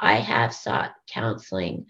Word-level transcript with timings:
I 0.00 0.14
have 0.14 0.54
sought 0.54 0.94
counseling 1.06 1.86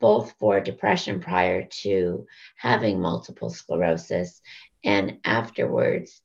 both 0.00 0.34
for 0.38 0.60
depression 0.60 1.20
prior 1.20 1.66
to 1.82 2.26
having 2.56 3.00
multiple 3.00 3.48
sclerosis 3.48 4.42
and 4.82 5.18
afterwards 5.24 6.20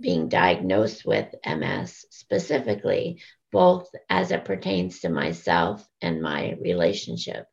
being 0.00 0.28
diagnosed 0.28 1.04
with 1.04 1.34
MS 1.44 2.06
specifically, 2.10 3.20
both 3.50 3.90
as 4.08 4.30
it 4.30 4.44
pertains 4.44 5.00
to 5.00 5.08
myself 5.08 5.86
and 6.00 6.22
my 6.22 6.56
relationship 6.60 7.46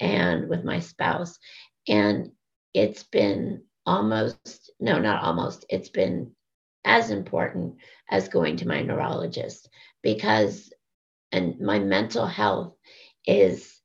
and 0.00 0.48
with 0.48 0.64
my 0.64 0.80
spouse. 0.80 1.38
And 1.86 2.32
it's 2.72 3.02
been 3.02 3.64
almost, 3.84 4.72
no, 4.80 4.98
not 4.98 5.22
almost, 5.22 5.66
it's 5.68 5.90
been 5.90 6.32
as 6.84 7.10
important 7.10 7.76
as 8.10 8.28
going 8.28 8.56
to 8.56 8.68
my 8.68 8.80
neurologist 8.80 9.68
because 10.02 10.72
and 11.32 11.60
my 11.60 11.78
mental 11.78 12.26
health 12.26 12.74
is 13.26 13.80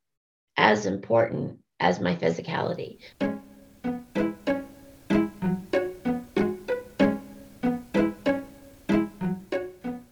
as 0.57 0.85
important 0.85 1.59
as 1.79 1.99
my 1.99 2.15
physicality. 2.15 2.99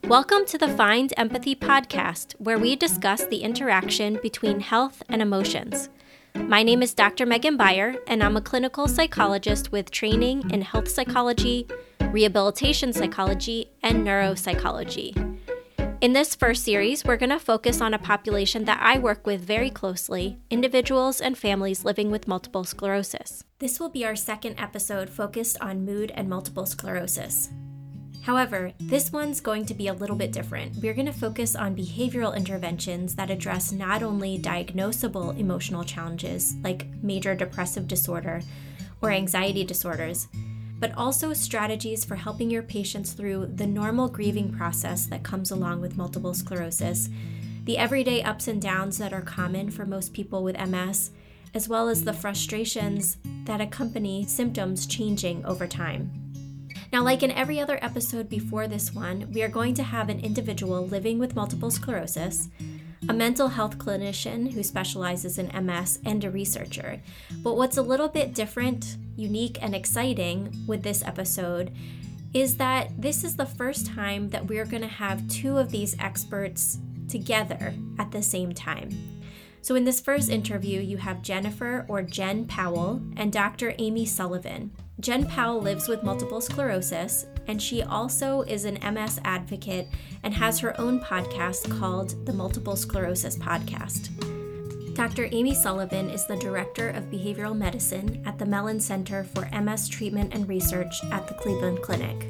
Welcome 0.04 0.46
to 0.46 0.60
the 0.60 0.68
Find 0.68 1.12
Empathy 1.18 1.56
podcast, 1.56 2.34
where 2.34 2.60
we 2.60 2.76
discuss 2.76 3.26
the 3.26 3.38
interaction 3.38 4.20
between 4.22 4.60
health 4.60 5.02
and 5.10 5.22
emotions. 5.24 5.90
My 6.36 6.62
name 6.62 6.84
is 6.84 6.94
Dr. 6.94 7.26
Meghan 7.26 7.58
Beier, 7.58 7.98
and 8.06 8.22
I'm 8.22 8.38
a 8.38 8.42
clinical 8.42 8.88
psychologist 8.88 9.72
with 9.72 9.90
training 9.90 10.52
in 10.52 10.62
health 10.62 10.88
psychology, 10.88 11.68
rehabilitation 12.12 12.94
psychology, 12.94 13.72
and 13.82 14.06
neuropsychology. 14.06 15.33
In 16.04 16.12
this 16.12 16.36
first 16.36 16.66
series, 16.66 17.06
we're 17.06 17.16
going 17.16 17.30
to 17.30 17.40
focus 17.40 17.80
on 17.80 17.94
a 17.94 17.98
population 17.98 18.66
that 18.66 18.82
I 18.82 19.00
work 19.00 19.26
with 19.26 19.40
very 19.40 19.70
closely 19.70 20.38
individuals 20.50 21.22
and 21.22 21.38
families 21.38 21.86
living 21.86 22.12
with 22.12 22.28
multiple 22.28 22.66
sclerosis. 22.66 23.46
This 23.60 23.80
will 23.80 23.88
be 23.88 24.04
our 24.04 24.18
second 24.18 24.60
episode 24.60 25.10
focused 25.10 25.58
on 25.62 25.86
mood 25.86 26.12
and 26.14 26.28
multiple 26.28 26.66
sclerosis. 26.66 27.52
However, 28.22 28.74
this 28.82 29.14
one's 29.14 29.40
going 29.40 29.66
to 29.66 29.74
be 29.74 29.88
a 29.88 29.94
little 29.94 30.18
bit 30.18 30.34
different. 30.34 30.76
We're 30.84 30.94
going 30.94 31.06
to 31.06 31.14
focus 31.14 31.56
on 31.56 31.74
behavioral 31.74 32.36
interventions 32.36 33.16
that 33.16 33.30
address 33.30 33.72
not 33.72 34.04
only 34.04 34.38
diagnosable 34.38 35.40
emotional 35.40 35.86
challenges 35.86 36.58
like 36.66 36.86
major 37.02 37.34
depressive 37.34 37.88
disorder 37.88 38.42
or 39.02 39.10
anxiety 39.10 39.64
disorders, 39.64 40.28
but 40.84 40.98
also 40.98 41.32
strategies 41.32 42.04
for 42.04 42.16
helping 42.16 42.52
your 42.52 42.62
patients 42.62 43.14
through 43.14 43.46
the 43.56 43.66
normal 43.66 44.10
grieving 44.10 44.52
process 44.52 45.06
that 45.06 45.24
comes 45.24 45.50
along 45.50 45.80
with 45.80 45.96
multiple 45.96 46.34
sclerosis, 46.34 47.08
the 47.64 47.78
everyday 47.78 48.22
ups 48.22 48.50
and 48.50 48.62
downs 48.62 48.98
that 48.98 49.14
are 49.14 49.22
common 49.22 49.72
for 49.72 49.86
most 49.86 50.12
people 50.12 50.44
with 50.44 50.60
MS, 50.60 51.12
as 51.54 51.70
well 51.70 51.88
as 51.88 52.04
the 52.04 52.12
frustrations 52.12 53.16
that 53.46 53.62
accompany 53.62 54.26
symptoms 54.26 54.86
changing 54.86 55.46
over 55.46 55.68
time. 55.68 56.12
Now, 56.92 57.02
like 57.02 57.24
in 57.24 57.32
every 57.32 57.62
other 57.62 57.80
episode 57.82 58.28
before 58.28 58.68
this 58.68 58.94
one, 58.94 59.32
we 59.32 59.42
are 59.42 59.48
going 59.48 59.76
to 59.76 59.84
have 59.84 60.10
an 60.10 60.20
individual 60.20 60.86
living 60.86 61.18
with 61.18 61.34
multiple 61.34 61.72
sclerosis, 61.72 62.50
a 63.10 63.14
mental 63.14 63.50
health 63.50 63.78
clinician 63.78 64.54
who 64.54 64.64
specializes 64.64 65.38
in 65.38 65.66
MS, 65.66 66.00
and 66.06 66.24
a 66.24 66.32
researcher. 66.32 67.02
But 67.44 67.58
what's 67.58 67.78
a 67.78 67.82
little 67.82 68.08
bit 68.08 68.34
different, 68.34 68.98
unique, 69.16 69.58
and 69.62 69.76
exciting 69.76 70.64
with 70.68 70.84
this 70.84 71.04
episode 71.04 71.74
is 72.34 72.58
that 72.58 72.90
this 73.00 73.24
is 73.24 73.36
the 73.36 73.46
first 73.46 73.86
time 73.88 74.30
that 74.30 74.48
we're 74.48 74.66
going 74.66 74.82
to 74.82 74.88
have 74.88 75.28
two 75.28 75.58
of 75.58 75.70
these 75.70 75.96
experts 76.00 76.80
together 77.10 77.74
at 78.00 78.12
the 78.12 78.22
same 78.22 78.54
time. 78.54 78.90
So, 79.62 79.76
in 79.76 79.86
this 79.86 80.02
first 80.02 80.30
interview, 80.30 80.82
you 80.82 80.98
have 80.98 81.22
Jennifer 81.22 81.86
or 81.88 82.02
Jen 82.02 82.46
Powell 82.46 83.02
and 83.16 83.32
Dr. 83.32 83.74
Amy 83.78 84.06
Sullivan. 84.06 84.72
Jen 85.00 85.26
Powell 85.26 85.62
lives 85.62 85.88
with 85.88 86.04
multiple 86.04 86.42
sclerosis, 86.42 87.26
and 87.48 87.62
she 87.62 87.82
also 87.82 88.42
is 88.42 88.66
an 88.66 88.80
MS 88.94 89.20
advocate 89.24 89.88
and 90.24 90.34
has 90.34 90.60
her 90.60 90.80
own 90.80 91.00
podcast 91.00 91.80
called 91.80 92.26
the 92.26 92.34
Multiple 92.34 92.76
Sclerosis 92.76 93.38
Podcast. 93.38 94.10
Dr. 94.94 95.28
Amy 95.32 95.56
Sullivan 95.56 96.10
is 96.10 96.28
the 96.28 96.38
Director 96.38 96.90
of 96.90 97.06
Behavioral 97.06 97.58
Medicine 97.58 98.22
at 98.26 98.38
the 98.38 98.46
Mellen 98.46 98.80
Center 98.80 99.24
for 99.24 99.50
MS 99.52 99.90
Treatment 99.90 100.34
and 100.34 100.48
Research 100.48 100.94
at 101.12 101.28
the 101.28 101.34
Cleveland 101.34 101.82
Clinic. 101.82 102.28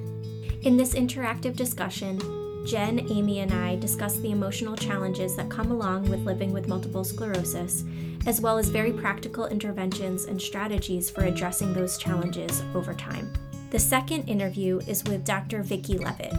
In 0.63 0.77
this 0.77 0.93
interactive 0.93 1.57
discussion, 1.57 2.17
Jen, 2.65 3.05
Amy, 3.11 3.39
and 3.39 3.53
I 3.53 3.75
discuss 3.75 4.17
the 4.17 4.31
emotional 4.31 4.77
challenges 4.77 5.35
that 5.35 5.49
come 5.49 5.71
along 5.71 6.09
with 6.09 6.21
living 6.21 6.53
with 6.53 6.69
multiple 6.69 7.03
sclerosis, 7.03 7.83
as 8.25 8.39
well 8.39 8.57
as 8.57 8.69
very 8.69 8.93
practical 8.93 9.47
interventions 9.47 10.25
and 10.25 10.41
strategies 10.41 11.09
for 11.09 11.25
addressing 11.25 11.73
those 11.73 11.97
challenges 11.97 12.63
over 12.73 12.93
time. 12.93 13.33
The 13.73 13.79
second 13.79 14.29
interview 14.29 14.81
is 14.85 15.03
with 15.03 15.25
Dr. 15.25 15.63
Vicki 15.63 15.97
Leavitt. 15.97 16.31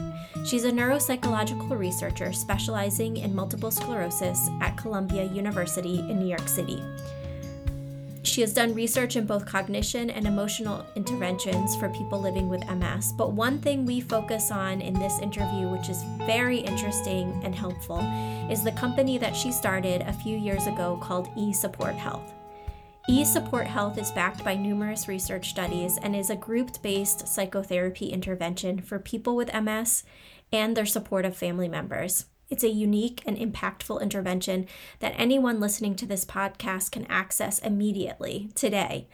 She's 0.46 0.62
a 0.62 0.70
neuropsychological 0.70 1.76
researcher 1.76 2.32
specializing 2.32 3.16
in 3.16 3.34
multiple 3.34 3.72
sclerosis 3.72 4.48
at 4.60 4.76
Columbia 4.76 5.24
University 5.24 5.98
in 5.98 6.20
New 6.20 6.28
York 6.28 6.46
City. 6.46 6.80
She 8.22 8.40
has 8.42 8.54
done 8.54 8.72
research 8.72 9.16
in 9.16 9.26
both 9.26 9.46
cognition 9.46 10.10
and 10.10 10.28
emotional 10.28 10.86
interventions 10.94 11.74
for 11.74 11.88
people 11.88 12.20
living 12.20 12.48
with 12.48 12.64
MS. 12.70 13.12
But 13.18 13.32
one 13.32 13.58
thing 13.58 13.84
we 13.84 14.00
focus 14.00 14.52
on 14.52 14.80
in 14.80 14.94
this 14.94 15.18
interview, 15.18 15.68
which 15.68 15.88
is 15.88 16.04
very 16.18 16.58
interesting 16.58 17.40
and 17.42 17.52
helpful, 17.52 17.98
is 18.48 18.62
the 18.62 18.70
company 18.70 19.18
that 19.18 19.34
she 19.34 19.50
started 19.50 20.02
a 20.02 20.12
few 20.12 20.38
years 20.38 20.68
ago 20.68 21.00
called 21.02 21.28
E 21.36 21.52
Support 21.52 21.96
Health. 21.96 22.32
E 23.06 23.22
Support 23.22 23.66
Health 23.66 23.98
is 23.98 24.10
backed 24.10 24.42
by 24.42 24.54
numerous 24.54 25.09
research 25.09 25.50
studies 25.50 25.98
and 25.98 26.16
is 26.16 26.31
a 26.31 26.37
group 26.37 26.81
based 26.81 27.28
psychotherapy 27.28 28.06
intervention 28.06 28.81
for 28.81 28.98
people 28.98 29.37
with 29.37 29.53
MS 29.53 30.04
and 30.50 30.75
their 30.75 30.87
supportive 30.87 31.37
family 31.37 31.69
members. 31.69 32.25
It's 32.48 32.64
a 32.64 32.70
unique 32.70 33.22
and 33.26 33.37
impactful 33.37 34.00
intervention 34.00 34.66
that 35.00 35.12
anyone 35.19 35.60
listening 35.60 35.97
to 35.97 36.06
this 36.06 36.25
podcast 36.25 36.93
can 36.93 37.04
access 37.10 37.59
immediately 37.59 38.50
today. 38.54 39.09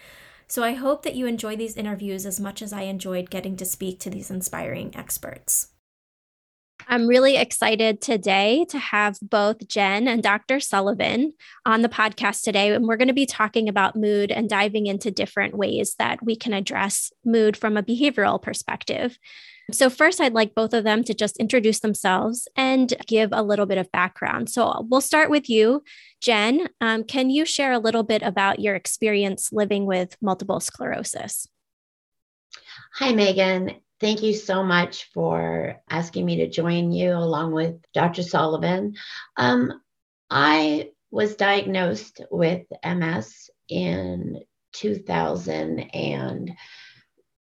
So 0.46 0.62
I 0.62 0.74
hope 0.74 1.02
that 1.02 1.16
you 1.16 1.26
enjoy 1.26 1.56
these 1.56 1.76
interviews 1.76 2.26
as 2.26 2.38
much 2.38 2.62
as 2.62 2.72
I 2.72 2.82
enjoyed 2.82 3.28
getting 3.28 3.56
to 3.56 3.64
speak 3.64 3.98
to 4.00 4.10
these 4.10 4.30
inspiring 4.30 4.94
experts. 4.94 5.69
I'm 6.90 7.06
really 7.06 7.36
excited 7.36 8.00
today 8.00 8.66
to 8.70 8.78
have 8.80 9.16
both 9.22 9.68
Jen 9.68 10.08
and 10.08 10.24
Dr. 10.24 10.58
Sullivan 10.58 11.34
on 11.64 11.82
the 11.82 11.88
podcast 11.88 12.42
today. 12.42 12.74
And 12.74 12.88
we're 12.88 12.96
going 12.96 13.06
to 13.06 13.14
be 13.14 13.26
talking 13.26 13.68
about 13.68 13.94
mood 13.94 14.32
and 14.32 14.48
diving 14.48 14.86
into 14.86 15.12
different 15.12 15.56
ways 15.56 15.94
that 16.00 16.18
we 16.24 16.34
can 16.34 16.52
address 16.52 17.12
mood 17.24 17.56
from 17.56 17.76
a 17.76 17.82
behavioral 17.84 18.42
perspective. 18.42 19.20
So, 19.70 19.88
first, 19.88 20.20
I'd 20.20 20.34
like 20.34 20.56
both 20.56 20.74
of 20.74 20.82
them 20.82 21.04
to 21.04 21.14
just 21.14 21.36
introduce 21.36 21.78
themselves 21.78 22.48
and 22.56 22.92
give 23.06 23.28
a 23.32 23.44
little 23.44 23.66
bit 23.66 23.78
of 23.78 23.92
background. 23.92 24.50
So, 24.50 24.84
we'll 24.90 25.00
start 25.00 25.30
with 25.30 25.48
you, 25.48 25.84
Jen. 26.20 26.70
Um, 26.80 27.04
can 27.04 27.30
you 27.30 27.44
share 27.44 27.70
a 27.70 27.78
little 27.78 28.02
bit 28.02 28.22
about 28.22 28.58
your 28.58 28.74
experience 28.74 29.52
living 29.52 29.86
with 29.86 30.16
multiple 30.20 30.58
sclerosis? 30.58 31.46
Hi, 32.94 33.12
Megan. 33.12 33.76
Thank 34.00 34.22
you 34.22 34.32
so 34.32 34.62
much 34.62 35.10
for 35.12 35.76
asking 35.90 36.24
me 36.24 36.36
to 36.36 36.48
join 36.48 36.90
you 36.90 37.12
along 37.12 37.52
with 37.52 37.76
Dr. 37.92 38.22
Sullivan. 38.22 38.94
Um, 39.36 39.82
I 40.30 40.92
was 41.10 41.36
diagnosed 41.36 42.22
with 42.30 42.64
MS 42.82 43.50
in 43.68 44.40
2000 44.72 45.80
and 45.80 46.52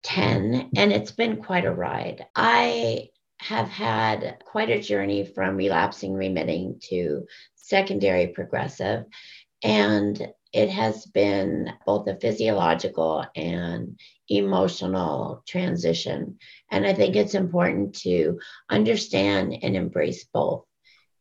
10, 0.04 0.72
and 0.76 0.92
it's 0.92 1.12
been 1.12 1.42
quite 1.42 1.64
a 1.64 1.72
ride. 1.72 2.26
I 2.36 3.10
have 3.40 3.70
had 3.70 4.40
quite 4.44 4.70
a 4.70 4.82
journey 4.82 5.26
from 5.26 5.56
relapsing 5.56 6.14
remitting 6.14 6.82
to 6.90 7.26
secondary 7.56 8.28
progressive, 8.28 9.06
and 9.64 10.28
it 10.52 10.70
has 10.70 11.06
been 11.06 11.72
both 11.86 12.08
a 12.08 12.20
physiological 12.20 13.26
and 13.34 13.98
emotional 14.30 15.44
transition. 15.48 16.38
And 16.72 16.86
I 16.86 16.94
think 16.94 17.16
it's 17.16 17.36
important 17.36 17.96
to 18.02 18.40
understand 18.70 19.58
and 19.62 19.76
embrace 19.76 20.26
both. 20.26 20.66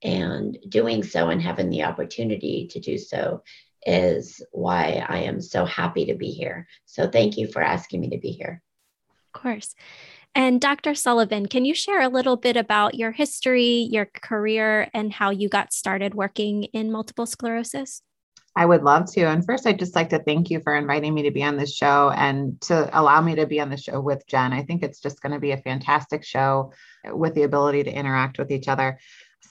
And 0.03 0.57
doing 0.69 1.03
so 1.03 1.29
and 1.29 1.43
having 1.43 1.71
the 1.71 1.83
opportunity 1.83 2.69
to 2.71 2.79
do 2.79 2.99
so 2.99 3.43
is 3.85 4.41
why 4.53 5.05
I 5.09 5.21
am 5.23 5.41
so 5.41 5.65
happy 5.65 6.07
to 6.07 6.15
be 6.15 6.31
here. 6.31 6.69
So 6.85 7.09
thank 7.09 7.37
you 7.37 7.49
for 7.49 7.63
asking 7.63 8.03
me 8.03 8.11
to 8.11 8.19
be 8.19 8.31
here. 8.31 8.63
Of 9.11 9.41
course. 9.41 9.75
And 10.35 10.61
Dr. 10.61 10.95
Sullivan, 10.95 11.47
can 11.47 11.65
you 11.65 11.75
share 11.75 12.01
a 12.01 12.09
little 12.09 12.37
bit 12.37 12.57
about 12.57 12.95
your 12.95 13.11
history, 13.11 13.89
your 13.91 14.07
career, 14.07 14.89
and 14.95 15.13
how 15.13 15.31
you 15.31 15.49
got 15.49 15.73
started 15.73 16.15
working 16.15 16.65
in 16.65 16.93
multiple 16.93 17.27
sclerosis? 17.27 18.03
I 18.59 18.67
would 18.67 18.83
love 18.83 19.09
to. 19.13 19.23
And 19.23 19.47
first, 19.47 19.69
I'd 19.69 19.79
just 19.79 19.95
like 19.95 20.09
to 20.09 20.19
thank 20.19 20.51
you 20.51 20.59
for 20.59 20.75
inviting 20.75 21.15
me 21.15 21.23
to 21.23 21.31
be 21.31 21.45
on 21.45 21.57
this 21.57 21.73
show 21.73 22.11
and 22.11 22.61
to 22.63 22.91
allow 22.93 23.21
me 23.21 23.37
to 23.37 23.47
be 23.47 23.61
on 23.61 23.71
the 23.71 23.77
show 23.77 24.01
with 24.01 24.27
Jen. 24.27 24.53
I 24.53 24.65
think 24.65 24.83
it's 24.83 24.99
just 24.99 25.23
going 25.23 25.31
to 25.33 25.39
be 25.39 25.53
a 25.53 25.63
fantastic 25.63 26.25
show 26.25 26.73
with 27.05 27.35
the 27.35 27.45
ability 27.45 27.85
to 27.85 27.93
interact 27.93 28.37
with 28.37 28.51
each 28.51 28.67
other. 28.67 28.99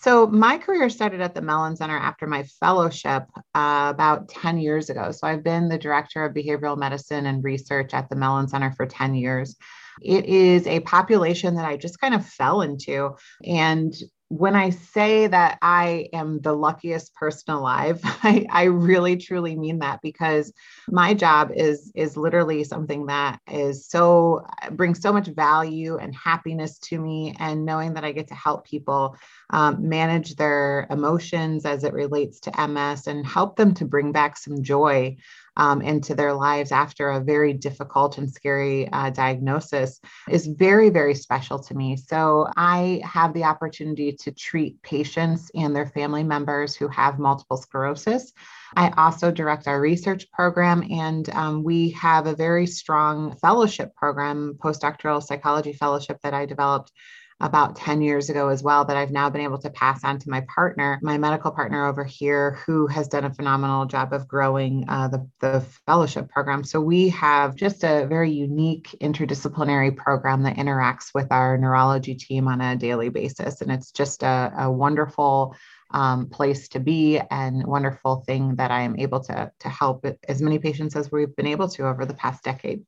So, 0.01 0.27
my 0.27 0.57
career 0.57 0.89
started 0.89 1.21
at 1.21 1.33
the 1.33 1.41
Mellen 1.41 1.77
Center 1.77 1.97
after 1.97 2.27
my 2.27 2.43
fellowship 2.59 3.23
uh, 3.55 3.91
about 3.93 4.27
10 4.27 4.57
years 4.57 4.89
ago. 4.89 5.13
So, 5.13 5.25
I've 5.25 5.41
been 5.41 5.69
the 5.69 5.77
director 5.77 6.25
of 6.25 6.33
behavioral 6.33 6.77
medicine 6.77 7.27
and 7.27 7.41
research 7.41 7.93
at 7.93 8.09
the 8.09 8.17
Mellen 8.17 8.49
Center 8.49 8.73
for 8.73 8.85
10 8.85 9.15
years. 9.15 9.55
It 10.01 10.25
is 10.25 10.67
a 10.67 10.81
population 10.81 11.55
that 11.55 11.65
I 11.65 11.77
just 11.77 12.01
kind 12.01 12.13
of 12.13 12.25
fell 12.25 12.61
into. 12.61 13.15
And 13.45 13.95
when 14.29 14.55
I 14.55 14.71
say 14.71 15.27
that 15.27 15.57
I 15.61 16.09
am 16.11 16.41
the 16.41 16.53
luckiest 16.53 17.13
person 17.15 17.53
alive, 17.53 18.01
I, 18.03 18.45
I, 18.49 18.63
really 18.63 19.15
truly 19.15 19.55
mean 19.55 19.79
that 19.79 20.01
because 20.01 20.51
my 20.89 21.13
job 21.13 21.51
is 21.55 21.91
is 21.95 22.17
literally 22.17 22.65
something 22.65 23.05
that 23.05 23.39
is 23.49 23.87
so 23.87 24.45
brings 24.71 25.01
so 25.01 25.13
much 25.13 25.27
value 25.27 25.97
and 25.97 26.13
happiness 26.13 26.77
to 26.79 26.99
me, 26.99 27.35
and 27.39 27.65
knowing 27.65 27.93
that 27.93 28.03
I 28.03 28.11
get 28.11 28.27
to 28.27 28.35
help 28.35 28.65
people 28.65 29.15
um, 29.49 29.87
manage 29.87 30.35
their 30.35 30.87
emotions 30.89 31.65
as 31.65 31.85
it 31.85 31.93
relates 31.93 32.41
to 32.41 32.67
MS 32.67 33.07
and 33.07 33.25
help 33.25 33.55
them 33.55 33.73
to 33.75 33.85
bring 33.85 34.11
back 34.11 34.35
some 34.35 34.61
joy 34.61 35.15
um, 35.57 35.81
into 35.81 36.15
their 36.15 36.33
lives 36.33 36.71
after 36.71 37.09
a 37.09 37.19
very 37.19 37.51
difficult 37.51 38.17
and 38.17 38.31
scary 38.31 38.87
uh, 38.89 39.09
diagnosis 39.09 39.99
is 40.29 40.47
very, 40.47 40.89
very 40.89 41.15
special 41.15 41.59
to 41.59 41.73
me. 41.73 41.97
So 41.97 42.47
I 42.55 43.01
have 43.03 43.33
the 43.33 43.43
opportunity 43.43 44.13
to 44.13 44.31
treat 44.31 44.81
patients 44.83 45.51
and 45.55 45.75
their 45.75 45.87
family 45.87 46.23
members 46.23 46.75
who 46.75 46.87
have 46.87 47.19
multiple 47.19 47.57
sclerosis. 47.57 48.31
I 48.75 48.93
also 48.97 49.31
direct 49.31 49.67
our 49.67 49.79
research 49.79 50.29
program, 50.31 50.83
and 50.91 51.27
um, 51.29 51.63
we 51.63 51.91
have 51.91 52.27
a 52.27 52.35
very 52.35 52.67
strong 52.67 53.35
fellowship 53.37 53.95
program, 53.95 54.57
postdoctoral 54.61 55.23
psychology 55.23 55.73
fellowship 55.73 56.19
that 56.23 56.33
I 56.33 56.45
developed 56.45 56.91
about 57.39 57.75
10 57.75 58.01
years 58.01 58.29
ago 58.29 58.47
as 58.47 58.63
well 58.63 58.83
that 58.85 58.97
I've 58.97 59.11
now 59.11 59.29
been 59.29 59.41
able 59.41 59.59
to 59.59 59.69
pass 59.69 60.03
on 60.03 60.17
to 60.19 60.29
my 60.29 60.41
partner, 60.53 60.99
my 61.03 61.17
medical 61.19 61.51
partner 61.51 61.85
over 61.85 62.03
here, 62.03 62.59
who 62.65 62.87
has 62.87 63.07
done 63.07 63.25
a 63.25 63.33
phenomenal 63.33 63.85
job 63.85 64.11
of 64.11 64.27
growing 64.27 64.85
uh, 64.87 65.07
the, 65.07 65.29
the 65.39 65.61
fellowship 65.85 66.29
program. 66.29 66.63
So 66.63 66.81
we 66.81 67.09
have 67.09 67.55
just 67.55 67.83
a 67.83 68.07
very 68.07 68.31
unique 68.31 68.95
interdisciplinary 69.01 69.95
program 69.95 70.41
that 70.43 70.57
interacts 70.57 71.13
with 71.13 71.27
our 71.31 71.57
neurology 71.57 72.15
team 72.15 72.47
on 72.47 72.59
a 72.59 72.75
daily 72.75 73.09
basis. 73.09 73.61
And 73.61 73.71
it's 73.71 73.91
just 73.91 74.23
a, 74.23 74.51
a 74.57 74.71
wonderful 74.71 75.55
um, 75.91 76.27
place 76.29 76.67
to 76.69 76.79
be 76.79 77.19
and 77.31 77.65
wonderful 77.65 78.23
thing 78.25 78.55
that 78.55 78.71
I 78.71 78.81
am 78.81 78.99
able 78.99 79.19
to, 79.21 79.51
to 79.59 79.69
help 79.69 80.05
as 80.27 80.41
many 80.41 80.59
patients 80.59 80.95
as 80.95 81.11
we've 81.11 81.35
been 81.35 81.47
able 81.47 81.69
to 81.69 81.87
over 81.87 82.05
the 82.05 82.13
past 82.13 82.43
decade. 82.43 82.83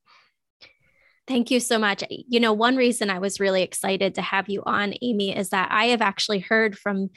Thank 1.30 1.52
you 1.52 1.60
so 1.60 1.78
much. 1.78 2.04
You 2.10 2.40
know, 2.40 2.54
one 2.54 2.76
reason 2.76 3.12
I 3.12 3.20
was 3.20 3.40
really 3.40 3.62
excited 3.62 4.16
to 4.16 4.22
have 4.24 4.50
you 4.50 4.64
on, 4.66 4.96
Amy, 5.04 5.38
is 5.38 5.50
that 5.50 5.70
I 5.72 5.86
have 5.86 6.02
actually 6.02 6.40
heard 6.40 6.76
from 6.76 7.12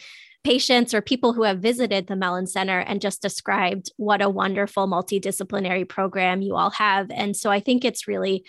patients 0.44 0.92
or 0.92 1.00
people 1.00 1.32
who 1.32 1.44
have 1.44 1.60
visited 1.60 2.06
the 2.06 2.16
Mellen 2.16 2.46
Center 2.46 2.78
and 2.78 3.00
just 3.00 3.22
described 3.22 3.90
what 3.96 4.20
a 4.20 4.28
wonderful 4.28 4.86
multidisciplinary 4.86 5.88
program 5.88 6.42
you 6.42 6.56
all 6.56 6.70
have. 6.72 7.10
And 7.10 7.34
so 7.34 7.50
I 7.50 7.60
think 7.60 7.86
it's 7.86 8.06
really, 8.06 8.44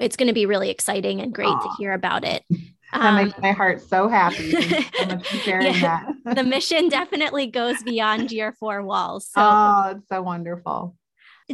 it's 0.00 0.16
going 0.16 0.28
to 0.28 0.32
be 0.32 0.46
really 0.46 0.70
exciting 0.70 1.20
and 1.20 1.34
great 1.34 1.48
Aww. 1.48 1.62
to 1.62 1.68
hear 1.76 1.92
about 1.92 2.24
it. 2.24 2.42
That 2.90 3.04
um, 3.04 3.16
makes 3.16 3.38
my 3.38 3.52
heart 3.52 3.82
so 3.82 4.08
happy. 4.08 4.50
sharing 5.42 5.74
yeah, 5.74 6.06
that. 6.24 6.36
the 6.36 6.42
mission 6.42 6.88
definitely 6.88 7.46
goes 7.46 7.82
beyond 7.82 8.32
your 8.32 8.52
four 8.52 8.82
walls. 8.82 9.26
So. 9.26 9.42
Oh, 9.42 9.94
it's 9.94 10.08
so 10.08 10.22
wonderful. 10.22 10.96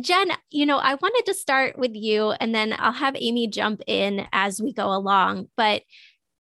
Jen, 0.00 0.32
you 0.50 0.66
know, 0.66 0.78
I 0.78 0.94
wanted 0.94 1.24
to 1.26 1.34
start 1.34 1.78
with 1.78 1.92
you 1.94 2.30
and 2.32 2.54
then 2.54 2.74
I'll 2.78 2.92
have 2.92 3.16
Amy 3.16 3.46
jump 3.46 3.80
in 3.86 4.26
as 4.32 4.60
we 4.60 4.72
go 4.72 4.92
along. 4.92 5.48
But, 5.56 5.82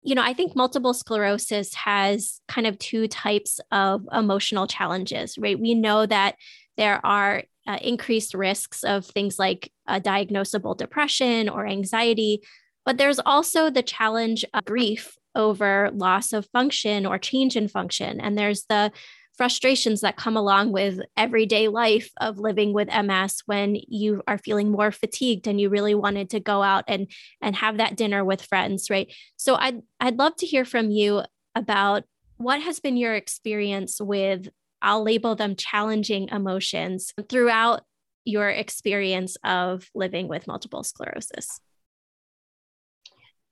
you 0.02 0.14
know, 0.14 0.22
I 0.22 0.34
think 0.34 0.56
multiple 0.56 0.92
sclerosis 0.92 1.72
has 1.74 2.40
kind 2.48 2.66
of 2.66 2.78
two 2.78 3.06
types 3.06 3.60
of 3.70 4.06
emotional 4.12 4.66
challenges, 4.66 5.38
right? 5.38 5.58
We 5.58 5.74
know 5.74 6.04
that 6.04 6.34
there 6.76 7.04
are 7.06 7.44
uh, 7.66 7.78
increased 7.80 8.34
risks 8.34 8.82
of 8.82 9.06
things 9.06 9.38
like 9.38 9.70
a 9.86 10.00
diagnosable 10.00 10.76
depression 10.76 11.48
or 11.48 11.66
anxiety, 11.66 12.40
but 12.84 12.98
there's 12.98 13.20
also 13.24 13.70
the 13.70 13.82
challenge 13.82 14.44
of 14.52 14.64
grief 14.64 15.16
over 15.34 15.90
loss 15.94 16.32
of 16.32 16.48
function 16.52 17.06
or 17.06 17.18
change 17.18 17.56
in 17.56 17.68
function. 17.68 18.20
And 18.20 18.36
there's 18.36 18.64
the 18.68 18.92
frustrations 19.36 20.00
that 20.00 20.16
come 20.16 20.36
along 20.36 20.72
with 20.72 21.00
everyday 21.16 21.68
life 21.68 22.10
of 22.20 22.38
living 22.38 22.72
with 22.72 22.88
MS 22.88 23.42
when 23.46 23.76
you 23.88 24.22
are 24.26 24.38
feeling 24.38 24.70
more 24.70 24.92
fatigued 24.92 25.46
and 25.46 25.60
you 25.60 25.68
really 25.68 25.94
wanted 25.94 26.30
to 26.30 26.40
go 26.40 26.62
out 26.62 26.84
and 26.88 27.10
and 27.40 27.56
have 27.56 27.78
that 27.78 27.96
dinner 27.96 28.24
with 28.24 28.42
friends, 28.42 28.90
right? 28.90 29.12
So 29.36 29.54
I'd 29.56 29.82
I'd 30.00 30.18
love 30.18 30.36
to 30.36 30.46
hear 30.46 30.64
from 30.64 30.90
you 30.90 31.22
about 31.54 32.04
what 32.36 32.60
has 32.60 32.80
been 32.80 32.96
your 32.96 33.14
experience 33.14 34.00
with 34.00 34.48
I'll 34.82 35.02
label 35.02 35.34
them 35.34 35.56
challenging 35.56 36.28
emotions 36.28 37.12
throughout 37.28 37.82
your 38.24 38.50
experience 38.50 39.36
of 39.44 39.88
living 39.94 40.28
with 40.28 40.46
multiple 40.46 40.82
sclerosis 40.82 41.60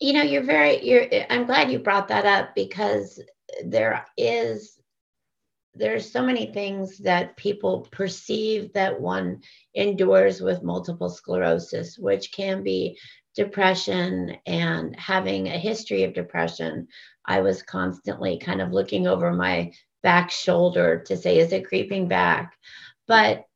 you 0.00 0.12
know 0.12 0.23
you're 0.23 0.43
very 0.43 0.82
you're 0.85 1.06
i'm 1.31 1.46
glad 1.46 1.70
you 1.70 1.78
brought 1.78 2.08
that 2.08 2.26
up 2.26 2.55
because 2.55 3.23
there 3.64 4.05
is 4.17 4.78
there's 5.75 6.11
so 6.11 6.23
many 6.23 6.53
things 6.53 6.99
that 6.99 7.37
people 7.37 7.89
perceive 7.91 8.73
that 8.75 9.01
one 9.01 9.41
endures 9.75 10.41
with 10.41 10.63
multiple 10.63 11.09
sclerosis, 11.09 11.99
which 11.99 12.33
can 12.33 12.63
be 12.63 12.99
depression 13.35 14.37
and 14.47 14.95
having 14.99 15.49
a 15.49 15.59
history 15.59 16.03
of 16.05 16.13
depression. 16.13 16.87
I 17.25 17.41
was 17.41 17.63
constantly 17.63 18.39
kind 18.39 18.61
of 18.61 18.73
looking 18.73 19.07
over 19.07 19.33
my 19.33 19.73
back 20.03 20.31
shoulder 20.31 21.03
to 21.07 21.17
say, 21.17 21.39
is 21.39 21.53
it 21.53 21.67
creeping 21.67 22.09
back? 22.09 22.55
But 23.07 23.47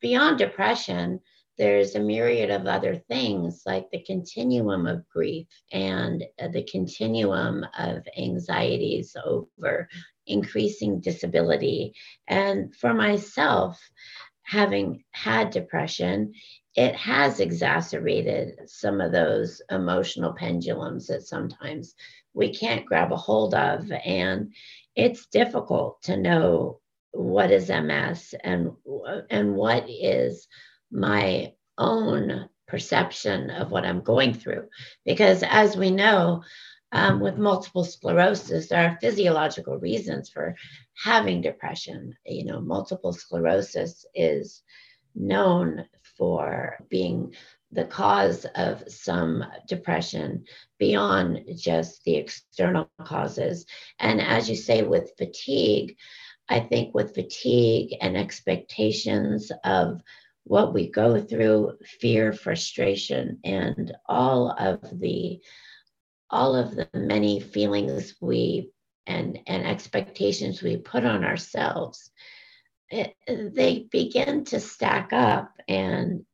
beyond 0.00 0.38
depression, 0.38 1.20
there's 1.56 1.94
a 1.94 2.00
myriad 2.00 2.50
of 2.50 2.66
other 2.66 2.96
things 2.96 3.62
like 3.64 3.88
the 3.90 4.02
continuum 4.02 4.86
of 4.86 5.08
grief 5.08 5.46
and 5.72 6.24
uh, 6.40 6.48
the 6.48 6.64
continuum 6.64 7.64
of 7.78 8.02
anxieties 8.18 9.16
over 9.24 9.88
increasing 10.26 11.00
disability. 11.00 11.94
And 12.28 12.74
for 12.74 12.94
myself, 12.94 13.80
having 14.42 15.04
had 15.12 15.50
depression, 15.50 16.32
it 16.74 16.94
has 16.96 17.40
exacerbated 17.40 18.68
some 18.68 19.00
of 19.00 19.12
those 19.12 19.62
emotional 19.70 20.32
pendulums 20.32 21.06
that 21.06 21.26
sometimes 21.26 21.94
we 22.34 22.52
can't 22.52 22.86
grab 22.86 23.12
a 23.12 23.16
hold 23.16 23.54
of. 23.54 23.90
And 24.04 24.52
it's 24.96 25.26
difficult 25.26 26.02
to 26.02 26.16
know 26.16 26.80
what 27.12 27.50
is 27.50 27.68
MS 27.68 28.34
and, 28.42 28.72
and 29.30 29.54
what 29.54 29.86
is 29.88 30.48
my 30.90 31.52
own 31.78 32.48
perception 32.66 33.50
of 33.50 33.70
what 33.70 33.84
I'm 33.84 34.00
going 34.00 34.34
through. 34.34 34.68
Because 35.04 35.42
as 35.42 35.76
we 35.76 35.90
know, 35.90 36.42
um, 36.94 37.18
with 37.18 37.36
multiple 37.36 37.84
sclerosis, 37.84 38.68
there 38.68 38.88
are 38.88 38.98
physiological 39.00 39.78
reasons 39.78 40.30
for 40.30 40.54
having 41.02 41.42
depression. 41.42 42.14
You 42.24 42.44
know, 42.44 42.60
multiple 42.60 43.12
sclerosis 43.12 44.06
is 44.14 44.62
known 45.16 45.86
for 46.16 46.76
being 46.88 47.34
the 47.72 47.84
cause 47.84 48.46
of 48.54 48.84
some 48.86 49.44
depression 49.66 50.44
beyond 50.78 51.40
just 51.56 52.04
the 52.04 52.14
external 52.14 52.88
causes. 53.02 53.66
And 53.98 54.20
as 54.20 54.48
you 54.48 54.54
say, 54.54 54.82
with 54.82 55.16
fatigue, 55.18 55.96
I 56.48 56.60
think 56.60 56.94
with 56.94 57.14
fatigue 57.14 57.96
and 58.00 58.16
expectations 58.16 59.50
of 59.64 60.00
what 60.44 60.72
we 60.72 60.90
go 60.90 61.20
through, 61.20 61.72
fear, 62.00 62.32
frustration, 62.32 63.40
and 63.42 63.96
all 64.06 64.54
of 64.56 64.80
the 65.00 65.40
all 66.30 66.56
of 66.56 66.74
the 66.74 66.88
many 66.94 67.40
feelings 67.40 68.14
we 68.20 68.70
and, 69.06 69.38
and 69.46 69.66
expectations 69.66 70.62
we 70.62 70.76
put 70.76 71.04
on 71.04 71.24
ourselves, 71.24 72.10
it, 72.90 73.14
they 73.26 73.86
begin 73.90 74.44
to 74.44 74.60
stack 74.60 75.12
up 75.12 75.52
and 75.68 76.24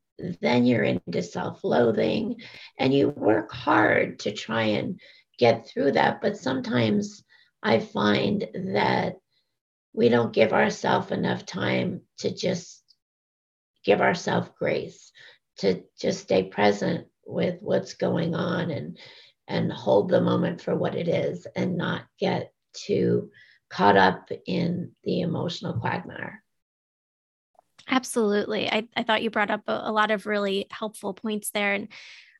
then 0.40 0.66
you're 0.66 0.82
into 0.82 1.22
self-loathing 1.22 2.40
and 2.78 2.92
you 2.92 3.08
work 3.08 3.50
hard 3.52 4.18
to 4.20 4.32
try 4.32 4.62
and 4.62 5.00
get 5.38 5.66
through 5.66 5.92
that. 5.92 6.20
But 6.20 6.36
sometimes 6.36 7.24
i 7.62 7.78
find 7.78 8.46
that 8.54 9.16
we 9.92 10.08
don't 10.08 10.32
give 10.32 10.52
ourselves 10.52 11.10
enough 11.10 11.44
time 11.44 12.02
to 12.18 12.34
just 12.34 12.82
give 13.84 14.00
ourselves 14.00 14.50
grace 14.58 15.12
to 15.58 15.82
just 15.98 16.20
stay 16.20 16.44
present 16.44 17.06
with 17.26 17.60
what's 17.60 17.94
going 17.94 18.34
on 18.34 18.70
and 18.70 18.98
and 19.50 19.72
hold 19.72 20.08
the 20.08 20.20
moment 20.20 20.62
for 20.62 20.74
what 20.74 20.94
it 20.94 21.08
is 21.08 21.46
and 21.56 21.76
not 21.76 22.02
get 22.18 22.52
too 22.72 23.30
caught 23.68 23.96
up 23.96 24.30
in 24.46 24.92
the 25.04 25.20
emotional 25.20 25.74
quagmire. 25.74 26.42
Absolutely. 27.88 28.70
I, 28.70 28.88
I 28.96 29.02
thought 29.02 29.22
you 29.22 29.30
brought 29.30 29.50
up 29.50 29.62
a, 29.66 29.82
a 29.84 29.92
lot 29.92 30.10
of 30.10 30.26
really 30.26 30.66
helpful 30.70 31.12
points 31.12 31.50
there. 31.50 31.74
And 31.74 31.88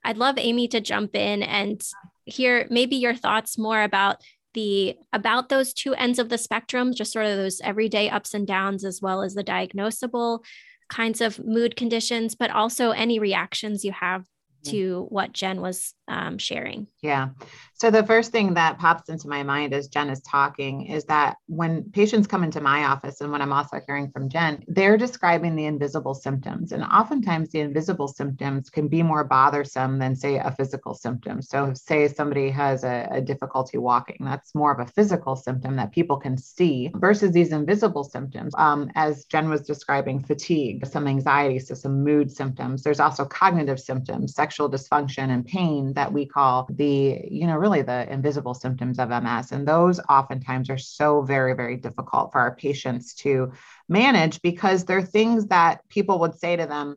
I'd 0.05 0.19
love 0.19 0.37
Amy 0.39 0.69
to 0.69 0.81
jump 0.81 1.15
in 1.15 1.43
and 1.43 1.83
hear 2.25 2.67
maybe 2.71 2.97
your 2.97 3.15
thoughts 3.15 3.59
more 3.59 3.83
about 3.83 4.23
the 4.55 4.97
about 5.13 5.49
those 5.49 5.73
two 5.73 5.95
ends 5.95 6.19
of 6.19 6.29
the 6.29 6.39
spectrum, 6.39 6.95
just 6.95 7.13
sort 7.13 7.27
of 7.27 7.37
those 7.37 7.61
everyday 7.61 8.11
ups 8.11 8.35
and 8.35 8.47
downs, 8.47 8.85
as 8.85 9.01
well 9.01 9.23
as 9.23 9.35
the 9.35 9.45
diagnosable 9.45 10.45
kinds 10.89 11.21
of 11.21 11.39
mood 11.45 11.77
conditions, 11.77 12.35
but 12.35 12.51
also 12.51 12.91
any 12.91 13.19
reactions 13.19 13.85
you 13.85 13.93
have 13.93 14.25
hmm. 14.65 14.71
to 14.71 15.07
what 15.09 15.33
Jen 15.33 15.61
was 15.61 15.95
um, 16.11 16.39
sharing. 16.39 16.87
Yeah. 17.03 17.31
So 17.75 17.91
the 17.91 18.05
first 18.05 18.31
thing 18.31 18.55
that 18.55 18.79
pops 18.79 19.09
into 19.09 19.27
my 19.27 19.43
mind 19.43 19.73
as 19.73 19.89
Jen 19.89 20.11
is 20.11 20.21
talking 20.21 20.87
is 20.87 21.05
that 21.05 21.37
when 21.47 21.85
patients 21.93 22.27
come 22.27 22.45
into 22.45 22.61
my 22.61 22.85
office 22.85 23.23
and 23.23 23.33
when 23.33 23.41
I'm 23.41 23.55
also 23.55 23.81
hearing 23.87 24.11
from 24.11 24.29
Jen, 24.29 24.63
they're 24.69 24.99
describing 24.99 25.57
the 25.57 25.65
invisible 25.65 26.13
symptoms. 26.13 26.73
And 26.73 26.85
oftentimes 26.85 27.49
the 27.51 27.61
invisible 27.61 28.09
symptoms 28.09 28.69
can 28.69 28.89
be 28.89 29.03
more 29.03 29.25
bothersome 29.25 29.99
than, 29.99 30.15
say, 30.15 30.37
a 30.37 30.55
physical 30.59 30.93
symptom. 30.93 31.41
So, 31.41 31.73
say 31.75 32.07
somebody 32.09 32.51
has 32.51 32.85
a, 32.85 33.09
a 33.11 33.21
difficulty 33.23 33.79
walking, 33.79 34.19
that's 34.21 34.55
more 34.55 34.73
of 34.73 34.87
a 34.87 34.93
physical 34.93 35.35
symptom 35.35 35.77
that 35.77 35.93
people 35.93 36.19
can 36.19 36.37
see 36.37 36.91
versus 36.97 37.33
these 37.33 37.53
invisible 37.53 38.05
symptoms. 38.05 38.53
Um, 38.59 38.91
as 38.95 39.25
Jen 39.25 39.49
was 39.49 39.63
describing, 39.63 40.23
fatigue, 40.23 40.87
some 40.87 41.07
anxiety, 41.07 41.59
so 41.59 41.75
some 41.75 42.05
mood 42.05 42.31
symptoms. 42.31 42.83
There's 42.83 43.01
also 43.01 43.25
cognitive 43.25 43.81
symptoms, 43.81 44.35
sexual 44.35 44.71
dysfunction 44.71 45.31
and 45.31 45.47
pain 45.47 45.95
that 46.01 46.15
we 46.15 46.25
call 46.25 46.67
the, 46.71 47.21
you 47.31 47.47
know, 47.47 47.57
really 47.57 47.83
the 47.83 48.11
invisible 48.11 48.55
symptoms 48.55 48.99
of 48.99 49.11
MS. 49.11 49.53
And 49.53 49.69
those 49.69 50.01
oftentimes 50.09 50.71
are 50.71 50.79
so 50.79 51.21
very, 51.21 51.55
very 51.55 51.77
difficult 51.77 52.33
for 52.33 52.39
our 52.39 52.57
patients 52.57 53.15
to 53.17 53.53
manage 53.87 54.41
because 54.41 54.87
they're 54.87 55.03
things 55.03 55.49
that 55.49 55.87
people 55.91 56.19
would 56.21 56.39
say 56.39 56.57
to 56.57 56.67
them, 56.67 56.97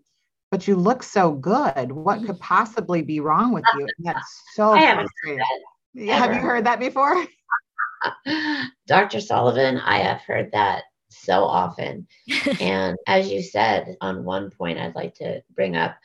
but 0.51 0.69
you 0.69 0.77
look 0.77 1.03
so 1.03 1.33
good. 1.33 1.91
What 1.91 2.25
could 2.25 2.39
possibly 2.53 3.01
be 3.01 3.19
wrong 3.19 3.51
with 3.51 3.65
you? 3.77 3.81
And 3.98 4.05
that's 4.05 4.41
so 4.53 4.72
frustrating. 4.72 5.43
Have 6.07 6.33
you 6.33 6.39
heard 6.39 6.65
that 6.65 6.79
before? 6.79 7.25
Dr. 8.88 9.19
Sullivan, 9.19 9.79
I 9.79 9.98
have 9.98 10.22
heard 10.22 10.53
that 10.53 10.83
so 11.10 11.43
often. 11.43 12.07
and 12.62 12.95
as 13.05 13.29
you 13.29 13.41
said, 13.41 13.98
on 14.00 14.24
one 14.24 14.50
point, 14.50 14.79
I'd 14.79 14.95
like 14.95 15.15
to 15.15 15.43
bring 15.53 15.75
up 15.75 15.98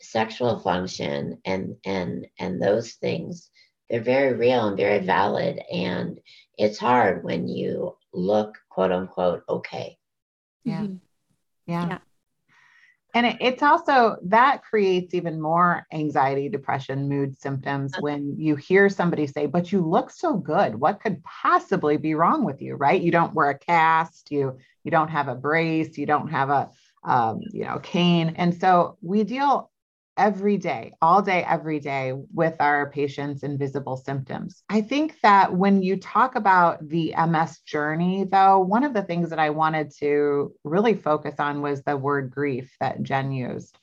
sexual 0.00 0.58
function 0.58 1.38
and 1.44 1.76
and 1.84 2.26
and 2.38 2.60
those 2.60 2.92
things 2.92 3.50
they're 3.88 4.00
very 4.00 4.34
real 4.34 4.68
and 4.68 4.76
very 4.76 4.98
valid. 5.00 5.60
And 5.72 6.18
it's 6.58 6.78
hard 6.78 7.22
when 7.24 7.48
you 7.48 7.96
look 8.12 8.56
quote 8.68 8.92
unquote 8.92 9.42
okay. 9.48 9.98
Yeah. 10.64 10.80
Mm-hmm. 10.80 10.96
yeah, 11.66 11.88
yeah. 11.88 11.98
and 13.14 13.26
it, 13.26 13.36
it's 13.40 13.62
also 13.62 14.16
that 14.24 14.64
creates 14.64 15.14
even 15.14 15.40
more 15.40 15.86
anxiety 15.92 16.48
depression 16.48 17.08
mood 17.08 17.40
symptoms 17.40 17.92
uh-huh. 17.92 18.02
when 18.02 18.34
you 18.36 18.56
hear 18.56 18.88
somebody 18.88 19.28
say 19.28 19.46
but 19.46 19.70
you 19.70 19.86
look 19.86 20.10
so 20.10 20.34
good. 20.36 20.74
What 20.74 21.00
could 21.00 21.22
possibly 21.22 21.98
be 21.98 22.14
wrong 22.14 22.44
with 22.44 22.60
you? 22.60 22.74
Right? 22.74 23.00
You 23.00 23.12
don't 23.12 23.34
wear 23.34 23.50
a 23.50 23.58
cast. 23.58 24.32
You 24.32 24.58
you 24.82 24.90
don't 24.90 25.10
have 25.10 25.28
a 25.28 25.36
brace. 25.36 25.96
You 25.96 26.06
don't 26.06 26.28
have 26.28 26.50
a 26.50 26.70
um, 27.04 27.40
you 27.52 27.64
know 27.64 27.78
cane. 27.78 28.34
And 28.36 28.58
so 28.58 28.98
we 29.02 29.22
deal 29.22 29.70
every 30.16 30.56
day, 30.56 30.92
all 31.02 31.22
day, 31.22 31.44
every 31.44 31.80
day 31.80 32.14
with 32.32 32.54
our 32.60 32.90
patients' 32.90 33.42
invisible 33.42 33.96
symptoms. 33.96 34.62
I 34.68 34.80
think 34.80 35.20
that 35.22 35.54
when 35.54 35.82
you 35.82 35.96
talk 35.96 36.34
about 36.34 36.86
the 36.88 37.14
MS 37.28 37.58
journey, 37.60 38.24
though, 38.24 38.58
one 38.58 38.84
of 38.84 38.94
the 38.94 39.02
things 39.02 39.30
that 39.30 39.38
I 39.38 39.50
wanted 39.50 39.92
to 39.98 40.52
really 40.64 40.94
focus 40.94 41.36
on 41.38 41.62
was 41.62 41.82
the 41.82 41.96
word 41.96 42.30
grief 42.30 42.74
that 42.80 43.02
Jen 43.02 43.32
used. 43.32 43.78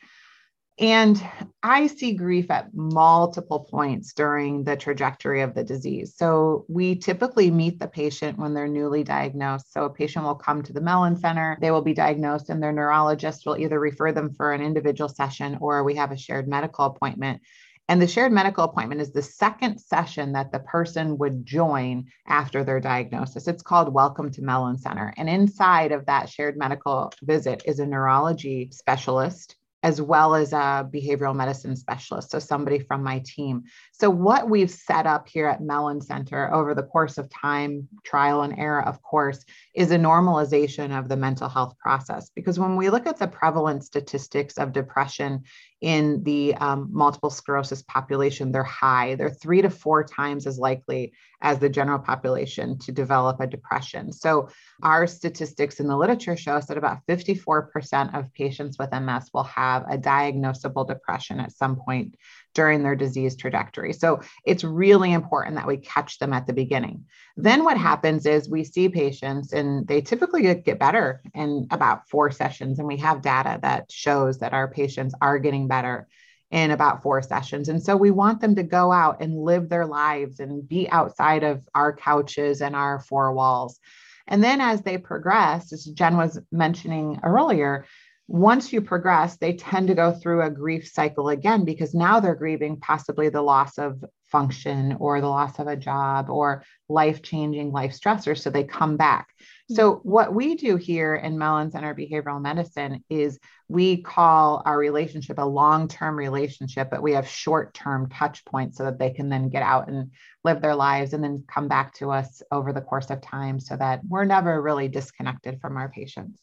And 0.79 1.23
I 1.61 1.85
see 1.85 2.13
grief 2.13 2.49
at 2.49 2.73
multiple 2.73 3.67
points 3.69 4.13
during 4.13 4.63
the 4.63 4.75
trajectory 4.75 5.41
of 5.41 5.53
the 5.53 5.63
disease. 5.63 6.15
So 6.17 6.65
we 6.67 6.95
typically 6.95 7.51
meet 7.51 7.77
the 7.77 7.87
patient 7.87 8.39
when 8.39 8.55
they're 8.55 8.67
newly 8.67 9.03
diagnosed. 9.03 9.71
So 9.71 9.85
a 9.85 9.89
patient 9.93 10.25
will 10.25 10.33
come 10.33 10.63
to 10.63 10.73
the 10.73 10.81
Mellen 10.81 11.15
Center, 11.15 11.59
they 11.61 11.69
will 11.69 11.83
be 11.83 11.93
diagnosed, 11.93 12.49
and 12.49 12.61
their 12.61 12.71
neurologist 12.71 13.45
will 13.45 13.57
either 13.57 13.79
refer 13.79 14.11
them 14.11 14.33
for 14.33 14.51
an 14.51 14.61
individual 14.61 15.09
session 15.09 15.59
or 15.61 15.83
we 15.83 15.95
have 15.95 16.11
a 16.11 16.17
shared 16.17 16.47
medical 16.47 16.85
appointment. 16.85 17.41
And 17.87 18.01
the 18.01 18.07
shared 18.07 18.31
medical 18.31 18.63
appointment 18.63 19.01
is 19.01 19.11
the 19.11 19.21
second 19.21 19.77
session 19.77 20.31
that 20.31 20.51
the 20.51 20.59
person 20.59 21.19
would 21.19 21.45
join 21.45 22.05
after 22.25 22.63
their 22.63 22.79
diagnosis. 22.79 23.47
It's 23.47 23.61
called 23.61 23.93
Welcome 23.93 24.31
to 24.31 24.41
Mellen 24.41 24.79
Center. 24.79 25.13
And 25.17 25.29
inside 25.29 25.91
of 25.91 26.07
that 26.07 26.29
shared 26.29 26.57
medical 26.57 27.13
visit 27.21 27.61
is 27.65 27.79
a 27.79 27.85
neurology 27.85 28.69
specialist 28.71 29.55
as 29.83 30.01
well 30.01 30.33
as 30.33 30.53
a 30.53 30.89
behavioral 30.91 31.35
medicine 31.35 31.75
specialist, 31.75 32.31
so 32.31 32.39
somebody 32.39 32.79
from 32.79 33.03
my 33.03 33.21
team. 33.25 33.63
So, 33.91 34.09
what 34.09 34.49
we've 34.49 34.71
set 34.71 35.05
up 35.05 35.27
here 35.27 35.47
at 35.47 35.61
Mellen 35.61 36.01
Center 36.01 36.51
over 36.53 36.73
the 36.73 36.83
course 36.83 37.17
of 37.17 37.29
time, 37.29 37.87
trial 38.03 38.41
and 38.41 38.57
error, 38.57 38.81
of 38.81 39.01
course, 39.03 39.43
is 39.75 39.91
a 39.91 39.97
normalization 39.97 40.97
of 40.97 41.09
the 41.09 41.17
mental 41.17 41.49
health 41.49 41.77
process. 41.77 42.31
Because 42.33 42.57
when 42.57 42.77
we 42.77 42.89
look 42.89 43.05
at 43.05 43.19
the 43.19 43.27
prevalent 43.27 43.83
statistics 43.83 44.57
of 44.57 44.71
depression 44.71 45.43
in 45.83 46.23
the 46.23 46.55
um, 46.55 46.87
multiple 46.93 47.29
sclerosis 47.29 47.81
population, 47.81 48.53
they're 48.53 48.63
high. 48.63 49.15
They're 49.15 49.29
three 49.29 49.61
to 49.61 49.69
four 49.69 50.05
times 50.05 50.47
as 50.47 50.57
likely 50.57 51.11
as 51.41 51.59
the 51.59 51.67
general 51.67 51.99
population 51.99 52.79
to 52.79 52.93
develop 52.93 53.41
a 53.41 53.47
depression. 53.47 54.13
So, 54.13 54.47
our 54.81 55.05
statistics 55.07 55.81
in 55.81 55.87
the 55.87 55.97
literature 55.97 56.37
show 56.37 56.53
us 56.53 56.67
that 56.67 56.77
about 56.77 57.05
54% 57.05 58.17
of 58.17 58.33
patients 58.33 58.77
with 58.79 58.93
MS 58.93 59.29
will 59.33 59.43
have 59.43 59.83
a 59.89 59.97
diagnosable 59.97 60.87
depression 60.87 61.41
at 61.41 61.51
some 61.51 61.75
point 61.75 62.15
during 62.53 62.83
their 62.83 62.95
disease 62.95 63.35
trajectory. 63.35 63.93
So 63.93 64.21
it's 64.45 64.63
really 64.63 65.11
important 65.11 65.55
that 65.55 65.67
we 65.67 65.77
catch 65.77 66.19
them 66.19 66.33
at 66.33 66.47
the 66.47 66.53
beginning. 66.53 67.05
Then 67.35 67.63
what 67.63 67.77
happens 67.77 68.25
is 68.25 68.49
we 68.49 68.63
see 68.63 68.89
patients 68.89 69.53
and 69.53 69.87
they 69.87 70.01
typically 70.01 70.53
get 70.55 70.79
better 70.79 71.21
in 71.33 71.67
about 71.71 72.09
four 72.09 72.31
sessions. 72.31 72.79
And 72.79 72.87
we 72.87 72.97
have 72.97 73.21
data 73.21 73.59
that 73.61 73.91
shows 73.91 74.39
that 74.39 74.53
our 74.53 74.67
patients 74.67 75.15
are 75.21 75.39
getting 75.39 75.67
better 75.67 76.07
in 76.51 76.69
about 76.69 77.01
four 77.01 77.23
sessions. 77.23 77.67
And 77.67 77.81
so 77.81 77.97
we 77.97 78.11
want 78.11 78.39
them 78.39 78.55
to 78.55 78.63
go 78.63 78.91
out 78.91 79.21
and 79.21 79.43
live 79.43 79.69
their 79.69 79.87
lives 79.87 80.39
and 80.39 80.67
be 80.67 80.87
outside 80.87 81.43
of 81.43 81.67
our 81.73 81.95
couches 81.95 82.61
and 82.61 82.75
our 82.75 82.99
four 82.99 83.33
walls. 83.33 83.79
And 84.27 84.43
then 84.43 84.61
as 84.61 84.81
they 84.81 84.97
progress, 84.99 85.73
as 85.73 85.83
Jen 85.85 86.15
was 86.15 86.39
mentioning 86.51 87.19
earlier, 87.23 87.85
once 88.27 88.71
you 88.71 88.81
progress, 88.81 89.37
they 89.37 89.53
tend 89.53 89.87
to 89.87 89.95
go 89.95 90.11
through 90.11 90.41
a 90.41 90.49
grief 90.49 90.87
cycle 90.87 91.29
again 91.29 91.65
because 91.65 91.93
now 91.93 92.19
they're 92.19 92.35
grieving 92.35 92.79
possibly 92.79 93.29
the 93.29 93.41
loss 93.41 93.77
of 93.77 94.03
function 94.31 94.95
or 94.99 95.21
the 95.21 95.27
loss 95.27 95.59
of 95.59 95.67
a 95.67 95.75
job 95.75 96.29
or 96.29 96.63
life 96.89 97.21
changing 97.21 97.71
life 97.71 97.91
stressors. 97.91 98.39
So 98.39 98.49
they 98.49 98.63
come 98.63 98.97
back. 98.97 99.27
So, 99.69 99.95
mm-hmm. 99.95 100.09
what 100.09 100.33
we 100.33 100.55
do 100.55 100.77
here 100.77 101.15
in 101.15 101.37
Mellen 101.37 101.71
Center 101.71 101.93
Behavioral 101.93 102.41
Medicine 102.41 103.03
is 103.09 103.39
we 103.67 104.01
call 104.01 104.61
our 104.65 104.77
relationship 104.77 105.37
a 105.37 105.45
long 105.45 105.87
term 105.87 106.17
relationship, 106.17 106.89
but 106.89 107.03
we 107.03 107.13
have 107.13 107.27
short 107.27 107.73
term 107.73 108.09
touch 108.09 108.43
points 108.45 108.77
so 108.77 108.85
that 108.85 108.99
they 108.99 109.11
can 109.11 109.29
then 109.29 109.49
get 109.49 109.63
out 109.63 109.87
and 109.89 110.11
live 110.43 110.61
their 110.61 110.75
lives 110.75 111.13
and 111.13 111.23
then 111.23 111.43
come 111.47 111.67
back 111.67 111.93
to 111.95 112.11
us 112.11 112.41
over 112.51 112.73
the 112.73 112.81
course 112.81 113.09
of 113.09 113.21
time 113.21 113.59
so 113.59 113.75
that 113.77 114.01
we're 114.07 114.25
never 114.25 114.61
really 114.61 114.87
disconnected 114.87 115.59
from 115.61 115.77
our 115.77 115.89
patients. 115.89 116.41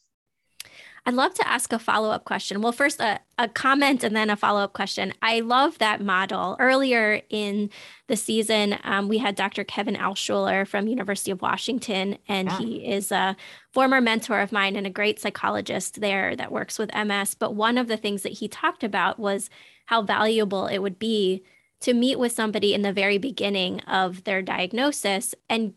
I'd 1.03 1.15
love 1.15 1.33
to 1.33 1.47
ask 1.47 1.73
a 1.73 1.79
follow 1.79 2.11
up 2.11 2.25
question. 2.25 2.61
Well, 2.61 2.71
first, 2.71 2.99
a, 2.99 3.19
a 3.39 3.47
comment 3.47 4.03
and 4.03 4.15
then 4.15 4.29
a 4.29 4.35
follow 4.35 4.61
up 4.61 4.73
question. 4.73 5.13
I 5.23 5.39
love 5.39 5.79
that 5.79 5.99
model. 5.99 6.55
Earlier 6.59 7.21
in 7.29 7.71
the 8.05 8.15
season, 8.15 8.77
um, 8.83 9.07
we 9.07 9.17
had 9.17 9.35
Dr. 9.35 9.63
Kevin 9.63 9.95
Alschuler 9.95 10.67
from 10.67 10.87
University 10.87 11.31
of 11.31 11.41
Washington, 11.41 12.19
and 12.27 12.49
yeah. 12.49 12.57
he 12.59 12.85
is 12.85 13.11
a 13.11 13.35
former 13.73 13.99
mentor 13.99 14.41
of 14.41 14.51
mine 14.51 14.75
and 14.75 14.85
a 14.85 14.91
great 14.91 15.19
psychologist 15.19 16.01
there 16.01 16.35
that 16.35 16.51
works 16.51 16.77
with 16.77 16.93
MS. 16.93 17.33
But 17.33 17.55
one 17.55 17.79
of 17.79 17.87
the 17.87 17.97
things 17.97 18.21
that 18.21 18.33
he 18.33 18.47
talked 18.47 18.83
about 18.83 19.17
was 19.17 19.49
how 19.87 20.03
valuable 20.03 20.67
it 20.67 20.79
would 20.79 20.99
be 20.99 21.43
to 21.79 21.95
meet 21.95 22.19
with 22.19 22.31
somebody 22.31 22.75
in 22.75 22.83
the 22.83 22.93
very 22.93 23.17
beginning 23.17 23.79
of 23.81 24.23
their 24.23 24.43
diagnosis 24.43 25.33
and 25.49 25.73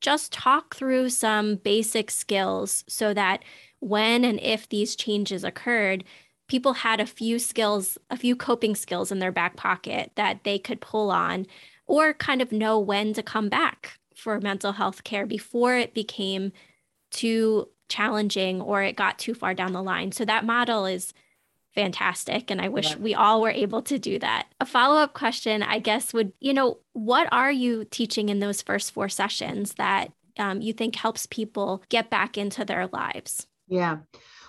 just 0.00 0.32
talk 0.32 0.76
through 0.76 1.08
some 1.08 1.56
basic 1.56 2.10
skills 2.10 2.84
so 2.86 3.12
that 3.12 3.42
when 3.80 4.24
and 4.24 4.40
if 4.40 4.68
these 4.68 4.96
changes 4.96 5.44
occurred, 5.44 6.04
people 6.48 6.72
had 6.72 7.00
a 7.00 7.06
few 7.06 7.38
skills, 7.38 7.98
a 8.10 8.16
few 8.16 8.34
coping 8.34 8.74
skills 8.74 9.12
in 9.12 9.18
their 9.18 9.32
back 9.32 9.56
pocket 9.56 10.12
that 10.16 10.44
they 10.44 10.58
could 10.58 10.80
pull 10.80 11.10
on 11.10 11.46
or 11.86 12.12
kind 12.14 12.42
of 12.42 12.52
know 12.52 12.78
when 12.78 13.12
to 13.14 13.22
come 13.22 13.48
back 13.48 13.98
for 14.14 14.40
mental 14.40 14.72
health 14.72 15.04
care 15.04 15.26
before 15.26 15.76
it 15.76 15.94
became 15.94 16.52
too 17.10 17.68
challenging 17.88 18.60
or 18.60 18.82
it 18.82 18.96
got 18.96 19.18
too 19.18 19.34
far 19.34 19.54
down 19.54 19.72
the 19.72 19.82
line. 19.82 20.12
So 20.12 20.24
that 20.24 20.44
model 20.44 20.86
is 20.86 21.14
fantastic 21.74 22.50
and 22.50 22.60
I 22.60 22.68
wish 22.68 22.96
we 22.96 23.14
all 23.14 23.40
were 23.40 23.50
able 23.50 23.82
to 23.82 23.98
do 23.98 24.18
that. 24.18 24.48
A 24.60 24.66
follow-up 24.66 25.14
question 25.14 25.62
I 25.62 25.78
guess 25.78 26.12
would, 26.12 26.32
you 26.40 26.52
know, 26.52 26.78
what 26.92 27.28
are 27.32 27.52
you 27.52 27.84
teaching 27.84 28.28
in 28.28 28.40
those 28.40 28.62
first 28.62 28.92
four 28.92 29.08
sessions 29.08 29.74
that 29.74 30.12
um, 30.38 30.60
you 30.60 30.72
think 30.72 30.96
helps 30.96 31.26
people 31.26 31.82
get 31.88 32.10
back 32.10 32.36
into 32.36 32.64
their 32.64 32.88
lives? 32.88 33.46
Yeah. 33.68 33.98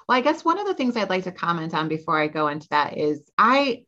Well, 0.07 0.17
I 0.17 0.21
guess 0.21 0.43
one 0.43 0.59
of 0.59 0.65
the 0.65 0.73
things 0.73 0.97
I'd 0.97 1.09
like 1.09 1.25
to 1.25 1.31
comment 1.31 1.73
on 1.73 1.87
before 1.87 2.19
I 2.19 2.27
go 2.27 2.47
into 2.47 2.67
that 2.69 2.97
is 2.97 3.29
I 3.37 3.83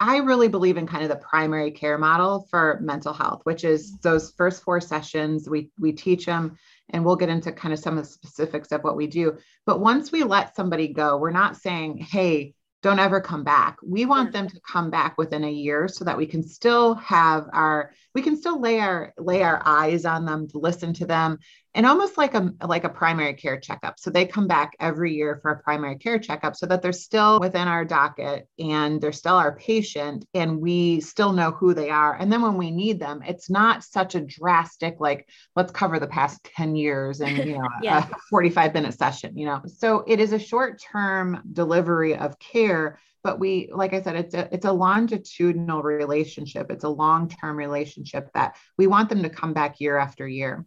I 0.00 0.18
really 0.18 0.48
believe 0.48 0.76
in 0.76 0.86
kind 0.86 1.04
of 1.04 1.08
the 1.08 1.16
primary 1.16 1.70
care 1.70 1.96
model 1.96 2.46
for 2.50 2.78
mental 2.82 3.12
health, 3.12 3.42
which 3.44 3.64
is 3.64 3.92
mm-hmm. 3.92 4.08
those 4.08 4.32
first 4.32 4.62
four 4.62 4.80
sessions. 4.80 5.48
We 5.48 5.70
we 5.78 5.92
teach 5.92 6.26
them, 6.26 6.58
and 6.90 7.04
we'll 7.04 7.16
get 7.16 7.28
into 7.28 7.52
kind 7.52 7.72
of 7.72 7.80
some 7.80 7.96
of 7.96 8.04
the 8.04 8.10
specifics 8.10 8.72
of 8.72 8.82
what 8.82 8.96
we 8.96 9.06
do. 9.06 9.38
But 9.64 9.80
once 9.80 10.12
we 10.12 10.24
let 10.24 10.56
somebody 10.56 10.88
go, 10.88 11.16
we're 11.16 11.30
not 11.30 11.56
saying, 11.56 11.98
"Hey, 11.98 12.54
don't 12.82 12.98
ever 12.98 13.18
come 13.18 13.44
back. 13.44 13.78
We 13.82 14.04
want 14.04 14.32
them 14.32 14.46
to 14.46 14.60
come 14.60 14.90
back 14.90 15.16
within 15.16 15.42
a 15.42 15.50
year 15.50 15.88
so 15.88 16.04
that 16.04 16.18
we 16.18 16.26
can 16.26 16.42
still 16.42 16.94
have 16.96 17.48
our 17.54 17.92
we 18.14 18.20
can 18.20 18.36
still 18.36 18.60
lay 18.60 18.80
our 18.80 19.14
lay 19.16 19.42
our 19.42 19.62
eyes 19.64 20.04
on 20.04 20.26
them, 20.26 20.48
to 20.48 20.58
listen 20.58 20.92
to 20.94 21.06
them, 21.06 21.38
and 21.74 21.86
almost 21.86 22.16
like 22.16 22.34
a 22.34 22.52
like 22.64 22.84
a 22.84 22.88
primary 22.88 23.34
care 23.34 23.58
checkup. 23.58 23.98
So 23.98 24.10
they 24.10 24.26
come 24.26 24.46
back 24.46 24.76
every 24.78 25.14
year 25.14 25.38
for 25.42 25.50
a 25.50 25.58
primary 25.58 25.96
care 25.96 26.18
checkup 26.18 26.54
so 26.54 26.66
that 26.66 26.82
they're 26.82 26.92
still 26.92 27.40
within 27.40 27.66
our 27.66 27.84
docket 27.84 28.48
and 28.58 29.00
they're 29.00 29.12
still 29.12 29.34
our 29.34 29.56
patient 29.56 30.24
and 30.34 30.60
we 30.60 31.00
still 31.00 31.32
know 31.32 31.50
who 31.50 31.74
they 31.74 31.90
are. 31.90 32.16
And 32.16 32.32
then 32.32 32.42
when 32.42 32.56
we 32.56 32.70
need 32.70 33.00
them, 33.00 33.22
it's 33.26 33.50
not 33.50 33.82
such 33.82 34.14
a 34.14 34.20
drastic 34.20 34.96
like 35.00 35.28
let's 35.56 35.72
cover 35.72 35.98
the 35.98 36.06
past 36.06 36.44
10 36.56 36.76
years 36.76 37.20
and 37.20 37.36
you 37.38 37.58
know 37.58 37.68
yeah. 37.82 38.08
a 38.08 38.16
45 38.30 38.74
minute 38.74 38.94
session, 38.94 39.36
you 39.36 39.46
know. 39.46 39.62
So 39.66 40.04
it 40.06 40.20
is 40.20 40.32
a 40.32 40.38
short-term 40.38 41.42
delivery 41.52 42.16
of 42.16 42.38
care 42.38 42.98
but 43.24 43.40
we 43.40 43.70
like 43.72 43.94
i 43.94 44.02
said 44.02 44.14
it's 44.14 44.34
a 44.34 44.54
it's 44.54 44.66
a 44.66 44.72
longitudinal 44.72 45.82
relationship 45.82 46.70
it's 46.70 46.84
a 46.84 46.88
long-term 46.88 47.56
relationship 47.56 48.28
that 48.34 48.54
we 48.76 48.86
want 48.86 49.08
them 49.08 49.22
to 49.22 49.30
come 49.30 49.52
back 49.52 49.80
year 49.80 49.96
after 49.96 50.28
year 50.28 50.64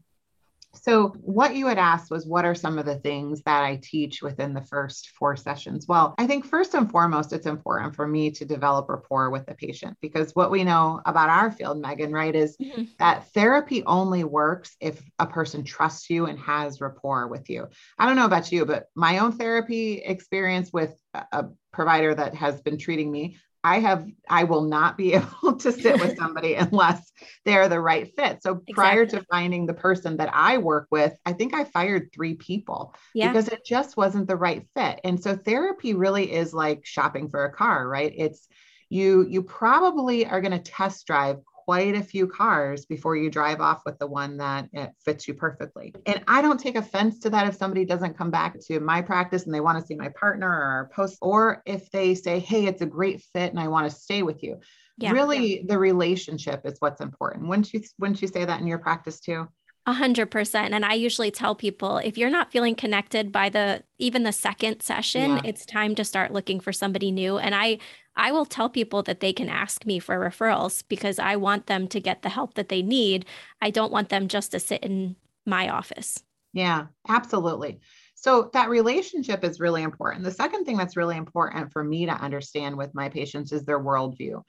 so, 0.84 1.10
what 1.22 1.56
you 1.56 1.68
had 1.68 1.78
asked 1.78 2.12
was 2.12 2.26
what 2.26 2.46
are 2.46 2.56
some 2.56 2.78
of 2.78 2.86
the 2.86 2.96
things 2.96 3.42
that 3.44 3.64
I 3.64 3.80
teach 3.82 4.22
within 4.22 4.54
the 4.54 4.64
first 4.64 5.10
four 5.10 5.36
sessions? 5.36 5.86
Well, 5.88 6.16
I 6.18 6.28
think 6.28 6.46
first 6.46 6.74
and 6.74 6.90
foremost, 6.90 7.34
it's 7.34 7.46
important 7.46 7.96
for 7.96 8.08
me 8.08 8.32
to 8.32 8.46
develop 8.46 8.90
rapport 8.90 9.30
with 9.30 9.46
the 9.46 9.56
patient 9.56 9.98
because 10.02 10.36
what 10.36 10.52
we 10.52 10.64
know 10.64 11.02
about 11.06 11.30
our 11.30 11.52
field, 11.52 11.80
Megan, 11.80 12.12
right, 12.12 12.36
is 12.36 12.58
mm-hmm. 12.58 12.84
that 13.00 13.28
therapy 13.34 13.84
only 13.86 14.24
works 14.24 14.76
if 14.80 15.02
a 15.20 15.26
person 15.26 15.64
trusts 15.64 16.10
you 16.10 16.26
and 16.26 16.40
has 16.40 16.82
rapport 16.82 17.28
with 17.28 17.50
you. 17.50 17.68
I 17.98 18.06
don't 18.06 18.16
know 18.16 18.26
about 18.26 18.52
you, 18.52 18.66
but 18.66 18.88
my 18.96 19.20
own 19.20 19.34
therapy 19.34 20.00
experience 20.00 20.72
with 20.72 20.94
a 21.14 21.46
provider 21.72 22.14
that 22.16 22.36
has 22.36 22.62
been 22.62 22.78
treating 22.78 23.12
me 23.12 23.38
I 23.68 23.80
have 23.80 24.08
I 24.30 24.46
will 24.46 24.62
not 24.62 24.96
be 24.98 25.14
able 25.44 25.58
to 25.58 25.72
sit 25.72 26.00
with 26.00 26.18
somebody 26.22 26.56
unless 26.56 27.12
they're 27.44 27.68
the 27.68 27.82
right 27.82 28.14
fit. 28.16 28.42
So 28.42 28.52
exactly. 28.52 28.74
prior 28.74 29.06
to 29.08 29.26
finding 29.30 29.66
the 29.66 29.74
person 29.74 30.18
that 30.18 30.30
I 30.34 30.58
work 30.58 30.88
with, 30.90 31.14
I 31.26 31.34
think 31.34 31.54
I 31.54 31.66
fired 31.66 32.10
3 32.14 32.36
people 32.36 32.96
yeah. 33.14 33.28
because 33.28 33.50
it 33.50 33.66
just 33.66 33.98
wasn't 33.98 34.28
the 34.28 34.38
right 34.38 34.66
fit. 34.76 35.02
And 35.04 35.22
so 35.22 35.36
therapy 35.36 35.94
really 35.94 36.32
is 36.32 36.54
like 36.54 36.86
shopping 36.86 37.30
for 37.30 37.44
a 37.44 37.52
car, 37.52 37.88
right? 37.88 38.14
It's 38.16 38.48
you 38.90 39.28
you 39.28 39.44
probably 39.44 40.26
are 40.26 40.40
going 40.40 40.54
to 40.54 40.72
test 40.72 41.06
drive 41.06 41.38
quite 41.68 41.96
a 41.96 42.02
few 42.02 42.26
cars 42.28 42.86
before 42.86 43.18
you 43.18 43.30
drive 43.30 43.60
off 43.60 43.82
with 43.86 44.00
the 44.00 44.08
one 44.08 44.38
that 44.38 44.70
fits 45.04 45.28
you 45.28 45.34
perfectly. 45.34 45.94
And 46.06 46.24
I 46.26 46.42
don't 46.42 46.58
take 46.58 46.78
offense 46.78 47.20
to 47.20 47.30
that 47.32 47.46
if 47.46 47.58
somebody 47.58 47.84
doesn't 47.84 48.18
come 48.18 48.32
back 48.32 48.58
to 48.68 48.80
my 48.80 49.02
practice 49.02 49.46
and 49.46 49.54
they 49.54 49.60
want 49.60 49.78
to 49.78 49.86
see 49.86 49.96
my 49.96 50.08
partner 50.18 50.48
or 50.48 50.90
post, 50.94 51.18
or 51.22 51.62
if 51.66 51.92
they 51.92 52.16
say, 52.16 52.40
hey, 52.40 52.68
it's 52.68 52.82
a 52.82 52.86
great 52.86 53.22
fit 53.34 53.52
and 53.52 53.60
I 53.60 53.68
want 53.68 53.92
to 53.92 53.94
stay 53.94 54.24
with 54.24 54.44
you. 54.44 54.62
Yeah, 54.98 55.12
really, 55.12 55.58
yeah. 55.58 55.64
the 55.68 55.78
relationship 55.78 56.62
is 56.64 56.78
what's 56.80 57.02
important. 57.02 57.50
Wouldn't 57.50 57.74
you, 57.74 57.82
wouldn't 58.00 58.22
you 58.22 58.30
say 58.30 58.46
that 58.46 58.62
in 58.62 58.68
your 58.68 58.80
practice 58.80 59.20
too? 59.20 59.50
A 59.88 59.94
hundred 59.94 60.30
percent. 60.30 60.74
And 60.74 60.84
I 60.84 60.94
usually 60.96 61.32
tell 61.32 61.56
people 61.56 61.98
if 62.00 62.18
you're 62.18 62.30
not 62.30 62.52
feeling 62.52 62.76
connected 62.76 63.32
by 63.32 63.48
the 63.48 63.84
even 63.98 64.24
the 64.24 64.34
second 64.34 64.82
session, 64.82 65.32
yeah. 65.32 65.42
it's 65.46 65.66
time 65.66 65.96
to 65.96 66.04
start 66.04 66.34
looking 66.34 66.60
for 66.60 66.74
somebody 66.74 67.10
new. 67.10 67.38
And 67.38 67.56
I 67.56 67.80
I 68.18 68.34
will 68.34 68.46
tell 68.46 68.68
people 68.68 69.02
that 69.04 69.22
they 69.22 69.32
can 69.32 69.48
ask 69.48 69.86
me 69.86 70.00
for 70.00 70.18
referrals 70.18 70.84
because 70.90 71.20
I 71.20 71.38
want 71.38 71.68
them 71.68 71.88
to 71.88 72.02
get 72.02 72.22
the 72.22 72.30
help 72.30 72.56
that 72.56 72.68
they 72.68 72.82
need. 72.82 73.26
I 73.62 73.70
don't 73.70 73.92
want 73.92 74.10
them 74.10 74.28
just 74.28 74.52
to 74.52 74.60
sit 74.60 74.84
in 74.84 75.16
my 75.46 75.70
office. 75.70 76.22
Yeah, 76.52 76.88
absolutely. 77.08 77.80
So 78.16 78.50
that 78.54 78.70
relationship 78.70 79.46
is 79.46 79.60
really 79.60 79.84
important. 79.84 80.26
The 80.26 80.32
second 80.32 80.66
thing 80.66 80.76
that's 80.76 80.98
really 80.98 81.16
important 81.16 81.72
for 81.72 81.84
me 81.84 82.08
to 82.08 82.12
understand 82.12 82.76
with 82.76 82.94
my 82.94 83.08
patients 83.08 83.54
is 83.54 83.64
their 83.64 83.80
worldview. 83.80 84.42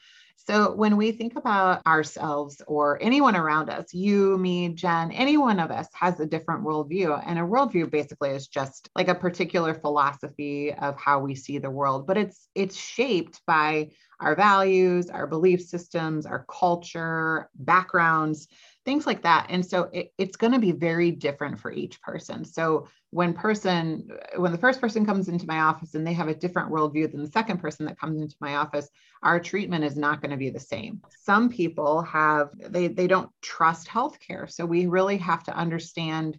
So 0.46 0.72
when 0.72 0.96
we 0.96 1.12
think 1.12 1.37
about 1.37 1.87
ourselves 1.87 2.62
or 2.66 2.98
anyone 3.03 3.37
around 3.37 3.68
us, 3.68 3.92
you, 3.92 4.38
me, 4.38 4.70
Jen, 4.70 5.11
any 5.11 5.37
one 5.37 5.61
of 5.61 5.70
us 5.70 5.88
has 5.92 6.18
a 6.20 6.27
different 6.27 6.64
worldview. 6.64 7.22
And 7.27 7.38
a 7.38 7.42
worldview 7.42 7.90
basically 7.90 8.31
is 8.31 8.46
just 8.46 8.88
like 8.94 9.09
a 9.09 9.14
particular 9.14 9.74
philosophy 9.74 10.72
of 10.72 10.96
how 10.98 11.18
we 11.18 11.35
see 11.35 11.59
the 11.59 11.70
world, 11.70 12.07
but 12.07 12.16
it's 12.16 12.48
it's 12.55 12.77
shaped 12.77 13.42
by 13.46 13.90
our 14.20 14.35
values, 14.35 15.11
our 15.11 15.27
belief 15.27 15.61
systems, 15.61 16.24
our 16.24 16.46
culture, 16.48 17.51
backgrounds 17.55 18.48
things 18.88 19.07
like 19.07 19.20
that. 19.20 19.48
And 19.51 19.64
so 19.64 19.90
it, 19.92 20.14
it's 20.16 20.38
going 20.38 20.55
to 20.55 20.59
be 20.59 20.72
very 20.72 21.11
different 21.11 21.61
for 21.61 21.70
each 21.70 22.01
person. 22.01 22.42
So 22.42 22.88
when 23.11 23.35
person 23.35 24.09
when 24.37 24.51
the 24.51 24.57
first 24.57 24.81
person 24.81 25.05
comes 25.05 25.29
into 25.29 25.46
my 25.46 25.61
office 25.61 25.94
and 25.94 26.07
they 26.07 26.14
have 26.14 26.29
a 26.29 26.35
different 26.35 26.72
worldview 26.72 27.12
than 27.12 27.22
the 27.22 27.31
second 27.31 27.59
person 27.59 27.85
that 27.85 28.01
comes 28.01 28.18
into 28.18 28.35
my 28.40 28.57
office 28.57 28.88
our 29.22 29.40
treatment 29.40 29.85
is 29.85 29.96
not 29.96 30.22
going 30.22 30.31
to 30.31 30.38
be 30.38 30.48
the 30.48 30.61
same. 30.61 31.03
Some 31.22 31.51
people 31.51 32.01
have 32.03 32.48
they 32.59 32.88
they 32.88 33.07
don't 33.07 33.31
trust 33.42 33.88
healthcare. 33.88 34.51
So 34.51 34.64
we 34.64 34.87
really 34.87 35.18
have 35.18 35.44
to 35.44 35.55
understand 35.55 36.38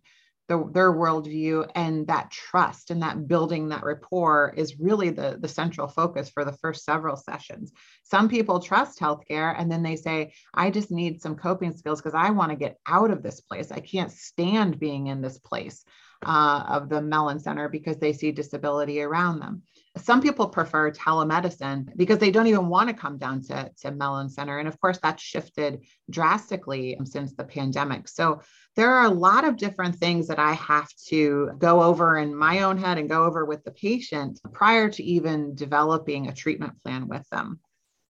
the, 0.50 0.70
their 0.74 0.92
worldview 0.92 1.70
and 1.76 2.08
that 2.08 2.32
trust 2.32 2.90
and 2.90 3.02
that 3.04 3.28
building 3.28 3.70
that 3.70 3.84
rapport 3.84 4.54
is 4.58 4.80
really 4.80 5.12
the, 5.12 5.38
the 5.40 5.48
central 5.48 5.88
focus 5.88 6.30
for 6.30 6.44
the 6.44 6.54
first 6.54 6.84
several 6.84 7.16
sessions. 7.16 7.72
Some 8.04 8.28
people 8.28 8.60
trust 8.60 9.00
healthcare 9.00 9.56
and 9.58 9.72
then 9.72 9.84
they 9.84 9.96
say, 9.96 10.34
I 10.54 10.72
just 10.72 10.90
need 10.92 11.22
some 11.22 11.36
coping 11.36 11.72
skills 11.72 12.02
because 12.02 12.16
I 12.16 12.32
want 12.32 12.52
to 12.52 12.58
get 12.58 12.78
out 12.88 13.12
of 13.12 13.22
this 13.22 13.40
place. 13.40 13.72
I 13.72 13.80
can't 13.80 14.12
stand 14.12 14.80
being 14.80 15.08
in 15.08 15.22
this 15.22 15.38
place 15.38 15.86
uh, 16.26 16.64
of 16.68 16.90
the 16.90 17.02
Mellen 17.02 17.40
Center 17.40 17.70
because 17.70 17.98
they 17.98 18.14
see 18.14 18.32
disability 18.32 19.02
around 19.02 19.40
them. 19.40 19.64
Some 19.98 20.22
people 20.22 20.48
prefer 20.48 20.92
telemedicine 20.92 21.96
because 21.96 22.20
they 22.20 22.32
don't 22.32 22.48
even 22.48 22.68
want 22.68 22.90
to 22.90 22.96
come 22.96 23.18
down 23.18 23.42
to, 23.44 23.72
to 23.82 23.92
Mellen 23.92 24.30
Center. 24.30 24.60
And 24.60 24.68
of 24.68 24.80
course, 24.80 25.00
that's 25.02 25.24
shifted 25.24 25.86
drastically 26.10 26.98
since 27.06 27.34
the 27.34 27.44
pandemic. 27.44 28.08
So 28.08 28.42
there 28.76 28.92
are 28.92 29.06
a 29.06 29.14
lot 29.14 29.46
of 29.46 29.58
different 29.58 29.96
things 29.96 30.28
that 30.28 30.40
I 30.40 30.54
have 30.54 30.90
to 31.08 31.52
go 31.58 31.82
over 31.82 32.18
in 32.18 32.36
my 32.36 32.62
own 32.62 32.78
head 32.78 32.98
and 32.98 33.10
go 33.10 33.24
over 33.24 33.46
with 33.46 33.64
the 33.64 33.72
patient 33.72 34.40
prior 34.54 34.90
to 34.90 35.04
even 35.04 35.56
developing 35.56 36.28
a 36.28 36.34
treatment 36.34 36.82
plan 36.84 37.08
with 37.08 37.28
them. 37.30 37.60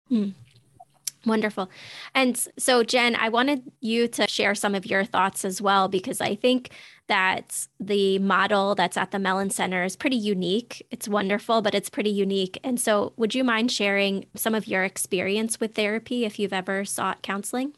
Hmm. 0.09 0.31
Wonderful. 1.29 1.71
And 2.15 2.37
so, 2.59 2.83
Jen, 2.83 3.15
I 3.15 3.29
wanted 3.29 3.71
you 3.81 4.09
to 4.09 4.27
share 4.27 4.55
some 4.55 4.75
of 4.75 4.87
your 4.87 5.05
thoughts 5.05 5.45
as 5.45 5.61
well, 5.61 5.89
because 5.89 6.21
I 6.21 6.35
think 6.35 6.71
that 7.07 7.67
the 7.79 8.19
model 8.19 8.75
that's 8.75 8.97
at 8.97 9.11
the 9.11 9.19
Mellen 9.19 9.51
Center 9.51 9.85
is 9.85 9.95
pretty 9.95 10.17
unique. 10.17 10.87
It's 10.91 11.07
wonderful, 11.07 11.63
but 11.63 11.75
it's 11.75 11.91
pretty 11.91 12.11
unique. 12.11 12.59
And 12.65 12.81
so, 12.81 13.13
would 13.17 13.35
you 13.35 13.45
mind 13.45 13.71
sharing 13.71 14.27
some 14.35 14.55
of 14.55 14.67
your 14.67 14.85
experience 14.85 15.61
with 15.61 15.75
therapy 15.75 16.25
if 16.25 16.39
you've 16.39 16.53
ever 16.53 16.85
sought 16.85 17.23
counseling? 17.23 17.75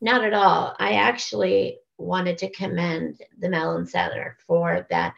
Not 0.00 0.24
at 0.24 0.34
all. 0.34 0.74
I 0.78 0.92
actually 0.94 1.78
wanted 1.98 2.38
to 2.38 2.50
commend 2.50 3.22
the 3.38 3.48
Mellen 3.48 3.86
Center 3.86 4.36
for 4.46 4.86
that 4.90 5.14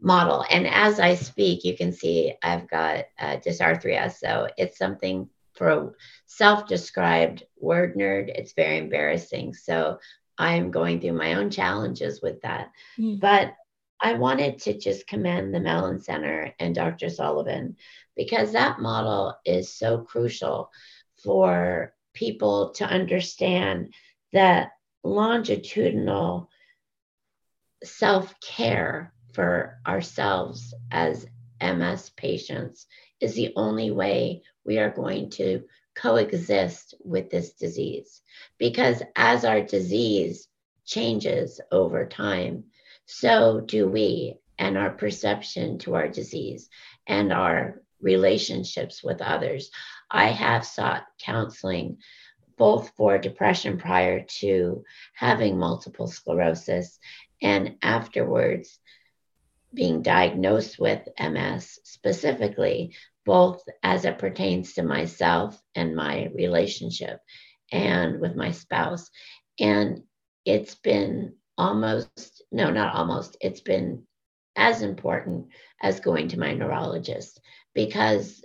model. 0.00 0.44
And 0.50 0.66
as 0.66 0.98
I 0.98 1.14
speak, 1.14 1.64
you 1.64 1.76
can 1.76 1.92
see 1.92 2.34
I've 2.42 2.68
got 2.68 3.04
uh, 3.18 3.36
dysarthria. 3.36 4.12
So 4.12 4.48
it's 4.56 4.76
something 4.78 5.28
for 5.54 5.94
self 6.36 6.66
described 6.66 7.44
word 7.56 7.94
nerd, 7.96 8.28
it's 8.28 8.52
very 8.52 8.78
embarrassing. 8.78 9.54
So 9.54 9.98
I'm 10.36 10.70
going 10.70 11.00
through 11.00 11.12
my 11.12 11.34
own 11.34 11.50
challenges 11.50 12.20
with 12.20 12.40
that. 12.42 12.70
Mm. 12.98 13.20
But 13.20 13.54
I 14.00 14.14
wanted 14.14 14.58
to 14.60 14.76
just 14.76 15.06
commend 15.06 15.54
the 15.54 15.60
Mellen 15.60 16.00
Center 16.00 16.52
and 16.58 16.74
Dr. 16.74 17.08
Sullivan 17.08 17.76
because 18.16 18.52
that 18.52 18.80
model 18.80 19.34
is 19.44 19.72
so 19.72 19.98
crucial 19.98 20.70
for 21.22 21.94
people 22.12 22.70
to 22.72 22.84
understand 22.84 23.94
that 24.32 24.72
longitudinal 25.04 26.48
self 27.84 28.34
care 28.40 29.12
for 29.32 29.78
ourselves 29.86 30.74
as 30.90 31.26
MS 31.62 32.10
patients 32.16 32.86
is 33.20 33.34
the 33.34 33.52
only 33.56 33.90
way 33.90 34.42
we 34.64 34.78
are 34.78 34.90
going 34.90 35.30
to 35.30 35.62
coexist 35.96 36.94
with 37.04 37.30
this 37.30 37.52
disease. 37.52 38.20
Because 38.58 39.02
as 39.16 39.44
our 39.44 39.60
disease 39.62 40.48
changes 40.84 41.60
over 41.70 42.06
time, 42.06 42.64
so 43.06 43.60
do 43.60 43.88
we, 43.88 44.36
and 44.58 44.78
our 44.78 44.90
perception 44.90 45.78
to 45.78 45.94
our 45.94 46.08
disease 46.08 46.68
and 47.06 47.32
our 47.32 47.82
relationships 48.00 49.02
with 49.02 49.20
others. 49.20 49.70
I 50.10 50.26
have 50.26 50.64
sought 50.64 51.06
counseling 51.20 51.98
both 52.56 52.92
for 52.96 53.18
depression 53.18 53.78
prior 53.78 54.24
to 54.38 54.84
having 55.14 55.58
multiple 55.58 56.06
sclerosis 56.06 56.98
and 57.42 57.76
afterwards 57.82 58.78
being 59.72 60.02
diagnosed 60.02 60.78
with 60.78 61.08
MS 61.18 61.80
specifically, 61.82 62.94
both 63.24 63.62
as 63.82 64.04
it 64.04 64.18
pertains 64.18 64.74
to 64.74 64.82
myself 64.82 65.60
and 65.74 65.96
my 65.96 66.28
relationship 66.34 67.20
and 67.72 68.20
with 68.20 68.36
my 68.36 68.50
spouse. 68.50 69.10
And 69.60 70.02
it's 70.44 70.74
been 70.76 71.34
almost, 71.56 72.42
no, 72.52 72.70
not 72.70 72.94
almost, 72.94 73.36
it's 73.40 73.60
been 73.60 74.02
as 74.56 74.82
important 74.82 75.48
as 75.82 76.00
going 76.00 76.28
to 76.28 76.38
my 76.38 76.54
neurologist 76.54 77.40
because 77.74 78.44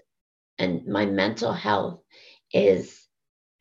and 0.60 0.86
my 0.88 1.06
mental 1.06 1.54
health 1.54 2.02
is 2.54 3.08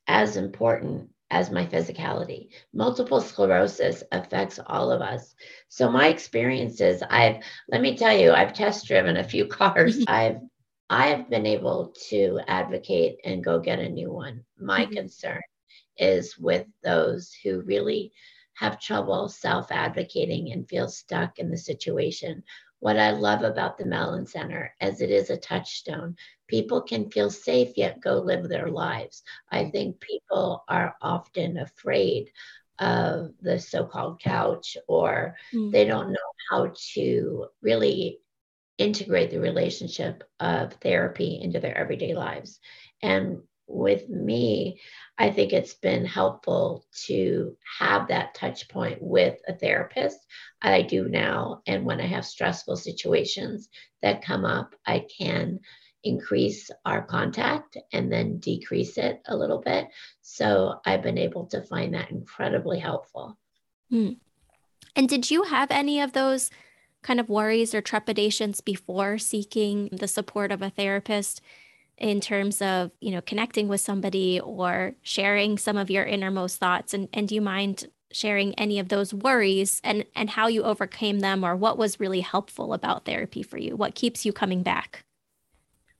as 0.08 0.36
important 0.36 1.08
as 1.30 1.50
my 1.50 1.64
physicality. 1.66 2.48
Multiple 2.74 3.20
sclerosis 3.20 4.02
affects 4.12 4.58
all 4.66 4.90
of 4.90 5.00
us. 5.00 5.34
So 5.68 5.90
my 5.90 6.08
experiences, 6.08 7.02
I've 7.08 7.36
let 7.68 7.82
me 7.82 7.96
tell 7.96 8.16
you, 8.16 8.32
I've 8.32 8.52
test 8.52 8.86
driven 8.86 9.16
a 9.16 9.24
few 9.24 9.46
cars. 9.60 10.04
I've 10.08 10.40
I 10.90 11.08
have 11.08 11.28
been 11.28 11.46
able 11.46 11.94
to 12.08 12.40
advocate 12.46 13.18
and 13.24 13.44
go 13.44 13.58
get 13.58 13.78
a 13.78 13.88
new 13.88 14.10
one. 14.10 14.44
My 14.58 14.84
mm-hmm. 14.84 14.94
concern 14.94 15.42
is 15.98 16.38
with 16.38 16.66
those 16.82 17.34
who 17.42 17.60
really 17.62 18.12
have 18.54 18.80
trouble 18.80 19.28
self 19.28 19.70
advocating 19.70 20.52
and 20.52 20.68
feel 20.68 20.88
stuck 20.88 21.38
in 21.38 21.50
the 21.50 21.58
situation. 21.58 22.42
What 22.80 22.98
I 22.98 23.10
love 23.10 23.42
about 23.42 23.76
the 23.76 23.86
Mellen 23.86 24.26
Center 24.26 24.74
is 24.80 25.00
it 25.00 25.10
is 25.10 25.30
a 25.30 25.36
touchstone. 25.36 26.16
People 26.46 26.80
can 26.80 27.10
feel 27.10 27.30
safe 27.30 27.76
yet 27.76 28.00
go 28.00 28.18
live 28.20 28.48
their 28.48 28.68
lives. 28.68 29.22
I 29.50 29.70
think 29.70 30.00
people 30.00 30.64
are 30.68 30.94
often 31.02 31.58
afraid 31.58 32.30
of 32.78 33.32
the 33.40 33.58
so 33.58 33.84
called 33.84 34.20
couch 34.20 34.76
or 34.86 35.36
mm. 35.52 35.72
they 35.72 35.84
don't 35.84 36.12
know 36.12 36.18
how 36.50 36.72
to 36.94 37.46
really 37.60 38.20
integrate 38.78 39.30
the 39.30 39.40
relationship 39.40 40.24
of 40.40 40.72
therapy 40.74 41.40
into 41.42 41.60
their 41.60 41.76
everyday 41.76 42.14
lives. 42.14 42.60
And 43.02 43.42
with 43.66 44.08
me, 44.08 44.80
I 45.18 45.30
think 45.30 45.52
it's 45.52 45.74
been 45.74 46.04
helpful 46.04 46.86
to 47.06 47.56
have 47.78 48.08
that 48.08 48.34
touch 48.34 48.68
point 48.68 48.98
with 49.02 49.38
a 49.46 49.54
therapist. 49.54 50.18
I 50.62 50.82
do 50.82 51.08
now. 51.08 51.62
And 51.66 51.84
when 51.84 52.00
I 52.00 52.06
have 52.06 52.24
stressful 52.24 52.76
situations 52.76 53.68
that 54.00 54.24
come 54.24 54.44
up, 54.44 54.74
I 54.86 55.06
can 55.18 55.60
increase 56.04 56.70
our 56.84 57.02
contact 57.02 57.76
and 57.92 58.10
then 58.10 58.38
decrease 58.38 58.96
it 58.96 59.20
a 59.26 59.36
little 59.36 59.60
bit. 59.60 59.88
So 60.22 60.80
I've 60.86 61.02
been 61.02 61.18
able 61.18 61.46
to 61.46 61.62
find 61.62 61.94
that 61.94 62.10
incredibly 62.10 62.78
helpful. 62.78 63.36
Hmm. 63.90 64.12
And 64.96 65.08
did 65.08 65.30
you 65.30 65.42
have 65.42 65.70
any 65.70 66.00
of 66.00 66.12
those 66.12 66.50
kind 67.02 67.20
of 67.20 67.28
worries 67.28 67.74
or 67.74 67.80
trepidations 67.80 68.60
before 68.60 69.18
seeking 69.18 69.88
the 69.92 70.08
support 70.08 70.52
of 70.52 70.62
a 70.62 70.70
therapist? 70.70 71.40
in 71.98 72.20
terms 72.20 72.62
of 72.62 72.90
you 73.00 73.10
know 73.10 73.20
connecting 73.20 73.68
with 73.68 73.80
somebody 73.80 74.40
or 74.40 74.94
sharing 75.02 75.58
some 75.58 75.76
of 75.76 75.90
your 75.90 76.04
innermost 76.04 76.58
thoughts? 76.58 76.94
And 76.94 77.08
and 77.12 77.28
do 77.28 77.34
you 77.34 77.40
mind 77.40 77.88
sharing 78.10 78.54
any 78.54 78.78
of 78.78 78.88
those 78.88 79.12
worries 79.12 79.80
and 79.84 80.04
and 80.14 80.30
how 80.30 80.46
you 80.46 80.62
overcame 80.62 81.20
them 81.20 81.44
or 81.44 81.54
what 81.56 81.78
was 81.78 82.00
really 82.00 82.20
helpful 82.20 82.72
about 82.72 83.04
therapy 83.04 83.42
for 83.42 83.58
you? 83.58 83.76
What 83.76 83.94
keeps 83.94 84.24
you 84.24 84.32
coming 84.32 84.62
back? 84.62 85.04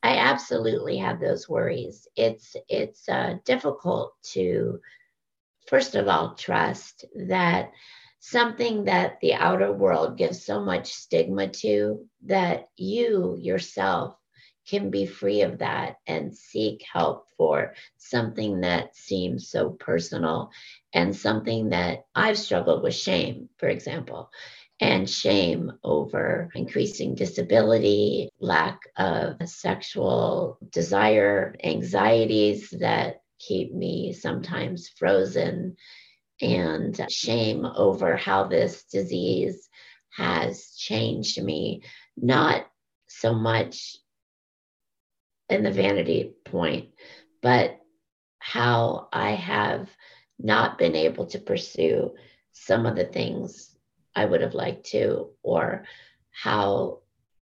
I 0.02 0.16
absolutely 0.16 0.96
have 0.98 1.20
those 1.20 1.48
worries. 1.48 2.06
It's 2.16 2.56
it's 2.68 3.08
uh, 3.08 3.34
difficult 3.44 4.14
to 4.34 4.80
first 5.66 5.96
of 5.96 6.08
all 6.08 6.34
trust 6.34 7.04
that 7.14 7.72
something 8.20 8.84
that 8.84 9.20
the 9.20 9.34
outer 9.34 9.72
world 9.72 10.18
gives 10.18 10.44
so 10.44 10.60
much 10.60 10.92
stigma 10.92 11.48
to 11.48 12.06
that 12.24 12.68
you 12.76 13.36
yourself 13.40 14.14
can 14.68 14.90
be 14.90 15.06
free 15.06 15.40
of 15.42 15.58
that 15.58 15.96
and 16.06 16.36
seek 16.36 16.84
help 16.92 17.26
for 17.36 17.74
something 17.96 18.60
that 18.60 18.94
seems 18.94 19.48
so 19.48 19.70
personal 19.70 20.50
and 20.92 21.16
something 21.16 21.70
that 21.70 22.04
I've 22.14 22.38
struggled 22.38 22.82
with 22.82 22.94
shame, 22.94 23.48
for 23.56 23.68
example, 23.68 24.30
and 24.80 25.08
shame 25.08 25.72
over 25.82 26.50
increasing 26.54 27.14
disability, 27.14 28.28
lack 28.40 28.80
of 28.96 29.36
sexual 29.48 30.58
desire, 30.70 31.56
anxieties 31.64 32.70
that 32.78 33.22
keep 33.38 33.72
me 33.72 34.12
sometimes 34.12 34.88
frozen, 34.88 35.76
and 36.40 37.10
shame 37.10 37.64
over 37.64 38.16
how 38.16 38.44
this 38.44 38.84
disease 38.84 39.68
has 40.16 40.74
changed 40.76 41.42
me, 41.42 41.82
not 42.16 42.66
so 43.08 43.34
much 43.34 43.96
in 45.48 45.62
the 45.62 45.70
vanity 45.70 46.32
point, 46.44 46.90
but 47.42 47.78
how 48.38 49.08
I 49.12 49.32
have 49.32 49.88
not 50.38 50.78
been 50.78 50.94
able 50.94 51.26
to 51.26 51.38
pursue 51.38 52.14
some 52.52 52.86
of 52.86 52.96
the 52.96 53.06
things 53.06 53.76
I 54.14 54.24
would 54.24 54.40
have 54.40 54.54
liked 54.54 54.86
to, 54.90 55.30
or 55.42 55.84
how 56.30 57.00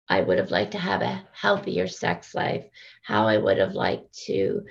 I 0.10 0.21
would 0.21 0.38
have 0.38 0.52
liked 0.52 0.71
to 0.71 0.78
have 0.78 1.02
a 1.02 1.28
healthier 1.34 1.88
sex 1.88 2.34
life, 2.34 2.65
how 3.04 3.28
I 3.28 3.38
would 3.38 3.58
have 3.58 3.73
liked 3.73 4.13
to 4.26 4.63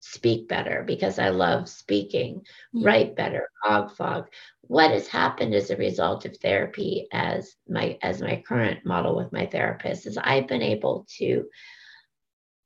speak 0.00 0.48
better 0.48 0.82
because 0.86 1.18
I 1.18 1.28
love 1.28 1.68
speaking, 1.68 2.40
mm-hmm. 2.40 2.84
write 2.84 3.16
better, 3.16 3.48
cog 3.64 3.94
fog. 3.94 4.26
What 4.62 4.90
has 4.90 5.06
happened 5.06 5.54
as 5.54 5.70
a 5.70 5.76
result 5.76 6.24
of 6.24 6.36
therapy 6.36 7.06
as 7.12 7.54
my 7.68 7.98
as 8.02 8.20
my 8.20 8.42
current 8.46 8.84
model 8.84 9.16
with 9.16 9.32
my 9.32 9.46
therapist 9.46 10.06
is 10.06 10.18
I've 10.18 10.48
been 10.48 10.62
able 10.62 11.06
to 11.18 11.46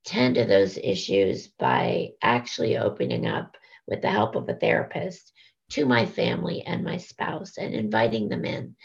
tend 0.04 0.36
to 0.36 0.44
those 0.44 0.76
issues 0.78 1.48
by 1.48 2.10
actually 2.22 2.76
opening 2.76 3.26
up 3.26 3.56
with 3.86 4.02
the 4.02 4.10
help 4.10 4.36
of 4.36 4.48
a 4.48 4.54
therapist 4.54 5.32
to 5.70 5.86
my 5.86 6.06
family 6.06 6.62
and 6.62 6.84
my 6.84 6.98
spouse 6.98 7.56
and 7.58 7.74
inviting 7.74 8.28
them 8.28 8.44
in 8.44 8.76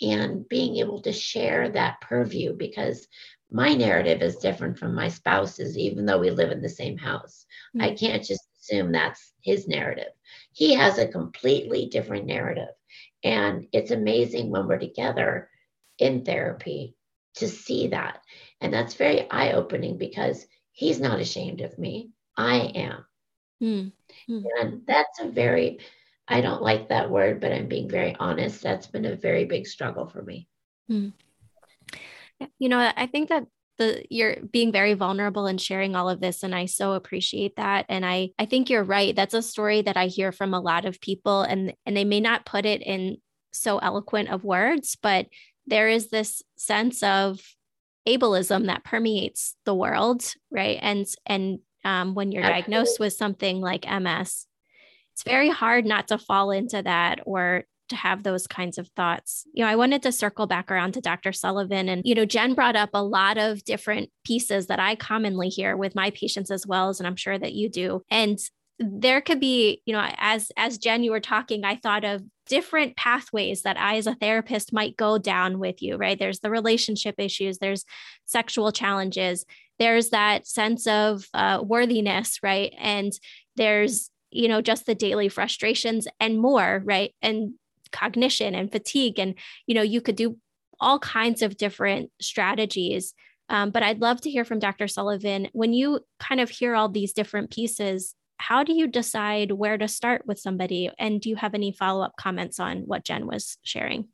and 0.00 0.48
being 0.48 0.76
able 0.76 1.02
to 1.02 1.12
share 1.12 1.68
that 1.68 2.00
purview 2.00 2.54
because 2.54 3.08
my 3.50 3.74
narrative 3.74 4.22
is 4.22 4.36
different 4.36 4.78
from 4.78 4.94
my 4.94 5.08
spouse's, 5.08 5.76
even 5.78 6.06
though 6.06 6.18
we 6.18 6.30
live 6.30 6.50
in 6.50 6.60
the 6.60 6.68
same 6.68 6.98
house. 6.98 7.46
Mm-hmm. 7.76 7.84
I 7.84 7.94
can't 7.94 8.24
just 8.24 8.46
assume 8.60 8.92
that's 8.92 9.32
his 9.42 9.66
narrative. 9.66 10.12
He 10.52 10.74
has 10.74 10.98
a 10.98 11.08
completely 11.08 11.86
different 11.86 12.26
narrative. 12.26 12.74
And 13.24 13.66
it's 13.72 13.90
amazing 13.90 14.50
when 14.50 14.66
we're 14.66 14.78
together 14.78 15.48
in 15.98 16.24
therapy 16.24 16.94
to 17.36 17.48
see 17.48 17.88
that. 17.88 18.20
And 18.60 18.72
that's 18.72 18.94
very 18.94 19.30
eye 19.30 19.52
opening 19.52 19.98
because 19.98 20.46
He's 20.78 21.00
not 21.00 21.18
ashamed 21.18 21.60
of 21.60 21.76
me. 21.76 22.10
I 22.36 22.58
am. 22.58 23.04
Mm. 23.60 23.92
Mm. 24.30 24.44
And 24.60 24.82
that's 24.86 25.18
a 25.18 25.28
very, 25.28 25.80
I 26.28 26.40
don't 26.40 26.62
like 26.62 26.90
that 26.90 27.10
word, 27.10 27.40
but 27.40 27.50
I'm 27.52 27.66
being 27.66 27.88
very 27.88 28.14
honest. 28.20 28.62
That's 28.62 28.86
been 28.86 29.04
a 29.04 29.16
very 29.16 29.44
big 29.44 29.66
struggle 29.66 30.06
for 30.06 30.22
me. 30.22 30.46
Mm. 30.88 31.12
You 32.58 32.68
know, 32.68 32.92
I 32.96 33.06
think 33.06 33.28
that 33.28 33.44
the 33.78 34.04
you're 34.10 34.36
being 34.50 34.72
very 34.72 34.94
vulnerable 34.94 35.46
and 35.46 35.60
sharing 35.60 35.94
all 35.94 36.08
of 36.08 36.20
this 36.20 36.42
and 36.42 36.52
I 36.52 36.66
so 36.66 36.94
appreciate 36.94 37.54
that 37.56 37.86
and 37.88 38.04
I 38.04 38.30
I 38.36 38.44
think 38.44 38.70
you're 38.70 38.82
right 38.82 39.14
that's 39.14 39.34
a 39.34 39.42
story 39.42 39.82
that 39.82 39.96
I 39.96 40.08
hear 40.08 40.32
from 40.32 40.52
a 40.52 40.60
lot 40.60 40.84
of 40.84 41.00
people 41.00 41.42
and 41.42 41.72
and 41.86 41.96
they 41.96 42.04
may 42.04 42.18
not 42.18 42.44
put 42.44 42.66
it 42.66 42.82
in 42.82 43.18
so 43.52 43.78
eloquent 43.78 44.30
of 44.30 44.42
words 44.42 44.98
but 45.00 45.26
there 45.68 45.88
is 45.88 46.08
this 46.08 46.42
sense 46.56 47.04
of 47.04 47.40
ableism 48.08 48.66
that 48.66 48.84
permeates 48.84 49.54
the 49.64 49.74
world, 49.74 50.24
right? 50.50 50.78
And 50.80 51.06
and 51.26 51.58
um, 51.84 52.14
when 52.14 52.32
you're 52.32 52.42
diagnosed 52.42 52.98
with 52.98 53.12
something 53.12 53.60
like 53.60 53.86
MS, 53.88 54.46
it's 55.12 55.22
very 55.24 55.50
hard 55.50 55.84
not 55.84 56.08
to 56.08 56.18
fall 56.18 56.50
into 56.50 56.82
that 56.82 57.20
or 57.26 57.64
to 57.88 57.96
have 57.96 58.22
those 58.22 58.46
kinds 58.46 58.78
of 58.78 58.88
thoughts. 58.88 59.44
You 59.52 59.64
know, 59.64 59.70
I 59.70 59.76
wanted 59.76 60.02
to 60.02 60.12
circle 60.12 60.46
back 60.46 60.70
around 60.70 60.92
to 60.94 61.00
Dr. 61.00 61.32
Sullivan 61.32 61.88
and 61.88 62.02
you 62.04 62.14
know, 62.14 62.24
Jen 62.24 62.54
brought 62.54 62.76
up 62.76 62.90
a 62.94 63.02
lot 63.02 63.38
of 63.38 63.64
different 63.64 64.10
pieces 64.24 64.66
that 64.66 64.80
I 64.80 64.94
commonly 64.94 65.48
hear 65.48 65.76
with 65.76 65.94
my 65.94 66.10
patients 66.10 66.50
as 66.50 66.66
well 66.66 66.88
as 66.88 67.00
and 67.00 67.06
I'm 67.06 67.16
sure 67.16 67.38
that 67.38 67.54
you 67.54 67.68
do. 67.68 68.02
And 68.10 68.38
there 68.78 69.20
could 69.20 69.40
be, 69.40 69.82
you 69.86 69.92
know, 69.92 70.08
as 70.18 70.52
as 70.56 70.78
Jen 70.78 71.02
you 71.02 71.10
were 71.10 71.20
talking, 71.20 71.64
I 71.64 71.76
thought 71.76 72.04
of 72.04 72.22
different 72.46 72.96
pathways 72.96 73.62
that 73.62 73.78
I, 73.78 73.96
as 73.96 74.06
a 74.06 74.14
therapist, 74.14 74.72
might 74.72 74.96
go 74.96 75.18
down 75.18 75.58
with 75.58 75.82
you, 75.82 75.96
right? 75.96 76.18
There's 76.18 76.40
the 76.40 76.50
relationship 76.50 77.16
issues, 77.18 77.58
there's 77.58 77.84
sexual 78.24 78.72
challenges, 78.72 79.44
there's 79.78 80.10
that 80.10 80.46
sense 80.46 80.86
of 80.86 81.26
uh, 81.34 81.60
worthiness, 81.62 82.38
right? 82.42 82.72
And 82.78 83.12
there's, 83.56 84.10
you 84.30 84.48
know, 84.48 84.60
just 84.60 84.86
the 84.86 84.94
daily 84.94 85.28
frustrations 85.28 86.06
and 86.20 86.38
more, 86.38 86.82
right? 86.84 87.14
And 87.20 87.54
cognition 87.92 88.54
and 88.54 88.70
fatigue. 88.70 89.18
And, 89.18 89.34
you 89.66 89.74
know, 89.74 89.82
you 89.82 90.00
could 90.00 90.16
do 90.16 90.38
all 90.80 90.98
kinds 90.98 91.42
of 91.42 91.56
different 91.56 92.10
strategies. 92.20 93.14
Um, 93.48 93.70
but 93.70 93.82
I'd 93.82 94.00
love 94.00 94.20
to 94.22 94.30
hear 94.30 94.44
from 94.44 94.58
Dr. 94.58 94.88
Sullivan 94.88 95.48
when 95.52 95.72
you 95.72 96.00
kind 96.20 96.40
of 96.40 96.50
hear 96.50 96.74
all 96.74 96.88
these 96.88 97.12
different 97.12 97.50
pieces 97.50 98.14
how 98.38 98.62
do 98.62 98.72
you 98.72 98.86
decide 98.86 99.52
where 99.52 99.76
to 99.76 99.88
start 99.88 100.22
with 100.26 100.38
somebody? 100.38 100.90
And 100.98 101.20
do 101.20 101.28
you 101.28 101.36
have 101.36 101.54
any 101.54 101.72
follow 101.72 102.04
up 102.04 102.14
comments 102.16 102.58
on 102.58 102.82
what 102.86 103.04
Jen 103.04 103.26
was 103.26 103.58
sharing? 103.62 104.08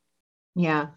Yeah. 0.56 0.88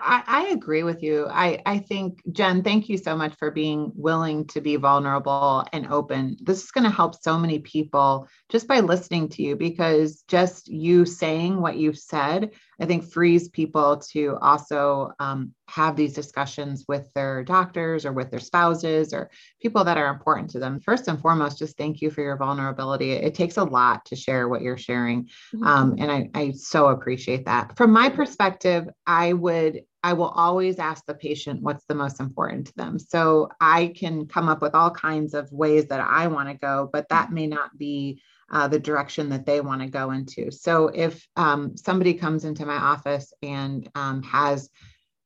I, 0.00 0.22
I, 0.26 0.46
agree 0.48 0.82
with 0.84 1.02
you. 1.02 1.26
I, 1.28 1.60
I 1.66 1.78
think, 1.78 2.22
Jen, 2.32 2.62
thank 2.62 2.88
you 2.88 2.96
so 2.96 3.16
much 3.16 3.34
for 3.34 3.50
being 3.50 3.92
willing 3.94 4.46
to 4.48 4.60
be 4.60 4.76
vulnerable 4.76 5.66
and 5.72 5.86
open. 5.88 6.36
This 6.40 6.62
is 6.62 6.70
going 6.70 6.84
to 6.84 6.90
help 6.90 7.20
so 7.20 7.38
many 7.38 7.58
people 7.58 8.28
just 8.48 8.68
by 8.68 8.80
listening 8.80 9.28
to 9.30 9.42
you 9.42 9.56
because 9.56 10.22
just 10.28 10.68
you 10.68 11.04
saying 11.04 11.60
what 11.60 11.76
you've 11.76 11.98
said, 11.98 12.52
I 12.80 12.86
think 12.86 13.04
frees 13.04 13.48
people 13.48 13.96
to 14.12 14.36
also 14.40 15.12
um, 15.18 15.52
have 15.68 15.96
these 15.96 16.12
discussions 16.12 16.84
with 16.86 17.12
their 17.14 17.42
doctors 17.42 18.06
or 18.06 18.12
with 18.12 18.30
their 18.30 18.40
spouses 18.40 19.12
or 19.12 19.30
people 19.60 19.84
that 19.84 19.98
are 19.98 20.08
important 20.08 20.50
to 20.50 20.58
them. 20.58 20.80
First 20.80 21.08
and 21.08 21.20
foremost, 21.20 21.58
just 21.58 21.76
thank 21.76 22.00
you 22.00 22.10
for 22.10 22.22
your 22.22 22.36
vulnerability. 22.36 23.12
It 23.12 23.34
takes 23.34 23.56
a 23.56 23.64
lot 23.64 24.04
to 24.06 24.16
share 24.16 24.48
what 24.48 24.62
you're 24.62 24.78
sharing. 24.78 25.24
Mm-hmm. 25.24 25.64
Um, 25.64 25.96
and 25.98 26.10
I, 26.10 26.30
I 26.34 26.52
so 26.52 26.88
appreciate 26.88 27.46
that. 27.46 27.76
From 27.76 27.92
my 27.92 28.08
perspective, 28.08 28.88
I 29.06 29.32
would 29.32 29.82
I 30.02 30.12
will 30.12 30.28
always 30.28 30.78
ask 30.78 31.04
the 31.06 31.14
patient 31.14 31.60
what's 31.60 31.84
the 31.86 31.94
most 31.94 32.20
important 32.20 32.68
to 32.68 32.74
them. 32.76 33.00
So 33.00 33.48
I 33.60 33.92
can 33.96 34.26
come 34.26 34.48
up 34.48 34.62
with 34.62 34.74
all 34.74 34.92
kinds 34.92 35.34
of 35.34 35.50
ways 35.50 35.88
that 35.88 36.00
I 36.00 36.28
want 36.28 36.48
to 36.48 36.54
go, 36.54 36.88
but 36.92 37.08
that 37.08 37.32
may 37.32 37.48
not 37.48 37.76
be 37.76 38.22
uh, 38.50 38.68
the 38.68 38.78
direction 38.78 39.28
that 39.30 39.46
they 39.46 39.60
want 39.60 39.82
to 39.82 39.88
go 39.88 40.10
into. 40.10 40.50
So 40.50 40.88
if 40.88 41.26
um, 41.36 41.76
somebody 41.76 42.14
comes 42.14 42.44
into 42.44 42.66
my 42.66 42.76
office 42.76 43.32
and 43.42 43.88
um, 43.94 44.22
has 44.22 44.70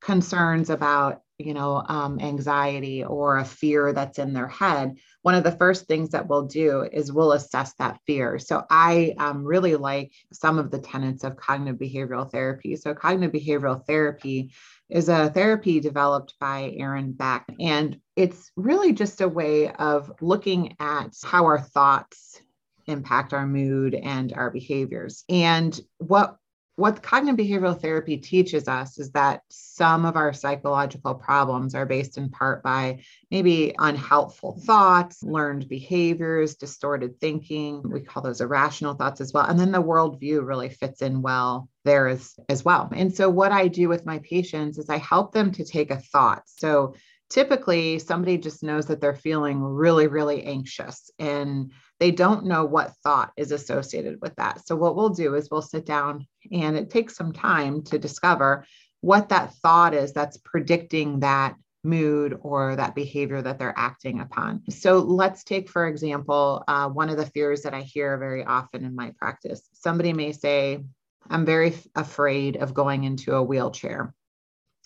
concerns 0.01 0.69
about 0.69 1.21
you 1.37 1.53
know 1.53 1.83
um, 1.87 2.19
anxiety 2.19 3.03
or 3.03 3.37
a 3.37 3.45
fear 3.45 3.93
that's 3.93 4.19
in 4.19 4.33
their 4.33 4.47
head 4.47 4.95
one 5.23 5.35
of 5.35 5.43
the 5.43 5.51
first 5.51 5.87
things 5.87 6.09
that 6.09 6.27
we'll 6.27 6.45
do 6.45 6.87
is 6.91 7.11
we'll 7.11 7.31
assess 7.31 7.73
that 7.75 7.99
fear 8.05 8.37
so 8.37 8.63
i 8.69 9.13
um, 9.17 9.43
really 9.43 9.75
like 9.75 10.11
some 10.31 10.59
of 10.59 10.69
the 10.69 10.79
tenets 10.79 11.23
of 11.23 11.37
cognitive 11.37 11.79
behavioral 11.79 12.29
therapy 12.29 12.75
so 12.75 12.93
cognitive 12.93 13.33
behavioral 13.33 13.83
therapy 13.87 14.51
is 14.89 15.09
a 15.09 15.29
therapy 15.29 15.79
developed 15.79 16.35
by 16.39 16.73
aaron 16.77 17.11
beck 17.11 17.45
and 17.59 17.97
it's 18.15 18.51
really 18.55 18.93
just 18.93 19.21
a 19.21 19.27
way 19.27 19.69
of 19.71 20.11
looking 20.21 20.75
at 20.79 21.15
how 21.23 21.45
our 21.45 21.59
thoughts 21.59 22.41
impact 22.87 23.33
our 23.33 23.45
mood 23.45 23.95
and 23.95 24.33
our 24.33 24.49
behaviors 24.49 25.23
and 25.29 25.79
what 25.97 26.37
what 26.75 27.03
cognitive 27.03 27.45
behavioral 27.45 27.79
therapy 27.79 28.17
teaches 28.17 28.67
us 28.67 28.97
is 28.97 29.11
that 29.11 29.41
some 29.49 30.05
of 30.05 30.15
our 30.15 30.33
psychological 30.33 31.13
problems 31.13 31.75
are 31.75 31.85
based 31.85 32.17
in 32.17 32.29
part 32.29 32.63
by 32.63 32.99
maybe 33.29 33.75
unhelpful 33.77 34.59
thoughts, 34.65 35.21
learned 35.21 35.69
behaviors, 35.69 36.55
distorted 36.55 37.19
thinking. 37.19 37.83
We 37.87 38.01
call 38.01 38.23
those 38.23 38.41
irrational 38.41 38.95
thoughts 38.95 39.21
as 39.21 39.31
well. 39.31 39.45
And 39.45 39.59
then 39.59 39.71
the 39.71 39.83
worldview 39.83 40.45
really 40.45 40.69
fits 40.69 41.03
in 41.03 41.21
well 41.21 41.69
there 41.85 42.07
as, 42.07 42.33
as 42.49 42.65
well. 42.65 42.89
And 42.91 43.13
so, 43.13 43.29
what 43.29 43.51
I 43.51 43.67
do 43.67 43.87
with 43.87 44.05
my 44.05 44.19
patients 44.19 44.79
is 44.79 44.89
I 44.89 44.97
help 44.97 45.31
them 45.31 45.51
to 45.51 45.65
take 45.65 45.91
a 45.91 45.99
thought. 45.99 46.43
So, 46.47 46.95
typically 47.29 47.97
somebody 47.97 48.37
just 48.37 48.61
knows 48.61 48.85
that 48.87 49.01
they're 49.01 49.15
feeling 49.15 49.59
really, 49.59 50.07
really 50.07 50.43
anxious 50.43 51.09
and 51.17 51.71
they 52.03 52.11
don't 52.11 52.45
know 52.45 52.65
what 52.65 52.97
thought 53.01 53.31
is 53.37 53.53
associated 53.53 54.19
with 54.21 54.35
that. 54.35 54.67
So, 54.67 54.75
what 54.75 54.97
we'll 54.97 55.07
do 55.07 55.35
is 55.35 55.49
we'll 55.49 55.61
sit 55.61 55.85
down 55.85 56.27
and 56.51 56.75
it 56.75 56.89
takes 56.89 57.15
some 57.15 57.31
time 57.31 57.81
to 57.83 57.97
discover 57.97 58.65
what 58.99 59.29
that 59.29 59.53
thought 59.63 59.93
is 59.93 60.11
that's 60.11 60.35
predicting 60.35 61.21
that 61.21 61.55
mood 61.85 62.37
or 62.41 62.75
that 62.75 62.93
behavior 62.93 63.41
that 63.41 63.57
they're 63.57 63.73
acting 63.77 64.19
upon. 64.19 64.69
So, 64.69 64.99
let's 64.99 65.45
take, 65.45 65.69
for 65.69 65.87
example, 65.87 66.65
uh, 66.67 66.89
one 66.89 67.07
of 67.07 67.15
the 67.15 67.27
fears 67.27 67.61
that 67.61 67.73
I 67.73 67.83
hear 67.83 68.17
very 68.17 68.43
often 68.43 68.83
in 68.83 68.97
my 68.97 69.13
practice. 69.17 69.61
Somebody 69.71 70.11
may 70.11 70.33
say, 70.33 70.83
I'm 71.29 71.45
very 71.45 71.73
afraid 71.95 72.57
of 72.57 72.73
going 72.73 73.05
into 73.05 73.33
a 73.33 73.41
wheelchair. 73.41 74.13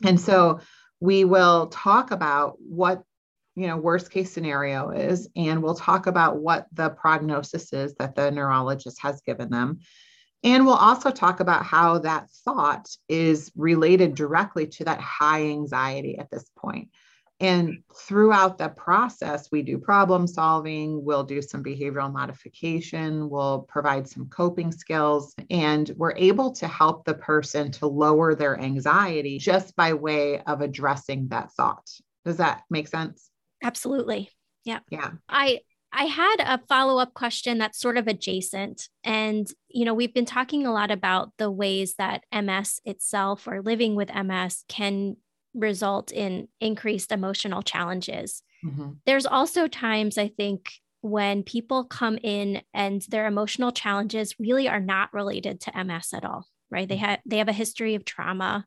And 0.06 0.22
so, 0.22 0.60
we 1.00 1.26
will 1.26 1.66
talk 1.70 2.12
about 2.12 2.58
what 2.60 3.02
you 3.58 3.66
know 3.66 3.76
worst 3.76 4.12
case 4.12 4.32
scenario 4.32 4.92
is 4.92 5.28
and 5.36 5.64
we'll 5.64 5.74
talk 5.74 6.06
about 6.06 6.38
what 6.38 6.68
the 6.74 6.92
prognosis 6.92 7.74
is 7.74 7.96
that 7.96 8.16
the 8.16 8.30
neurologist 8.30 9.02
has 9.02 9.20
given 9.22 9.50
them 9.50 9.80
and 10.44 10.64
we'll 10.64 10.76
also 10.76 11.10
talk 11.10 11.40
about 11.40 11.66
how 11.66 11.98
that 11.98 12.30
thought 12.46 12.88
is 13.10 13.52
related 13.56 14.14
directly 14.14 14.68
to 14.68 14.86
that 14.86 15.02
high 15.02 15.46
anxiety 15.46 16.18
at 16.20 16.30
this 16.30 16.50
point. 16.56 16.90
and 17.40 17.84
throughout 17.96 18.58
the 18.58 18.70
process, 18.70 19.52
we 19.52 19.62
do 19.62 19.78
problem 19.78 20.26
solving, 20.26 21.04
we'll 21.04 21.24
do 21.24 21.40
some 21.40 21.64
behavioral 21.64 22.12
modification, 22.12 23.30
we'll 23.30 23.62
provide 23.70 24.08
some 24.08 24.28
coping 24.30 24.72
skills, 24.72 25.36
and 25.52 25.92
we're 25.98 26.16
able 26.16 26.52
to 26.52 26.68
help 26.68 27.06
the 27.06 27.14
person 27.14 27.72
to 27.72 27.86
lower 27.86 28.34
their 28.34 28.60
anxiety 28.60 29.38
just 29.38 29.76
by 29.76 29.94
way 29.94 30.40
of 30.42 30.62
addressing 30.62 31.28
that 31.28 31.52
thought. 31.52 31.88
Does 32.26 32.38
that 32.38 32.64
make 32.70 32.88
sense? 32.88 33.27
Absolutely. 33.64 34.30
Yeah. 34.64 34.80
Yeah. 34.90 35.12
I 35.30 35.62
I 35.94 36.04
had 36.04 36.36
a 36.40 36.60
follow 36.68 37.00
up 37.00 37.14
question 37.14 37.58
that's 37.58 37.80
sort 37.80 37.98
of 37.98 38.08
adjacent. 38.08 38.90
And, 39.04 39.48
you 39.70 39.86
know, 39.86 39.94
we've 39.94 40.14
been 40.14 40.26
talking 40.26 40.66
a 40.66 40.74
lot 40.74 40.92
about 40.92 41.32
the 41.38 41.50
ways 41.50 41.96
that 41.98 42.24
MS 42.32 42.82
itself 42.86 43.48
or 43.48 43.62
living 43.62 43.96
with 43.96 44.14
MS 44.14 44.64
can 44.68 45.16
result 45.54 46.12
in 46.12 46.50
increased 46.60 47.12
emotional 47.12 47.62
challenges. 47.62 48.44
Mm-hmm. 48.66 48.92
There's 49.06 49.26
also 49.26 49.68
times 49.68 50.18
I 50.18 50.28
think 50.28 50.72
when 51.02 51.44
people 51.44 51.86
come 51.86 52.18
in 52.22 52.62
and 52.74 53.02
their 53.04 53.28
emotional 53.28 53.72
challenges 53.72 54.36
really 54.40 54.68
are 54.68 54.82
not 54.82 55.14
related 55.14 55.62
to 55.62 55.84
MS 55.84 56.14
at 56.14 56.26
all, 56.26 56.46
right? 56.70 56.88
They 56.88 56.98
have 56.98 57.20
they 57.26 57.38
have 57.38 57.48
a 57.48 57.54
history 57.54 57.96
of 57.96 58.04
trauma 58.04 58.66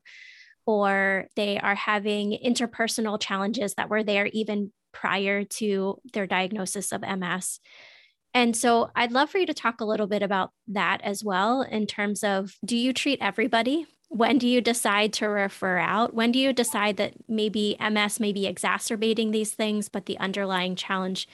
or 0.65 1.27
they 1.35 1.59
are 1.59 1.75
having 1.75 2.37
interpersonal 2.43 3.19
challenges 3.19 3.75
that 3.75 3.89
were 3.89 4.03
there 4.03 4.27
even 4.27 4.71
prior 4.91 5.43
to 5.43 5.99
their 6.13 6.27
diagnosis 6.27 6.91
of 6.91 7.01
MS. 7.01 7.59
And 8.33 8.55
so 8.55 8.89
I'd 8.95 9.11
love 9.11 9.29
for 9.29 9.39
you 9.39 9.45
to 9.45 9.53
talk 9.53 9.81
a 9.81 9.85
little 9.85 10.07
bit 10.07 10.23
about 10.23 10.51
that 10.69 11.01
as 11.03 11.23
well 11.23 11.61
in 11.61 11.85
terms 11.85 12.23
of 12.23 12.55
do 12.63 12.77
you 12.77 12.93
treat 12.93 13.19
everybody 13.21 13.87
when 14.13 14.37
do 14.37 14.47
you 14.47 14.59
decide 14.59 15.13
to 15.13 15.27
refer 15.27 15.77
out? 15.77 16.13
When 16.13 16.33
do 16.33 16.39
you 16.39 16.51
decide 16.51 16.97
that 16.97 17.13
maybe 17.29 17.77
MS 17.79 18.19
may 18.19 18.33
be 18.33 18.45
exacerbating 18.45 19.31
these 19.31 19.51
things, 19.53 19.87
but 19.87 20.05
the 20.05 20.17
underlying 20.19 20.75
challenge 20.75 21.29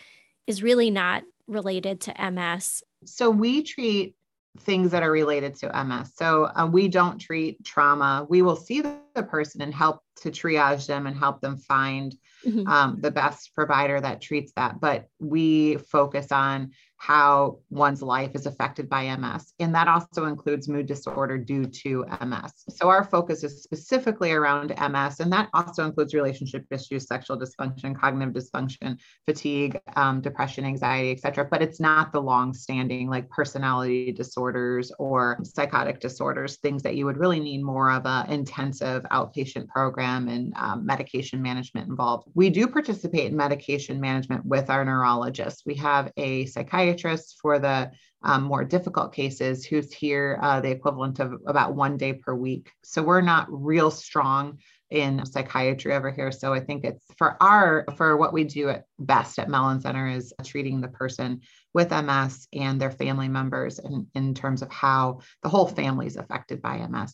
is 0.45 0.61
really 0.61 0.91
not 0.91 1.23
related 1.47 1.99
to 2.01 2.31
MS? 2.31 2.83
So 3.03 3.31
we 3.31 3.63
treat 3.63 4.13
things 4.59 4.91
that 4.91 5.01
are 5.01 5.11
related 5.11 5.55
to 5.55 5.83
MS. 5.83 6.11
So 6.15 6.51
uh, 6.55 6.69
we 6.71 6.87
don't 6.87 7.17
treat 7.17 7.63
trauma. 7.63 8.27
We 8.29 8.43
will 8.43 8.55
see 8.55 8.81
the, 8.81 8.99
the, 9.15 9.23
person 9.23 9.61
and 9.63 9.73
help 9.73 10.01
to 10.17 10.29
triage 10.29 10.85
them 10.85 11.07
and 11.07 11.17
help 11.17 11.41
them 11.41 11.57
find 11.57 12.15
mm-hmm. 12.47 12.67
um, 12.67 13.01
the 13.01 13.11
best 13.11 13.53
provider 13.53 13.99
that 13.99 14.21
treats 14.21 14.51
that. 14.55 14.79
But 14.79 15.07
we 15.19 15.77
focus 15.77 16.31
on 16.31 16.71
how 16.97 17.59
one's 17.69 18.01
life 18.01 18.31
is 18.33 18.47
affected 18.47 18.89
by 18.89 19.15
MS. 19.15 19.53
And 19.59 19.73
that 19.75 19.87
also 19.87 20.25
includes 20.25 20.67
mood 20.67 20.87
disorder 20.87 21.37
due 21.37 21.65
to 21.65 22.05
MS. 22.25 22.51
So 22.69 22.89
our 22.89 23.03
focus 23.03 23.43
is 23.43 23.63
specifically 23.63 24.31
around 24.31 24.69
MS, 24.69 25.19
and 25.19 25.31
that 25.31 25.49
also 25.53 25.85
includes 25.85 26.15
relationship 26.15 26.65
issues, 26.71 27.07
sexual 27.07 27.39
dysfunction, 27.39 27.97
cognitive 27.97 28.33
dysfunction, 28.33 28.99
fatigue, 29.25 29.79
um, 29.95 30.21
depression, 30.21 30.65
anxiety, 30.65 31.11
etc. 31.11 31.47
But 31.49 31.61
it's 31.61 31.79
not 31.79 32.11
the 32.11 32.21
long-standing 32.21 33.09
like 33.09 33.29
personality 33.29 34.11
disorders 34.11 34.91
or 34.97 35.37
psychotic 35.43 35.99
disorders, 35.99 36.57
things 36.57 36.81
that 36.81 36.95
you 36.95 37.05
would 37.05 37.17
really 37.17 37.39
need 37.39 37.63
more 37.63 37.91
of 37.91 38.05
a 38.05 38.25
intensive 38.27 39.03
outpatient 39.11 39.67
program 39.67 40.27
and 40.27 40.51
um, 40.55 40.85
medication 40.85 41.41
management 41.41 41.87
involved. 41.87 42.27
We 42.33 42.49
do 42.49 42.67
participate 42.67 43.31
in 43.31 43.37
medication 43.37 44.01
management 44.01 44.45
with 44.45 44.71
our 44.71 44.83
neurologists. 44.83 45.63
We 45.65 45.75
have 45.75 46.11
a 46.17 46.47
psychiatrist 46.47 46.86
psychiatrist 46.87 47.37
for 47.41 47.59
the 47.59 47.91
um, 48.23 48.43
more 48.43 48.63
difficult 48.63 49.13
cases 49.13 49.65
who's 49.65 49.93
here 49.93 50.39
uh, 50.41 50.59
the 50.59 50.71
equivalent 50.71 51.19
of 51.19 51.33
about 51.45 51.75
one 51.75 51.97
day 51.97 52.13
per 52.13 52.33
week. 52.33 52.71
So 52.83 53.03
we're 53.03 53.21
not 53.21 53.47
real 53.49 53.91
strong 53.91 54.57
in 54.89 55.25
psychiatry 55.25 55.93
over 55.93 56.11
here. 56.11 56.31
So 56.31 56.53
I 56.53 56.61
think 56.61 56.83
it's 56.83 57.03
for 57.17 57.37
our 57.41 57.85
for 57.95 58.17
what 58.17 58.33
we 58.33 58.43
do 58.43 58.69
at 58.69 58.85
best 58.97 59.37
at 59.37 59.49
Mellen 59.49 59.81
Center 59.81 60.07
is 60.07 60.33
treating 60.43 60.81
the 60.81 60.87
person 60.87 61.41
with 61.73 61.91
MS 61.91 62.47
and 62.53 62.81
their 62.81 62.91
family 62.91 63.27
members 63.27 63.79
in, 63.79 64.07
in 64.15 64.33
terms 64.33 64.61
of 64.61 64.71
how 64.71 65.19
the 65.43 65.49
whole 65.49 65.67
family 65.67 66.07
is 66.07 66.17
affected 66.17 66.61
by 66.61 66.85
MS. 66.87 67.13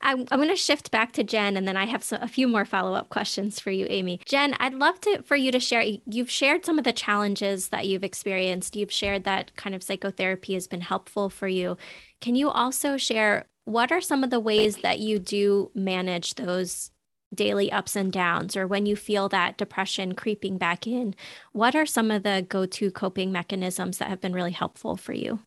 I'm, 0.00 0.26
I'm 0.30 0.38
going 0.38 0.48
to 0.48 0.56
shift 0.56 0.90
back 0.90 1.12
to 1.12 1.24
Jen, 1.24 1.56
and 1.56 1.66
then 1.66 1.76
I 1.76 1.86
have 1.86 2.06
a 2.12 2.28
few 2.28 2.48
more 2.48 2.64
follow 2.64 2.94
up 2.94 3.08
questions 3.08 3.60
for 3.60 3.70
you, 3.70 3.86
Amy. 3.88 4.20
Jen, 4.24 4.54
I'd 4.60 4.74
love 4.74 5.00
to 5.02 5.22
for 5.22 5.36
you 5.36 5.50
to 5.52 5.60
share. 5.60 5.84
You've 6.06 6.30
shared 6.30 6.64
some 6.64 6.78
of 6.78 6.84
the 6.84 6.92
challenges 6.92 7.68
that 7.68 7.86
you've 7.86 8.04
experienced. 8.04 8.76
You've 8.76 8.92
shared 8.92 9.24
that 9.24 9.56
kind 9.56 9.74
of 9.74 9.82
psychotherapy 9.82 10.54
has 10.54 10.66
been 10.66 10.80
helpful 10.80 11.30
for 11.30 11.48
you. 11.48 11.76
Can 12.20 12.34
you 12.34 12.48
also 12.48 12.96
share 12.96 13.46
what 13.64 13.90
are 13.90 14.00
some 14.00 14.22
of 14.22 14.30
the 14.30 14.40
ways 14.40 14.78
that 14.78 15.00
you 15.00 15.18
do 15.18 15.70
manage 15.74 16.34
those 16.36 16.90
daily 17.34 17.70
ups 17.72 17.96
and 17.96 18.12
downs, 18.12 18.56
or 18.56 18.66
when 18.66 18.86
you 18.86 18.96
feel 18.96 19.28
that 19.28 19.58
depression 19.58 20.14
creeping 20.14 20.58
back 20.58 20.86
in? 20.86 21.14
What 21.52 21.74
are 21.74 21.86
some 21.86 22.10
of 22.10 22.22
the 22.22 22.46
go 22.48 22.66
to 22.66 22.90
coping 22.90 23.32
mechanisms 23.32 23.98
that 23.98 24.08
have 24.08 24.20
been 24.20 24.32
really 24.32 24.52
helpful 24.52 24.96
for 24.96 25.12
you? 25.12 25.40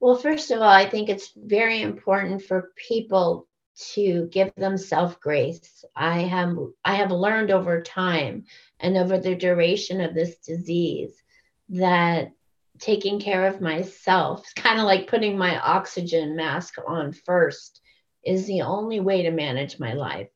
Well, 0.00 0.16
first 0.16 0.50
of 0.50 0.60
all, 0.60 0.68
I 0.68 0.88
think 0.88 1.08
it's 1.08 1.32
very 1.36 1.82
important 1.82 2.42
for 2.42 2.72
people 2.76 3.48
to 3.94 4.28
give 4.32 4.52
them 4.56 4.76
self-grace. 4.76 5.84
I 5.94 6.20
have 6.20 6.56
I 6.84 6.96
have 6.96 7.10
learned 7.10 7.50
over 7.50 7.82
time 7.82 8.44
and 8.80 8.96
over 8.96 9.18
the 9.18 9.34
duration 9.34 10.00
of 10.00 10.14
this 10.14 10.38
disease 10.38 11.14
that 11.70 12.32
taking 12.78 13.20
care 13.20 13.46
of 13.46 13.60
myself, 13.60 14.46
kind 14.56 14.78
of 14.78 14.86
like 14.86 15.08
putting 15.08 15.36
my 15.36 15.58
oxygen 15.58 16.36
mask 16.36 16.74
on 16.86 17.12
first, 17.12 17.80
is 18.24 18.46
the 18.46 18.62
only 18.62 19.00
way 19.00 19.22
to 19.22 19.30
manage 19.30 19.78
my 19.78 19.94
life 19.94 20.28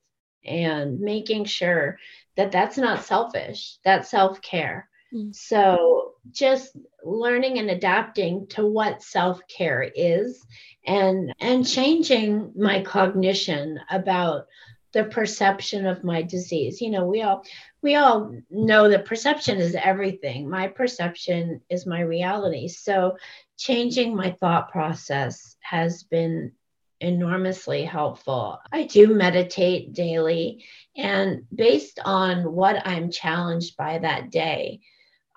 and 0.45 0.99
making 0.99 1.45
sure 1.45 1.97
that 2.35 2.51
that's 2.51 2.77
not 2.77 3.03
selfish, 3.03 3.77
that's 3.83 4.09
self 4.09 4.41
care. 4.41 4.89
Mm. 5.13 5.35
So 5.35 6.12
just 6.31 6.75
learning 7.03 7.59
and 7.59 7.69
adapting 7.69 8.47
to 8.47 8.65
what 8.65 9.03
self 9.03 9.41
care 9.47 9.83
is 9.83 10.45
and 10.85 11.33
and 11.39 11.67
changing 11.67 12.51
my 12.55 12.81
cognition 12.81 13.79
about 13.89 14.47
the 14.93 15.03
perception 15.05 15.87
of 15.87 16.03
my 16.03 16.21
disease. 16.21 16.81
You 16.81 16.91
know 16.91 17.05
we 17.05 17.21
all 17.21 17.45
we 17.81 17.95
all 17.95 18.35
know 18.49 18.89
that 18.89 19.05
perception 19.05 19.57
is 19.57 19.75
everything. 19.75 20.49
My 20.49 20.67
perception 20.67 21.61
is 21.69 21.85
my 21.85 22.01
reality. 22.01 22.67
So 22.67 23.17
changing 23.57 24.15
my 24.15 24.31
thought 24.39 24.71
process 24.71 25.57
has 25.61 26.03
been 26.03 26.53
enormously 26.99 27.83
helpful. 27.83 28.59
I 28.71 28.83
do 28.83 29.13
meditate 29.13 29.93
daily 29.93 30.63
and 30.95 31.43
based 31.53 31.99
on 32.03 32.51
what 32.51 32.85
i'm 32.87 33.11
challenged 33.11 33.75
by 33.77 33.97
that 33.97 34.29
day 34.29 34.79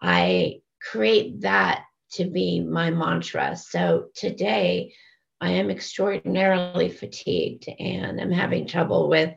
i 0.01 0.61
create 0.91 1.41
that 1.41 1.85
to 2.13 2.25
be 2.25 2.61
my 2.61 2.91
mantra 2.91 3.57
so 3.57 4.07
today 4.15 4.93
I 5.41 5.51
am 5.51 5.71
extraordinarily 5.71 6.89
fatigued 6.89 7.69
and 7.79 8.21
I'm 8.21 8.31
having 8.31 8.67
trouble 8.67 9.09
with 9.09 9.35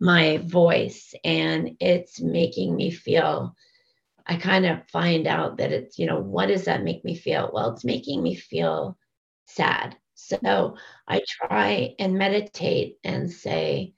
my 0.00 0.38
voice, 0.38 1.12
and 1.24 1.76
it's 1.80 2.20
making 2.20 2.74
me 2.74 2.90
feel. 2.90 3.54
I 4.26 4.36
kind 4.36 4.64
of 4.64 4.88
find 4.88 5.26
out 5.26 5.58
that 5.58 5.72
it's, 5.72 5.98
you 5.98 6.06
know, 6.06 6.20
what 6.20 6.46
does 6.46 6.64
that 6.64 6.84
make 6.84 7.04
me 7.04 7.14
feel? 7.14 7.50
Well, 7.52 7.72
it's 7.72 7.84
making 7.84 8.22
me 8.22 8.34
feel 8.34 8.96
sad. 9.46 9.96
So 10.14 10.76
I 11.08 11.22
try 11.28 11.94
and 11.98 12.16
meditate 12.18 12.98
and 13.02 13.30
say, 13.30 13.94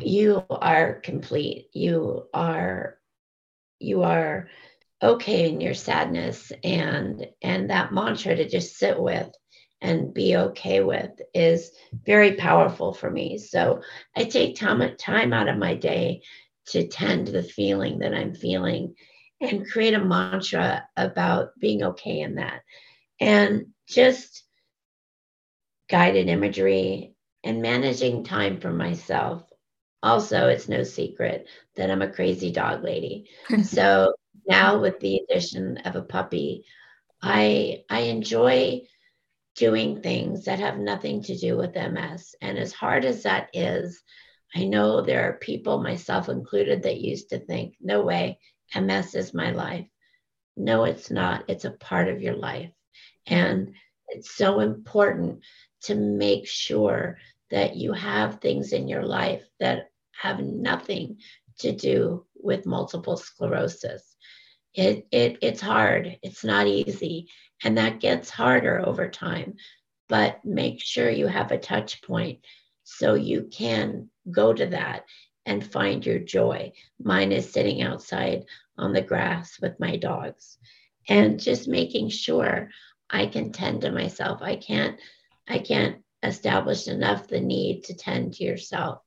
you 0.00 0.42
are 0.48 1.00
complete. 1.00 1.68
You 1.74 2.28
are, 2.32 2.98
you 3.78 4.02
are 4.02 4.48
okay 5.02 5.48
in 5.48 5.60
your 5.60 5.74
sadness 5.74 6.52
and 6.62 7.26
and 7.42 7.70
that 7.70 7.92
mantra 7.92 8.36
to 8.36 8.48
just 8.48 8.76
sit 8.76 8.98
with 8.98 9.30
and 9.82 10.14
be 10.14 10.36
okay 10.36 10.80
with 10.80 11.10
is 11.34 11.72
very 12.06 12.34
powerful 12.36 12.94
for 12.94 13.10
me. 13.10 13.36
So 13.36 13.82
I 14.16 14.24
take 14.24 14.54
time, 14.54 14.80
time 14.96 15.32
out 15.32 15.48
of 15.48 15.58
my 15.58 15.74
day 15.74 16.22
to 16.68 16.86
tend 16.86 17.26
to 17.26 17.32
the 17.32 17.42
feeling 17.42 17.98
that 17.98 18.14
I'm 18.14 18.34
feeling 18.34 18.94
and 19.40 19.68
create 19.68 19.94
a 19.94 20.04
mantra 20.04 20.88
about 20.96 21.58
being 21.58 21.82
okay 21.82 22.20
in 22.20 22.36
that. 22.36 22.62
And 23.20 23.66
just 23.88 24.44
guided 25.88 26.28
imagery 26.28 27.14
and 27.42 27.60
managing 27.60 28.22
time 28.22 28.60
for 28.60 28.72
myself. 28.72 29.42
Also, 30.00 30.46
it's 30.46 30.68
no 30.68 30.84
secret 30.84 31.48
that 31.74 31.90
I'm 31.90 32.02
a 32.02 32.12
crazy 32.12 32.52
dog 32.52 32.84
lady. 32.84 33.28
so 33.64 34.14
now 34.46 34.78
with 34.80 35.00
the 35.00 35.16
addition 35.18 35.78
of 35.78 35.96
a 35.96 36.02
puppy, 36.02 36.64
I 37.22 37.84
I 37.88 38.00
enjoy 38.02 38.82
doing 39.54 40.00
things 40.00 40.44
that 40.46 40.58
have 40.58 40.78
nothing 40.78 41.22
to 41.22 41.36
do 41.36 41.56
with 41.56 41.76
MS. 41.76 42.34
And 42.40 42.58
as 42.58 42.72
hard 42.72 43.04
as 43.04 43.22
that 43.24 43.50
is, 43.52 44.02
I 44.54 44.64
know 44.64 45.00
there 45.00 45.28
are 45.28 45.38
people, 45.38 45.82
myself 45.82 46.28
included, 46.28 46.82
that 46.82 47.00
used 47.00 47.30
to 47.30 47.38
think, 47.38 47.74
no 47.80 48.02
way, 48.02 48.38
MS 48.74 49.14
is 49.14 49.34
my 49.34 49.50
life. 49.50 49.86
No, 50.56 50.84
it's 50.84 51.10
not. 51.10 51.44
It's 51.48 51.64
a 51.64 51.70
part 51.70 52.08
of 52.08 52.22
your 52.22 52.36
life. 52.36 52.70
And 53.26 53.74
it's 54.08 54.34
so 54.34 54.60
important 54.60 55.40
to 55.82 55.94
make 55.94 56.46
sure 56.46 57.18
that 57.50 57.76
you 57.76 57.92
have 57.92 58.40
things 58.40 58.72
in 58.72 58.88
your 58.88 59.04
life 59.04 59.44
that 59.60 59.90
have 60.20 60.40
nothing 60.40 61.18
to 61.58 61.72
do 61.72 62.26
with 62.34 62.66
multiple 62.66 63.16
sclerosis. 63.16 64.11
It, 64.74 65.06
it, 65.10 65.38
it's 65.42 65.60
hard. 65.60 66.18
It's 66.22 66.44
not 66.44 66.66
easy. 66.66 67.28
And 67.64 67.78
that 67.78 68.00
gets 68.00 68.30
harder 68.30 68.84
over 68.86 69.08
time. 69.08 69.56
But 70.08 70.44
make 70.44 70.80
sure 70.82 71.10
you 71.10 71.26
have 71.26 71.52
a 71.52 71.58
touch 71.58 72.02
point 72.02 72.40
so 72.84 73.14
you 73.14 73.48
can 73.50 74.10
go 74.30 74.52
to 74.52 74.66
that 74.66 75.04
and 75.46 75.64
find 75.64 76.04
your 76.04 76.18
joy. 76.18 76.72
Mine 77.02 77.32
is 77.32 77.52
sitting 77.52 77.82
outside 77.82 78.44
on 78.78 78.92
the 78.92 79.02
grass 79.02 79.58
with 79.60 79.78
my 79.80 79.96
dogs 79.96 80.58
and 81.08 81.40
just 81.40 81.68
making 81.68 82.08
sure 82.08 82.70
I 83.10 83.26
can 83.26 83.52
tend 83.52 83.82
to 83.82 83.92
myself. 83.92 84.40
I 84.42 84.56
can't 84.56 84.98
I 85.48 85.58
can't 85.58 86.02
establish 86.22 86.86
enough 86.86 87.26
the 87.26 87.40
need 87.40 87.84
to 87.84 87.94
tend 87.94 88.34
to 88.34 88.44
yourself. 88.44 89.00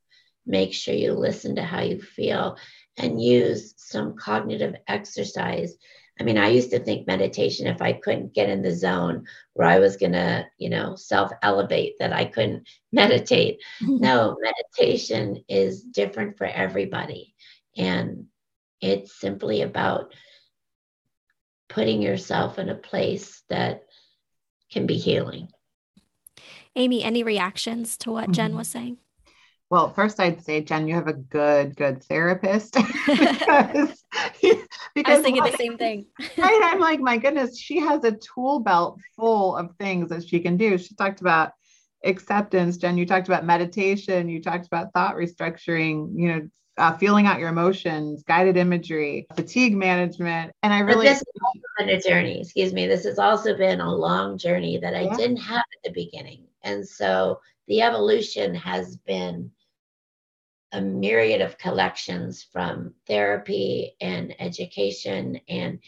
Make 0.46 0.74
sure 0.74 0.94
you 0.94 1.14
listen 1.14 1.56
to 1.56 1.64
how 1.64 1.82
you 1.82 2.02
feel 2.02 2.58
and 2.98 3.22
use 3.22 3.74
some 3.78 4.16
cognitive 4.16 4.76
exercise 4.88 5.76
I 6.20 6.24
mean, 6.24 6.38
I 6.38 6.48
used 6.50 6.72
to 6.72 6.80
think 6.80 7.08
meditation, 7.08 7.68
if 7.68 7.82
I 7.82 7.94
couldn't 7.94 8.34
get 8.34 8.50
in 8.50 8.62
the 8.62 8.74
zone 8.74 9.26
where 9.54 9.68
I 9.68 9.80
was 9.80 9.98
going 9.98 10.14
to, 10.14 10.46
you 10.58 10.70
know, 10.70 10.96
self 10.96 11.32
elevate, 11.42 11.96
that 12.00 12.14
I 12.14 12.26
couldn't 12.26 12.68
meditate. 12.92 13.62
no, 13.82 14.38
meditation 14.40 15.44
is 15.50 15.82
different 15.82 16.38
for 16.38 16.46
everybody. 16.46 17.36
And 17.78 18.28
it's 18.80 19.20
simply 19.20 19.62
about 19.62 20.14
putting 21.68 22.02
yourself 22.02 22.60
in 22.60 22.70
a 22.70 22.76
place 22.76 23.44
that 23.50 23.84
can 24.72 24.86
be 24.86 24.98
healing. 24.98 25.50
Amy, 26.78 27.04
any 27.04 27.24
reactions 27.24 27.98
to 27.98 28.12
what 28.12 28.32
Jen 28.32 28.50
mm-hmm. 28.50 28.58
was 28.58 28.68
saying? 28.70 28.98
Well, 29.72 29.92
first 29.94 30.20
I'd 30.20 30.44
say, 30.44 30.62
Jen, 30.62 30.88
you 30.88 30.94
have 30.94 31.08
a 31.08 31.14
good, 31.14 31.76
good 31.76 32.04
therapist. 32.04 32.76
because, 33.08 34.04
because 34.94 35.06
I 35.06 35.16
was 35.16 35.24
thinking 35.24 35.42
like, 35.42 35.54
the 35.54 35.58
same 35.58 35.78
thing. 35.78 36.06
right. 36.38 36.62
I'm 36.64 36.80
like, 36.80 37.00
my 37.00 37.18
goodness, 37.18 37.58
she 37.58 37.80
has 37.80 38.04
a 38.04 38.12
tool 38.12 38.60
belt 38.60 39.00
full 39.16 39.56
of 39.58 39.76
things 39.80 40.10
that 40.10 40.28
she 40.28 40.40
can 40.40 40.56
do. 40.56 40.78
She 40.78 40.94
talked 40.96 41.22
about 41.22 41.54
acceptance, 42.04 42.78
Jen. 42.78 42.98
You 42.98 43.08
talked 43.08 43.28
about 43.28 43.44
meditation. 43.44 44.30
You 44.30 44.42
talked 44.42 44.68
about 44.68 44.94
thought 44.94 45.16
restructuring, 45.16 46.12
you 46.14 46.28
know, 46.28 46.50
uh, 46.78 46.96
feeling 46.98 47.26
out 47.26 47.40
your 47.40 47.50
emotions, 47.50 48.24
guided 48.24 48.58
imagery, 48.58 49.26
fatigue 49.36 49.76
management. 49.76 50.52
And 50.62 50.74
I 50.74 50.80
really. 50.80 51.06
But 51.06 51.14
this 51.14 51.24
has 51.24 51.62
been 51.80 51.90
a 51.90 52.02
journey, 52.02 52.42
excuse 52.42 52.74
me. 52.74 52.86
This 52.86 53.06
has 53.06 53.18
also 53.18 53.58
been 53.58 53.80
a 53.80 53.94
long 53.94 54.38
journey 54.38 54.78
that 54.78 54.94
I 54.94 55.02
yeah. 55.02 55.16
didn't 55.16 55.38
have 55.38 55.60
at 55.60 55.84
the 55.84 55.92
beginning. 55.92 56.46
And 56.64 56.88
so 56.88 57.40
the 57.68 57.82
evolution 57.82 58.54
has 58.56 58.98
been 58.98 59.52
a 60.72 60.82
myriad 60.82 61.42
of 61.42 61.58
collections 61.58 62.44
from 62.52 62.94
therapy 63.08 63.96
and 64.02 64.36
education 64.40 65.40
and 65.48 65.80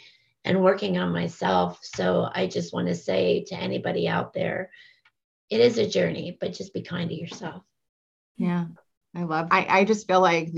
and 0.46 0.64
working 0.64 0.98
on 0.98 1.12
myself. 1.12 1.80
So 1.84 2.30
i 2.34 2.48
just 2.48 2.74
want 2.74 2.88
to 2.88 2.96
say 2.96 3.44
to 3.48 3.56
anybody 3.56 4.08
out 4.08 4.34
there 4.34 4.72
it 5.50 5.62
is 5.62 5.78
a 5.78 5.88
journey 5.88 6.38
but 6.40 6.54
just 6.54 6.74
be 6.74 6.82
kind 6.82 7.10
to 7.10 7.16
yourself. 7.16 7.64
Yeah 8.38 8.66
i 9.16 9.24
love 9.24 9.48
i, 9.52 9.66
I 9.80 9.84
just 9.86 10.06
feel 10.06 10.20
like 10.20 10.50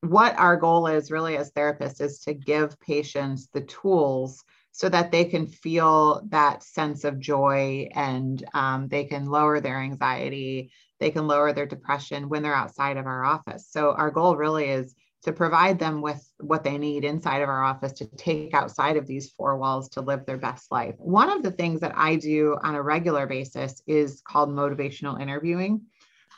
what 0.00 0.38
our 0.38 0.56
goal 0.56 0.86
is 0.86 1.10
really 1.10 1.36
as 1.36 1.52
therapists 1.52 2.00
is 2.00 2.20
to 2.20 2.34
give 2.34 2.78
patients 2.80 3.48
the 3.52 3.62
tools 3.62 4.44
so 4.72 4.88
that 4.88 5.12
they 5.12 5.24
can 5.24 5.46
feel 5.46 6.22
that 6.28 6.62
sense 6.62 7.04
of 7.04 7.20
joy 7.20 7.88
and 7.94 8.44
um, 8.54 8.88
they 8.88 9.04
can 9.04 9.26
lower 9.26 9.60
their 9.60 9.78
anxiety, 9.78 10.72
they 11.04 11.10
can 11.10 11.26
lower 11.26 11.52
their 11.52 11.66
depression 11.66 12.30
when 12.30 12.42
they're 12.42 12.54
outside 12.54 12.96
of 12.96 13.04
our 13.04 13.26
office. 13.26 13.68
So, 13.70 13.92
our 13.92 14.10
goal 14.10 14.36
really 14.36 14.70
is 14.70 14.94
to 15.24 15.34
provide 15.34 15.78
them 15.78 16.00
with 16.00 16.26
what 16.38 16.64
they 16.64 16.78
need 16.78 17.04
inside 17.04 17.42
of 17.42 17.50
our 17.50 17.62
office 17.62 17.92
to 17.92 18.06
take 18.16 18.54
outside 18.54 18.96
of 18.96 19.06
these 19.06 19.30
four 19.32 19.58
walls 19.58 19.90
to 19.90 20.00
live 20.00 20.24
their 20.24 20.38
best 20.38 20.72
life. 20.72 20.94
One 20.96 21.28
of 21.28 21.42
the 21.42 21.50
things 21.50 21.80
that 21.80 21.92
I 21.94 22.16
do 22.16 22.56
on 22.62 22.74
a 22.74 22.82
regular 22.82 23.26
basis 23.26 23.82
is 23.86 24.22
called 24.26 24.48
motivational 24.48 25.20
interviewing. 25.20 25.82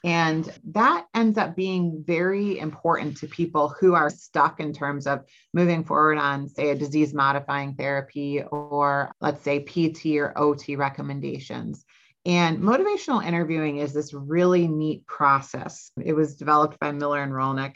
And 0.02 0.52
that 0.72 1.06
ends 1.14 1.38
up 1.38 1.54
being 1.54 2.02
very 2.04 2.58
important 2.58 3.18
to 3.18 3.28
people 3.28 3.68
who 3.68 3.94
are 3.94 4.10
stuck 4.10 4.58
in 4.58 4.72
terms 4.72 5.06
of 5.06 5.24
moving 5.54 5.84
forward 5.84 6.18
on, 6.18 6.48
say, 6.48 6.70
a 6.70 6.74
disease 6.74 7.14
modifying 7.14 7.74
therapy 7.74 8.42
or, 8.42 9.12
let's 9.20 9.44
say, 9.44 9.60
PT 9.60 10.16
or 10.16 10.36
OT 10.36 10.74
recommendations. 10.74 11.84
And 12.26 12.58
motivational 12.58 13.24
interviewing 13.24 13.78
is 13.78 13.92
this 13.92 14.12
really 14.12 14.66
neat 14.66 15.06
process. 15.06 15.92
It 16.04 16.12
was 16.12 16.34
developed 16.34 16.80
by 16.80 16.90
Miller 16.90 17.22
and 17.22 17.32
Rollnick. 17.32 17.74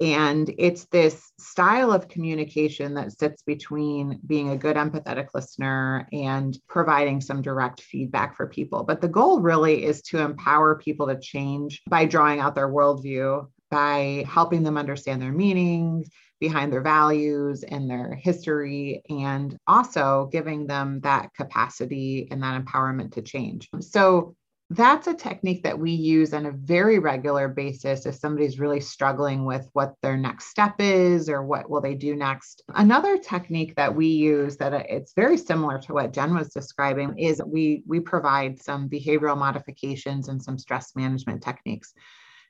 And 0.00 0.52
it's 0.58 0.86
this 0.86 1.30
style 1.38 1.92
of 1.92 2.08
communication 2.08 2.94
that 2.94 3.16
sits 3.16 3.42
between 3.42 4.18
being 4.26 4.48
a 4.48 4.56
good 4.56 4.76
empathetic 4.76 5.28
listener 5.34 6.08
and 6.10 6.58
providing 6.68 7.20
some 7.20 7.42
direct 7.42 7.82
feedback 7.82 8.34
for 8.34 8.48
people. 8.48 8.82
But 8.82 9.02
the 9.02 9.08
goal 9.08 9.40
really 9.40 9.84
is 9.84 10.00
to 10.04 10.18
empower 10.18 10.76
people 10.76 11.06
to 11.08 11.20
change 11.20 11.82
by 11.86 12.06
drawing 12.06 12.40
out 12.40 12.54
their 12.54 12.70
worldview, 12.70 13.46
by 13.70 14.24
helping 14.26 14.62
them 14.62 14.78
understand 14.78 15.20
their 15.20 15.32
meanings 15.32 16.08
behind 16.42 16.72
their 16.72 16.82
values 16.82 17.62
and 17.62 17.88
their 17.88 18.18
history, 18.20 19.00
and 19.08 19.56
also 19.68 20.28
giving 20.32 20.66
them 20.66 20.98
that 21.02 21.32
capacity 21.34 22.26
and 22.32 22.42
that 22.42 22.60
empowerment 22.60 23.12
to 23.12 23.22
change. 23.22 23.68
So, 23.78 24.34
that's 24.70 25.06
a 25.06 25.14
technique 25.14 25.62
that 25.64 25.78
we 25.78 25.90
use 25.90 26.32
on 26.32 26.46
a 26.46 26.50
very 26.50 26.98
regular 26.98 27.46
basis 27.46 28.06
if 28.06 28.14
somebody's 28.14 28.58
really 28.58 28.80
struggling 28.80 29.44
with 29.44 29.68
what 29.74 29.94
their 30.00 30.16
next 30.16 30.46
step 30.46 30.74
is 30.78 31.28
or 31.28 31.44
what 31.44 31.68
will 31.68 31.82
they 31.82 31.94
do 31.94 32.16
next 32.16 32.62
another 32.76 33.18
technique 33.18 33.74
that 33.76 33.94
we 33.94 34.06
use 34.06 34.56
that 34.56 34.72
uh, 34.72 34.82
it's 34.88 35.12
very 35.12 35.36
similar 35.36 35.78
to 35.78 35.92
what 35.92 36.14
jen 36.14 36.34
was 36.34 36.48
describing 36.48 37.18
is 37.18 37.42
we 37.46 37.82
we 37.86 38.00
provide 38.00 38.58
some 38.58 38.88
behavioral 38.88 39.36
modifications 39.36 40.28
and 40.28 40.42
some 40.42 40.56
stress 40.56 40.96
management 40.96 41.42
techniques 41.42 41.92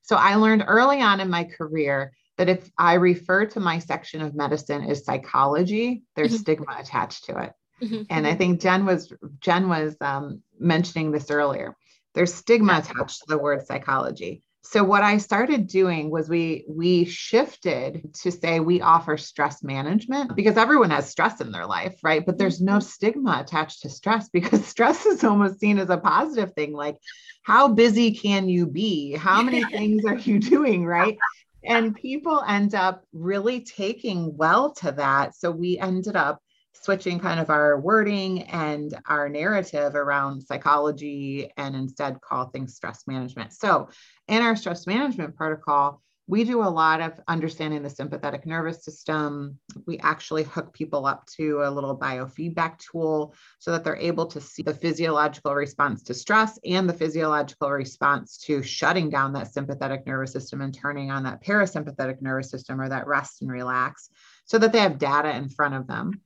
so 0.03 0.15
i 0.15 0.37
learned 0.37 0.63
early 0.69 1.01
on 1.01 1.19
in 1.19 1.29
my 1.29 1.43
career 1.43 2.13
that 2.43 2.49
if 2.49 2.71
i 2.77 2.95
refer 2.95 3.47
to 3.47 3.61
my 3.61 3.79
section 3.79 4.21
of 4.21 4.35
medicine 4.35 4.85
as 4.85 5.05
psychology 5.05 6.03
there's 6.17 6.33
mm-hmm. 6.33 6.41
stigma 6.41 6.77
attached 6.79 7.25
to 7.25 7.39
it 7.39 7.53
mm-hmm. 7.83 8.03
and 8.11 8.27
i 8.27 8.31
mm-hmm. 8.31 8.39
think 8.39 8.61
jen 8.61 8.85
was 8.85 9.13
jen 9.41 9.69
was 9.69 9.97
um, 10.01 10.43
mentioning 10.59 11.13
this 11.13 11.31
earlier 11.31 11.77
there's 12.15 12.35
stigma 12.35 12.79
attached 12.79 13.21
to 13.21 13.27
the 13.29 13.39
word 13.39 13.67
psychology. 13.67 14.43
So 14.65 14.85
what 14.85 15.03
I 15.03 15.19
started 15.19 15.67
doing 15.67 16.09
was 16.11 16.29
we 16.29 16.65
we 16.69 17.05
shifted 17.05 18.15
to 18.23 18.31
say 18.31 18.61
we 18.61 18.81
offer 18.81 19.17
stress 19.17 19.63
management 19.63 20.37
because 20.37 20.57
everyone 20.57 20.91
has 20.91 21.09
stress 21.09 21.41
in 21.41 21.51
their 21.51 21.67
life, 21.67 21.99
right? 22.03 22.25
But 22.25 22.39
there's 22.39 22.61
no 22.61 22.75
mm-hmm. 22.75 22.89
stigma 22.89 23.41
attached 23.41 23.83
to 23.83 23.91
stress 23.91 24.29
because 24.29 24.65
stress 24.75 25.05
is 25.05 25.25
almost 25.25 25.59
seen 25.59 25.79
as 25.79 25.91
a 25.91 25.99
positive 25.99 26.55
thing 26.55 26.73
like 26.73 26.97
how 27.43 27.67
busy 27.67 28.13
can 28.13 28.49
you 28.49 28.67
be? 28.67 29.15
How 29.15 29.43
many 29.43 29.65
things 29.73 30.05
are 30.05 30.19
you 30.19 30.39
doing, 30.39 30.87
right? 30.87 31.19
And 31.65 31.95
people 31.95 32.43
end 32.47 32.75
up 32.75 33.05
really 33.13 33.61
taking 33.61 34.37
well 34.37 34.73
to 34.75 34.93
that. 34.93 35.37
So 35.37 35.51
we 35.51 35.79
ended 35.79 36.17
up 36.17 36.41
switching 36.73 37.21
kind 37.21 37.39
of 37.39 37.51
our 37.51 37.81
wording 37.81 38.43
and 38.45 38.99
our 39.07 39.29
narrative 39.29 39.95
around 39.95 40.43
psychology 40.43 41.51
and 41.57 41.77
instead 41.77 42.21
call 42.21 42.47
things 42.47 42.75
stress 42.75 43.07
management. 43.07 43.53
So, 43.53 43.89
in 44.29 44.43
our 44.43 44.57
stress 44.57 44.87
management 44.87 45.37
protocol, 45.37 46.03
we 46.29 46.45
do 46.45 46.63
a 46.63 46.65
lot 46.65 47.01
of 47.01 47.21
understanding 47.27 47.83
the 47.83 47.91
sympathetic 47.91 48.47
nervous 48.47 48.85
system. 48.85 49.59
We 49.87 49.99
actually 49.99 50.45
hook 50.45 50.73
people 50.73 51.05
up 51.05 51.27
to 51.37 51.63
a 51.65 51.71
little 51.71 51.99
biofeedback 51.99 52.79
tool 52.79 53.35
so 53.59 53.73
that 53.73 53.83
they're 53.83 53.97
able 53.97 54.27
to 54.27 54.41
see 54.41 54.63
the 54.63 54.75
physiological 54.75 55.55
response 55.55 56.03
to 56.05 56.15
stress 56.15 56.59
and 56.65 56.89
the 56.89 56.95
physiological 56.95 57.71
response 57.71 58.39
to 58.39 58.63
shutting 58.63 59.11
down 59.11 59.33
that 59.33 59.53
sympathetic 59.53 60.07
nervous 60.07 60.33
system 60.33 60.61
and 60.61 60.73
turning 60.73 61.11
on 61.11 61.25
that 61.25 61.43
parasympathetic 61.45 62.23
nervous 62.23 62.51
system 62.51 62.81
or 62.81 62.89
that 62.89 63.09
rest 63.09 63.43
and 63.43 63.51
relax 63.51 64.09
so 64.45 64.59
that 64.59 64.73
they 64.73 64.81
have 64.81 64.99
data 64.99 65.35
in 65.35 65.49
front 65.49 65.75
of 65.75 65.89
them. 65.89 66.21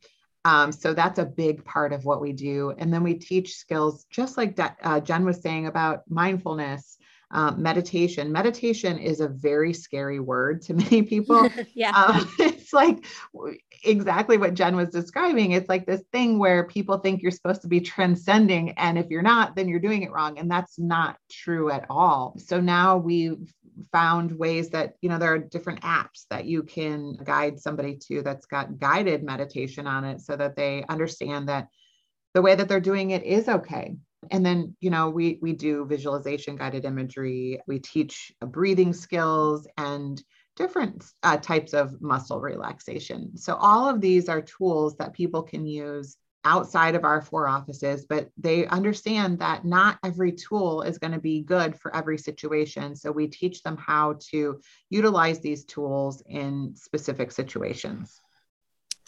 Um, 0.45 0.71
so 0.71 0.95
that's 0.95 1.19
a 1.19 1.25
big 1.25 1.65
part 1.65 1.93
of 1.93 2.05
what 2.05 2.21
we 2.21 2.33
do. 2.33 2.73
And 2.79 2.93
then 2.93 3.03
we 3.03 3.15
teach 3.15 3.57
skills, 3.57 4.07
just 4.11 4.37
like 4.37 4.57
uh, 4.83 5.01
Jen 5.01 5.25
was 5.25 5.41
saying 5.41 5.67
about 5.67 6.03
mindfulness, 6.09 6.99
um, 7.31 7.61
meditation. 7.61 8.31
Meditation 8.31 8.99
is 8.99 9.21
a 9.21 9.29
very 9.29 9.73
scary 9.73 10.21
word 10.21 10.63
to 10.63 10.75
many 10.75 11.03
people. 11.03 11.49
yeah. 11.75 11.91
Um, 11.91 12.31
it's 12.39 12.73
like 12.73 13.05
exactly 13.85 14.39
what 14.39 14.55
Jen 14.55 14.77
was 14.77 14.91
describing. 14.91 15.53
It's 15.53 15.69
like 15.69 15.87
this 15.87 16.03
thing 16.13 16.39
where 16.39 16.65
people 16.65 16.99
think 16.99 17.23
you're 17.23 17.33
supposed 17.33 17.63
to 17.63 17.69
be 17.69 17.81
transcending. 17.81 18.71
And 18.73 18.99
if 18.99 19.09
you're 19.11 19.23
not, 19.23 19.57
then 19.57 19.69
you're 19.69 19.81
doing 19.81 20.03
it 20.03 20.13
wrong. 20.13 20.39
And 20.39 20.51
that's 20.51 20.79
not 20.79 21.17
true 21.31 21.71
at 21.71 21.87
all. 21.91 22.37
So 22.39 22.61
now 22.61 22.97
we've 22.97 23.53
found 23.93 24.33
ways 24.33 24.71
that 24.71 24.95
you 25.03 25.09
know 25.09 25.19
there 25.19 25.35
are 25.35 25.39
different 25.39 25.83
apps 25.83 26.25
that 26.31 26.47
you 26.47 26.63
can 26.63 27.15
guide 27.23 27.61
somebody 27.61 27.97
to 27.97 28.23
that's 28.23 28.47
got 28.47 28.79
guided 28.79 29.23
meditation 29.23 29.87
on 29.87 30.05
it 30.05 30.21
so 30.21 30.35
that 30.35 30.57
they 30.57 30.83
understand 30.89 31.49
that 31.49 31.69
the 32.33 32.41
way 32.41 32.55
that 32.55 32.69
they're 32.69 32.81
doing 32.81 33.11
it 33.11 33.23
is 33.23 33.49
okay 33.49 33.95
and 34.31 34.45
then 34.45 34.77
you 34.81 34.91
know 34.91 35.11
we 35.11 35.39
we 35.43 35.53
do 35.53 35.85
visualization 35.87 36.57
guided 36.57 36.85
imagery 36.85 37.61
we 37.67 37.79
teach 37.79 38.33
breathing 38.41 38.93
skills 38.93 39.67
and 39.77 40.23
different 40.57 41.05
uh, 41.23 41.37
types 41.37 41.75
of 41.75 42.01
muscle 42.01 42.41
relaxation 42.41 43.37
so 43.37 43.55
all 43.57 43.89
of 43.89 44.01
these 44.01 44.29
are 44.29 44.41
tools 44.41 44.97
that 44.97 45.13
people 45.13 45.43
can 45.43 45.67
use 45.67 46.17
outside 46.47 46.95
of 46.95 47.05
our 47.05 47.21
four 47.21 47.49
offices, 47.49 48.07
but 48.09 48.31
they 48.39 48.67
understand 48.69 49.41
that 49.41 49.65
not 49.65 49.99
every 50.05 50.31
tool 50.31 50.81
is 50.83 50.97
going 50.97 51.13
to 51.13 51.19
be 51.19 51.43
good 51.43 51.79
for 51.79 51.95
every 51.95 52.17
situation. 52.17 52.95
So 52.95 53.11
we 53.11 53.27
teach 53.27 53.63
them 53.65 53.77
how 53.77 54.17
to 54.31 54.61
utilize 54.89 55.41
these 55.41 55.65
tools 55.65 56.23
in 56.25 56.73
specific 56.77 57.33
situations. 57.33 58.21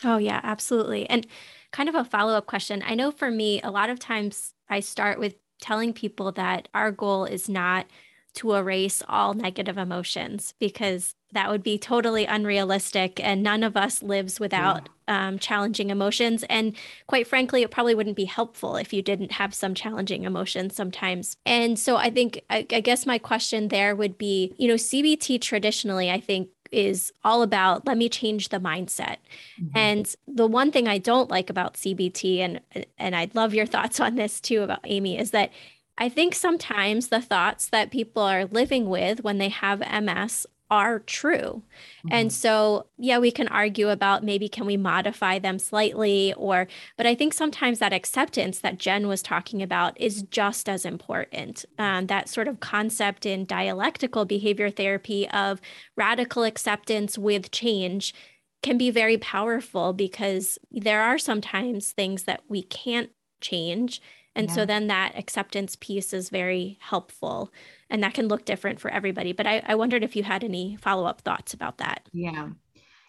Oh, 0.05 0.19
yeah, 0.19 0.41
absolutely. 0.43 1.09
And 1.09 1.27
kind 1.73 1.89
of 1.89 1.95
a 1.95 2.05
follow 2.05 2.35
up 2.35 2.47
question. 2.47 2.83
I 2.85 2.97
know 2.97 3.13
for 3.13 3.31
me, 3.31 3.63
a 3.63 3.71
lot 3.71 3.89
of 3.89 4.01
times 4.01 4.53
I 4.69 4.81
start 4.81 5.19
with 5.19 5.37
telling 5.61 5.93
people 5.93 6.33
that 6.33 6.69
our 6.75 6.91
goal 6.91 7.25
is 7.25 7.49
not 7.49 7.87
to 8.35 8.55
erase 8.55 9.03
all 9.09 9.35
negative 9.35 9.77
emotions 9.77 10.55
because 10.61 11.15
that 11.33 11.51
would 11.51 11.63
be 11.63 11.79
totally 11.79 12.25
unrealistic 12.25 13.21
and 13.23 13.43
none 13.43 13.63
of 13.63 13.77
us 13.77 14.03
lives 14.03 14.39
without 14.41 14.89
yeah. 15.09 15.29
um, 15.29 15.39
challenging 15.39 15.91
emotions 15.91 16.45
and 16.49 16.75
quite 17.07 17.27
frankly 17.27 17.63
it 17.63 17.71
probably 17.71 17.95
wouldn't 17.95 18.17
be 18.17 18.25
helpful 18.25 18.77
if 18.77 18.93
you 18.93 19.03
didn't 19.03 19.33
have 19.33 19.53
some 19.53 19.75
challenging 19.75 20.25
emotions 20.25 20.75
sometimes 20.75 21.37
and 21.45 21.79
so 21.79 21.97
i 21.97 22.09
think 22.11 22.41
I, 22.49 22.67
I 22.71 22.81
guess 22.81 23.07
my 23.07 23.19
question 23.19 23.69
there 23.69 23.97
would 23.97 24.17
be 24.17 24.55
you 24.57 24.69
know 24.69 24.75
cbt 24.75 25.41
traditionally 25.41 26.11
i 26.11 26.21
think 26.21 26.49
is 26.71 27.13
all 27.25 27.43
about 27.43 27.87
let 27.87 27.97
me 27.97 28.09
change 28.09 28.49
the 28.49 28.59
mindset. 28.59 29.17
Mm-hmm. 29.61 29.77
And 29.77 30.15
the 30.27 30.47
one 30.47 30.71
thing 30.71 30.89
I 30.89 30.99
don't 30.99 31.31
like 31.31 31.51
about 31.51 31.75
CBT 31.75 32.39
and 32.39 32.61
and 32.99 33.17
I'd 33.17 33.35
love 33.35 33.55
your 33.55 33.67
thoughts 33.75 34.01
on 34.01 34.15
this 34.15 34.41
too 34.41 34.63
about 34.63 34.81
Amy 34.85 35.19
is 35.19 35.31
that 35.33 35.51
I 35.99 36.09
think 36.09 36.35
sometimes 36.35 37.09
the 37.09 37.21
thoughts 37.21 37.69
that 37.71 37.91
people 37.91 38.23
are 38.23 38.45
living 38.45 38.89
with 38.89 39.25
when 39.25 39.39
they 39.39 39.49
have 39.49 39.81
MS 39.81 40.47
are 40.71 40.99
true. 41.01 41.63
Mm-hmm. 41.99 42.09
And 42.13 42.33
so, 42.33 42.87
yeah, 42.99 43.19
we 43.19 43.31
can 43.31 43.49
argue 43.49 43.89
about 43.89 44.23
maybe 44.23 44.49
can 44.49 44.67
we 44.67 44.77
modify 44.77 45.39
them 45.39 45.59
slightly 45.59 46.35
or 46.37 46.67
but 46.97 47.07
I 47.07 47.15
think 47.15 47.33
sometimes 47.33 47.79
that 47.79 47.93
acceptance 47.93 48.59
that 48.61 48.79
Jen 48.79 49.09
was 49.09 49.23
talking 49.23 49.63
about 49.63 49.99
is 50.01 50.23
just 50.25 50.69
as 50.69 50.85
important. 50.85 51.65
Um, 51.79 52.07
that 52.07 52.29
sort 52.29 52.49
of 52.49 52.61
concept 52.61 53.25
in 53.25 53.45
dialectical 53.45 54.25
behavior 54.25 54.71
therapy 54.71 55.29
of 55.31 55.61
radical 55.97 56.45
acceptance 56.45 57.17
with 57.17 57.51
change 57.51 58.15
can 58.63 58.77
be 58.77 58.91
very 58.91 59.17
powerful 59.17 59.93
because 59.93 60.59
there 60.71 61.03
are 61.03 61.19
sometimes 61.19 61.93
things 61.93 62.25
that 62.25 62.43
we 62.49 62.63
can't 62.63 63.11
change 63.41 64.01
and 64.39 64.49
yeah. 64.49 64.55
so 64.55 64.65
then 64.65 64.87
that 64.87 65.13
acceptance 65.17 65.77
piece 65.77 66.13
is 66.13 66.31
very 66.31 66.79
helpful 66.81 67.53
and 67.91 68.03
that 68.03 68.15
can 68.15 68.29
look 68.29 68.45
different 68.45 68.81
for 68.81 68.91
everybody. 68.91 69.33
But 69.33 69.47
I, 69.47 69.63
I 69.67 69.75
wondered 69.75 70.05
if 70.05 70.17
you 70.17 70.23
had 70.23 70.45
any 70.45 70.77
follow 70.77 71.07
up 71.07 71.21
thoughts 71.21 71.53
about 71.55 71.79
that. 71.79 72.09
Yeah. 72.13 72.51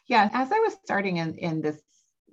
Yeah. 0.07 0.29
As 0.33 0.51
I 0.51 0.59
was 0.59 0.75
starting 0.83 1.17
in, 1.17 1.35
in 1.35 1.61
this 1.61 1.81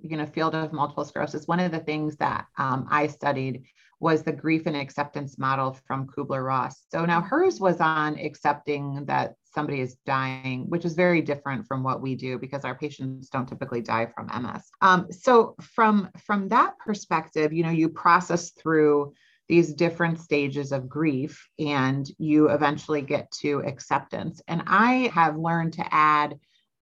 you 0.01 0.17
know 0.17 0.25
field 0.25 0.55
of 0.55 0.73
multiple 0.73 1.05
sclerosis 1.05 1.47
one 1.47 1.59
of 1.59 1.71
the 1.71 1.79
things 1.79 2.15
that 2.17 2.45
um, 2.57 2.87
i 2.89 3.07
studied 3.07 3.63
was 3.99 4.21
the 4.21 4.31
grief 4.31 4.67
and 4.67 4.75
acceptance 4.75 5.37
model 5.37 5.77
from 5.87 6.07
kubler-ross 6.07 6.83
so 6.91 7.05
now 7.05 7.21
hers 7.21 7.59
was 7.59 7.79
on 7.81 8.17
accepting 8.19 9.05
that 9.05 9.35
somebody 9.57 9.81
is 9.81 9.95
dying, 10.05 10.69
which 10.69 10.85
is 10.85 10.93
very 10.93 11.19
different 11.19 11.65
from 11.65 11.81
what 11.81 11.99
we 11.99 12.13
do 12.13 12.37
because 12.37 12.63
our 12.63 12.75
patients 12.75 13.27
don't 13.29 13.49
typically 13.49 13.81
die 13.81 14.05
from 14.05 14.27
MS. 14.27 14.69
Um, 14.83 15.07
so 15.09 15.55
from 15.59 16.09
from 16.27 16.47
that 16.49 16.77
perspective, 16.77 17.51
you 17.51 17.63
know, 17.63 17.71
you 17.71 17.89
process 17.89 18.51
through 18.51 19.15
these 19.49 19.73
different 19.73 20.19
stages 20.19 20.71
of 20.71 20.87
grief 20.87 21.43
and 21.57 22.07
you 22.19 22.49
eventually 22.51 23.01
get 23.01 23.31
to 23.31 23.63
acceptance. 23.65 24.43
And 24.47 24.61
I 24.67 25.09
have 25.15 25.37
learned 25.37 25.73
to 25.73 25.85
add 25.91 26.37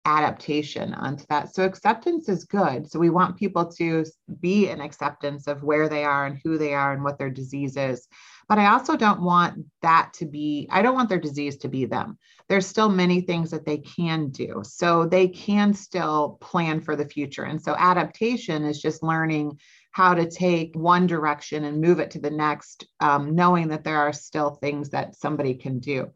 adaptation 0.04 0.94
onto 0.94 1.24
that. 1.28 1.54
So 1.54 1.64
acceptance 1.64 2.28
is 2.28 2.44
good. 2.44 2.90
So 2.90 2.98
we 2.98 3.10
want 3.10 3.36
people 3.36 3.66
to 3.72 4.04
be 4.40 4.68
in 4.68 4.80
acceptance 4.80 5.46
of 5.46 5.62
where 5.62 5.88
they 5.88 6.04
are 6.04 6.26
and 6.26 6.40
who 6.42 6.58
they 6.58 6.72
are 6.72 6.92
and 6.92 7.04
what 7.04 7.18
their 7.18 7.30
disease 7.30 7.76
is. 7.76 8.08
But 8.48 8.58
I 8.58 8.72
also 8.72 8.96
don't 8.96 9.22
want 9.22 9.64
that 9.82 10.12
to 10.14 10.26
be, 10.26 10.66
I 10.70 10.82
don't 10.82 10.94
want 10.94 11.08
their 11.08 11.20
disease 11.20 11.58
to 11.58 11.68
be 11.68 11.84
them. 11.84 12.18
There's 12.48 12.66
still 12.66 12.88
many 12.88 13.20
things 13.20 13.50
that 13.50 13.64
they 13.64 13.78
can 13.78 14.30
do. 14.30 14.62
So 14.64 15.06
they 15.06 15.28
can 15.28 15.72
still 15.72 16.38
plan 16.40 16.80
for 16.80 16.96
the 16.96 17.06
future. 17.06 17.44
And 17.44 17.62
so 17.62 17.76
adaptation 17.78 18.64
is 18.64 18.82
just 18.82 19.04
learning 19.04 19.60
how 19.92 20.14
to 20.14 20.28
take 20.28 20.74
one 20.74 21.06
direction 21.06 21.64
and 21.64 21.80
move 21.80 22.00
it 22.00 22.10
to 22.12 22.20
the 22.20 22.30
next, 22.30 22.86
um, 23.00 23.34
knowing 23.34 23.68
that 23.68 23.84
there 23.84 23.98
are 23.98 24.12
still 24.12 24.50
things 24.50 24.90
that 24.90 25.14
somebody 25.16 25.54
can 25.54 25.78
do. 25.78 26.10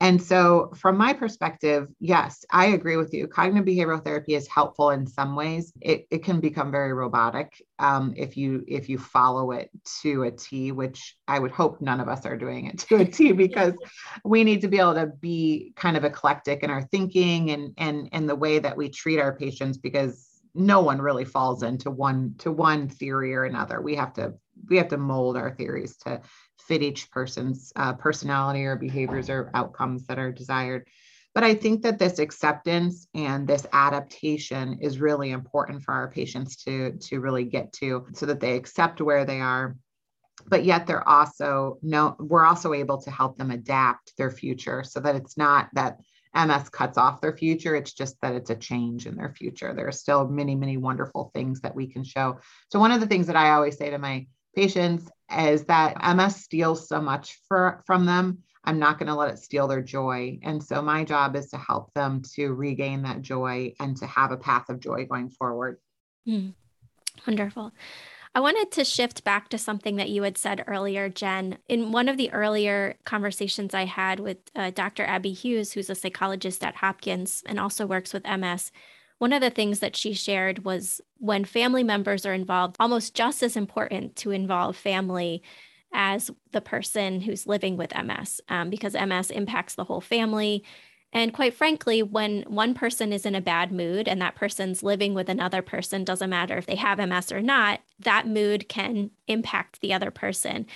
And 0.00 0.22
so, 0.22 0.72
from 0.76 0.98
my 0.98 1.14
perspective, 1.14 1.88
yes, 2.00 2.44
I 2.50 2.66
agree 2.66 2.98
with 2.98 3.14
you. 3.14 3.26
Cognitive 3.26 3.66
behavioral 3.66 4.04
therapy 4.04 4.34
is 4.34 4.46
helpful 4.46 4.90
in 4.90 5.06
some 5.06 5.34
ways. 5.34 5.72
It, 5.80 6.06
it 6.10 6.22
can 6.22 6.38
become 6.38 6.70
very 6.70 6.92
robotic 6.92 7.64
um, 7.78 8.12
if 8.14 8.36
you 8.36 8.62
if 8.68 8.90
you 8.90 8.98
follow 8.98 9.52
it 9.52 9.70
to 10.02 10.24
a 10.24 10.30
T, 10.30 10.70
which 10.70 11.16
I 11.26 11.38
would 11.38 11.50
hope 11.50 11.80
none 11.80 12.00
of 12.00 12.08
us 12.08 12.26
are 12.26 12.36
doing 12.36 12.66
it 12.66 12.78
to 12.80 12.96
a 12.96 13.04
T 13.06 13.32
because 13.32 13.72
we 14.22 14.44
need 14.44 14.60
to 14.60 14.68
be 14.68 14.78
able 14.78 14.94
to 14.94 15.06
be 15.06 15.72
kind 15.76 15.96
of 15.96 16.04
eclectic 16.04 16.62
in 16.62 16.68
our 16.70 16.82
thinking 16.82 17.50
and 17.50 17.72
and 17.78 18.10
and 18.12 18.28
the 18.28 18.36
way 18.36 18.58
that 18.58 18.76
we 18.76 18.90
treat 18.90 19.18
our 19.18 19.34
patients 19.34 19.78
because 19.78 20.36
no 20.54 20.80
one 20.80 21.00
really 21.00 21.24
falls 21.24 21.62
into 21.62 21.90
one 21.90 22.34
to 22.38 22.50
one 22.50 22.88
theory 22.88 23.34
or 23.34 23.44
another. 23.44 23.80
We 23.80 23.94
have 23.96 24.12
to 24.14 24.34
we 24.68 24.76
have 24.78 24.88
to 24.88 24.98
mold 24.98 25.36
our 25.36 25.54
theories 25.54 25.96
to 25.98 26.20
fit 26.66 26.82
each 26.82 27.10
person's 27.10 27.72
uh, 27.76 27.92
personality 27.94 28.64
or 28.64 28.76
behaviors 28.76 29.30
or 29.30 29.50
outcomes 29.54 30.06
that 30.06 30.18
are 30.18 30.32
desired. 30.32 30.86
But 31.34 31.44
I 31.44 31.54
think 31.54 31.82
that 31.82 31.98
this 31.98 32.18
acceptance 32.18 33.06
and 33.14 33.46
this 33.46 33.66
adaptation 33.72 34.78
is 34.80 35.00
really 35.00 35.32
important 35.32 35.82
for 35.82 35.92
our 35.92 36.10
patients 36.10 36.56
to, 36.64 36.92
to 36.92 37.20
really 37.20 37.44
get 37.44 37.72
to 37.74 38.06
so 38.14 38.24
that 38.26 38.40
they 38.40 38.56
accept 38.56 39.02
where 39.02 39.26
they 39.26 39.40
are. 39.40 39.76
But 40.46 40.64
yet 40.64 40.86
they're 40.86 41.06
also 41.06 41.78
no, 41.82 42.16
we're 42.18 42.46
also 42.46 42.72
able 42.72 43.02
to 43.02 43.10
help 43.10 43.36
them 43.36 43.50
adapt 43.50 44.16
their 44.16 44.30
future 44.30 44.82
so 44.82 45.00
that 45.00 45.14
it's 45.14 45.36
not 45.36 45.68
that 45.74 45.98
MS 46.34 46.68
cuts 46.68 46.98
off 46.98 47.20
their 47.20 47.36
future. 47.36 47.74
It's 47.74 47.92
just 47.92 48.20
that 48.20 48.34
it's 48.34 48.50
a 48.50 48.56
change 48.56 49.06
in 49.06 49.16
their 49.16 49.34
future. 49.34 49.74
There 49.74 49.88
are 49.88 49.92
still 49.92 50.28
many, 50.28 50.54
many 50.54 50.76
wonderful 50.76 51.30
things 51.34 51.60
that 51.62 51.74
we 51.74 51.86
can 51.86 52.04
show. 52.04 52.38
So, 52.70 52.78
one 52.78 52.92
of 52.92 53.00
the 53.00 53.06
things 53.06 53.26
that 53.26 53.36
I 53.36 53.50
always 53.50 53.76
say 53.78 53.90
to 53.90 53.98
my 53.98 54.26
patients 54.54 55.10
is 55.34 55.64
that 55.64 55.96
MS 56.16 56.36
steals 56.36 56.88
so 56.88 57.00
much 57.00 57.38
for, 57.48 57.82
from 57.86 58.06
them. 58.06 58.38
I'm 58.64 58.78
not 58.78 58.98
going 58.98 59.06
to 59.06 59.14
let 59.14 59.30
it 59.30 59.38
steal 59.38 59.68
their 59.68 59.82
joy. 59.82 60.38
And 60.42 60.62
so 60.62 60.82
my 60.82 61.04
job 61.04 61.36
is 61.36 61.50
to 61.50 61.56
help 61.56 61.92
them 61.94 62.22
to 62.34 62.52
regain 62.52 63.02
that 63.02 63.22
joy 63.22 63.74
and 63.78 63.96
to 63.98 64.06
have 64.06 64.32
a 64.32 64.36
path 64.36 64.68
of 64.68 64.80
joy 64.80 65.06
going 65.06 65.30
forward. 65.30 65.78
Mm, 66.26 66.54
wonderful. 67.26 67.72
I 68.34 68.40
wanted 68.40 68.70
to 68.72 68.84
shift 68.84 69.24
back 69.24 69.48
to 69.48 69.56
something 69.56 69.96
that 69.96 70.10
you 70.10 70.22
had 70.22 70.36
said 70.36 70.62
earlier, 70.66 71.08
Jen. 71.08 71.56
In 71.68 71.90
one 71.90 72.06
of 72.06 72.18
the 72.18 72.30
earlier 72.32 72.96
conversations 73.04 73.72
I 73.72 73.86
had 73.86 74.20
with 74.20 74.36
uh, 74.54 74.72
Dr. 74.72 75.04
Abby 75.04 75.32
Hughes, 75.32 75.72
who's 75.72 75.88
a 75.88 75.94
psychologist 75.94 76.62
at 76.62 76.76
Hopkins 76.76 77.42
and 77.46 77.58
also 77.58 77.86
works 77.86 78.12
with 78.12 78.26
MS, 78.26 78.72
one 79.18 79.32
of 79.32 79.40
the 79.40 79.50
things 79.50 79.80
that 79.80 79.96
she 79.96 80.12
shared 80.12 80.64
was 80.64 81.00
when 81.18 81.44
family 81.44 81.82
members 81.82 82.26
are 82.26 82.34
involved, 82.34 82.76
almost 82.78 83.14
just 83.14 83.42
as 83.42 83.56
important 83.56 84.16
to 84.16 84.30
involve 84.30 84.76
family 84.76 85.42
as 85.92 86.30
the 86.52 86.60
person 86.60 87.20
who's 87.20 87.46
living 87.46 87.76
with 87.76 87.94
MS, 87.96 88.40
um, 88.48 88.68
because 88.68 88.94
MS 88.94 89.30
impacts 89.30 89.74
the 89.74 89.84
whole 89.84 90.00
family. 90.00 90.62
And 91.12 91.32
quite 91.32 91.54
frankly, 91.54 92.02
when 92.02 92.42
one 92.42 92.74
person 92.74 93.12
is 93.12 93.24
in 93.24 93.34
a 93.34 93.40
bad 93.40 93.72
mood 93.72 94.06
and 94.06 94.20
that 94.20 94.34
person's 94.34 94.82
living 94.82 95.14
with 95.14 95.30
another 95.30 95.62
person, 95.62 96.04
doesn't 96.04 96.28
matter 96.28 96.58
if 96.58 96.66
they 96.66 96.74
have 96.74 96.98
MS 96.98 97.32
or 97.32 97.40
not, 97.40 97.80
that 98.00 98.26
mood 98.26 98.68
can 98.68 99.10
impact 99.26 99.80
the 99.80 99.94
other 99.94 100.10
person. 100.10 100.66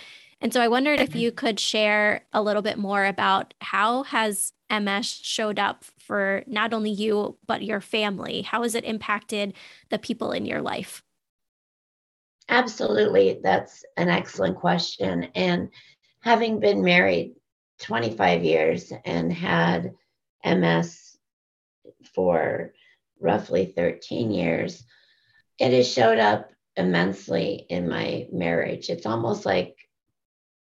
And 0.40 0.52
so 0.52 0.60
I 0.60 0.68
wondered 0.68 1.00
if 1.00 1.10
mm-hmm. 1.10 1.18
you 1.18 1.32
could 1.32 1.60
share 1.60 2.24
a 2.32 2.42
little 2.42 2.62
bit 2.62 2.78
more 2.78 3.04
about 3.04 3.52
how 3.60 4.04
has 4.04 4.52
MS 4.70 5.06
showed 5.06 5.58
up 5.58 5.84
for 5.98 6.44
not 6.46 6.72
only 6.72 6.90
you, 6.90 7.36
but 7.46 7.62
your 7.62 7.80
family? 7.80 8.42
How 8.42 8.62
has 8.62 8.74
it 8.74 8.84
impacted 8.84 9.54
the 9.90 9.98
people 9.98 10.32
in 10.32 10.46
your 10.46 10.62
life? 10.62 11.02
Absolutely. 12.48 13.40
That's 13.42 13.84
an 13.96 14.08
excellent 14.08 14.56
question. 14.56 15.28
And 15.34 15.68
having 16.20 16.58
been 16.58 16.82
married 16.82 17.34
25 17.80 18.42
years 18.42 18.92
and 19.04 19.32
had 19.32 19.92
MS 20.44 21.16
for 22.14 22.72
roughly 23.20 23.72
13 23.76 24.30
years, 24.30 24.84
it 25.58 25.72
has 25.72 25.92
showed 25.92 26.18
up 26.18 26.50
immensely 26.76 27.66
in 27.68 27.88
my 27.88 28.26
marriage. 28.32 28.88
It's 28.88 29.06
almost 29.06 29.44
like 29.44 29.76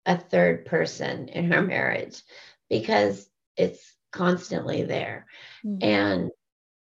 a 0.05 0.17
third 0.17 0.65
person 0.65 1.29
in 1.29 1.53
our 1.53 1.61
marriage 1.61 2.21
because 2.69 3.29
it's 3.57 3.95
constantly 4.11 4.83
there. 4.83 5.25
Mm-hmm. 5.65 5.77
and 5.81 6.31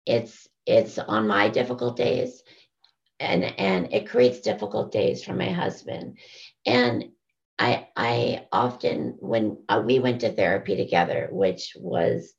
it's 0.06 0.48
it's 0.66 0.98
on 0.98 1.28
my 1.28 1.50
difficult 1.50 1.96
days 1.96 2.42
and 3.20 3.44
and 3.44 3.94
it 3.94 4.10
creates 4.10 4.42
difficult 4.42 4.92
days 4.92 5.24
for 5.24 5.34
my 5.34 5.50
husband. 5.50 6.18
And 6.66 7.06
i 7.60 7.88
i 7.96 8.48
often 8.52 9.16
when 9.20 9.58
uh, 9.70 9.82
we 9.86 10.00
went 10.00 10.22
to 10.22 10.32
therapy 10.32 10.76
together 10.76 11.30
which 11.32 11.74
was 11.80 12.34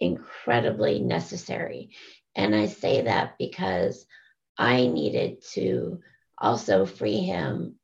incredibly 0.00 1.00
necessary. 1.00 1.90
And 2.34 2.54
i 2.54 2.66
say 2.66 3.02
that 3.02 3.36
because 3.38 4.06
i 4.56 4.86
needed 4.86 5.42
to 5.52 6.00
also 6.38 6.86
free 6.86 7.20
him 7.20 7.74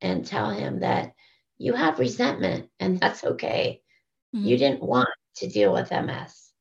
and 0.00 0.26
tell 0.26 0.50
him 0.50 0.80
that 0.80 1.14
you 1.62 1.74
have 1.74 1.98
resentment 1.98 2.68
and 2.80 3.00
that's 3.00 3.24
okay 3.24 3.82
Mm-hmm. 4.34 4.46
You 4.46 4.56
didn't 4.56 4.82
want 4.82 5.08
to 5.36 5.48
deal 5.48 5.72
with 5.72 5.90
MS, 5.90 6.52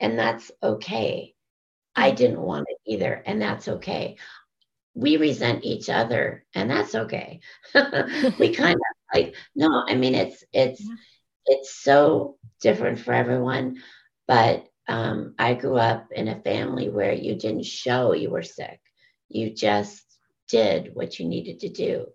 and 0.00 0.18
that's 0.18 0.50
okay. 0.62 1.34
I 1.94 2.08
mm-hmm. 2.08 2.16
didn't 2.16 2.40
want 2.40 2.66
it 2.68 2.78
either, 2.86 3.22
and 3.26 3.40
that's 3.40 3.68
okay. 3.68 4.16
We 4.94 5.16
resent 5.16 5.64
each 5.64 5.90
other, 5.90 6.44
and 6.54 6.70
that's 6.70 6.94
okay. 6.94 7.40
we 8.38 8.54
kind 8.54 8.74
of 8.74 9.14
like 9.14 9.34
no, 9.54 9.84
I 9.86 9.94
mean 9.94 10.14
it's 10.14 10.42
it's 10.52 10.80
yeah. 10.80 10.94
it's 11.46 11.74
so 11.74 12.38
different 12.60 12.98
for 12.98 13.12
everyone, 13.12 13.82
but 14.26 14.66
um, 14.88 15.34
I 15.38 15.52
grew 15.52 15.76
up 15.76 16.08
in 16.12 16.28
a 16.28 16.40
family 16.40 16.88
where 16.88 17.12
you 17.12 17.34
didn't 17.34 17.66
show 17.66 18.14
you 18.14 18.30
were 18.30 18.42
sick. 18.42 18.80
You 19.28 19.54
just 19.54 20.02
did 20.48 20.94
what 20.94 21.18
you 21.18 21.28
needed 21.28 21.60
to 21.60 21.68
do. 21.68 22.06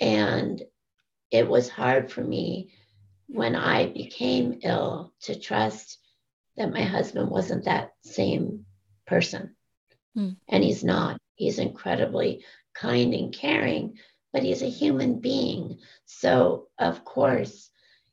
And 0.00 0.62
it 1.34 1.48
was 1.48 1.68
hard 1.68 2.12
for 2.12 2.22
me 2.22 2.68
when 3.26 3.56
I 3.56 3.86
became 3.86 4.60
ill 4.62 5.12
to 5.22 5.38
trust 5.38 5.98
that 6.56 6.72
my 6.72 6.82
husband 6.82 7.28
wasn't 7.28 7.64
that 7.64 7.90
same 8.04 8.66
person. 9.04 9.56
Mm. 10.16 10.36
And 10.48 10.62
he's 10.62 10.84
not. 10.84 11.18
He's 11.34 11.58
incredibly 11.58 12.44
kind 12.72 13.12
and 13.14 13.34
caring, 13.34 13.98
but 14.32 14.44
he's 14.44 14.62
a 14.62 14.70
human 14.70 15.18
being. 15.18 15.80
So, 16.04 16.68
of 16.78 17.04
course, 17.04 17.68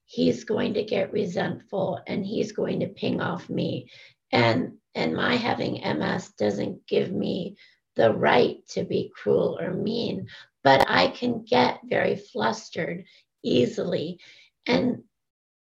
he's 0.05 0.43
going 0.43 0.73
to 0.73 0.83
get 0.83 1.13
resentful 1.13 1.99
and 2.07 2.25
he's 2.25 2.53
going 2.53 2.79
to 2.79 2.87
ping 2.87 3.21
off 3.21 3.47
me. 3.51 3.91
And 4.31 4.77
and 4.95 5.15
my 5.15 5.35
having 5.35 5.73
MS 5.73 6.29
doesn't 6.39 6.87
give 6.87 7.11
me 7.11 7.55
the 7.95 8.11
right 8.11 8.67
to 8.69 8.83
be 8.83 9.11
cruel 9.15 9.59
or 9.61 9.73
mean, 9.73 10.27
but 10.63 10.85
I 10.89 11.07
can 11.07 11.43
get 11.43 11.79
very 11.83 12.15
flustered 12.15 13.05
easily. 13.43 14.19
And 14.65 15.03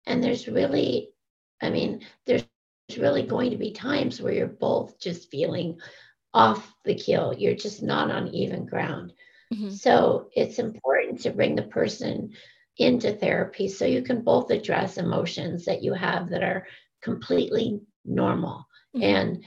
and 0.07 0.23
there's 0.23 0.49
really 0.49 1.11
i 1.61 1.71
mean 1.71 2.01
there's 2.27 2.45
really 2.99 3.23
going 3.23 3.51
to 3.51 3.57
be 3.57 3.71
times 3.71 4.21
where 4.21 4.33
you're 4.33 4.47
both 4.47 4.99
just 5.01 5.31
feeling 5.31 5.79
off 6.35 6.75
the 6.85 6.95
keel. 6.95 7.35
You're 7.37 7.55
just 7.55 7.83
not 7.83 8.11
on 8.11 8.29
even 8.29 8.67
ground. 8.67 9.13
Mm-hmm. 9.53 9.69
so 9.71 10.31
it's 10.35 10.59
important 10.59 11.21
to 11.21 11.31
bring 11.31 11.55
the 11.57 11.63
person 11.63 12.33
into 12.79 13.13
therapy 13.13 13.69
so 13.69 13.85
you 13.85 14.01
can 14.01 14.23
both 14.23 14.51
address 14.51 14.97
emotions 14.97 15.67
that 15.67 15.83
you 15.83 15.93
have 15.93 16.31
that 16.31 16.43
are 16.43 16.67
completely 17.03 17.81
normal. 18.05 18.67
Mm-hmm. 18.97 19.03
and 19.03 19.45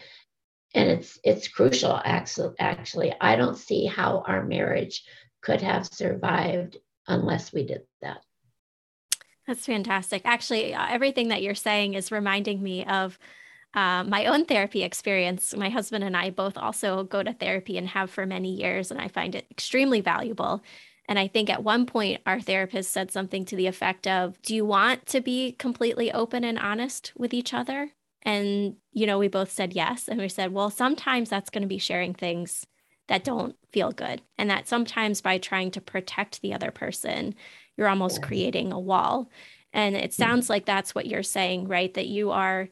and 0.76 0.90
it's 0.90 1.20
it's 1.24 1.48
crucial 1.48 2.00
actually 2.04 2.56
actually. 2.60 3.14
I 3.20 3.36
don't 3.36 3.58
see 3.58 3.86
how 3.86 4.24
our 4.28 4.44
marriage 4.44 5.04
could 5.46 5.62
have 5.62 5.86
survived 5.86 6.78
unless 7.08 7.54
we 7.54 7.64
did 7.64 7.84
that 8.02 8.18
that's 9.48 9.66
fantastic. 9.66 10.24
Actually, 10.26 10.74
uh, 10.74 10.88
everything 10.89 11.28
that 11.28 11.43
you're 11.43 11.56
saying 11.56 11.93
is 11.93 12.12
reminding 12.12 12.64
me 12.64 12.84
of 12.86 13.20
uh, 13.76 14.04
my 14.04 14.26
own 14.26 14.46
therapy 14.46 14.84
experience. 14.84 15.56
My 15.56 15.70
husband 15.70 16.04
and 16.04 16.18
I 16.18 16.30
both 16.32 16.58
also 16.58 17.04
go 17.04 17.22
to 17.22 17.34
therapy 17.34 17.78
and 17.78 17.88
have 17.89 18.10
for 18.10 18.26
many 18.26 18.56
years, 18.56 18.89
and 18.89 19.00
I 19.00 19.08
find 19.08 19.36
it 19.36 19.46
extremely 19.52 20.02
valuable. 20.02 20.64
And 21.08 21.20
I 21.20 21.28
think 21.28 21.52
at 21.52 21.64
one 21.64 21.86
point, 21.86 22.22
our 22.26 22.41
therapist 22.41 22.91
said 22.91 23.12
something 23.12 23.46
to 23.46 23.56
the 23.56 23.68
effect 23.68 24.08
of, 24.08 24.41
Do 24.41 24.56
you 24.56 24.66
want 24.66 25.06
to 25.08 25.22
be 25.22 25.52
completely 25.52 26.12
open 26.12 26.43
and 26.43 26.58
honest 26.58 27.12
with 27.16 27.34
each 27.34 27.54
other? 27.54 27.91
And, 28.24 28.78
you 28.91 29.06
know, 29.06 29.20
we 29.20 29.28
both 29.28 29.52
said 29.52 29.74
yes. 29.74 30.08
And 30.08 30.20
we 30.20 30.30
said, 30.30 30.52
Well, 30.52 30.72
sometimes 30.72 31.30
that's 31.30 31.52
going 31.52 31.62
to 31.62 31.68
be 31.68 31.78
sharing 31.78 32.16
things 32.16 32.66
that 33.08 33.24
don't 33.24 33.56
feel 33.72 33.91
good. 33.91 34.22
And 34.38 34.49
that 34.49 34.68
sometimes 34.68 35.22
by 35.22 35.38
trying 35.38 35.72
to 35.72 35.82
protect 35.82 36.41
the 36.41 36.53
other 36.53 36.72
person, 36.72 37.36
you're 37.78 37.88
almost 37.88 38.20
oh. 38.24 38.28
creating 38.28 38.72
a 38.72 38.80
wall. 38.80 39.30
And 39.74 39.95
it 39.95 40.16
hmm. 40.16 40.22
sounds 40.22 40.49
like 40.49 40.66
that's 40.66 40.95
what 40.95 41.06
you're 41.06 41.24
saying, 41.24 41.68
right? 41.68 41.93
That 41.93 42.08
you 42.08 42.32
are, 42.32 42.70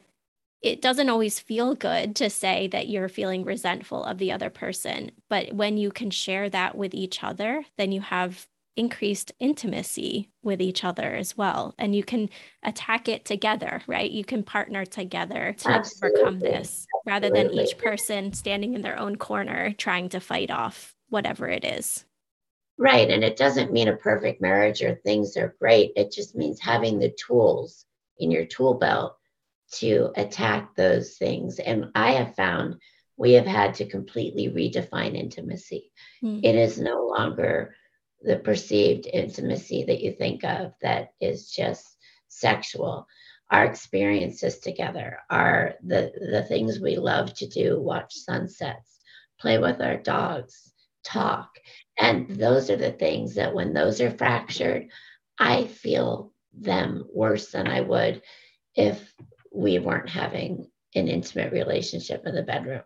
it 0.62 0.82
doesn't 0.82 1.10
always 1.10 1.40
feel 1.40 1.76
good 1.76 2.16
to 2.18 2.30
say 2.30 2.68
that 2.68 2.88
you're 2.88 3.10
feeling 3.10 3.44
resentful 3.44 4.04
of 4.04 4.18
the 4.18 4.32
other 4.32 4.50
person. 4.50 5.12
But 5.30 5.54
when 5.54 5.78
you 5.78 5.92
can 5.92 6.10
share 6.10 6.50
that 6.50 6.76
with 6.76 6.94
each 6.94 7.24
other, 7.24 7.66
then 7.78 7.92
you 7.92 8.02
have 8.02 8.48
increased 8.76 9.32
intimacy 9.40 10.30
with 10.42 10.62
each 10.62 10.84
other 10.84 11.14
as 11.16 11.38
well. 11.38 11.76
And 11.78 11.96
you 11.96 12.04
can 12.04 12.30
attack 12.64 13.08
it 13.08 13.26
together, 13.26 13.82
right? 13.88 14.10
You 14.10 14.26
can 14.26 14.44
partner 14.44 14.86
together 14.86 15.56
to 15.60 15.70
Absolutely. 15.70 16.22
overcome 16.22 16.40
this 16.40 16.88
rather 17.06 17.30
than 17.30 17.52
each 17.52 17.78
person 17.78 18.34
standing 18.34 18.74
in 18.74 18.82
their 18.82 19.00
own 19.00 19.16
corner 19.16 19.74
trying 19.74 20.10
to 20.10 20.20
fight 20.20 20.50
off 20.50 20.96
whatever 21.10 21.48
it 21.48 21.64
is. 21.64 22.06
Right. 22.78 23.10
And 23.10 23.24
it 23.24 23.38
doesn't 23.38 23.72
mean 23.72 23.88
a 23.88 23.96
perfect 23.96 24.42
marriage 24.42 24.82
or 24.82 24.96
things 24.96 25.38
are 25.38 25.56
great. 25.60 25.92
It 25.96 26.12
just 26.12 26.36
means 26.36 26.60
having 26.60 26.98
the 26.98 27.16
tools 27.28 27.86
in 28.18 28.32
your 28.32 28.46
tool 28.46 28.74
belt 28.74 29.16
to 29.74 30.12
attack 30.16 30.76
those 30.76 31.18
things. 31.18 31.60
And 31.60 31.92
I 31.94 32.14
have 32.14 32.36
found 32.36 32.76
we 33.16 33.34
have 33.34 33.46
had 33.46 33.76
to 33.76 33.86
completely 33.86 34.50
redefine 34.50 35.16
intimacy. 35.16 35.92
Mm. 36.24 36.42
It 36.44 36.56
is 36.56 36.80
no 36.80 37.06
longer 37.06 37.76
the 38.24 38.38
perceived 38.38 39.08
intimacy 39.12 39.84
that 39.86 40.02
you 40.02 40.14
think 40.14 40.44
of 40.44 40.74
that 40.82 41.10
is 41.20 41.52
just 41.52 41.98
sexual. 42.30 43.06
Our 43.52 43.66
experiences 43.66 44.60
together 44.60 45.20
are 45.30 45.76
the, 45.84 46.12
the 46.32 46.44
things 46.44 46.80
we 46.80 46.96
love 46.96 47.34
to 47.36 47.48
do 47.48 47.80
watch 47.80 48.14
sunsets, 48.14 49.00
play 49.40 49.58
with 49.60 49.82
our 49.82 49.98
dogs, 49.98 50.74
talk. 51.04 51.50
And 51.98 52.30
those 52.30 52.70
are 52.70 52.78
the 52.78 52.92
things 52.92 53.36
that 53.36 53.54
when 53.54 53.74
those 53.74 54.02
are 54.02 54.12
fractured, 54.12 54.88
I 55.38 55.66
feel 55.66 56.32
them 56.54 57.06
worse 57.14 57.52
than 57.52 57.68
I 57.68 57.82
would 57.82 58.22
if 58.76 59.14
we 59.54 59.80
weren't 59.80 60.10
having 60.10 60.68
an 60.96 61.08
intimate 61.08 61.52
relationship 61.52 62.26
in 62.26 62.36
the 62.36 62.44
bedroom. 62.44 62.84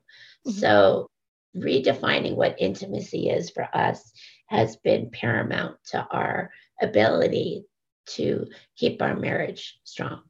Mm-hmm. 0.48 0.52
So, 0.52 1.10
redefining 1.56 2.36
what 2.36 2.56
intimacy 2.60 3.30
is 3.30 3.50
for 3.50 3.68
us 3.76 4.12
has 4.48 4.78
been 4.78 5.10
paramount 5.12 5.78
to 5.92 6.06
our 6.12 6.52
ability 6.82 7.66
to 8.08 8.48
keep 8.76 9.02
our 9.02 9.16
marriage 9.16 9.80
strong. 9.84 10.22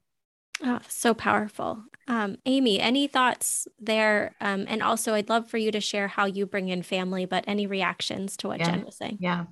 Oh, 0.64 0.80
so 0.88 1.14
powerful. 1.14 1.84
Um, 2.08 2.38
Amy, 2.46 2.80
any 2.80 3.08
thoughts 3.08 3.68
there? 3.80 4.34
Um, 4.42 4.66
and 4.68 4.82
also, 4.82 5.14
I'd 5.14 5.30
love 5.30 5.48
for 5.48 5.58
you 5.58 5.72
to 5.72 5.82
share 5.82 6.08
how 6.08 6.26
you 6.26 6.46
bring 6.46 6.70
in 6.70 6.82
family, 6.82 7.26
but 7.26 7.44
any 7.48 7.68
reactions 7.68 8.38
to 8.38 8.48
what 8.48 8.60
yeah. 8.60 8.72
Jen 8.72 8.86
was 8.86 8.96
saying? 8.98 9.18
Yeah. 9.20 9.46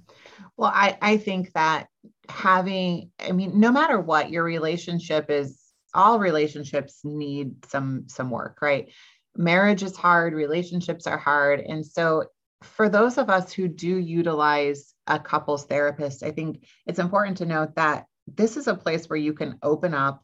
Well, 0.57 0.71
I, 0.73 0.97
I 1.01 1.17
think 1.17 1.53
that 1.53 1.87
having, 2.29 3.11
I 3.19 3.33
mean, 3.33 3.59
no 3.59 3.71
matter 3.71 3.99
what 3.99 4.31
your 4.31 4.43
relationship 4.43 5.29
is, 5.29 5.61
all 5.93 6.19
relationships 6.19 7.01
need 7.03 7.65
some 7.67 8.05
some 8.07 8.29
work, 8.29 8.57
right? 8.61 8.89
Marriage 9.37 9.83
is 9.83 9.95
hard, 9.95 10.33
relationships 10.33 11.07
are 11.07 11.17
hard. 11.17 11.59
And 11.59 11.85
so 11.85 12.25
for 12.65 12.89
those 12.89 13.17
of 13.17 13.29
us 13.29 13.53
who 13.53 13.67
do 13.67 13.97
utilize 13.97 14.93
a 15.07 15.19
couples 15.19 15.65
therapist, 15.65 16.23
I 16.23 16.31
think 16.31 16.65
it's 16.85 16.99
important 16.99 17.37
to 17.37 17.45
note 17.45 17.75
that 17.75 18.05
this 18.27 18.57
is 18.57 18.67
a 18.67 18.75
place 18.75 19.07
where 19.07 19.17
you 19.17 19.33
can 19.33 19.57
open 19.61 19.93
up 19.93 20.23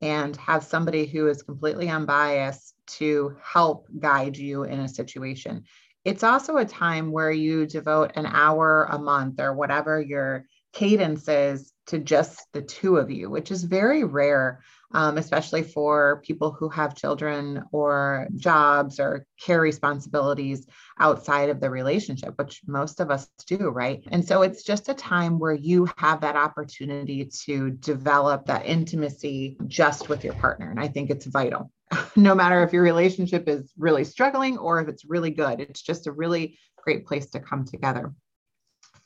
and 0.00 0.36
have 0.36 0.62
somebody 0.62 1.06
who 1.06 1.26
is 1.28 1.42
completely 1.42 1.88
unbiased 1.88 2.74
to 2.86 3.36
help 3.42 3.88
guide 3.98 4.36
you 4.36 4.64
in 4.64 4.80
a 4.80 4.88
situation. 4.88 5.64
It's 6.04 6.22
also 6.22 6.56
a 6.56 6.64
time 6.64 7.10
where 7.10 7.32
you 7.32 7.66
devote 7.66 8.12
an 8.14 8.26
hour 8.26 8.86
a 8.90 8.98
month 8.98 9.40
or 9.40 9.54
whatever 9.54 10.00
your 10.00 10.46
cadence 10.72 11.28
is 11.28 11.72
to 11.86 11.98
just 11.98 12.46
the 12.52 12.62
two 12.62 12.96
of 12.96 13.10
you, 13.10 13.28
which 13.28 13.50
is 13.50 13.64
very 13.64 14.04
rare 14.04 14.62
um, 14.92 15.18
especially 15.18 15.62
for 15.62 16.22
people 16.24 16.50
who 16.50 16.68
have 16.68 16.94
children 16.94 17.62
or 17.72 18.26
jobs 18.36 18.98
or 18.98 19.26
care 19.40 19.60
responsibilities 19.60 20.66
outside 20.98 21.50
of 21.50 21.60
the 21.60 21.70
relationship, 21.70 22.34
which 22.38 22.62
most 22.66 23.00
of 23.00 23.10
us 23.10 23.28
do, 23.46 23.68
right? 23.68 24.02
And 24.10 24.26
so 24.26 24.42
it's 24.42 24.62
just 24.62 24.88
a 24.88 24.94
time 24.94 25.38
where 25.38 25.54
you 25.54 25.88
have 25.98 26.20
that 26.22 26.36
opportunity 26.36 27.30
to 27.44 27.70
develop 27.70 28.46
that 28.46 28.66
intimacy 28.66 29.58
just 29.66 30.08
with 30.08 30.24
your 30.24 30.34
partner. 30.34 30.70
And 30.70 30.80
I 30.80 30.88
think 30.88 31.10
it's 31.10 31.26
vital. 31.26 31.70
no 32.16 32.34
matter 32.34 32.62
if 32.62 32.72
your 32.72 32.82
relationship 32.82 33.48
is 33.48 33.72
really 33.78 34.04
struggling 34.04 34.58
or 34.58 34.80
if 34.80 34.88
it's 34.88 35.04
really 35.04 35.30
good, 35.30 35.60
it's 35.60 35.82
just 35.82 36.06
a 36.06 36.12
really 36.12 36.58
great 36.82 37.06
place 37.06 37.30
to 37.30 37.40
come 37.40 37.64
together 37.64 38.12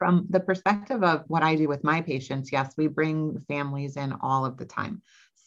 from 0.02 0.26
the 0.30 0.40
perspective 0.40 1.04
of 1.04 1.22
what 1.28 1.44
I 1.44 1.54
do 1.54 1.68
with 1.68 1.84
my 1.84 2.00
patients, 2.00 2.50
yes, 2.50 2.74
we 2.76 2.88
bring 2.88 3.40
families 3.46 3.96
in 3.96 4.12
all 4.20 4.44
of 4.44 4.56
the 4.56 4.64
time. 4.64 5.00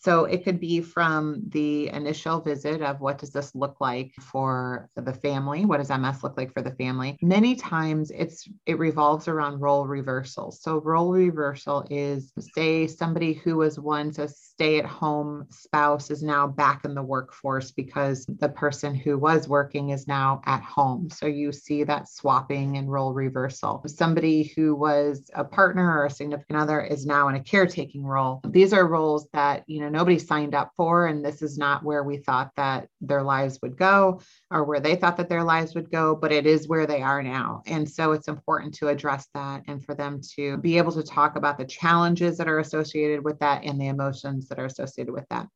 So 0.05 0.25
it 0.25 0.43
could 0.43 0.59
be 0.59 0.81
from 0.81 1.41
the 1.49 1.89
initial 1.89 2.39
visit 2.39 2.83
of 2.83 3.01
what 3.01 3.17
does 3.17 3.31
this 3.31 3.55
look 3.55 3.77
like 3.81 4.13
for 4.21 4.87
the 4.95 5.13
family? 5.13 5.65
What 5.65 5.77
does 5.77 5.89
MS 5.89 6.23
look 6.23 6.37
like 6.37 6.53
for 6.53 6.61
the 6.61 6.75
family? 6.75 7.17
Many 7.23 7.55
times 7.55 8.11
it's 8.11 8.47
it 8.67 8.77
revolves 8.77 9.27
around 9.27 9.61
role 9.61 9.87
reversal. 9.87 10.51
So 10.51 10.79
role 10.79 11.11
reversal 11.11 11.87
is 11.89 12.31
say 12.53 12.85
somebody 12.85 13.33
who 13.33 13.57
was 13.57 13.79
once 13.79 14.19
a 14.19 14.27
stay-at-home 14.27 15.47
spouse 15.49 16.11
is 16.11 16.21
now 16.21 16.45
back 16.45 16.85
in 16.85 16.93
the 16.93 17.01
workforce 17.01 17.71
because 17.71 18.27
the 18.27 18.49
person 18.49 18.93
who 18.93 19.17
was 19.17 19.49
working 19.49 19.89
is 19.89 20.07
now 20.07 20.39
at 20.45 20.61
home. 20.61 21.09
So 21.09 21.25
you 21.25 21.51
see 21.51 21.83
that 21.83 22.09
swapping 22.09 22.77
and 22.77 22.91
role 22.91 23.11
reversal. 23.11 23.83
Somebody 23.87 24.53
who 24.55 24.75
was 24.75 25.31
a 25.33 25.43
partner 25.43 25.97
or 25.97 26.05
a 26.05 26.11
significant 26.11 26.59
other 26.59 26.79
is 26.79 27.07
now 27.07 27.27
in 27.27 27.33
a 27.33 27.43
caretaking 27.43 28.05
role. 28.05 28.41
These 28.47 28.71
are 28.71 28.87
roles 28.87 29.27
that, 29.33 29.63
you 29.65 29.81
know, 29.81 29.94
nobody 29.95 30.19
signed 30.19 30.53
up 30.53 30.71
for. 30.75 31.07
And 31.07 31.23
this 31.23 31.41
is 31.41 31.57
not 31.57 31.83
where 31.83 32.03
we 32.03 32.17
thought 32.17 32.51
that 32.57 32.89
their 32.99 33.23
lives 33.23 33.59
would 33.61 33.77
go 33.77 34.19
or 34.51 34.65
where 34.65 34.81
they 34.81 34.95
thought 34.97 35.15
that 35.17 35.29
their 35.29 35.43
lives 35.43 35.73
would 35.73 35.89
go, 35.89 36.15
but 36.15 36.33
it 36.33 36.45
is 36.45 36.67
where 36.67 36.85
they 36.85 37.01
are 37.01 37.23
now. 37.23 37.63
And 37.65 37.89
so 37.89 38.11
it's 38.11 38.27
important 38.27 38.73
to 38.75 38.89
address 38.89 39.27
that 39.33 39.63
and 39.67 39.83
for 39.83 39.95
them 39.95 40.19
to 40.35 40.57
be 40.57 40.77
able 40.77 40.91
to 40.91 41.03
talk 41.03 41.37
about 41.37 41.57
the 41.57 41.65
challenges 41.65 42.37
that 42.37 42.49
are 42.49 42.59
associated 42.59 43.23
with 43.23 43.39
that 43.39 43.63
and 43.63 43.79
the 43.79 43.87
emotions 43.87 44.49
that 44.49 44.59
are 44.59 44.65
associated 44.65 45.13
with 45.13 45.25
that. 45.29 45.47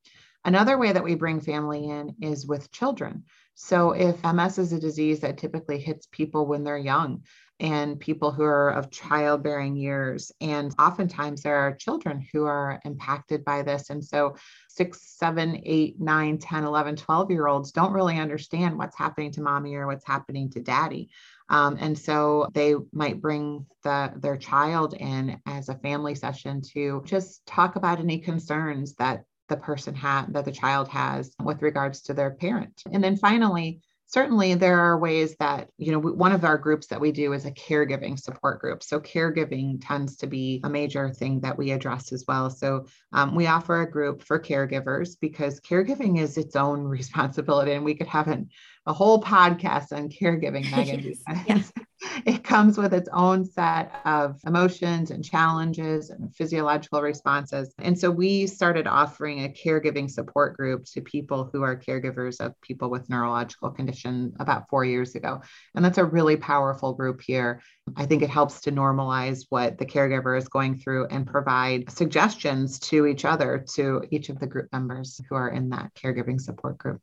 Another 0.46 0.78
way 0.78 0.94
that 0.94 1.04
we 1.04 1.16
bring 1.16 1.42
family 1.42 1.90
in 1.90 2.16
is 2.22 2.48
with 2.48 2.72
children. 2.72 3.26
So, 3.56 3.92
if 3.92 4.24
MS 4.24 4.58
is 4.58 4.72
a 4.72 4.80
disease 4.80 5.20
that 5.20 5.38
typically 5.38 5.80
hits 5.80 6.08
people 6.14 6.46
when 6.46 6.64
they're 6.64 6.78
young, 6.78 7.24
and 7.60 8.00
people 8.00 8.32
who 8.32 8.44
are 8.44 8.72
of 8.72 8.90
childbearing 8.90 9.76
years. 9.76 10.32
And 10.40 10.74
oftentimes 10.80 11.42
there 11.42 11.58
are 11.58 11.76
children 11.76 12.26
who 12.32 12.46
are 12.46 12.80
impacted 12.86 13.44
by 13.44 13.62
this. 13.64 13.90
And 13.90 14.04
so 14.04 14.36
six, 14.70 15.18
seven, 15.18 15.62
eight, 15.66 16.00
nine, 16.00 16.38
10, 16.38 16.64
11, 16.64 16.96
12 16.96 17.32
year 17.32 17.48
olds 17.48 17.72
don't 17.72 17.94
really 17.94 18.18
understand 18.18 18.78
what's 18.78 18.98
happening 18.98 19.32
to 19.34 19.42
mommy 19.42 19.76
or 19.76 19.88
what's 19.88 20.08
happening 20.08 20.50
to 20.52 20.62
daddy. 20.62 21.10
Um, 21.50 21.78
and 21.80 21.98
so 21.98 22.48
they 22.54 22.76
might 22.94 23.22
bring 23.22 23.66
the, 23.84 24.14
their 24.18 24.38
child 24.38 24.94
in 24.94 25.42
as 25.46 25.68
a 25.68 25.80
family 25.80 26.16
session 26.16 26.62
to 26.74 27.02
just 27.06 27.46
talk 27.46 27.76
about 27.76 28.00
any 28.00 28.20
concerns 28.20 28.94
that 28.96 29.24
the 29.50 29.58
person 29.58 29.96
had 29.96 30.32
that 30.34 30.46
the 30.46 30.52
child 30.52 30.88
has 30.88 31.36
with 31.44 31.62
regards 31.62 32.02
to 32.02 32.14
their 32.14 32.32
parent. 32.32 32.84
And 32.92 33.04
then 33.04 33.18
finally, 33.18 33.82
certainly 34.10 34.56
there 34.56 34.80
are 34.80 34.98
ways 34.98 35.36
that 35.40 35.70
you 35.78 35.92
know 35.92 36.00
one 36.00 36.32
of 36.32 36.44
our 36.44 36.58
groups 36.58 36.88
that 36.88 37.00
we 37.00 37.12
do 37.12 37.34
is 37.34 37.46
a 37.46 37.52
caregiving 37.52 38.20
support 38.20 38.60
group. 38.60 38.82
So 38.84 39.00
caregiving 39.00 39.80
tends 39.82 40.18
to 40.18 40.28
be 40.28 40.60
a 40.64 40.70
major 40.70 41.14
thing 41.14 41.40
that 41.42 41.58
we 41.58 41.72
address 41.72 42.12
as 42.12 42.26
well. 42.28 42.50
So 42.50 42.88
um, 43.14 43.36
we 43.36 43.46
offer 43.46 43.82
a 43.82 43.90
group 43.90 44.24
for 44.24 44.40
caregivers 44.40 45.16
because 45.20 45.60
caregiving 45.62 46.20
is 46.20 46.38
its 46.38 46.56
own 46.56 46.82
responsibility 47.00 47.74
and 47.74 47.86
we 47.86 47.94
could 47.96 48.08
have 48.08 48.28
an, 48.28 48.50
a 48.90 48.94
whole 48.94 49.22
podcast 49.22 49.94
on 49.94 50.10
caregiving 50.10 50.66
meghan 50.74 51.16
yes 51.48 51.72
it 52.26 52.44
comes 52.44 52.78
with 52.78 52.94
its 52.94 53.10
own 53.12 53.44
set 53.44 53.92
of 54.06 54.40
emotions 54.46 55.12
and 55.12 55.24
challenges 55.24 56.10
and 56.10 56.34
physiological 56.34 57.02
responses. 57.02 57.74
And 57.80 57.98
so 57.98 58.10
we 58.10 58.48
started 58.48 58.88
offering 58.88 59.44
a 59.44 59.50
caregiving 59.50 60.10
support 60.10 60.56
group 60.56 60.86
to 60.94 61.02
people 61.02 61.50
who 61.52 61.62
are 61.64 61.76
caregivers 61.76 62.40
of 62.40 62.60
people 62.62 62.90
with 62.90 63.10
neurological 63.10 63.72
condition 63.72 64.34
about 64.40 64.70
four 64.70 64.86
years 64.86 65.16
ago. 65.16 65.42
And 65.76 65.84
that's 65.84 65.98
a 65.98 66.06
really 66.06 66.38
powerful 66.38 66.94
group 66.94 67.22
here. 67.22 67.62
I 67.98 68.06
think 68.06 68.22
it 68.22 68.30
helps 68.30 68.62
to 68.62 68.72
normalize 68.72 69.46
what 69.50 69.78
the 69.78 69.86
caregiver 69.86 70.38
is 70.38 70.48
going 70.48 70.78
through 70.78 71.08
and 71.08 71.28
provide 71.28 71.92
suggestions 71.92 72.80
to 72.80 73.08
each 73.08 73.26
other, 73.26 73.66
to 73.74 74.04
each 74.10 74.30
of 74.30 74.40
the 74.40 74.48
group 74.48 74.70
members 74.72 75.20
who 75.28 75.36
are 75.36 75.50
in 75.50 75.70
that 75.70 75.94
caregiving 75.96 76.40
support 76.40 76.78
group. 76.78 77.02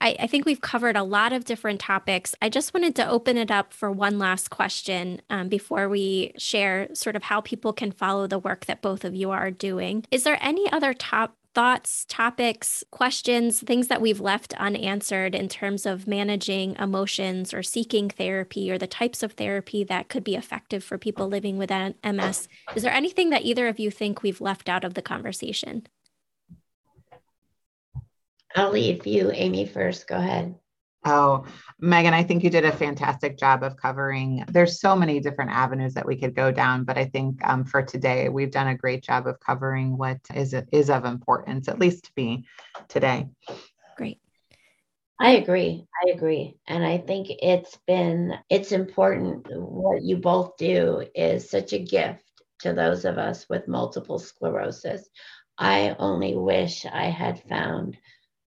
I, 0.00 0.16
I, 0.20 0.26
think 0.26 0.44
we've 0.44 0.60
covered 0.60 0.96
a 0.96 1.02
lot 1.02 1.32
of 1.32 1.44
different 1.44 1.80
topics. 1.80 2.34
I 2.40 2.48
just 2.48 2.72
wanted 2.72 2.94
to 2.96 3.08
open 3.08 3.36
it 3.36 3.50
up 3.50 3.72
for 3.72 3.90
one 3.90 4.18
last 4.18 4.50
question 4.50 5.20
um, 5.28 5.48
before 5.48 5.88
we 5.88 6.32
share 6.38 6.88
sort 6.94 7.16
of 7.16 7.24
how 7.24 7.40
people 7.40 7.72
can 7.72 7.90
follow 7.90 8.26
the 8.26 8.38
work 8.38 8.66
that 8.66 8.82
both 8.82 9.04
of 9.04 9.14
you 9.14 9.30
are 9.30 9.50
doing. 9.50 10.04
Is 10.10 10.24
there 10.24 10.38
any 10.40 10.70
other 10.70 10.94
top 10.94 11.34
thoughts, 11.54 12.04
topics, 12.08 12.84
questions, 12.92 13.60
things 13.60 13.88
that 13.88 14.00
we've 14.00 14.20
left 14.20 14.54
unanswered 14.60 15.34
in 15.34 15.48
terms 15.48 15.86
of 15.86 16.06
managing 16.06 16.76
emotions 16.76 17.52
or 17.52 17.64
seeking 17.64 18.08
therapy 18.08 18.70
or 18.70 18.78
the 18.78 18.86
types 18.86 19.24
of 19.24 19.32
therapy 19.32 19.82
that 19.82 20.08
could 20.08 20.22
be 20.22 20.36
effective 20.36 20.84
for 20.84 20.98
people 20.98 21.26
living 21.26 21.58
with 21.58 21.70
MS? 21.70 22.46
Is 22.76 22.82
there 22.82 22.92
anything 22.92 23.30
that 23.30 23.42
either 23.42 23.66
of 23.66 23.80
you 23.80 23.90
think 23.90 24.22
we've 24.22 24.40
left 24.40 24.68
out 24.68 24.84
of 24.84 24.94
the 24.94 25.02
conversation? 25.02 25.86
I'll 28.54 28.70
leave 28.70 29.06
you, 29.06 29.30
Amy, 29.32 29.66
first. 29.66 30.06
Go 30.06 30.16
ahead. 30.16 30.54
Oh, 31.04 31.46
Meghan, 31.82 32.12
I 32.12 32.24
think 32.24 32.42
you 32.42 32.50
did 32.50 32.64
a 32.64 32.72
fantastic 32.72 33.38
job 33.38 33.62
of 33.62 33.76
covering. 33.76 34.44
There's 34.48 34.80
so 34.80 34.96
many 34.96 35.20
different 35.20 35.52
avenues 35.52 35.94
that 35.94 36.06
we 36.06 36.16
could 36.16 36.34
go 36.34 36.50
down, 36.50 36.84
but 36.84 36.98
I 36.98 37.04
think 37.04 37.40
um, 37.46 37.64
for 37.64 37.82
today 37.82 38.28
we've 38.28 38.50
done 38.50 38.68
a 38.68 38.76
great 38.76 39.04
job 39.04 39.26
of 39.26 39.38
covering 39.40 39.96
what 39.96 40.18
is 40.34 40.54
is 40.72 40.90
of 40.90 41.04
importance, 41.04 41.68
at 41.68 41.78
least 41.78 42.04
to 42.04 42.10
me 42.16 42.44
today. 42.88 43.28
Great. 43.96 44.20
I 45.20 45.32
agree. 45.32 45.86
I 46.04 46.10
agree. 46.10 46.58
And 46.66 46.84
I 46.84 46.98
think 46.98 47.28
it's 47.30 47.78
been 47.86 48.34
it's 48.50 48.72
important 48.72 49.46
what 49.50 50.02
you 50.02 50.16
both 50.16 50.56
do 50.56 51.04
is 51.14 51.48
such 51.48 51.72
a 51.72 51.78
gift 51.78 52.24
to 52.60 52.72
those 52.72 53.04
of 53.04 53.18
us 53.18 53.48
with 53.48 53.68
multiple 53.68 54.18
sclerosis. 54.18 55.08
I 55.56 55.96
only 55.98 56.36
wish 56.36 56.86
I 56.86 57.04
had 57.04 57.42
found 57.48 57.96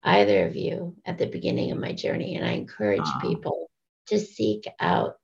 either 0.03 0.47
of 0.47 0.55
you 0.55 0.95
at 1.05 1.17
the 1.17 1.27
beginning 1.27 1.71
of 1.71 1.77
my 1.77 1.91
journey. 1.91 2.35
And 2.35 2.45
I 2.45 2.51
encourage 2.51 3.01
uh-huh. 3.01 3.27
people 3.27 3.69
to 4.07 4.19
seek 4.19 4.65
out 4.79 5.15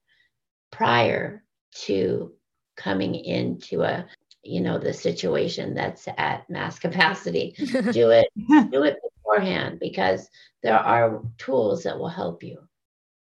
prior 0.71 1.43
to 1.85 2.31
coming 2.75 3.15
into 3.15 3.81
a 3.81 4.05
you 4.43 4.61
know 4.61 4.77
the 4.77 4.93
situation 4.93 5.73
that's 5.73 6.07
at 6.17 6.47
mass 6.49 6.77
capacity 6.77 7.55
do 7.91 8.11
it 8.11 8.27
do 8.71 8.83
it 8.83 8.97
beforehand 9.01 9.79
because 9.79 10.29
there 10.61 10.77
are 10.77 11.21
tools 11.37 11.83
that 11.83 11.97
will 11.97 12.09
help 12.09 12.43
you 12.43 12.57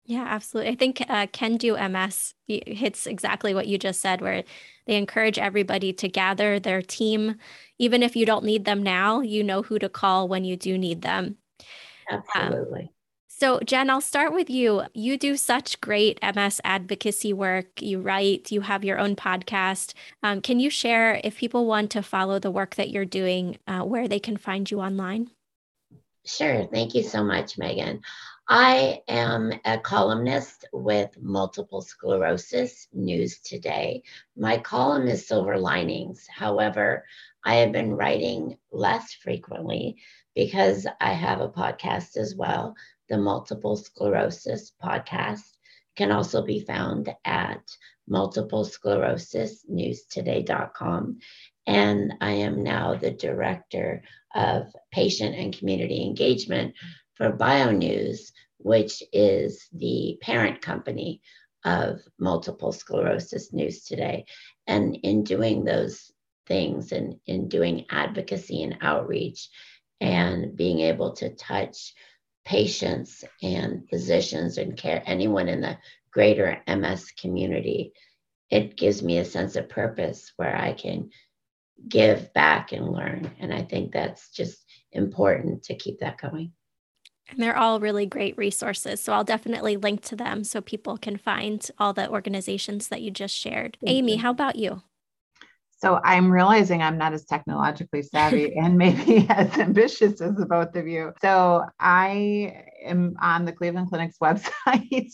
yeah 0.05 0.25
absolutely 0.27 0.71
i 0.71 0.75
think 0.75 1.03
uh, 1.09 1.27
can 1.31 1.57
do 1.57 1.77
ms 1.89 2.33
hits 2.47 3.05
exactly 3.05 3.53
what 3.53 3.67
you 3.67 3.77
just 3.77 4.01
said 4.01 4.21
where 4.21 4.43
they 4.87 4.95
encourage 4.95 5.37
everybody 5.37 5.93
to 5.93 6.07
gather 6.07 6.59
their 6.59 6.81
team 6.81 7.35
even 7.77 8.01
if 8.01 8.15
you 8.15 8.25
don't 8.25 8.45
need 8.45 8.65
them 8.65 8.81
now 8.81 9.19
you 9.19 9.43
know 9.43 9.61
who 9.61 9.77
to 9.77 9.89
call 9.89 10.27
when 10.27 10.43
you 10.43 10.55
do 10.55 10.77
need 10.77 11.01
them 11.01 11.37
Absolutely. 12.11 12.81
Um, 12.81 12.89
so, 13.27 13.59
Jen, 13.65 13.89
I'll 13.89 14.01
start 14.01 14.33
with 14.33 14.51
you. 14.51 14.83
You 14.93 15.17
do 15.17 15.35
such 15.35 15.81
great 15.81 16.19
MS 16.21 16.61
advocacy 16.63 17.33
work. 17.33 17.81
You 17.81 17.99
write, 17.99 18.51
you 18.51 18.61
have 18.61 18.83
your 18.83 18.99
own 18.99 19.15
podcast. 19.15 19.95
Um, 20.21 20.41
can 20.41 20.59
you 20.59 20.69
share, 20.69 21.19
if 21.23 21.37
people 21.37 21.65
want 21.65 21.89
to 21.91 22.03
follow 22.03 22.37
the 22.37 22.51
work 22.51 22.75
that 22.75 22.91
you're 22.91 23.03
doing, 23.03 23.57
uh, 23.65 23.79
where 23.79 24.07
they 24.07 24.19
can 24.19 24.37
find 24.37 24.69
you 24.69 24.79
online? 24.79 25.31
Sure. 26.23 26.67
Thank 26.71 26.93
you 26.93 27.01
so 27.01 27.23
much, 27.23 27.57
Meghan. 27.57 28.01
I 28.47 29.01
am 29.07 29.53
a 29.65 29.79
columnist 29.79 30.65
with 30.71 31.09
Multiple 31.19 31.81
Sclerosis 31.81 32.89
News 32.93 33.39
Today. 33.39 34.03
My 34.37 34.59
column 34.59 35.07
is 35.07 35.25
Silver 35.25 35.57
Linings. 35.57 36.27
However, 36.27 37.05
I 37.43 37.55
have 37.55 37.71
been 37.71 37.95
writing 37.95 38.57
less 38.71 39.13
frequently 39.13 39.97
because 40.35 40.87
I 40.99 41.13
have 41.13 41.41
a 41.41 41.49
podcast 41.49 42.17
as 42.17 42.35
well. 42.35 42.75
The 43.09 43.17
Multiple 43.17 43.75
Sclerosis 43.75 44.71
Podcast 44.81 45.43
can 45.95 46.11
also 46.11 46.41
be 46.41 46.61
found 46.61 47.13
at 47.25 47.61
multiple 48.07 48.65
sclerosis 48.65 49.65
newstoday.com. 49.69 51.19
And 51.67 52.13
I 52.21 52.31
am 52.31 52.63
now 52.63 52.95
the 52.95 53.11
director 53.11 54.03
of 54.33 54.73
patient 54.91 55.35
and 55.35 55.57
community 55.57 56.03
engagement 56.03 56.75
for 57.15 57.31
BioNews, 57.31 58.31
which 58.57 59.03
is 59.13 59.67
the 59.73 60.17
parent 60.21 60.61
company 60.61 61.21
of 61.65 61.99
Multiple 62.19 62.71
Sclerosis 62.71 63.53
News 63.53 63.83
Today. 63.83 64.25
And 64.67 64.95
in 65.03 65.23
doing 65.23 65.63
those 65.63 66.11
things 66.47 66.91
and 66.91 67.19
in 67.27 67.47
doing 67.47 67.85
advocacy 67.89 68.63
and 68.63 68.77
outreach, 68.81 69.49
and 70.01 70.57
being 70.57 70.79
able 70.81 71.13
to 71.13 71.29
touch 71.35 71.93
patients 72.43 73.23
and 73.41 73.87
physicians 73.89 74.57
and 74.57 74.75
care 74.75 75.01
anyone 75.05 75.47
in 75.47 75.61
the 75.61 75.77
greater 76.11 76.61
MS 76.67 77.11
community, 77.11 77.93
it 78.49 78.75
gives 78.75 79.01
me 79.01 79.19
a 79.19 79.25
sense 79.25 79.55
of 79.55 79.69
purpose 79.69 80.33
where 80.35 80.55
I 80.55 80.73
can 80.73 81.11
give 81.87 82.33
back 82.33 82.73
and 82.73 82.91
learn. 82.91 83.31
And 83.39 83.53
I 83.53 83.61
think 83.61 83.93
that's 83.93 84.31
just 84.31 84.65
important 84.91 85.63
to 85.63 85.75
keep 85.75 85.99
that 85.99 86.19
going. 86.19 86.51
And 87.29 87.39
they're 87.39 87.57
all 87.57 87.79
really 87.79 88.05
great 88.05 88.37
resources. 88.37 88.99
So 88.99 89.13
I'll 89.13 89.23
definitely 89.23 89.77
link 89.77 90.01
to 90.05 90.15
them 90.15 90.43
so 90.43 90.59
people 90.59 90.97
can 90.97 91.15
find 91.15 91.65
all 91.77 91.93
the 91.93 92.09
organizations 92.09 92.89
that 92.89 93.01
you 93.01 93.09
just 93.09 93.35
shared. 93.35 93.77
Thank 93.79 93.97
Amy, 93.97 94.13
you. 94.13 94.19
how 94.19 94.31
about 94.31 94.57
you? 94.57 94.81
So 95.81 95.99
I'm 96.03 96.31
realizing 96.31 96.83
I'm 96.83 96.97
not 96.97 97.13
as 97.13 97.25
technologically 97.25 98.03
savvy 98.03 98.55
and 98.61 98.77
maybe 98.77 99.25
as 99.29 99.57
ambitious 99.57 100.21
as 100.21 100.35
the 100.35 100.45
both 100.45 100.75
of 100.75 100.87
you. 100.87 101.13
So 101.21 101.65
I 101.79 102.65
am 102.83 103.15
on 103.19 103.45
the 103.45 103.51
Cleveland 103.51 103.89
Clinic's 103.89 104.17
website. 104.21 105.11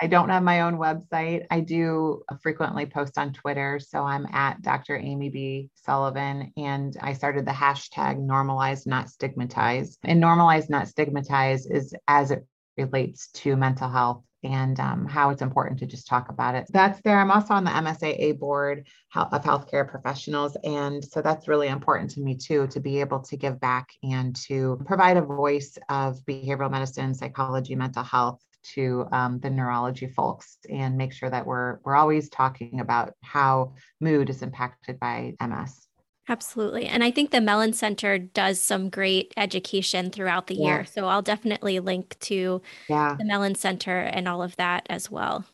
I 0.00 0.06
don't 0.06 0.30
have 0.30 0.42
my 0.42 0.62
own 0.62 0.78
website. 0.78 1.46
I 1.50 1.60
do 1.60 2.22
frequently 2.42 2.86
post 2.86 3.18
on 3.18 3.32
Twitter. 3.32 3.78
So 3.78 4.02
I'm 4.02 4.26
at 4.32 4.62
Dr. 4.62 4.96
Amy 4.96 5.28
B. 5.28 5.70
Sullivan 5.74 6.52
and 6.56 6.96
I 7.02 7.12
started 7.12 7.44
the 7.44 7.52
hashtag 7.52 8.18
normalize 8.18 8.86
not 8.86 9.10
stigmatize. 9.10 9.98
And 10.04 10.22
normalize 10.22 10.70
not 10.70 10.88
stigmatize 10.88 11.66
is 11.66 11.94
as 12.06 12.30
it 12.30 12.46
relates 12.78 13.28
to 13.32 13.56
mental 13.56 13.88
health 13.88 14.22
and 14.44 14.78
um, 14.78 15.06
how 15.06 15.30
it's 15.30 15.42
important 15.42 15.80
to 15.80 15.86
just 15.86 16.06
talk 16.06 16.28
about 16.28 16.54
it. 16.54 16.66
That's 16.70 17.00
there. 17.02 17.18
I'm 17.18 17.30
also 17.30 17.54
on 17.54 17.64
the 17.64 17.70
MSAA 17.70 18.38
board 18.38 18.86
of 19.14 19.42
healthcare 19.42 19.88
professionals. 19.88 20.56
And 20.62 21.04
so 21.04 21.20
that's 21.20 21.48
really 21.48 21.68
important 21.68 22.10
to 22.12 22.20
me 22.20 22.36
too, 22.36 22.68
to 22.68 22.80
be 22.80 23.00
able 23.00 23.20
to 23.20 23.36
give 23.36 23.60
back 23.60 23.88
and 24.02 24.36
to 24.46 24.80
provide 24.86 25.16
a 25.16 25.22
voice 25.22 25.76
of 25.88 26.18
behavioral 26.24 26.70
medicine, 26.70 27.14
psychology, 27.14 27.74
mental 27.74 28.04
health 28.04 28.40
to 28.74 29.06
um, 29.12 29.38
the 29.40 29.50
neurology 29.50 30.06
folks 30.06 30.58
and 30.68 30.96
make 30.96 31.12
sure 31.12 31.30
that 31.30 31.46
we're 31.46 31.78
we're 31.84 31.96
always 31.96 32.28
talking 32.28 32.80
about 32.80 33.14
how 33.22 33.74
mood 34.00 34.30
is 34.30 34.42
impacted 34.42 34.98
by 34.98 35.34
MS. 35.40 35.87
Absolutely. 36.28 36.86
And 36.86 37.02
I 37.02 37.10
think 37.10 37.30
the 37.30 37.40
Mellen 37.40 37.72
Center 37.72 38.18
does 38.18 38.60
some 38.60 38.90
great 38.90 39.32
education 39.36 40.10
throughout 40.10 40.46
the 40.46 40.56
yeah. 40.56 40.66
year. 40.66 40.84
So 40.84 41.06
I'll 41.06 41.22
definitely 41.22 41.80
link 41.80 42.18
to 42.20 42.60
yeah. 42.88 43.16
the 43.18 43.24
Mellen 43.24 43.54
Center 43.54 43.98
and 43.98 44.28
all 44.28 44.42
of 44.42 44.56
that 44.56 44.86
as 44.90 45.10
well. 45.10 45.46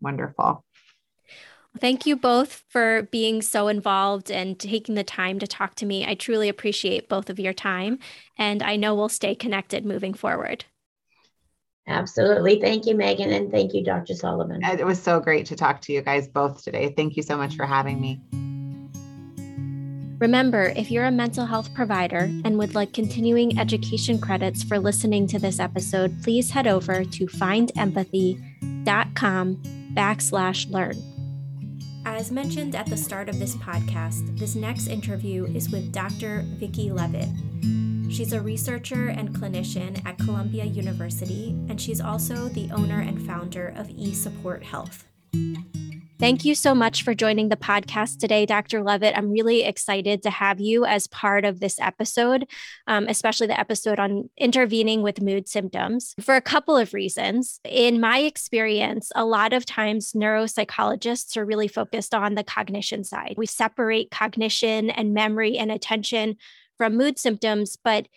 Wonderful. 0.00 0.64
Thank 1.78 2.06
you 2.06 2.16
both 2.16 2.64
for 2.68 3.02
being 3.02 3.42
so 3.42 3.68
involved 3.68 4.30
and 4.30 4.58
taking 4.58 4.94
the 4.94 5.04
time 5.04 5.38
to 5.38 5.46
talk 5.46 5.74
to 5.76 5.86
me. 5.86 6.06
I 6.06 6.14
truly 6.14 6.48
appreciate 6.48 7.08
both 7.08 7.28
of 7.28 7.38
your 7.38 7.52
time, 7.52 7.98
and 8.36 8.62
I 8.62 8.76
know 8.76 8.94
we'll 8.94 9.10
stay 9.10 9.34
connected 9.34 9.84
moving 9.84 10.14
forward. 10.14 10.64
Absolutely. 11.86 12.60
Thank 12.60 12.86
you, 12.86 12.94
Meghan, 12.94 13.32
and 13.32 13.50
thank 13.50 13.74
you, 13.74 13.84
Dr. 13.84 14.14
Sullivan. 14.14 14.62
It 14.64 14.84
was 14.84 15.00
so 15.00 15.20
great 15.20 15.46
to 15.46 15.56
talk 15.56 15.80
to 15.82 15.92
you 15.92 16.02
guys 16.02 16.26
both 16.26 16.64
today. 16.64 16.92
Thank 16.96 17.16
you 17.16 17.22
so 17.22 17.36
much 17.36 17.54
for 17.54 17.66
having 17.66 18.00
me. 18.00 18.20
Remember, 20.18 20.72
if 20.74 20.90
you're 20.90 21.06
a 21.06 21.12
mental 21.12 21.46
health 21.46 21.72
provider 21.74 22.28
and 22.44 22.58
would 22.58 22.74
like 22.74 22.92
continuing 22.92 23.56
education 23.58 24.20
credits 24.20 24.62
for 24.64 24.78
listening 24.78 25.26
to 25.28 25.38
this 25.38 25.58
episode, 25.60 26.22
please 26.24 26.50
head 26.50 26.66
over 26.66 27.04
to 27.04 27.26
findempathy.com 27.26 29.56
backslash 29.94 30.68
learn. 30.70 30.96
As 32.04 32.30
mentioned 32.32 32.74
at 32.74 32.86
the 32.86 32.96
start 32.96 33.28
of 33.28 33.38
this 33.38 33.54
podcast, 33.56 34.36
this 34.38 34.56
next 34.56 34.88
interview 34.88 35.44
is 35.54 35.70
with 35.70 35.92
Dr. 35.92 36.44
Vicki 36.56 36.90
Leavitt. 36.90 37.28
She's 38.10 38.32
a 38.32 38.40
researcher 38.40 39.08
and 39.08 39.28
clinician 39.30 40.04
at 40.04 40.18
Columbia 40.18 40.64
University, 40.64 41.50
and 41.68 41.80
she's 41.80 42.00
also 42.00 42.48
the 42.48 42.68
owner 42.72 42.98
and 43.00 43.24
founder 43.24 43.68
of 43.76 43.86
eSupport 43.88 44.64
Health. 44.64 45.04
Thank 46.18 46.44
you 46.44 46.56
so 46.56 46.74
much 46.74 47.04
for 47.04 47.14
joining 47.14 47.48
the 47.48 47.56
podcast 47.56 48.18
today, 48.18 48.44
Dr. 48.44 48.82
Leavitt. 48.82 49.16
I'm 49.16 49.30
really 49.30 49.62
excited 49.62 50.20
to 50.24 50.30
have 50.30 50.58
you 50.58 50.84
as 50.84 51.06
part 51.06 51.44
of 51.44 51.60
this 51.60 51.78
episode, 51.78 52.48
um, 52.88 53.06
especially 53.08 53.46
the 53.46 53.58
episode 53.58 54.00
on 54.00 54.28
intervening 54.36 55.02
with 55.02 55.22
mood 55.22 55.48
symptoms, 55.48 56.16
for 56.20 56.34
a 56.34 56.40
couple 56.40 56.76
of 56.76 56.92
reasons. 56.92 57.60
In 57.64 58.00
my 58.00 58.18
experience, 58.18 59.12
a 59.14 59.24
lot 59.24 59.52
of 59.52 59.64
times 59.64 60.12
neuropsychologists 60.12 61.36
are 61.36 61.46
really 61.46 61.68
focused 61.68 62.12
on 62.12 62.34
the 62.34 62.42
cognition 62.42 63.04
side. 63.04 63.34
We 63.36 63.46
separate 63.46 64.10
cognition 64.10 64.90
and 64.90 65.14
memory 65.14 65.56
and 65.56 65.70
attention 65.70 66.36
from 66.76 66.96
mood 66.96 67.20
symptoms, 67.20 67.76
but 67.76 68.08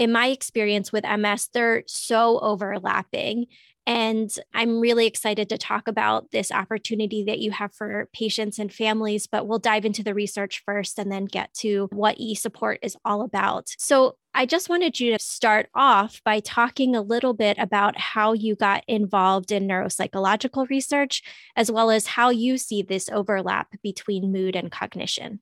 in 0.00 0.10
my 0.10 0.26
experience 0.26 0.92
with 0.92 1.04
MS, 1.04 1.50
they're 1.52 1.84
so 1.86 2.40
overlapping. 2.40 3.46
And 3.86 4.34
I'm 4.54 4.80
really 4.80 5.06
excited 5.06 5.48
to 5.50 5.58
talk 5.58 5.88
about 5.88 6.30
this 6.30 6.50
opportunity 6.50 7.24
that 7.24 7.38
you 7.38 7.50
have 7.50 7.74
for 7.74 8.08
patients 8.14 8.58
and 8.58 8.72
families, 8.72 9.26
but 9.26 9.46
we'll 9.46 9.58
dive 9.58 9.84
into 9.84 10.02
the 10.02 10.14
research 10.14 10.62
first 10.64 10.98
and 10.98 11.12
then 11.12 11.26
get 11.26 11.52
to 11.54 11.88
what 11.92 12.16
e 12.18 12.34
support 12.34 12.78
is 12.82 12.96
all 13.04 13.22
about. 13.22 13.74
So, 13.78 14.16
I 14.36 14.46
just 14.46 14.68
wanted 14.68 14.98
you 14.98 15.16
to 15.16 15.22
start 15.22 15.68
off 15.76 16.20
by 16.24 16.40
talking 16.40 16.96
a 16.96 17.02
little 17.02 17.34
bit 17.34 17.56
about 17.56 17.96
how 17.96 18.32
you 18.32 18.56
got 18.56 18.82
involved 18.88 19.52
in 19.52 19.68
neuropsychological 19.68 20.68
research, 20.68 21.22
as 21.54 21.70
well 21.70 21.88
as 21.88 22.08
how 22.08 22.30
you 22.30 22.58
see 22.58 22.82
this 22.82 23.08
overlap 23.10 23.68
between 23.80 24.32
mood 24.32 24.56
and 24.56 24.72
cognition. 24.72 25.38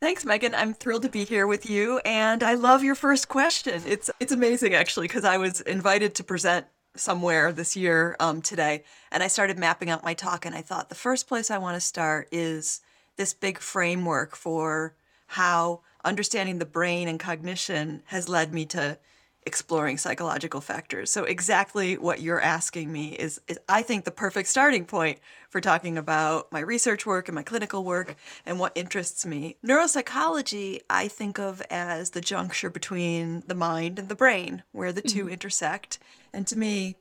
Thanks, 0.00 0.24
Meghan. 0.24 0.54
I'm 0.54 0.72
thrilled 0.72 1.02
to 1.02 1.08
be 1.08 1.24
here 1.24 1.46
with 1.46 1.68
you, 1.68 1.98
and 2.04 2.42
I 2.42 2.54
love 2.54 2.82
your 2.82 2.94
first 2.94 3.28
question. 3.28 3.82
It's 3.86 4.10
it's 4.20 4.32
amazing 4.32 4.74
actually 4.74 5.08
because 5.08 5.24
I 5.24 5.36
was 5.36 5.60
invited 5.62 6.14
to 6.16 6.24
present 6.24 6.66
somewhere 6.98 7.52
this 7.52 7.76
year 7.76 8.16
um, 8.20 8.42
today, 8.42 8.84
and 9.10 9.22
I 9.22 9.28
started 9.28 9.58
mapping 9.58 9.90
out 9.90 10.04
my 10.04 10.14
talk. 10.14 10.44
And 10.46 10.54
I 10.54 10.62
thought 10.62 10.88
the 10.88 10.94
first 10.94 11.28
place 11.28 11.50
I 11.50 11.58
want 11.58 11.76
to 11.76 11.80
start 11.80 12.28
is 12.32 12.80
this 13.16 13.34
big 13.34 13.58
framework 13.58 14.36
for 14.36 14.94
how 15.28 15.80
understanding 16.04 16.58
the 16.58 16.64
brain 16.64 17.08
and 17.08 17.18
cognition 17.18 18.02
has 18.06 18.28
led 18.28 18.52
me 18.52 18.64
to 18.66 18.98
exploring 19.46 19.96
psychological 19.96 20.60
factors. 20.60 21.10
So 21.10 21.24
exactly 21.24 21.96
what 21.96 22.20
you're 22.20 22.40
asking 22.40 22.92
me 22.92 23.10
is, 23.10 23.40
is, 23.46 23.58
I 23.68 23.82
think 23.82 24.04
the 24.04 24.10
perfect 24.10 24.48
starting 24.48 24.84
point 24.84 25.20
for 25.48 25.60
talking 25.60 25.96
about 25.96 26.50
my 26.50 26.58
research 26.58 27.06
work 27.06 27.28
and 27.28 27.34
my 27.34 27.44
clinical 27.44 27.84
work 27.84 28.16
and 28.44 28.58
what 28.58 28.72
interests 28.74 29.24
me. 29.24 29.56
Neuropsychology 29.64 30.80
I 30.90 31.06
think 31.06 31.38
of 31.38 31.62
as 31.70 32.10
the 32.10 32.20
juncture 32.20 32.68
between 32.68 33.44
the 33.46 33.54
mind 33.54 34.00
and 34.00 34.08
the 34.08 34.16
brain 34.16 34.64
where 34.72 34.92
the 34.92 35.00
2 35.00 35.20
mm-hmm. 35.20 35.28
intersect. 35.32 36.00
And 36.32 36.46
to 36.48 36.58
me 36.58 36.96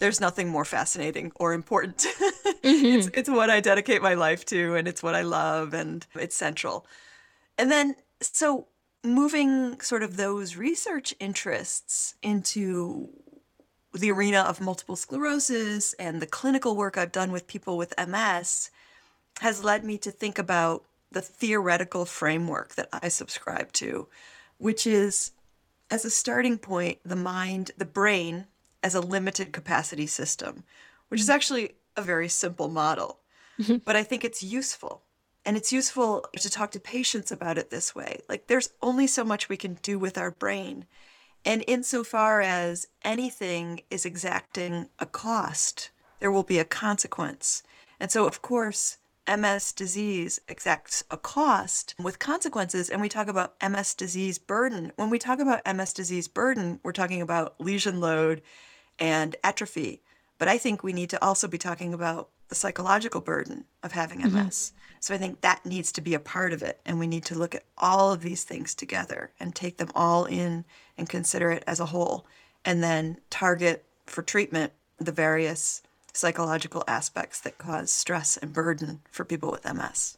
there's 0.00 0.20
nothing 0.20 0.48
more 0.48 0.64
fascinating 0.64 1.30
or 1.36 1.52
important. 1.52 1.98
mm-hmm. 1.98 2.64
it's, 2.64 3.08
it's 3.14 3.30
what 3.30 3.48
I 3.48 3.60
dedicate 3.60 4.02
my 4.02 4.14
life 4.14 4.44
to 4.46 4.74
and 4.74 4.88
it's 4.88 5.02
what 5.02 5.14
I 5.14 5.22
love 5.22 5.72
and 5.72 6.04
it's 6.14 6.34
central. 6.34 6.86
And 7.56 7.70
then 7.70 7.94
so 8.20 8.66
moving 9.04 9.80
sort 9.80 10.02
of 10.02 10.16
those 10.16 10.56
research 10.56 11.14
interests 11.20 12.14
into 12.22 13.08
the 13.92 14.10
arena 14.10 14.40
of 14.40 14.60
multiple 14.60 14.96
sclerosis 14.96 15.92
and 15.94 16.20
the 16.20 16.26
clinical 16.26 16.76
work 16.76 16.98
I've 16.98 17.12
done 17.12 17.30
with 17.30 17.46
people 17.46 17.76
with 17.76 17.94
MS 17.98 18.70
has 19.40 19.62
led 19.62 19.84
me 19.84 19.98
to 19.98 20.10
think 20.10 20.38
about 20.38 20.84
the 21.12 21.20
theoretical 21.20 22.04
framework 22.04 22.74
that 22.74 22.88
I 22.92 23.08
subscribe 23.08 23.72
to, 23.74 24.08
which 24.58 24.86
is 24.86 25.30
as 25.90 26.04
a 26.04 26.10
starting 26.10 26.58
point, 26.58 26.98
the 27.04 27.16
mind, 27.16 27.70
the 27.76 27.84
brain 27.84 28.46
as 28.82 28.94
a 28.94 29.00
limited 29.00 29.52
capacity 29.52 30.06
system, 30.06 30.64
which 31.08 31.20
is 31.20 31.30
actually 31.30 31.74
a 31.96 32.02
very 32.02 32.28
simple 32.28 32.68
model. 32.68 33.20
Mm-hmm. 33.60 33.76
But 33.84 33.94
I 33.94 34.02
think 34.02 34.24
it's 34.24 34.42
useful 34.42 35.02
and 35.44 35.56
it's 35.56 35.72
useful 35.72 36.26
to 36.38 36.50
talk 36.50 36.70
to 36.72 36.80
patients 36.80 37.30
about 37.30 37.58
it 37.58 37.70
this 37.70 37.94
way. 37.94 38.20
Like, 38.28 38.46
there's 38.46 38.70
only 38.82 39.06
so 39.06 39.24
much 39.24 39.48
we 39.48 39.56
can 39.56 39.78
do 39.82 39.98
with 39.98 40.16
our 40.16 40.30
brain. 40.30 40.86
And 41.44 41.62
insofar 41.66 42.40
as 42.40 42.86
anything 43.04 43.82
is 43.90 44.06
exacting 44.06 44.88
a 44.98 45.06
cost, 45.06 45.90
there 46.20 46.32
will 46.32 46.42
be 46.42 46.58
a 46.58 46.64
consequence. 46.64 47.62
And 48.00 48.10
so, 48.10 48.26
of 48.26 48.40
course, 48.40 48.98
MS 49.28 49.72
disease 49.72 50.40
exacts 50.48 51.04
a 51.10 51.16
cost 51.16 51.94
with 52.02 52.18
consequences. 52.18 52.88
And 52.88 53.00
we 53.00 53.08
talk 53.08 53.28
about 53.28 53.54
MS 53.62 53.94
disease 53.94 54.38
burden. 54.38 54.92
When 54.96 55.10
we 55.10 55.18
talk 55.18 55.38
about 55.38 55.62
MS 55.66 55.92
disease 55.92 56.28
burden, 56.28 56.80
we're 56.82 56.92
talking 56.92 57.20
about 57.20 57.60
lesion 57.60 58.00
load 58.00 58.42
and 58.98 59.36
atrophy. 59.44 60.02
But 60.38 60.48
I 60.48 60.58
think 60.58 60.82
we 60.82 60.92
need 60.92 61.10
to 61.10 61.24
also 61.24 61.48
be 61.48 61.58
talking 61.58 61.94
about 61.94 62.28
the 62.48 62.54
psychological 62.54 63.20
burden 63.20 63.64
of 63.82 63.92
having 63.92 64.20
MS. 64.20 64.32
Mm-hmm. 64.32 64.78
So 65.00 65.14
I 65.14 65.18
think 65.18 65.40
that 65.40 65.64
needs 65.64 65.92
to 65.92 66.00
be 66.00 66.14
a 66.14 66.20
part 66.20 66.52
of 66.52 66.62
it. 66.62 66.80
And 66.84 66.98
we 66.98 67.06
need 67.06 67.24
to 67.26 67.34
look 67.34 67.54
at 67.54 67.64
all 67.78 68.12
of 68.12 68.22
these 68.22 68.44
things 68.44 68.74
together 68.74 69.32
and 69.38 69.54
take 69.54 69.76
them 69.76 69.90
all 69.94 70.24
in 70.24 70.64
and 70.96 71.08
consider 71.08 71.50
it 71.50 71.64
as 71.66 71.80
a 71.80 71.86
whole. 71.86 72.26
And 72.64 72.82
then 72.82 73.18
target 73.30 73.84
for 74.06 74.22
treatment 74.22 74.72
the 74.98 75.12
various 75.12 75.82
psychological 76.12 76.84
aspects 76.86 77.40
that 77.40 77.58
cause 77.58 77.90
stress 77.90 78.36
and 78.36 78.52
burden 78.52 79.00
for 79.10 79.24
people 79.24 79.50
with 79.50 79.64
MS. 79.64 80.16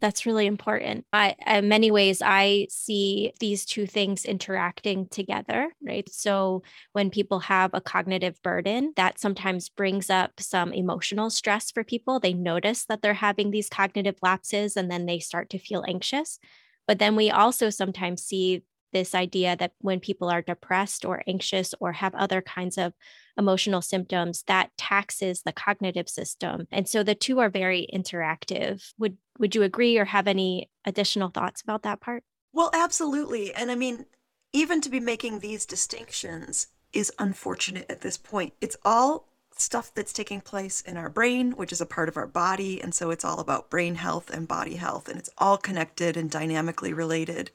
That's 0.00 0.26
really 0.26 0.46
important. 0.46 1.06
I, 1.12 1.34
in 1.46 1.68
many 1.68 1.90
ways, 1.90 2.20
I 2.22 2.66
see 2.68 3.32
these 3.40 3.64
two 3.64 3.86
things 3.86 4.26
interacting 4.26 5.08
together, 5.08 5.70
right? 5.82 6.06
So, 6.12 6.62
when 6.92 7.08
people 7.08 7.40
have 7.40 7.70
a 7.72 7.80
cognitive 7.80 8.40
burden, 8.42 8.92
that 8.96 9.18
sometimes 9.18 9.70
brings 9.70 10.10
up 10.10 10.32
some 10.38 10.72
emotional 10.74 11.30
stress 11.30 11.70
for 11.70 11.82
people. 11.82 12.20
They 12.20 12.34
notice 12.34 12.84
that 12.84 13.00
they're 13.00 13.14
having 13.14 13.50
these 13.50 13.70
cognitive 13.70 14.16
lapses 14.22 14.76
and 14.76 14.90
then 14.90 15.06
they 15.06 15.18
start 15.18 15.48
to 15.50 15.58
feel 15.58 15.82
anxious. 15.88 16.38
But 16.86 16.98
then 16.98 17.16
we 17.16 17.30
also 17.30 17.70
sometimes 17.70 18.22
see 18.22 18.62
this 18.92 19.14
idea 19.14 19.56
that 19.56 19.72
when 19.80 19.98
people 20.00 20.28
are 20.28 20.42
depressed 20.42 21.04
or 21.04 21.22
anxious 21.26 21.74
or 21.80 21.92
have 21.92 22.14
other 22.14 22.40
kinds 22.42 22.78
of 22.78 22.92
emotional 23.38 23.82
symptoms 23.82 24.44
that 24.46 24.70
taxes 24.78 25.42
the 25.42 25.52
cognitive 25.52 26.08
system 26.08 26.66
and 26.72 26.88
so 26.88 27.02
the 27.02 27.14
two 27.14 27.38
are 27.38 27.50
very 27.50 27.86
interactive 27.92 28.92
would 28.96 29.18
would 29.38 29.54
you 29.54 29.62
agree 29.62 29.98
or 29.98 30.06
have 30.06 30.26
any 30.26 30.70
additional 30.84 31.28
thoughts 31.28 31.62
about 31.62 31.82
that 31.82 32.00
part? 32.00 32.24
Well 32.52 32.70
absolutely. 32.72 33.54
And 33.54 33.70
i 33.70 33.74
mean 33.74 34.06
even 34.52 34.80
to 34.80 34.88
be 34.88 35.00
making 35.00 35.40
these 35.40 35.66
distinctions 35.66 36.68
is 36.92 37.12
unfortunate 37.18 37.84
at 37.90 38.00
this 38.00 38.16
point. 38.16 38.54
It's 38.60 38.76
all 38.84 39.28
stuff 39.58 39.92
that's 39.94 40.12
taking 40.12 40.40
place 40.40 40.80
in 40.80 40.96
our 40.96 41.08
brain, 41.08 41.52
which 41.52 41.72
is 41.72 41.80
a 41.80 41.86
part 41.86 42.08
of 42.08 42.16
our 42.16 42.26
body. 42.26 42.80
And 42.80 42.94
so 42.94 43.10
it's 43.10 43.24
all 43.24 43.40
about 43.40 43.70
brain 43.70 43.96
health 43.96 44.30
and 44.30 44.48
body 44.48 44.76
health, 44.76 45.08
and 45.08 45.18
it's 45.18 45.30
all 45.38 45.56
connected 45.58 46.16
and 46.16 46.30
dynamically 46.30 46.92
related. 46.92 47.50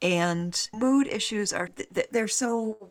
And 0.00 0.68
mood 0.74 1.06
issues 1.06 1.52
are 1.52 1.70
they're 2.10 2.28
so 2.28 2.90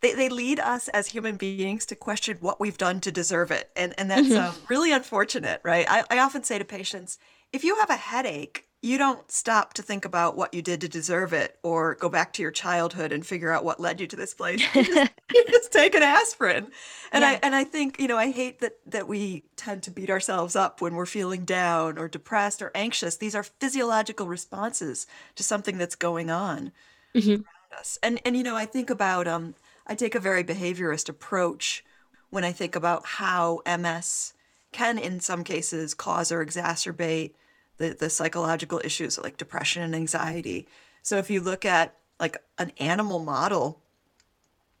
they, 0.00 0.14
they 0.14 0.28
lead 0.28 0.60
us 0.60 0.86
as 0.88 1.08
human 1.08 1.36
beings 1.36 1.84
to 1.86 1.96
question 1.96 2.38
what 2.40 2.60
we've 2.60 2.78
done 2.78 3.00
to 3.00 3.12
deserve 3.12 3.50
it. 3.50 3.70
And 3.74 3.94
and 3.98 4.10
that's 4.10 4.28
mm-hmm. 4.28 4.48
um, 4.48 4.54
really 4.68 4.92
unfortunate 4.92 5.60
right? 5.64 5.86
I, 5.88 6.04
I 6.10 6.18
often 6.20 6.44
say 6.44 6.58
to 6.58 6.64
patients 6.64 7.18
if 7.52 7.64
you 7.64 7.76
have 7.76 7.90
a 7.90 7.96
headache 7.96 8.68
you 8.80 8.96
don't 8.96 9.30
stop 9.30 9.74
to 9.74 9.82
think 9.82 10.04
about 10.04 10.36
what 10.36 10.54
you 10.54 10.62
did 10.62 10.80
to 10.80 10.88
deserve 10.88 11.32
it 11.32 11.58
or 11.64 11.96
go 11.96 12.08
back 12.08 12.32
to 12.32 12.42
your 12.42 12.52
childhood 12.52 13.10
and 13.10 13.26
figure 13.26 13.50
out 13.50 13.64
what 13.64 13.80
led 13.80 14.00
you 14.00 14.06
to 14.06 14.14
this 14.14 14.34
place 14.34 14.62
you 14.74 14.84
just, 14.84 15.12
you 15.34 15.44
just 15.48 15.72
take 15.72 15.94
an 15.94 16.02
aspirin 16.02 16.68
and 17.12 17.22
yeah. 17.22 17.30
i 17.30 17.40
and 17.42 17.54
i 17.54 17.64
think 17.64 18.00
you 18.00 18.06
know 18.06 18.16
i 18.16 18.30
hate 18.30 18.60
that 18.60 18.78
that 18.86 19.08
we 19.08 19.44
tend 19.56 19.82
to 19.82 19.90
beat 19.90 20.10
ourselves 20.10 20.54
up 20.54 20.80
when 20.80 20.94
we're 20.94 21.06
feeling 21.06 21.44
down 21.44 21.98
or 21.98 22.08
depressed 22.08 22.62
or 22.62 22.70
anxious 22.74 23.16
these 23.16 23.34
are 23.34 23.42
physiological 23.42 24.28
responses 24.28 25.06
to 25.34 25.42
something 25.42 25.76
that's 25.76 25.96
going 25.96 26.30
on 26.30 26.70
mm-hmm. 27.14 27.30
around 27.30 27.78
us 27.78 27.98
and 28.02 28.20
and 28.24 28.36
you 28.36 28.42
know 28.42 28.56
i 28.56 28.64
think 28.64 28.90
about 28.90 29.26
um 29.26 29.54
i 29.86 29.94
take 29.94 30.14
a 30.14 30.20
very 30.20 30.44
behaviorist 30.44 31.08
approach 31.08 31.84
when 32.30 32.44
i 32.44 32.52
think 32.52 32.76
about 32.76 33.04
how 33.04 33.60
ms 33.66 34.34
can 34.72 34.98
in 34.98 35.20
some 35.20 35.44
cases 35.44 35.94
cause 35.94 36.30
or 36.30 36.44
exacerbate 36.44 37.32
the, 37.78 37.90
the 37.90 38.10
psychological 38.10 38.80
issues 38.84 39.18
like 39.18 39.36
depression 39.36 39.82
and 39.82 39.94
anxiety. 39.94 40.66
So 41.02 41.16
if 41.18 41.30
you 41.30 41.40
look 41.40 41.64
at 41.64 41.94
like 42.20 42.36
an 42.58 42.72
animal 42.78 43.18
model, 43.18 43.80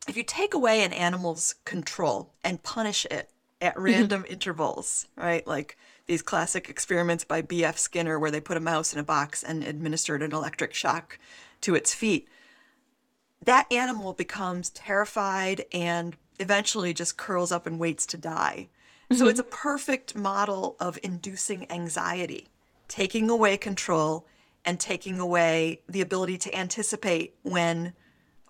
if 0.08 0.16
you 0.16 0.24
take 0.24 0.54
away 0.54 0.82
an 0.82 0.92
animal's 0.92 1.54
control 1.64 2.34
and 2.44 2.62
punish 2.62 3.06
it 3.06 3.30
at 3.60 3.74
mm-hmm. 3.74 3.82
random 3.82 4.24
intervals, 4.28 5.06
right? 5.16 5.46
Like 5.46 5.76
these 6.06 6.22
classic 6.22 6.68
experiments 6.68 7.24
by 7.24 7.42
B.F. 7.42 7.78
Skinner 7.78 8.18
where 8.18 8.30
they 8.30 8.40
put 8.40 8.56
a 8.56 8.60
mouse 8.60 8.92
in 8.92 8.98
a 8.98 9.04
box 9.04 9.42
and 9.42 9.62
administered 9.62 10.22
an 10.22 10.32
electric 10.32 10.74
shock 10.74 11.18
to 11.62 11.74
its 11.74 11.94
feet. 11.94 12.28
That 13.44 13.70
animal 13.72 14.12
becomes 14.12 14.70
terrified 14.70 15.64
and 15.72 16.16
eventually 16.40 16.92
just 16.92 17.16
curls 17.16 17.52
up 17.52 17.66
and 17.66 17.78
waits 17.78 18.06
to 18.06 18.16
die. 18.16 18.68
Mm-hmm. 19.10 19.18
So 19.18 19.28
it's 19.28 19.40
a 19.40 19.44
perfect 19.44 20.14
model 20.14 20.76
of 20.80 20.98
inducing 21.02 21.70
anxiety 21.70 22.48
taking 22.88 23.30
away 23.30 23.56
control 23.56 24.26
and 24.64 24.80
taking 24.80 25.18
away 25.18 25.80
the 25.88 26.00
ability 26.00 26.38
to 26.38 26.54
anticipate 26.54 27.34
when 27.42 27.92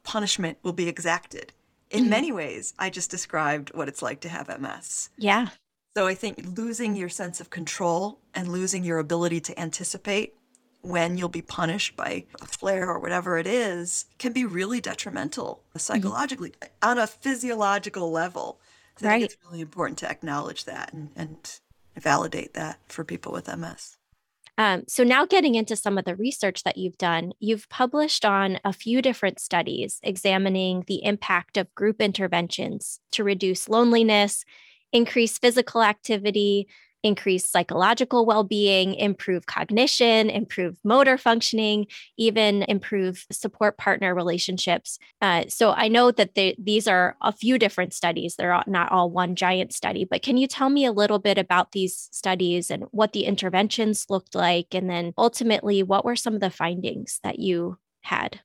punishment 0.05 0.59
will 0.63 0.73
be 0.73 0.89
exacted. 0.89 1.53
In 1.91 2.03
mm-hmm. 2.03 2.11
many 2.11 2.33
ways, 2.33 2.75
I 2.79 2.91
just 2.91 3.11
described 3.11 3.75
what 3.75 3.89
it's 3.89 4.03
like 4.03 4.21
to 4.21 4.29
have 4.29 4.49
MS. 4.61 5.11
Yeah. 5.17 5.49
So 5.97 6.07
I 6.07 6.15
think 6.15 6.57
losing 6.57 6.97
your 6.97 7.09
sense 7.09 7.41
of 7.41 7.51
control 7.51 8.21
and 8.35 8.49
losing 8.49 8.85
your 8.85 8.99
ability 8.99 9.41
to 9.41 9.61
anticipate 9.61 10.35
when 10.81 11.19
you'll 11.19 11.29
be 11.29 11.43
punished 11.43 11.97
by 11.97 12.25
a 12.41 12.47
flare 12.47 12.89
or 12.89 13.01
whatever 13.01 13.37
it 13.37 13.47
is 13.47 14.07
can 14.19 14.33
be 14.33 14.45
really 14.45 14.81
detrimental 14.81 15.63
psychologically 15.77 16.51
mm-hmm. 16.51 16.91
on 16.91 16.99
a 16.99 17.07
physiological 17.07 18.11
level. 18.11 18.61
So 18.99 19.07
right. 19.07 19.15
I 19.15 19.19
think 19.21 19.33
it's 19.33 19.45
really 19.45 19.61
important 19.61 19.99
to 19.99 20.11
acknowledge 20.11 20.65
that 20.65 20.93
and, 20.93 21.11
and 21.17 21.61
validate 21.97 22.55
that 22.55 22.79
for 22.89 23.05
people 23.05 23.33
with 23.33 23.49
MS. 23.49 23.97
Um, 24.57 24.83
so, 24.89 25.05
now 25.05 25.25
getting 25.25 25.55
into 25.55 25.77
some 25.77 25.99
of 25.99 26.05
the 26.05 26.17
research 26.17 26.65
that 26.65 26.77
you've 26.77 26.99
done, 26.99 27.33
you've 27.39 27.69
published 27.69 28.25
on 28.25 28.59
a 28.65 28.73
few 28.73 29.01
different 29.01 29.39
studies 29.39 30.01
examining 30.03 30.83
the 30.89 31.05
impact 31.05 31.57
of 31.57 31.73
group 31.77 32.01
interventions 32.01 32.99
to 33.13 33.23
reduce 33.23 33.69
loneliness, 33.69 34.45
increase 34.93 35.39
physical 35.39 35.85
activity, 35.85 36.67
increase 37.03 37.49
psychological 37.49 38.27
well 38.27 38.45
being, 38.45 38.95
improve 38.95 39.47
cognition, 39.47 40.31
improve 40.31 40.77
motor 40.85 41.17
functioning, 41.17 41.87
even 42.17 42.63
improve 42.65 43.27
support 43.31 43.79
partner 43.79 44.15
relationships. 44.15 44.99
Uh, 45.21 45.45
so 45.49 45.73
I 45.73 45.89
know 45.89 46.11
that 46.11 46.35
they, 46.35 46.57
these 46.59 46.89
are 46.89 47.17
a 47.21 47.33
few 47.33 47.59
different 47.59 47.95
studies. 47.95 48.37
They're 48.37 48.63
not 48.67 48.93
all 48.93 49.11
one 49.11 49.37
giant 49.37 49.73
study, 49.73 50.05
but 50.05 50.23
can 50.23 50.37
you 50.37 50.47
tell 50.47 50.71
me 50.71 50.85
a 50.85 50.93
little 50.93 51.19
bit 51.19 51.39
about 51.39 51.73
these 51.73 52.09
studies 52.13 52.71
and 52.71 52.85
what 52.91 53.13
the 53.13 53.25
interventions 53.25 54.07
looked 54.09 54.35
like? 54.35 54.75
And 54.75 54.91
then 54.91 55.13
ultimately, 55.17 55.83
what 55.83 56.05
were 56.05 56.17
some 56.17 56.35
of 56.35 56.41
the 56.41 56.51
findings 56.51 57.21
that 57.23 57.39
you 57.39 57.79
had? 58.03 58.41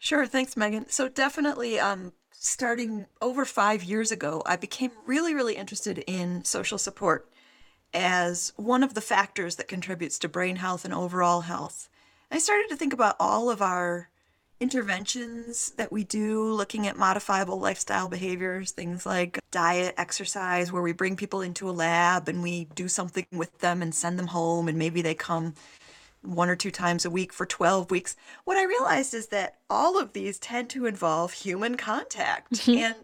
Sure. 0.00 0.26
Thanks, 0.26 0.54
Meghan. 0.56 0.90
So 0.90 1.08
definitely, 1.08 1.78
um, 1.78 2.12
starting 2.32 3.06
over 3.20 3.44
five 3.44 3.84
years 3.84 4.10
ago, 4.10 4.42
I 4.44 4.56
became 4.56 4.90
really, 5.06 5.32
really 5.32 5.54
interested 5.54 5.98
in 6.08 6.44
social 6.44 6.76
support 6.76 7.31
as 7.94 8.52
one 8.56 8.82
of 8.82 8.94
the 8.94 9.00
factors 9.00 9.56
that 9.56 9.68
contributes 9.68 10.18
to 10.20 10.28
brain 10.28 10.56
health 10.56 10.84
and 10.84 10.94
overall 10.94 11.42
health. 11.42 11.88
I 12.30 12.38
started 12.38 12.68
to 12.70 12.76
think 12.76 12.92
about 12.92 13.16
all 13.20 13.50
of 13.50 13.60
our 13.60 14.08
interventions 14.62 15.70
that 15.72 15.90
we 15.90 16.04
do 16.04 16.44
looking 16.52 16.86
at 16.86 16.96
modifiable 16.96 17.58
lifestyle 17.58 18.08
behaviors, 18.08 18.70
things 18.70 19.04
like 19.04 19.40
diet, 19.50 19.94
exercise, 19.98 20.70
where 20.70 20.82
we 20.82 20.92
bring 20.92 21.16
people 21.16 21.42
into 21.42 21.68
a 21.68 21.72
lab 21.72 22.28
and 22.28 22.42
we 22.42 22.66
do 22.76 22.86
something 22.86 23.26
with 23.32 23.58
them 23.58 23.82
and 23.82 23.94
send 23.94 24.18
them 24.18 24.28
home, 24.28 24.68
and 24.68 24.78
maybe 24.78 25.02
they 25.02 25.14
come 25.14 25.54
one 26.22 26.48
or 26.48 26.54
two 26.54 26.70
times 26.70 27.04
a 27.04 27.10
week 27.10 27.32
for 27.32 27.44
12 27.44 27.90
weeks. 27.90 28.16
What 28.44 28.56
I 28.56 28.64
realized 28.64 29.12
is 29.14 29.26
that 29.28 29.58
all 29.68 29.98
of 29.98 30.12
these 30.12 30.38
tend 30.38 30.70
to 30.70 30.86
involve 30.86 31.32
human 31.32 31.76
contact, 31.76 32.52
mm-hmm. 32.52 32.78
and 32.78 32.94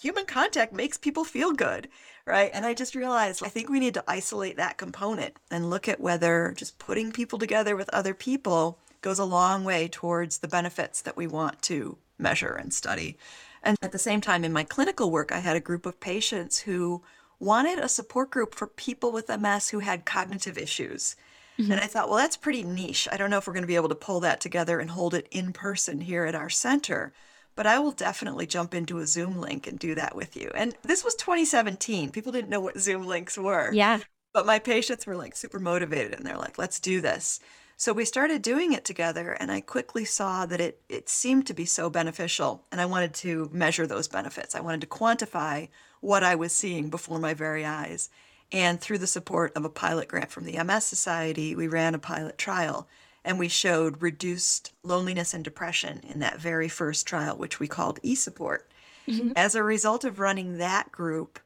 human 0.00 0.24
contact 0.24 0.72
makes 0.72 0.96
people 0.96 1.24
feel 1.24 1.52
good, 1.52 1.88
right? 2.26 2.50
And 2.52 2.64
I 2.64 2.74
just 2.74 2.94
realized 2.94 3.42
I 3.44 3.48
think 3.48 3.68
we 3.68 3.80
need 3.80 3.94
to 3.94 4.04
isolate 4.06 4.56
that 4.56 4.78
component 4.78 5.36
and 5.50 5.70
look 5.70 5.88
at 5.88 6.00
whether 6.00 6.54
just 6.56 6.78
putting 6.78 7.12
people 7.12 7.38
together 7.38 7.76
with 7.76 7.88
other 7.90 8.14
people 8.14 8.78
goes 9.00 9.18
a 9.18 9.24
long 9.24 9.64
way 9.64 9.88
towards 9.88 10.38
the 10.38 10.48
benefits 10.48 11.02
that 11.02 11.16
we 11.16 11.26
want 11.26 11.60
to 11.62 11.98
measure 12.18 12.54
and 12.54 12.72
study. 12.72 13.18
And 13.62 13.76
at 13.82 13.92
the 13.92 13.98
same 13.98 14.20
time, 14.20 14.44
in 14.44 14.52
my 14.52 14.64
clinical 14.64 15.10
work, 15.10 15.32
I 15.32 15.40
had 15.40 15.56
a 15.56 15.60
group 15.60 15.86
of 15.86 16.00
patients 16.00 16.60
who 16.60 17.02
wanted 17.38 17.78
a 17.78 17.88
support 17.88 18.30
group 18.30 18.54
for 18.54 18.66
people 18.66 19.10
with 19.12 19.28
MS 19.28 19.70
who 19.70 19.80
had 19.80 20.04
cognitive 20.04 20.56
issues. 20.56 21.16
Mm-hmm. 21.58 21.72
And 21.72 21.80
I 21.80 21.86
thought, 21.86 22.08
well, 22.08 22.18
that's 22.18 22.36
pretty 22.36 22.62
niche. 22.62 23.08
I 23.10 23.16
don't 23.16 23.30
know 23.30 23.38
if 23.38 23.46
we're 23.46 23.52
going 23.52 23.64
to 23.64 23.68
be 23.68 23.76
able 23.76 23.88
to 23.88 23.94
pull 23.94 24.20
that 24.20 24.40
together 24.40 24.80
and 24.80 24.90
hold 24.90 25.14
it 25.14 25.26
in 25.30 25.52
person 25.52 26.00
here 26.00 26.24
at 26.24 26.34
our 26.34 26.48
center 26.48 27.12
but 27.54 27.66
I 27.66 27.78
will 27.78 27.92
definitely 27.92 28.46
jump 28.46 28.74
into 28.74 28.98
a 28.98 29.06
Zoom 29.06 29.40
link 29.40 29.66
and 29.66 29.78
do 29.78 29.94
that 29.94 30.16
with 30.16 30.36
you. 30.36 30.50
And 30.54 30.74
this 30.82 31.04
was 31.04 31.14
2017. 31.16 32.10
People 32.10 32.32
didn't 32.32 32.50
know 32.50 32.60
what 32.60 32.78
Zoom 32.78 33.06
links 33.06 33.36
were. 33.36 33.72
Yeah. 33.72 34.00
But 34.32 34.46
my 34.46 34.58
patients 34.58 35.06
were 35.06 35.16
like 35.16 35.36
super 35.36 35.58
motivated 35.58 36.14
and 36.14 36.26
they're 36.26 36.38
like, 36.38 36.58
let's 36.58 36.80
do 36.80 37.00
this. 37.00 37.40
So 37.76 37.92
we 37.92 38.04
started 38.04 38.42
doing 38.42 38.72
it 38.72 38.84
together 38.84 39.32
and 39.32 39.50
I 39.50 39.60
quickly 39.60 40.04
saw 40.04 40.46
that 40.46 40.60
it 40.60 40.80
it 40.88 41.08
seemed 41.08 41.46
to 41.48 41.54
be 41.54 41.64
so 41.64 41.90
beneficial 41.90 42.64
and 42.70 42.80
I 42.80 42.86
wanted 42.86 43.12
to 43.14 43.50
measure 43.52 43.86
those 43.86 44.08
benefits. 44.08 44.54
I 44.54 44.60
wanted 44.60 44.82
to 44.82 44.86
quantify 44.86 45.68
what 46.00 46.22
I 46.22 46.34
was 46.34 46.52
seeing 46.52 46.90
before 46.90 47.18
my 47.18 47.34
very 47.34 47.64
eyes. 47.66 48.08
And 48.52 48.80
through 48.80 48.98
the 48.98 49.06
support 49.06 49.52
of 49.56 49.64
a 49.64 49.70
pilot 49.70 50.08
grant 50.08 50.30
from 50.30 50.44
the 50.44 50.62
MS 50.62 50.84
Society, 50.84 51.56
we 51.56 51.68
ran 51.68 51.94
a 51.94 51.98
pilot 51.98 52.38
trial 52.38 52.86
and 53.24 53.38
we 53.38 53.48
showed 53.48 54.02
reduced 54.02 54.72
loneliness 54.82 55.34
and 55.34 55.44
depression 55.44 56.00
in 56.08 56.18
that 56.20 56.40
very 56.40 56.68
first 56.68 57.06
trial, 57.06 57.36
which 57.36 57.60
we 57.60 57.68
called 57.68 58.02
eSupport. 58.02 58.60
Mm-hmm. 59.06 59.32
As 59.36 59.54
a 59.54 59.62
result 59.62 60.04
of 60.04 60.18
running 60.18 60.58
that 60.58 60.92
group, 60.92 61.38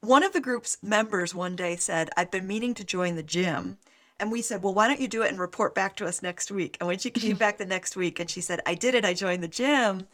one 0.00 0.22
of 0.22 0.32
the 0.32 0.40
group's 0.40 0.78
members 0.82 1.34
one 1.34 1.56
day 1.56 1.76
said, 1.76 2.10
I've 2.16 2.30
been 2.30 2.46
meaning 2.46 2.74
to 2.74 2.84
join 2.84 3.16
the 3.16 3.22
gym. 3.22 3.78
And 4.18 4.32
we 4.32 4.40
said, 4.40 4.62
Well, 4.62 4.74
why 4.74 4.88
don't 4.88 5.00
you 5.00 5.08
do 5.08 5.22
it 5.22 5.30
and 5.30 5.38
report 5.38 5.74
back 5.74 5.96
to 5.96 6.06
us 6.06 6.22
next 6.22 6.50
week? 6.50 6.76
And 6.80 6.86
when 6.86 6.98
she 6.98 7.10
came 7.10 7.36
back 7.38 7.58
the 7.58 7.66
next 7.66 7.96
week 7.96 8.18
and 8.18 8.30
she 8.30 8.40
said, 8.40 8.60
I 8.66 8.74
did 8.74 8.94
it, 8.94 9.04
I 9.04 9.14
joined 9.14 9.42
the 9.42 9.48
gym, 9.48 10.06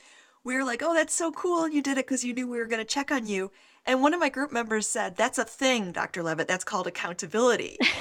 we 0.45 0.55
were 0.55 0.65
like, 0.65 0.83
Oh, 0.83 0.95
that's 0.95 1.15
so 1.15 1.31
cool. 1.31 1.65
And 1.65 1.75
you 1.75 1.83
did 1.83 1.99
it 1.99 2.07
because 2.07 2.25
you 2.25 2.35
knew 2.35 2.49
we 2.49 2.59
were 2.59 2.67
going 2.67 2.79
to 2.79 2.85
check 2.85 3.13
on 3.13 3.27
you. 3.27 3.51
And 3.85 4.01
one 4.01 4.15
of 4.15 4.21
my 4.21 4.29
group 4.29 4.53
members 4.53 4.87
said, 4.87 5.17
That's 5.17 5.39
a 5.39 5.45
thing, 5.45 5.93
Dr. 5.93 6.23
Leavitt. 6.23 6.49
That's 6.49 6.65
called 6.65 6.87
accountability. 6.87 7.79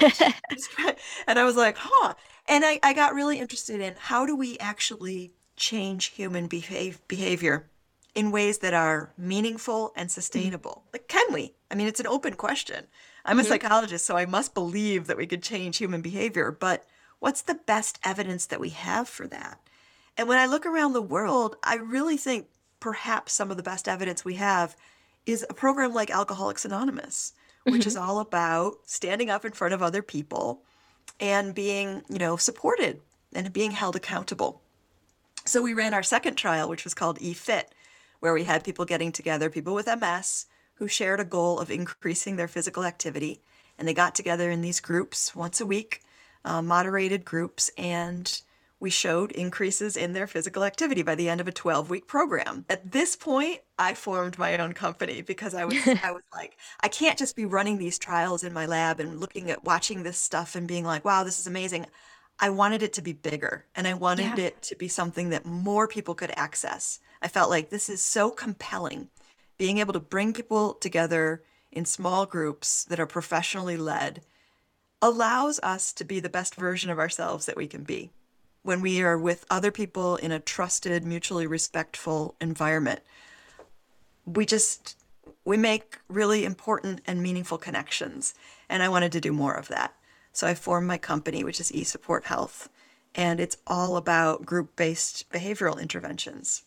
and 1.26 1.38
I 1.38 1.44
was 1.44 1.56
like, 1.56 1.76
Huh. 1.78 2.14
And 2.48 2.64
I, 2.64 2.80
I 2.82 2.92
got 2.92 3.14
really 3.14 3.38
interested 3.38 3.80
in 3.80 3.94
how 3.98 4.26
do 4.26 4.36
we 4.36 4.58
actually 4.58 5.32
change 5.56 6.06
human 6.06 6.46
behave, 6.46 7.00
behavior 7.08 7.70
in 8.14 8.30
ways 8.30 8.58
that 8.58 8.74
are 8.74 9.12
meaningful 9.16 9.92
and 9.96 10.08
mm-hmm. 10.08 10.14
sustainable? 10.14 10.84
Like, 10.92 11.08
can 11.08 11.32
we? 11.32 11.54
I 11.70 11.74
mean, 11.74 11.86
it's 11.86 12.00
an 12.00 12.06
open 12.06 12.34
question. 12.34 12.86
I'm 13.24 13.38
a 13.38 13.42
mm-hmm. 13.42 13.50
psychologist, 13.50 14.04
so 14.04 14.16
I 14.16 14.26
must 14.26 14.54
believe 14.54 15.06
that 15.06 15.16
we 15.16 15.26
could 15.26 15.42
change 15.42 15.78
human 15.78 16.02
behavior. 16.02 16.50
But 16.50 16.84
what's 17.20 17.42
the 17.42 17.54
best 17.54 17.98
evidence 18.04 18.46
that 18.46 18.60
we 18.60 18.70
have 18.70 19.08
for 19.08 19.26
that? 19.28 19.60
And 20.16 20.28
when 20.28 20.38
I 20.38 20.46
look 20.46 20.66
around 20.66 20.92
the 20.92 21.02
world, 21.02 21.56
I 21.62 21.76
really 21.76 22.16
think 22.16 22.48
perhaps 22.80 23.32
some 23.32 23.50
of 23.50 23.56
the 23.56 23.62
best 23.62 23.88
evidence 23.88 24.24
we 24.24 24.34
have 24.34 24.76
is 25.24 25.46
a 25.48 25.54
program 25.54 25.94
like 25.94 26.10
Alcoholics 26.10 26.64
Anonymous, 26.64 27.32
which 27.62 27.82
mm-hmm. 27.82 27.88
is 27.88 27.96
all 27.96 28.18
about 28.18 28.78
standing 28.84 29.30
up 29.30 29.44
in 29.44 29.52
front 29.52 29.72
of 29.72 29.82
other 29.82 30.02
people 30.02 30.64
and 31.22 31.54
being, 31.54 32.02
you 32.08 32.18
know, 32.18 32.36
supported 32.36 33.00
and 33.32 33.52
being 33.52 33.70
held 33.70 33.94
accountable. 33.94 34.60
So 35.44 35.62
we 35.62 35.72
ran 35.72 35.94
our 35.94 36.02
second 36.02 36.34
trial, 36.34 36.68
which 36.68 36.82
was 36.82 36.94
called 36.94 37.20
eFit, 37.20 37.66
where 38.18 38.34
we 38.34 38.42
had 38.42 38.64
people 38.64 38.84
getting 38.84 39.12
together, 39.12 39.48
people 39.48 39.72
with 39.72 39.86
MS 39.86 40.46
who 40.74 40.88
shared 40.88 41.20
a 41.20 41.24
goal 41.24 41.60
of 41.60 41.70
increasing 41.70 42.34
their 42.34 42.48
physical 42.48 42.84
activity. 42.84 43.40
And 43.78 43.86
they 43.86 43.94
got 43.94 44.16
together 44.16 44.50
in 44.50 44.62
these 44.62 44.80
groups 44.80 45.34
once 45.34 45.60
a 45.60 45.66
week, 45.66 46.02
uh, 46.44 46.60
moderated 46.60 47.24
groups, 47.24 47.70
and 47.78 48.42
we 48.82 48.90
showed 48.90 49.30
increases 49.30 49.96
in 49.96 50.12
their 50.12 50.26
physical 50.26 50.64
activity 50.64 51.02
by 51.02 51.14
the 51.14 51.28
end 51.28 51.40
of 51.40 51.46
a 51.46 51.52
12 51.52 51.88
week 51.88 52.08
program. 52.08 52.66
At 52.68 52.90
this 52.90 53.14
point, 53.14 53.60
I 53.78 53.94
formed 53.94 54.38
my 54.38 54.58
own 54.58 54.72
company 54.72 55.22
because 55.22 55.54
I 55.54 55.64
was 55.64 55.76
I 56.02 56.10
was 56.10 56.24
like, 56.34 56.58
I 56.80 56.88
can't 56.88 57.16
just 57.16 57.36
be 57.36 57.44
running 57.44 57.78
these 57.78 57.96
trials 57.96 58.42
in 58.42 58.52
my 58.52 58.66
lab 58.66 58.98
and 58.98 59.20
looking 59.20 59.52
at 59.52 59.62
watching 59.62 60.02
this 60.02 60.18
stuff 60.18 60.56
and 60.56 60.66
being 60.66 60.84
like, 60.84 61.04
wow, 61.04 61.22
this 61.22 61.38
is 61.38 61.46
amazing. 61.46 61.86
I 62.40 62.50
wanted 62.50 62.82
it 62.82 62.92
to 62.94 63.02
be 63.02 63.12
bigger 63.12 63.66
and 63.76 63.86
I 63.86 63.94
wanted 63.94 64.36
yeah. 64.36 64.46
it 64.46 64.62
to 64.62 64.74
be 64.74 64.88
something 64.88 65.30
that 65.30 65.46
more 65.46 65.86
people 65.86 66.16
could 66.16 66.32
access. 66.36 66.98
I 67.22 67.28
felt 67.28 67.50
like 67.50 67.70
this 67.70 67.88
is 67.88 68.02
so 68.02 68.30
compelling. 68.30 69.10
Being 69.58 69.78
able 69.78 69.92
to 69.92 70.00
bring 70.00 70.32
people 70.32 70.74
together 70.74 71.44
in 71.70 71.84
small 71.84 72.26
groups 72.26 72.82
that 72.86 72.98
are 72.98 73.06
professionally 73.06 73.76
led 73.76 74.22
allows 75.00 75.60
us 75.62 75.92
to 75.92 76.04
be 76.04 76.18
the 76.18 76.28
best 76.28 76.56
version 76.56 76.90
of 76.90 76.98
ourselves 76.98 77.46
that 77.46 77.56
we 77.56 77.68
can 77.68 77.84
be 77.84 78.10
when 78.62 78.80
we 78.80 79.02
are 79.02 79.18
with 79.18 79.44
other 79.50 79.70
people 79.70 80.16
in 80.16 80.32
a 80.32 80.38
trusted, 80.38 81.04
mutually 81.04 81.46
respectful 81.46 82.36
environment. 82.40 83.00
We 84.24 84.46
just 84.46 84.96
we 85.44 85.56
make 85.56 85.98
really 86.08 86.44
important 86.44 87.00
and 87.06 87.22
meaningful 87.22 87.58
connections, 87.58 88.34
and 88.68 88.82
I 88.82 88.88
wanted 88.88 89.12
to 89.12 89.20
do 89.20 89.32
more 89.32 89.54
of 89.54 89.68
that. 89.68 89.94
So 90.32 90.46
I 90.46 90.54
formed 90.54 90.86
my 90.86 90.98
company, 90.98 91.42
which 91.44 91.60
is 91.60 91.72
eSupport 91.72 92.24
Health, 92.24 92.68
and 93.14 93.40
it's 93.40 93.56
all 93.66 93.96
about 93.96 94.46
group-based 94.46 95.30
behavioral 95.30 95.80
interventions. 95.80 96.62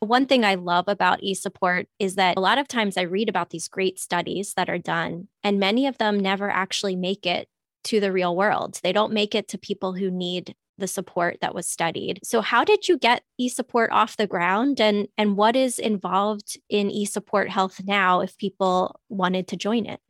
One 0.00 0.26
thing 0.26 0.44
I 0.44 0.54
love 0.54 0.86
about 0.88 1.20
eSupport 1.20 1.86
is 1.98 2.14
that 2.16 2.36
a 2.36 2.40
lot 2.40 2.58
of 2.58 2.66
times 2.66 2.96
I 2.96 3.02
read 3.02 3.28
about 3.28 3.50
these 3.50 3.68
great 3.68 3.98
studies 3.98 4.54
that 4.54 4.68
are 4.68 4.78
done, 4.78 5.28
and 5.44 5.60
many 5.60 5.86
of 5.86 5.98
them 5.98 6.18
never 6.18 6.50
actually 6.50 6.96
make 6.96 7.26
it 7.26 7.48
to 7.84 8.00
the 8.00 8.10
real 8.10 8.34
world. 8.34 8.80
They 8.82 8.92
don't 8.92 9.12
make 9.12 9.34
it 9.34 9.46
to 9.48 9.58
people 9.58 9.92
who 9.92 10.10
need 10.10 10.54
the 10.80 10.88
support 10.88 11.38
that 11.40 11.54
was 11.54 11.66
studied. 11.66 12.20
So 12.24 12.40
how 12.40 12.64
did 12.64 12.88
you 12.88 12.98
get 12.98 13.22
eSupport 13.40 13.88
off 13.90 14.16
the 14.16 14.26
ground 14.26 14.80
and 14.80 15.08
and 15.16 15.36
what 15.36 15.56
is 15.56 15.78
involved 15.78 16.58
in 16.68 16.88
eSupport 16.88 17.48
Health 17.48 17.82
now 17.84 18.20
if 18.20 18.36
people 18.36 19.00
wanted 19.08 19.46
to 19.48 19.56
join 19.56 19.86
it? 19.86 20.00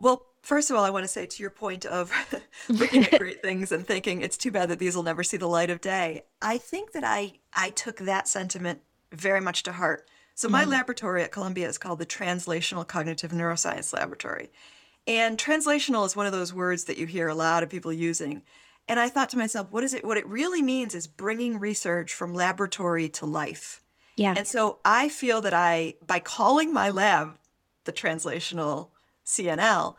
Well, 0.00 0.26
first 0.42 0.70
of 0.70 0.76
all, 0.76 0.84
I 0.84 0.90
want 0.90 1.04
to 1.04 1.08
say 1.08 1.24
to 1.26 1.42
your 1.42 1.50
point 1.50 1.86
of 1.86 2.12
looking 2.68 3.04
at 3.04 3.18
great 3.18 3.40
things 3.40 3.72
and 3.72 3.86
thinking 3.86 4.20
it's 4.20 4.36
too 4.36 4.50
bad 4.50 4.68
that 4.68 4.78
these 4.78 4.94
will 4.94 5.02
never 5.02 5.22
see 5.22 5.36
the 5.36 5.48
light 5.48 5.70
of 5.70 5.80
day. 5.80 6.24
I 6.42 6.58
think 6.58 6.92
that 6.92 7.04
I 7.04 7.34
I 7.54 7.70
took 7.70 7.98
that 7.98 8.28
sentiment 8.28 8.80
very 9.12 9.40
much 9.40 9.62
to 9.64 9.72
heart. 9.72 10.08
So 10.34 10.48
my 10.48 10.64
mm. 10.64 10.68
laboratory 10.68 11.22
at 11.22 11.30
Columbia 11.30 11.68
is 11.68 11.78
called 11.78 12.00
the 12.00 12.06
Translational 12.06 12.86
Cognitive 12.86 13.30
Neuroscience 13.30 13.92
Laboratory. 13.92 14.50
And 15.06 15.38
translational 15.38 16.06
is 16.06 16.16
one 16.16 16.26
of 16.26 16.32
those 16.32 16.52
words 16.52 16.84
that 16.84 16.98
you 16.98 17.06
hear 17.06 17.28
a 17.28 17.34
lot 17.34 17.62
of 17.62 17.70
people 17.70 17.92
using. 17.92 18.42
And 18.88 19.00
I 19.00 19.08
thought 19.08 19.30
to 19.30 19.38
myself, 19.38 19.68
what 19.70 19.82
is 19.82 19.94
it? 19.94 20.04
What 20.04 20.18
it 20.18 20.26
really 20.26 20.62
means 20.62 20.94
is 20.94 21.06
bringing 21.06 21.58
research 21.58 22.12
from 22.12 22.34
laboratory 22.34 23.08
to 23.10 23.26
life. 23.26 23.82
Yeah. 24.16 24.34
And 24.36 24.46
so 24.46 24.78
I 24.84 25.08
feel 25.08 25.40
that 25.40 25.54
I, 25.54 25.94
by 26.06 26.20
calling 26.20 26.72
my 26.72 26.90
lab 26.90 27.38
the 27.84 27.92
translational 27.92 28.90
CNL, 29.24 29.96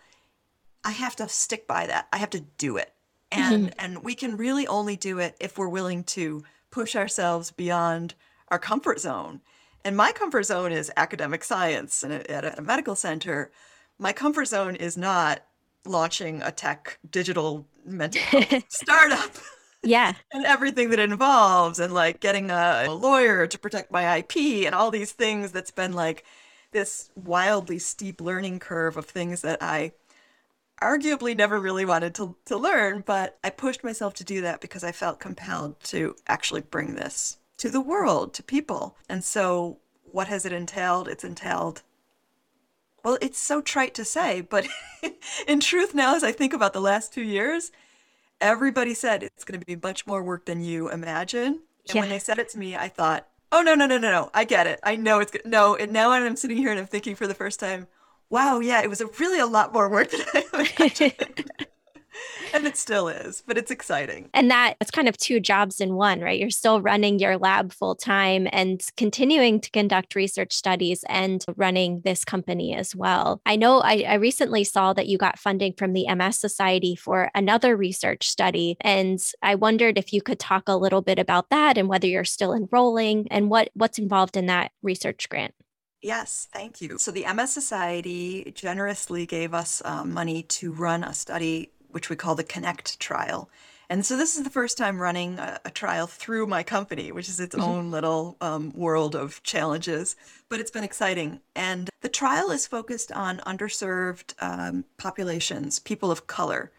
I 0.84 0.92
have 0.92 1.16
to 1.18 1.28
stick 1.28 1.68
by 1.68 1.88
that. 1.88 2.08
I 2.14 2.18
have 2.18 2.30
to 2.32 2.42
do 2.42 2.78
it. 2.78 2.94
And 3.32 3.68
mm-hmm. 3.68 3.80
and 3.80 4.04
we 4.04 4.16
can 4.16 4.38
really 4.38 4.68
only 4.68 4.96
do 4.96 5.20
it 5.20 5.36
if 5.40 5.58
we're 5.58 5.68
willing 5.68 6.04
to 6.04 6.44
push 6.72 6.96
ourselves 6.96 7.52
beyond 7.52 8.14
our 8.50 8.60
comfort 8.60 9.00
zone. 9.00 9.42
And 9.84 9.98
my 9.98 10.12
comfort 10.12 10.44
zone 10.44 10.72
is 10.72 10.92
academic 10.98 11.44
science 11.44 12.04
and 12.04 12.14
at 12.14 12.58
a 12.58 12.62
medical 12.62 12.96
center. 12.96 13.52
My 13.98 14.14
comfort 14.14 14.46
zone 14.46 14.76
is 14.76 14.98
not 14.98 15.44
launching 15.86 16.42
a 16.42 16.52
tech 16.52 17.00
digital 17.10 17.66
mental 17.86 18.22
startup. 18.70 19.32
Yeah. 19.84 20.14
and 20.34 20.46
everything 20.46 20.90
that 20.90 21.00
involves, 21.00 21.80
and 21.80 21.94
like 21.94 22.20
getting 22.20 22.52
a, 22.52 22.86
a 22.88 22.92
lawyer 22.94 23.48
to 23.48 23.60
protect 23.60 23.92
my 23.92 24.18
IP 24.18 24.66
and 24.66 24.74
all 24.74 24.92
these 24.92 25.12
things 25.12 25.52
that's 25.52 25.72
been 25.72 25.94
like 25.94 26.26
this 26.72 27.10
wildly 27.16 27.80
steep 27.80 28.20
learning 28.20 28.60
curve 28.60 28.98
of 28.98 29.06
things 29.06 29.42
that 29.42 29.62
I 29.62 29.94
arguably 30.82 31.36
never 31.36 31.60
really 31.60 31.86
wanted 31.86 32.14
to, 32.16 32.36
to 32.46 32.58
learn, 32.58 33.04
but 33.06 33.38
I 33.44 33.50
pushed 33.50 33.84
myself 33.84 34.14
to 34.16 34.24
do 34.24 34.42
that 34.42 34.60
because 34.60 34.84
I 34.84 34.92
felt 34.92 35.20
compelled 35.20 35.80
to 35.86 36.16
actually 36.28 36.62
bring 36.62 36.96
this 36.96 37.38
to 37.58 37.70
the 37.70 37.82
world, 37.82 38.34
to 38.34 38.44
people. 38.44 38.98
And 39.08 39.24
so 39.24 39.80
what 40.04 40.28
has 40.28 40.46
it 40.46 40.52
entailed? 40.52 41.08
It's 41.08 41.24
entailed 41.24 41.82
well, 43.06 43.20
it's 43.22 43.38
so 43.38 43.62
trite 43.62 43.93
to 43.93 44.03
say, 44.03 44.41
but 44.41 44.68
in 45.47 45.60
truth, 45.60 45.93
now 45.93 46.16
as 46.16 46.24
I 46.24 46.32
think 46.32 46.53
about 46.53 46.74
the 46.74 46.82
last 46.82 47.14
two 47.14 47.22
years, 47.22 47.72
everybody 48.41 48.95
said 48.95 49.22
it's 49.22 49.43
going 49.43 49.60
to 49.60 49.66
be 49.66 49.76
much 49.76 50.08
more 50.08 50.24
work 50.24 50.45
than 50.45 50.64
you 50.64 50.89
imagine. 50.89 51.60
And 51.88 51.93
yeah. 51.93 52.01
when 52.01 52.10
they 52.10 52.18
said 52.18 52.39
it 52.39 52.49
to 52.49 52.58
me, 52.58 52.76
I 52.76 52.89
thought, 52.89 53.28
oh, 53.51 53.62
no, 53.62 53.76
no, 53.76 53.86
no, 53.86 53.99
no, 53.99 54.10
no. 54.10 54.32
I 54.34 54.43
get 54.43 54.66
it. 54.66 54.80
I 54.82 54.95
know 54.95 55.20
it's 55.20 55.32
good. 55.32 55.45
No, 55.45 55.76
and 55.76 55.93
now 55.93 56.10
I'm 56.10 56.36
sitting 56.36 56.58
here 56.58 56.72
and 56.72 56.80
I'm 56.80 56.88
thinking 56.88 57.16
for 57.16 57.28
the 57.28 57.36
first 57.36 57.60
time, 57.60 57.86
wow, 58.32 58.58
yeah, 58.60 58.82
it 58.82 58.89
was 58.89 59.01
a 59.01 59.08
really 59.20 59.39
a 59.39 59.45
lot 59.45 59.72
more 59.72 59.88
work 59.88 60.10
than 60.10 60.22
I 60.34 60.72
imagined. 60.80 61.51
and 62.53 62.66
it 62.66 62.78
still 62.78 63.07
is, 63.07 63.43
but 63.45 63.57
it's 63.57 63.72
exciting. 63.72 64.30
And 64.34 64.49
that 64.51 64.76
it's 64.82 64.91
kind 64.91 65.07
of 65.07 65.18
two 65.18 65.39
jobs 65.39 65.82
in 65.82 65.95
one, 65.95 66.22
right? 66.22 66.39
You're 66.39 66.49
still 66.49 66.82
running 66.82 67.20
your 67.20 67.38
lab 67.38 67.72
full 67.72 67.95
time 67.95 68.47
and 68.51 68.82
continuing 68.97 69.59
to 69.61 69.70
conduct 69.72 70.16
research 70.16 70.53
studies 70.53 71.03
and 71.09 71.43
running 71.55 72.01
this 72.03 72.26
company 72.26 72.76
as 72.76 72.95
well. 72.95 73.41
I 73.45 73.55
know 73.55 73.80
I, 73.80 74.05
I 74.07 74.13
recently 74.16 74.63
saw 74.63 74.93
that 74.93 75.07
you 75.07 75.18
got 75.18 75.39
funding 75.39 75.74
from 75.74 75.93
the 75.93 76.13
MS 76.13 76.39
Society 76.39 76.95
for 76.95 77.30
another 77.36 77.76
research 77.76 78.28
study. 78.28 78.78
And 78.82 79.20
I 79.41 79.55
wondered 79.55 79.97
if 79.97 80.13
you 80.13 80.22
could 80.22 80.39
talk 80.39 80.63
a 80.68 80.76
little 80.76 81.01
bit 81.01 81.20
about 81.20 81.49
that 81.49 81.78
and 81.78 81.88
whether 81.88 82.07
you're 82.07 82.24
still 82.24 82.53
enrolling 82.53 83.28
and 83.32 83.49
what, 83.49 83.70
what's 83.74 83.99
involved 83.99 84.38
in 84.38 84.47
that 84.47 84.72
research 84.82 85.30
grant. 85.30 85.53
Yes, 86.05 86.47
thank 86.53 86.82
you. 86.82 86.99
So 86.99 87.09
the 87.09 87.26
MS 87.34 87.51
Society 87.51 88.51
generously 88.53 89.26
gave 89.26 89.55
us 89.55 89.82
uh, 89.84 90.03
money 90.03 90.43
to 90.43 90.72
run 90.72 91.03
a 91.03 91.16
study 91.16 91.72
which 91.96 92.10
we 92.10 92.16
call 92.18 92.36
the 92.36 92.43
Connect 92.43 93.00
trial. 93.00 93.50
And 93.89 94.06
so 94.06 94.18
this 94.18 94.36
is 94.36 94.43
the 94.43 94.50
first 94.50 94.78
time 94.78 95.02
running 95.02 95.39
a, 95.39 95.62
a 95.64 95.70
trial 95.70 96.08
through 96.08 96.46
my 96.46 96.62
company, 96.62 97.14
which 97.14 97.30
is 97.30 97.39
its 97.39 97.56
mm-hmm. 97.56 97.64
own 97.64 97.89
little 97.89 98.36
um, 98.41 98.74
world 98.76 99.16
of 99.16 99.41
challenges, 99.43 100.18
but 100.50 100.60
it's 100.60 100.72
been 100.72 100.84
exciting. 100.84 101.39
And 101.56 101.89
the 102.02 102.10
trial 102.10 102.52
is 102.52 102.68
focused 102.68 103.14
on 103.14 103.38
underserved 103.48 104.34
um, 104.39 104.84
populations, 104.98 105.80
people 105.80 106.12
of 106.12 106.28
color. 106.28 106.70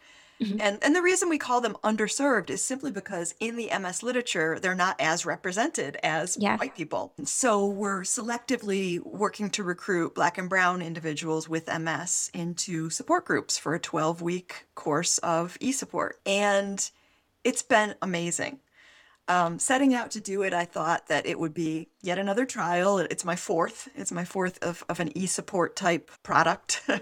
Mm-hmm. 0.41 0.61
And, 0.61 0.79
and 0.83 0.95
the 0.95 1.03
reason 1.03 1.29
we 1.29 1.39
call 1.39 1.61
them 1.61 1.77
underserved 1.83 2.51
is 2.51 2.63
simply 2.63 2.91
because 2.91 3.35
in 3.41 3.57
the 3.57 3.71
MS 3.79 4.03
literature, 4.03 4.59
they're 4.61 4.75
not 4.75 4.97
as 5.01 5.25
represented 5.25 5.97
as 6.03 6.37
yeah. 6.39 6.57
white 6.57 6.75
people. 6.75 7.15
So 7.25 7.67
we're 7.67 8.03
selectively 8.03 9.01
working 9.05 9.49
to 9.51 9.63
recruit 9.63 10.15
Black 10.15 10.37
and 10.37 10.49
Brown 10.49 10.83
individuals 10.83 11.49
with 11.49 11.69
MS 11.69 12.31
into 12.35 12.91
support 12.91 13.25
groups 13.25 13.57
for 13.57 13.75
a 13.75 13.81
12 13.81 14.21
week 14.21 14.67
course 14.75 15.19
of 15.19 15.57
e 15.61 15.73
support. 15.73 16.21
And 16.27 16.89
it's 17.43 17.63
been 17.63 17.95
amazing. 18.03 18.61
Um, 19.29 19.59
setting 19.59 19.93
out 19.93 20.13
to 20.13 20.21
do 20.21 20.43
it, 20.43 20.55
I 20.55 20.65
thought 20.65 21.09
that 21.09 21.27
it 21.27 21.39
would 21.39 21.53
be 21.53 21.89
yet 22.01 22.19
another 22.19 22.47
trial. 22.47 22.99
It's 22.99 23.25
my 23.25 23.35
fourth. 23.35 23.89
It's 23.97 24.13
my 24.13 24.25
fourth 24.25 24.63
of, 24.63 24.85
of 24.89 25.01
an 25.01 25.17
e 25.19 25.27
support 25.27 25.75
type 25.75 26.11
product 26.23 26.83
um, 26.89 27.01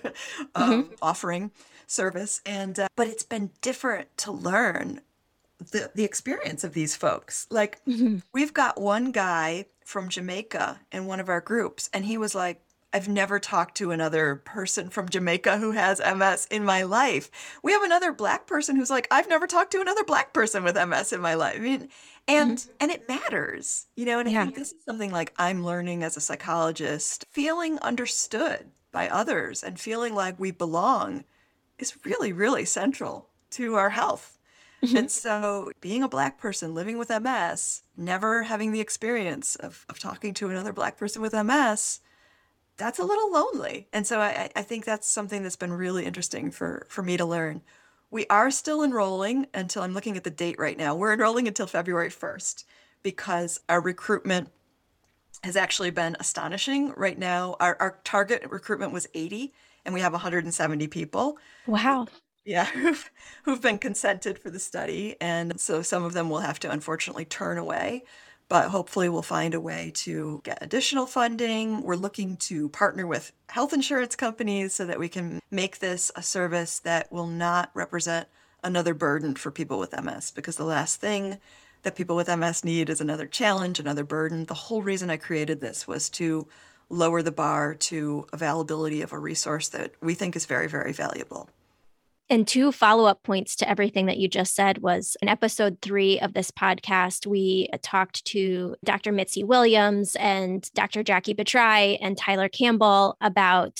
mm-hmm. 0.84 0.92
offering 1.02 1.50
service. 1.86 2.40
And 2.44 2.78
uh, 2.78 2.88
but 2.96 3.08
it's 3.08 3.24
been 3.24 3.50
different 3.60 4.16
to 4.18 4.32
learn 4.32 5.00
the 5.58 5.90
the 5.94 6.04
experience 6.04 6.64
of 6.64 6.74
these 6.74 6.96
folks. 6.96 7.46
Like 7.50 7.84
mm-hmm. 7.84 8.18
we've 8.32 8.54
got 8.54 8.80
one 8.80 9.12
guy 9.12 9.66
from 9.84 10.08
Jamaica 10.08 10.80
in 10.92 11.06
one 11.06 11.20
of 11.20 11.28
our 11.28 11.40
groups, 11.40 11.90
and 11.92 12.04
he 12.04 12.18
was 12.18 12.34
like, 12.34 12.60
I've 12.94 13.08
never 13.08 13.40
talked 13.40 13.76
to 13.78 13.90
another 13.90 14.36
person 14.36 14.88
from 14.88 15.08
Jamaica 15.08 15.58
who 15.58 15.72
has 15.72 16.00
MS 16.00 16.46
in 16.48 16.64
my 16.64 16.84
life. 16.84 17.28
We 17.60 17.72
have 17.72 17.82
another 17.82 18.12
black 18.12 18.46
person 18.46 18.76
who's 18.76 18.88
like, 18.88 19.08
I've 19.10 19.28
never 19.28 19.48
talked 19.48 19.72
to 19.72 19.80
another 19.80 20.04
black 20.04 20.32
person 20.32 20.62
with 20.62 20.76
MS 20.76 21.12
in 21.12 21.20
my 21.20 21.34
life. 21.34 21.56
I 21.56 21.58
mean, 21.58 21.88
and 22.28 22.58
mm-hmm. 22.58 22.70
and 22.78 22.92
it 22.92 23.08
matters, 23.08 23.86
you 23.96 24.06
know. 24.06 24.20
And 24.20 24.30
yeah. 24.30 24.42
I 24.42 24.44
think 24.44 24.56
this 24.56 24.72
is 24.72 24.84
something 24.84 25.10
like 25.10 25.34
I'm 25.36 25.64
learning 25.64 26.04
as 26.04 26.16
a 26.16 26.20
psychologist, 26.20 27.26
feeling 27.30 27.80
understood 27.80 28.70
by 28.92 29.08
others 29.08 29.64
and 29.64 29.78
feeling 29.78 30.14
like 30.14 30.38
we 30.38 30.52
belong 30.52 31.24
is 31.78 32.04
really, 32.04 32.32
really 32.32 32.64
central 32.64 33.28
to 33.50 33.74
our 33.74 33.90
health. 33.90 34.38
Mm-hmm. 34.82 34.96
And 34.96 35.10
so, 35.10 35.72
being 35.80 36.02
a 36.02 36.08
Black 36.08 36.38
person 36.38 36.74
living 36.74 36.98
with 36.98 37.08
MS, 37.08 37.82
never 37.96 38.42
having 38.44 38.72
the 38.72 38.80
experience 38.80 39.56
of, 39.56 39.86
of 39.88 39.98
talking 39.98 40.34
to 40.34 40.50
another 40.50 40.72
Black 40.72 40.98
person 40.98 41.22
with 41.22 41.32
MS, 41.32 42.00
that's 42.76 42.98
a 42.98 43.04
little 43.04 43.32
lonely. 43.32 43.88
And 43.92 44.06
so, 44.06 44.20
I, 44.20 44.50
I 44.54 44.62
think 44.62 44.84
that's 44.84 45.08
something 45.08 45.42
that's 45.42 45.56
been 45.56 45.72
really 45.72 46.04
interesting 46.04 46.50
for, 46.50 46.86
for 46.90 47.02
me 47.02 47.16
to 47.16 47.24
learn. 47.24 47.62
We 48.10 48.26
are 48.28 48.50
still 48.50 48.82
enrolling 48.82 49.46
until 49.54 49.82
I'm 49.82 49.94
looking 49.94 50.16
at 50.16 50.24
the 50.24 50.30
date 50.30 50.58
right 50.58 50.76
now. 50.76 50.94
We're 50.94 51.14
enrolling 51.14 51.48
until 51.48 51.66
February 51.66 52.10
1st 52.10 52.64
because 53.02 53.60
our 53.68 53.80
recruitment 53.80 54.50
has 55.42 55.56
actually 55.56 55.90
been 55.90 56.16
astonishing. 56.20 56.92
Right 56.96 57.18
now, 57.18 57.56
our, 57.58 57.76
our 57.80 57.98
target 58.04 58.44
recruitment 58.50 58.92
was 58.92 59.08
80 59.14 59.52
and 59.84 59.94
we 59.94 60.00
have 60.00 60.12
170 60.12 60.86
people. 60.88 61.38
Wow. 61.66 62.06
Yeah, 62.44 62.66
who've, 62.72 63.10
who've 63.44 63.62
been 63.62 63.78
consented 63.78 64.38
for 64.38 64.50
the 64.50 64.58
study. 64.58 65.16
And 65.20 65.58
so 65.58 65.82
some 65.82 66.04
of 66.04 66.12
them 66.12 66.28
will 66.28 66.40
have 66.40 66.58
to 66.60 66.70
unfortunately 66.70 67.24
turn 67.24 67.58
away, 67.58 68.04
but 68.48 68.68
hopefully 68.68 69.08
we'll 69.08 69.22
find 69.22 69.54
a 69.54 69.60
way 69.60 69.92
to 69.96 70.40
get 70.44 70.58
additional 70.60 71.06
funding. 71.06 71.82
We're 71.82 71.96
looking 71.96 72.36
to 72.38 72.68
partner 72.68 73.06
with 73.06 73.32
health 73.48 73.72
insurance 73.72 74.16
companies 74.16 74.74
so 74.74 74.84
that 74.84 74.98
we 74.98 75.08
can 75.08 75.40
make 75.50 75.78
this 75.78 76.12
a 76.16 76.22
service 76.22 76.78
that 76.80 77.10
will 77.10 77.26
not 77.26 77.70
represent 77.74 78.28
another 78.62 78.94
burden 78.94 79.34
for 79.34 79.50
people 79.50 79.78
with 79.78 79.98
MS 79.98 80.30
because 80.30 80.56
the 80.56 80.64
last 80.64 81.00
thing 81.00 81.38
that 81.82 81.96
people 81.96 82.16
with 82.16 82.34
MS 82.34 82.64
need 82.64 82.88
is 82.88 83.00
another 83.00 83.26
challenge, 83.26 83.78
another 83.78 84.04
burden. 84.04 84.46
The 84.46 84.54
whole 84.54 84.82
reason 84.82 85.10
I 85.10 85.18
created 85.18 85.60
this 85.60 85.86
was 85.86 86.08
to 86.10 86.48
lower 86.88 87.22
the 87.22 87.32
bar 87.32 87.74
to 87.74 88.26
availability 88.32 89.02
of 89.02 89.12
a 89.12 89.18
resource 89.18 89.68
that 89.70 89.92
we 90.00 90.14
think 90.14 90.36
is 90.36 90.46
very, 90.46 90.68
very 90.68 90.92
valuable. 90.92 91.48
And 92.30 92.48
two 92.48 92.72
follow 92.72 93.04
up 93.04 93.22
points 93.22 93.54
to 93.56 93.68
everything 93.68 94.06
that 94.06 94.16
you 94.16 94.28
just 94.28 94.54
said 94.54 94.78
was 94.78 95.16
in 95.20 95.28
episode 95.28 95.78
three 95.82 96.18
of 96.20 96.32
this 96.32 96.50
podcast, 96.50 97.26
we 97.26 97.68
talked 97.82 98.24
to 98.26 98.76
Dr. 98.82 99.12
Mitzi 99.12 99.44
Williams 99.44 100.16
and 100.16 100.68
Dr. 100.74 101.02
Jackie 101.02 101.34
Betrai 101.34 101.98
and 102.00 102.16
Tyler 102.16 102.48
Campbell 102.48 103.16
about 103.20 103.78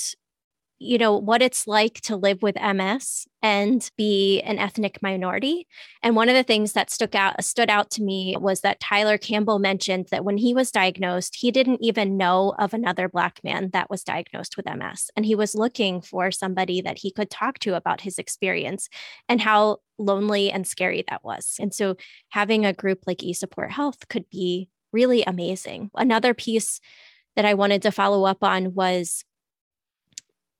you 0.85 0.99
know 0.99 1.17
what 1.17 1.43
it's 1.43 1.67
like 1.67 2.01
to 2.03 2.17
live 2.17 2.43
with 2.43 2.57
MS 2.57 3.27
and 3.43 3.91
be 3.97 4.41
an 4.43 4.59
ethnic 4.59 5.03
minority. 5.03 5.67
And 6.03 6.17
one 6.17 6.29
of 6.29 6.35
the 6.35 6.43
things 6.43 6.73
that 6.73 6.91
stuck 6.91 7.15
out 7.15 7.43
stood 7.45 7.71
out 7.71 7.91
to 7.93 8.03
me 8.03 8.37
was 8.39 8.61
that 8.61 8.81
Tyler 8.81 9.19
Campbell 9.19 9.59
mentioned 9.59 10.09
that 10.11 10.25
when 10.25 10.39
he 10.39 10.55
was 10.55 10.71
diagnosed, 10.71 11.37
he 11.37 11.51
didn't 11.51 11.83
even 11.83 12.17
know 12.17 12.55
of 12.59 12.75
another 12.75 13.09
black 13.09 13.41
man 13.43 13.71
that 13.73 13.91
was 13.91 14.05
diagnosed 14.05 14.57
with 14.57 14.67
MS, 14.67 15.11
and 15.17 15.27
he 15.27 15.35
was 15.35 15.55
looking 15.55 16.01
for 16.01 16.31
somebody 16.31 16.81
that 16.81 16.99
he 16.99 17.11
could 17.11 17.31
talk 17.31 17.59
to 17.61 17.75
about 17.75 18.03
his 18.03 18.19
experience 18.19 18.89
and 19.29 19.41
how 19.41 19.79
lonely 19.99 20.51
and 20.51 20.67
scary 20.67 21.05
that 21.09 21.25
was. 21.25 21.57
And 21.59 21.73
so 21.73 21.97
having 22.31 22.67
a 22.67 22.73
group 22.73 23.01
like 23.07 23.19
eSupport 23.19 23.71
Health 23.71 24.09
could 24.09 24.29
be 24.31 24.69
really 24.93 25.23
amazing. 25.25 25.91
Another 25.95 26.35
piece 26.35 26.81
that 27.37 27.45
I 27.45 27.55
wanted 27.55 27.83
to 27.83 27.93
follow 27.93 28.25
up 28.25 28.43
on 28.43 28.75
was 28.75 29.25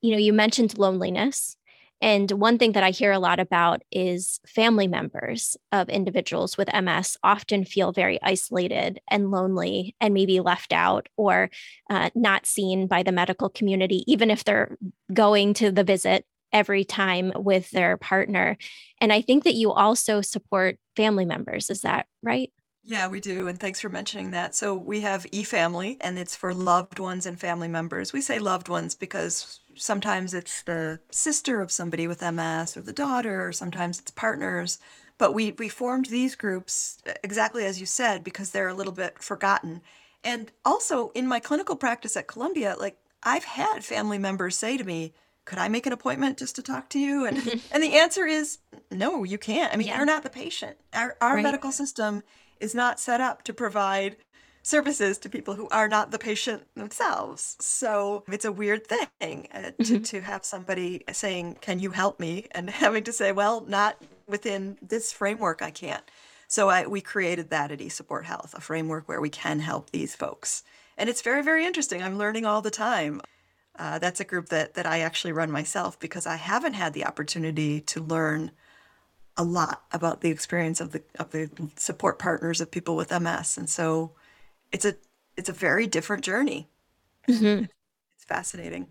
you 0.01 0.11
know, 0.11 0.17
you 0.17 0.33
mentioned 0.33 0.77
loneliness. 0.77 1.57
And 2.01 2.29
one 2.31 2.57
thing 2.57 2.73
that 2.73 2.83
I 2.83 2.91
hear 2.91 3.11
a 3.11 3.19
lot 3.19 3.39
about 3.39 3.81
is 3.91 4.39
family 4.45 4.87
members 4.87 5.55
of 5.71 5.89
individuals 5.89 6.57
with 6.57 6.69
MS 6.73 7.17
often 7.23 7.63
feel 7.63 7.93
very 7.93 8.19
isolated 8.21 8.99
and 9.09 9.31
lonely 9.31 9.95
and 10.01 10.13
maybe 10.13 10.41
left 10.41 10.73
out 10.73 11.07
or 11.15 11.49
uh, 11.89 12.09
not 12.13 12.45
seen 12.45 12.87
by 12.87 13.01
the 13.01 13.13
medical 13.13 13.49
community, 13.49 14.03
even 14.11 14.29
if 14.29 14.43
they're 14.43 14.77
going 15.13 15.53
to 15.55 15.71
the 15.71 15.83
visit 15.83 16.25
every 16.51 16.85
time 16.85 17.31
with 17.35 17.69
their 17.71 17.97
partner. 17.97 18.57
And 19.01 19.11
I 19.11 19.21
think 19.21 19.43
that 19.45 19.55
you 19.55 19.71
also 19.71 20.21
support 20.21 20.77
family 20.95 21.25
members. 21.25 21.69
Is 21.69 21.81
that 21.81 22.07
right? 22.21 22.51
Yeah, 22.87 23.07
we 23.07 23.19
do. 23.19 23.47
And 23.47 23.59
thanks 23.59 23.81
for 23.81 23.89
mentioning 23.89 24.29
that. 24.31 24.53
So 24.53 24.75
we 24.75 25.01
have 25.01 25.23
eFamily, 25.31 25.97
and 26.01 26.19
it's 26.19 26.35
for 26.35 26.53
loved 26.53 26.99
ones 26.99 27.25
and 27.25 27.39
family 27.39 27.67
members. 27.67 28.13
We 28.13 28.21
say 28.21 28.37
loved 28.37 28.69
ones 28.69 28.93
because 28.93 29.59
sometimes 29.77 30.33
it's 30.33 30.61
the 30.63 30.99
sister 31.11 31.61
of 31.61 31.71
somebody 31.71 32.07
with 32.07 32.21
MS 32.21 32.77
or 32.77 32.81
the 32.81 32.93
daughter, 32.93 33.47
or 33.47 33.51
sometimes 33.51 33.99
it's 33.99 34.11
partners. 34.11 34.79
But 35.17 35.33
we, 35.33 35.51
we 35.51 35.69
formed 35.69 36.07
these 36.07 36.35
groups 36.35 36.99
uh, 37.07 37.13
exactly 37.23 37.65
as 37.65 37.79
you 37.79 37.85
said 37.85 38.23
because 38.23 38.51
they're 38.51 38.67
a 38.67 38.73
little 38.73 38.93
bit 38.93 39.21
forgotten. 39.21 39.81
And 40.23 40.51
also 40.65 41.09
in 41.09 41.27
my 41.27 41.39
clinical 41.39 41.75
practice 41.75 42.17
at 42.17 42.27
Columbia, 42.27 42.75
like 42.79 42.97
I've 43.23 43.45
had 43.45 43.85
family 43.85 44.17
members 44.17 44.57
say 44.57 44.77
to 44.77 44.83
me, 44.83 45.13
could 45.45 45.59
I 45.59 45.67
make 45.67 45.85
an 45.85 45.93
appointment 45.93 46.39
just 46.39 46.55
to 46.55 46.63
talk 46.63 46.89
to 46.89 46.99
you? 46.99 47.25
And 47.25 47.37
and 47.71 47.81
the 47.81 47.95
answer 47.95 48.25
is 48.25 48.57
no, 48.91 49.23
you 49.23 49.37
can't. 49.37 49.73
I 49.73 49.77
mean, 49.77 49.87
yeah. 49.87 49.97
you're 49.97 50.05
not 50.05 50.23
the 50.23 50.29
patient. 50.29 50.77
Our 50.93 51.15
our 51.21 51.35
right. 51.35 51.43
medical 51.43 51.71
system 51.71 52.23
is 52.59 52.75
not 52.75 52.99
set 52.99 53.21
up 53.21 53.43
to 53.43 53.53
provide 53.53 54.17
services 54.65 55.19
to 55.19 55.29
people 55.29 55.53
who 55.53 55.69
are 55.69 55.87
not 55.87 56.09
the 56.09 56.17
patient 56.17 56.63
themselves. 56.73 57.55
So 57.59 58.23
it's 58.27 58.45
a 58.45 58.51
weird 58.51 58.87
thing 58.87 59.47
uh, 59.53 59.61
to, 59.61 59.71
mm-hmm. 59.77 60.01
to 60.01 60.21
have 60.21 60.43
somebody 60.43 61.03
saying, 61.11 61.57
Can 61.61 61.79
you 61.79 61.91
help 61.91 62.19
me? 62.19 62.47
And 62.55 62.69
having 62.69 63.03
to 63.03 63.13
say, 63.13 63.31
Well, 63.31 63.61
not 63.67 64.01
within 64.27 64.77
this 64.81 65.11
framework, 65.11 65.61
I 65.61 65.69
can't. 65.69 66.03
So 66.47 66.69
I, 66.69 66.87
we 66.87 66.99
created 66.99 67.51
that 67.51 67.71
at 67.71 67.79
eSupport 67.79 68.23
Health, 68.23 68.55
a 68.57 68.61
framework 68.61 69.07
where 69.07 69.21
we 69.21 69.29
can 69.29 69.59
help 69.59 69.91
these 69.91 70.15
folks. 70.15 70.63
and 70.97 71.09
it's 71.09 71.21
very, 71.21 71.43
very 71.43 71.63
interesting. 71.63 72.01
I'm 72.01 72.17
learning 72.17 72.45
all 72.45 72.61
the 72.63 72.71
time. 72.71 73.21
Uh, 73.77 73.99
that's 73.99 74.19
a 74.19 74.25
group 74.25 74.49
that 74.49 74.73
that 74.73 74.87
I 74.87 75.01
actually 75.01 75.33
run 75.33 75.51
myself 75.51 75.99
because 75.99 76.25
I 76.25 76.37
haven't 76.37 76.73
had 76.73 76.93
the 76.93 77.05
opportunity 77.05 77.81
to 77.81 78.01
learn 78.01 78.51
a 79.37 79.43
lot 79.43 79.83
about 79.91 80.21
the 80.21 80.31
experience 80.31 80.81
of 80.81 80.91
the 80.91 81.03
of 81.19 81.29
the 81.31 81.51
support 81.75 82.17
partners 82.17 82.61
of 82.61 82.71
people 82.71 82.95
with 82.95 83.11
MS, 83.11 83.57
and 83.57 83.69
so 83.69 84.13
it's 84.75 84.83
a 84.83 84.95
it's 85.37 85.47
a 85.47 85.53
very 85.53 85.87
different 85.87 86.23
journey. 86.23 86.69
Mm-hmm. 87.29 87.63
It's 87.63 88.25
fascinating. 88.27 88.87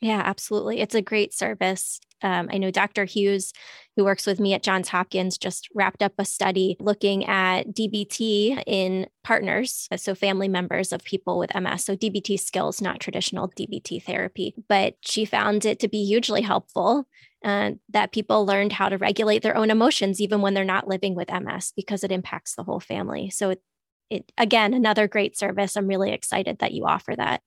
Yeah, 0.00 0.22
absolutely. 0.24 0.80
It's 0.80 0.94
a 0.94 1.02
great 1.02 1.34
service. 1.34 2.00
Um, 2.22 2.48
I 2.52 2.58
know 2.58 2.70
Dr. 2.70 3.04
Hughes, 3.04 3.52
who 3.96 4.04
works 4.04 4.24
with 4.24 4.38
me 4.38 4.54
at 4.54 4.62
Johns 4.62 4.88
Hopkins, 4.88 5.36
just 5.36 5.68
wrapped 5.74 6.02
up 6.02 6.12
a 6.18 6.24
study 6.24 6.76
looking 6.78 7.24
at 7.26 7.68
DBT 7.68 8.62
in 8.66 9.08
partners, 9.24 9.88
so 9.96 10.14
family 10.14 10.48
members 10.48 10.92
of 10.92 11.02
people 11.02 11.38
with 11.38 11.54
MS. 11.54 11.84
So 11.84 11.96
DBT 11.96 12.38
skills, 12.38 12.80
not 12.80 13.00
traditional 13.00 13.48
DBT 13.48 14.02
therapy, 14.02 14.54
but 14.68 14.94
she 15.00 15.24
found 15.24 15.64
it 15.64 15.80
to 15.80 15.88
be 15.88 16.04
hugely 16.04 16.42
helpful. 16.42 17.06
Uh, 17.42 17.70
that 17.88 18.12
people 18.12 18.44
learned 18.44 18.70
how 18.70 18.90
to 18.90 18.98
regulate 18.98 19.42
their 19.42 19.56
own 19.56 19.70
emotions 19.70 20.20
even 20.20 20.42
when 20.42 20.52
they're 20.52 20.62
not 20.62 20.86
living 20.86 21.14
with 21.14 21.30
MS 21.30 21.72
because 21.74 22.04
it 22.04 22.12
impacts 22.12 22.54
the 22.54 22.62
whole 22.62 22.80
family. 22.80 23.30
So 23.30 23.48
it, 23.50 23.62
it 24.10 24.30
again 24.36 24.74
another 24.74 25.08
great 25.08 25.36
service. 25.36 25.76
I'm 25.76 25.86
really 25.86 26.12
excited 26.12 26.58
that 26.58 26.72
you 26.72 26.84
offer 26.84 27.14
that. 27.16 27.42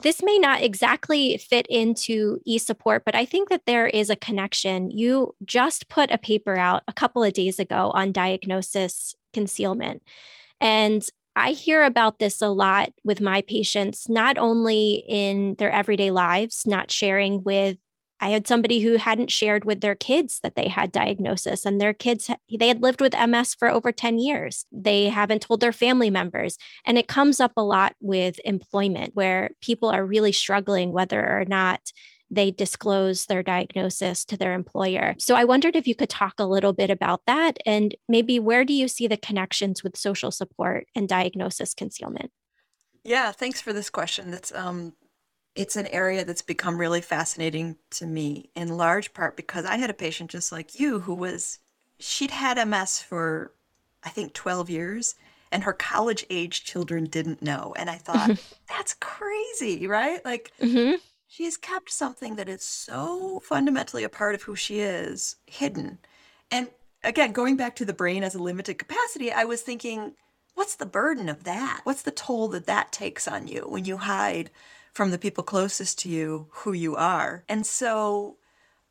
This 0.00 0.22
may 0.22 0.38
not 0.38 0.62
exactly 0.62 1.38
fit 1.38 1.66
into 1.68 2.38
e 2.44 2.58
support, 2.58 3.04
but 3.04 3.16
I 3.16 3.24
think 3.24 3.48
that 3.48 3.66
there 3.66 3.88
is 3.88 4.10
a 4.10 4.16
connection. 4.16 4.90
You 4.90 5.34
just 5.44 5.88
put 5.88 6.12
a 6.12 6.18
paper 6.18 6.56
out 6.56 6.84
a 6.86 6.92
couple 6.92 7.24
of 7.24 7.32
days 7.32 7.58
ago 7.58 7.90
on 7.94 8.12
diagnosis 8.12 9.16
concealment. 9.32 10.02
And 10.60 11.04
I 11.34 11.52
hear 11.52 11.84
about 11.84 12.18
this 12.18 12.40
a 12.42 12.48
lot 12.48 12.92
with 13.04 13.20
my 13.20 13.42
patients, 13.42 14.08
not 14.08 14.38
only 14.38 15.04
in 15.08 15.54
their 15.58 15.70
everyday 15.70 16.10
lives, 16.10 16.64
not 16.66 16.90
sharing 16.90 17.42
with 17.42 17.78
I 18.20 18.30
had 18.30 18.46
somebody 18.46 18.80
who 18.80 18.96
hadn't 18.96 19.30
shared 19.30 19.64
with 19.64 19.80
their 19.80 19.94
kids 19.94 20.40
that 20.42 20.56
they 20.56 20.68
had 20.68 20.92
diagnosis 20.92 21.64
and 21.64 21.80
their 21.80 21.92
kids 21.94 22.30
they 22.50 22.68
had 22.68 22.82
lived 22.82 23.00
with 23.00 23.14
MS 23.14 23.54
for 23.54 23.68
over 23.68 23.92
10 23.92 24.18
years. 24.18 24.66
They 24.72 25.08
haven't 25.08 25.42
told 25.42 25.60
their 25.60 25.72
family 25.72 26.10
members 26.10 26.58
and 26.84 26.98
it 26.98 27.08
comes 27.08 27.40
up 27.40 27.52
a 27.56 27.62
lot 27.62 27.94
with 28.00 28.40
employment 28.44 29.14
where 29.14 29.50
people 29.60 29.88
are 29.88 30.04
really 30.04 30.32
struggling 30.32 30.92
whether 30.92 31.20
or 31.20 31.44
not 31.44 31.92
they 32.30 32.50
disclose 32.50 33.26
their 33.26 33.42
diagnosis 33.42 34.24
to 34.26 34.36
their 34.36 34.52
employer. 34.52 35.14
So 35.18 35.34
I 35.34 35.44
wondered 35.44 35.76
if 35.76 35.86
you 35.86 35.94
could 35.94 36.10
talk 36.10 36.34
a 36.38 36.44
little 36.44 36.72
bit 36.72 36.90
about 36.90 37.22
that 37.26 37.56
and 37.64 37.94
maybe 38.08 38.38
where 38.38 38.64
do 38.64 38.72
you 38.74 38.88
see 38.88 39.06
the 39.06 39.16
connections 39.16 39.82
with 39.82 39.96
social 39.96 40.30
support 40.30 40.86
and 40.94 41.08
diagnosis 41.08 41.72
concealment? 41.72 42.30
Yeah, 43.04 43.32
thanks 43.32 43.60
for 43.60 43.72
this 43.72 43.88
question. 43.88 44.30
That's 44.30 44.52
um 44.54 44.92
it's 45.58 45.74
an 45.74 45.88
area 45.88 46.24
that's 46.24 46.40
become 46.40 46.78
really 46.78 47.00
fascinating 47.00 47.74
to 47.90 48.06
me 48.06 48.48
in 48.54 48.76
large 48.76 49.12
part 49.12 49.36
because 49.36 49.64
I 49.64 49.76
had 49.76 49.90
a 49.90 49.94
patient 49.94 50.30
just 50.30 50.52
like 50.52 50.78
you 50.78 51.00
who 51.00 51.12
was 51.12 51.58
she'd 51.98 52.30
had 52.30 52.64
MS 52.64 53.00
for 53.00 53.52
I 54.04 54.10
think 54.10 54.34
12 54.34 54.70
years 54.70 55.16
and 55.50 55.64
her 55.64 55.72
college 55.72 56.24
age 56.30 56.62
children 56.62 57.06
didn't 57.06 57.42
know 57.42 57.74
and 57.76 57.90
I 57.90 57.96
thought 57.96 58.38
that's 58.68 58.94
crazy, 59.00 59.88
right? 59.88 60.24
Like 60.24 60.52
mm-hmm. 60.60 60.94
she's 61.26 61.56
kept 61.56 61.90
something 61.90 62.36
that 62.36 62.48
is 62.48 62.62
so 62.62 63.40
fundamentally 63.40 64.04
a 64.04 64.08
part 64.08 64.36
of 64.36 64.42
who 64.42 64.54
she 64.54 64.78
is 64.78 65.34
hidden. 65.46 65.98
And 66.52 66.68
again, 67.02 67.32
going 67.32 67.56
back 67.56 67.74
to 67.76 67.84
the 67.84 67.92
brain 67.92 68.22
as 68.22 68.36
a 68.36 68.42
limited 68.42 68.78
capacity, 68.78 69.32
I 69.32 69.42
was 69.42 69.62
thinking 69.62 70.12
what's 70.54 70.76
the 70.76 70.86
burden 70.86 71.28
of 71.28 71.42
that? 71.42 71.80
What's 71.82 72.02
the 72.02 72.12
toll 72.12 72.46
that 72.48 72.66
that 72.66 72.92
takes 72.92 73.26
on 73.26 73.48
you 73.48 73.62
when 73.62 73.84
you 73.86 73.96
hide 73.96 74.52
from 74.98 75.12
the 75.12 75.16
people 75.16 75.44
closest 75.44 75.96
to 75.96 76.08
you 76.08 76.48
who 76.50 76.72
you 76.72 76.96
are. 76.96 77.44
And 77.48 77.64
so 77.64 78.36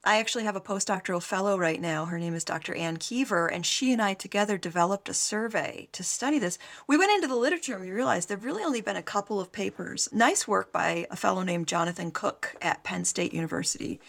I 0.06 0.20
actually 0.20 0.46
have 0.46 0.56
a 0.56 0.62
postdoctoral 0.62 1.22
fellow 1.22 1.58
right 1.58 1.82
now. 1.82 2.06
Her 2.06 2.18
name 2.18 2.34
is 2.34 2.46
Dr. 2.46 2.74
Anne 2.76 2.96
Kever, 2.96 3.50
and 3.52 3.66
she 3.66 3.92
and 3.92 4.02
I 4.02 4.14
together 4.14 4.58
developed 4.58 5.10
a 5.10 5.14
survey 5.14 5.90
to 5.92 6.06
study 6.06 6.40
this. 6.40 6.58
We 6.88 6.98
went 6.98 7.12
into 7.12 7.28
the 7.28 7.36
literature 7.36 7.74
and 7.74 7.84
we 7.84 7.92
realized 7.92 8.30
there 8.30 8.38
have 8.38 8.46
really 8.46 8.64
only 8.64 8.80
been 8.80 8.96
a 8.96 9.04
couple 9.04 9.42
of 9.42 9.52
papers. 9.52 10.08
Nice 10.14 10.48
work 10.48 10.72
by 10.72 11.08
a 11.12 11.18
fellow 11.18 11.44
named 11.44 11.68
Jonathan 11.68 12.12
Cook 12.12 12.56
at 12.62 12.86
Penn 12.86 13.04
State 13.04 13.34
University. 13.34 14.00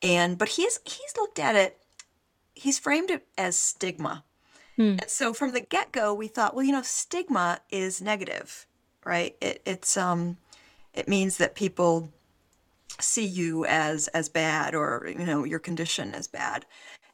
And 0.00 0.38
but 0.38 0.48
he's 0.48 0.80
he's 0.86 1.18
looked 1.18 1.38
at 1.38 1.54
it, 1.54 1.78
he's 2.54 2.78
framed 2.78 3.10
it 3.10 3.26
as 3.36 3.56
stigma. 3.56 4.24
Hmm. 4.76 4.96
And 5.00 5.10
so 5.10 5.34
from 5.34 5.52
the 5.52 5.60
get-go, 5.60 6.14
we 6.14 6.28
thought, 6.28 6.54
well, 6.54 6.64
you 6.64 6.72
know, 6.72 6.80
stigma 6.80 7.60
is 7.68 8.00
negative, 8.00 8.66
right? 9.04 9.36
It, 9.42 9.60
it's 9.66 9.98
um 9.98 10.38
it 10.94 11.08
means 11.08 11.36
that 11.38 11.54
people 11.54 12.10
see 13.00 13.24
you 13.24 13.64
as 13.64 14.08
as 14.08 14.28
bad 14.28 14.74
or 14.74 15.12
you 15.18 15.24
know 15.24 15.44
your 15.44 15.58
condition 15.58 16.14
as 16.14 16.28
bad. 16.28 16.66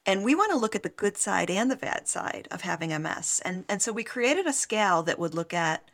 And 0.07 0.25
we 0.25 0.35
want 0.35 0.53
to 0.53 0.59
look 0.59 0.75
at 0.75 0.83
the 0.83 0.89
good 0.89 1.17
side 1.19 1.51
and 1.51 1.71
the 1.71 1.77
bad 1.77 2.09
side 2.09 2.49
of 2.51 2.63
having 2.63 2.91
ms 3.03 3.41
and 3.45 3.65
and 3.69 3.81
so 3.83 3.93
we 3.93 4.05
created 4.05 4.47
a 4.47 4.53
scale 4.53 5.03
that 5.03 5.19
would 5.19 5.35
look 5.35 5.55
at 5.55 5.91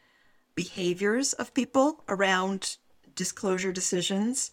behaviors 0.55 1.33
of 1.33 1.55
people 1.55 2.05
around 2.09 2.77
disclosure 3.15 3.73
decisions 3.73 4.51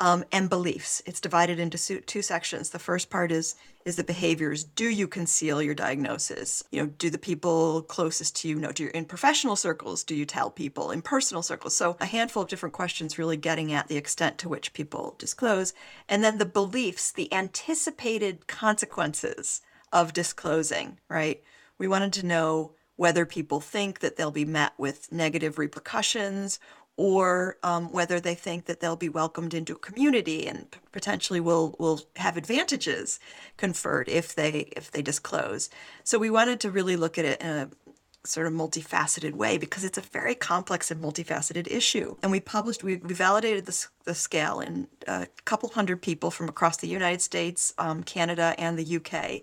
um, 0.00 0.24
and 0.30 0.48
beliefs. 0.48 1.02
It's 1.06 1.20
divided 1.20 1.58
into 1.58 2.00
two 2.00 2.22
sections. 2.22 2.70
The 2.70 2.78
first 2.78 3.10
part 3.10 3.32
is 3.32 3.56
is 3.84 3.96
the 3.96 4.04
behaviors. 4.04 4.64
Do 4.64 4.88
you 4.88 5.08
conceal 5.08 5.62
your 5.62 5.74
diagnosis? 5.74 6.62
You 6.70 6.82
know, 6.82 6.88
do 6.98 7.08
the 7.08 7.18
people 7.18 7.82
closest 7.82 8.36
to 8.36 8.48
you 8.48 8.56
know? 8.56 8.70
Do 8.70 8.84
you 8.84 8.90
in 8.94 9.06
professional 9.06 9.56
circles? 9.56 10.04
Do 10.04 10.14
you 10.14 10.26
tell 10.26 10.50
people 10.50 10.90
in 10.90 11.02
personal 11.02 11.42
circles? 11.42 11.74
So 11.74 11.96
a 12.00 12.06
handful 12.06 12.42
of 12.42 12.48
different 12.48 12.74
questions, 12.74 13.18
really 13.18 13.36
getting 13.36 13.72
at 13.72 13.88
the 13.88 13.96
extent 13.96 14.38
to 14.38 14.48
which 14.48 14.72
people 14.72 15.16
disclose, 15.18 15.72
and 16.08 16.22
then 16.22 16.38
the 16.38 16.46
beliefs, 16.46 17.10
the 17.10 17.32
anticipated 17.32 18.46
consequences 18.46 19.62
of 19.92 20.12
disclosing. 20.12 20.98
Right? 21.08 21.42
We 21.78 21.88
wanted 21.88 22.12
to 22.14 22.26
know 22.26 22.72
whether 22.96 23.24
people 23.24 23.60
think 23.60 24.00
that 24.00 24.16
they'll 24.16 24.32
be 24.32 24.44
met 24.44 24.72
with 24.76 25.10
negative 25.12 25.56
repercussions 25.56 26.58
or 26.98 27.56
um, 27.62 27.90
whether 27.92 28.18
they 28.18 28.34
think 28.34 28.66
that 28.66 28.80
they'll 28.80 28.96
be 28.96 29.08
welcomed 29.08 29.54
into 29.54 29.72
a 29.72 29.78
community 29.78 30.46
and 30.46 30.70
p- 30.70 30.80
potentially 30.92 31.40
will 31.40 31.76
will 31.78 32.02
have 32.16 32.36
advantages 32.36 33.20
conferred 33.56 34.08
if 34.08 34.34
they 34.34 34.68
if 34.76 34.90
they 34.90 35.00
disclose. 35.00 35.70
So 36.04 36.18
we 36.18 36.28
wanted 36.28 36.60
to 36.60 36.70
really 36.70 36.96
look 36.96 37.16
at 37.16 37.24
it 37.24 37.40
in 37.40 37.46
a 37.48 37.70
sort 38.24 38.48
of 38.48 38.52
multifaceted 38.52 39.32
way 39.32 39.56
because 39.56 39.84
it's 39.84 39.96
a 39.96 40.02
very 40.02 40.34
complex 40.34 40.90
and 40.90 41.02
multifaceted 41.02 41.70
issue. 41.70 42.16
And 42.22 42.32
we 42.32 42.40
published, 42.40 42.82
we, 42.84 42.96
we 42.96 43.14
validated 43.14 43.64
the, 43.64 43.86
the 44.04 44.14
scale 44.14 44.60
in 44.60 44.88
a 45.06 45.28
couple 45.44 45.70
hundred 45.70 46.02
people 46.02 46.30
from 46.30 46.48
across 46.48 46.76
the 46.78 46.88
United 46.88 47.22
States, 47.22 47.72
um, 47.78 48.02
Canada, 48.02 48.54
and 48.58 48.78
the 48.78 48.96
UK. 48.96 49.42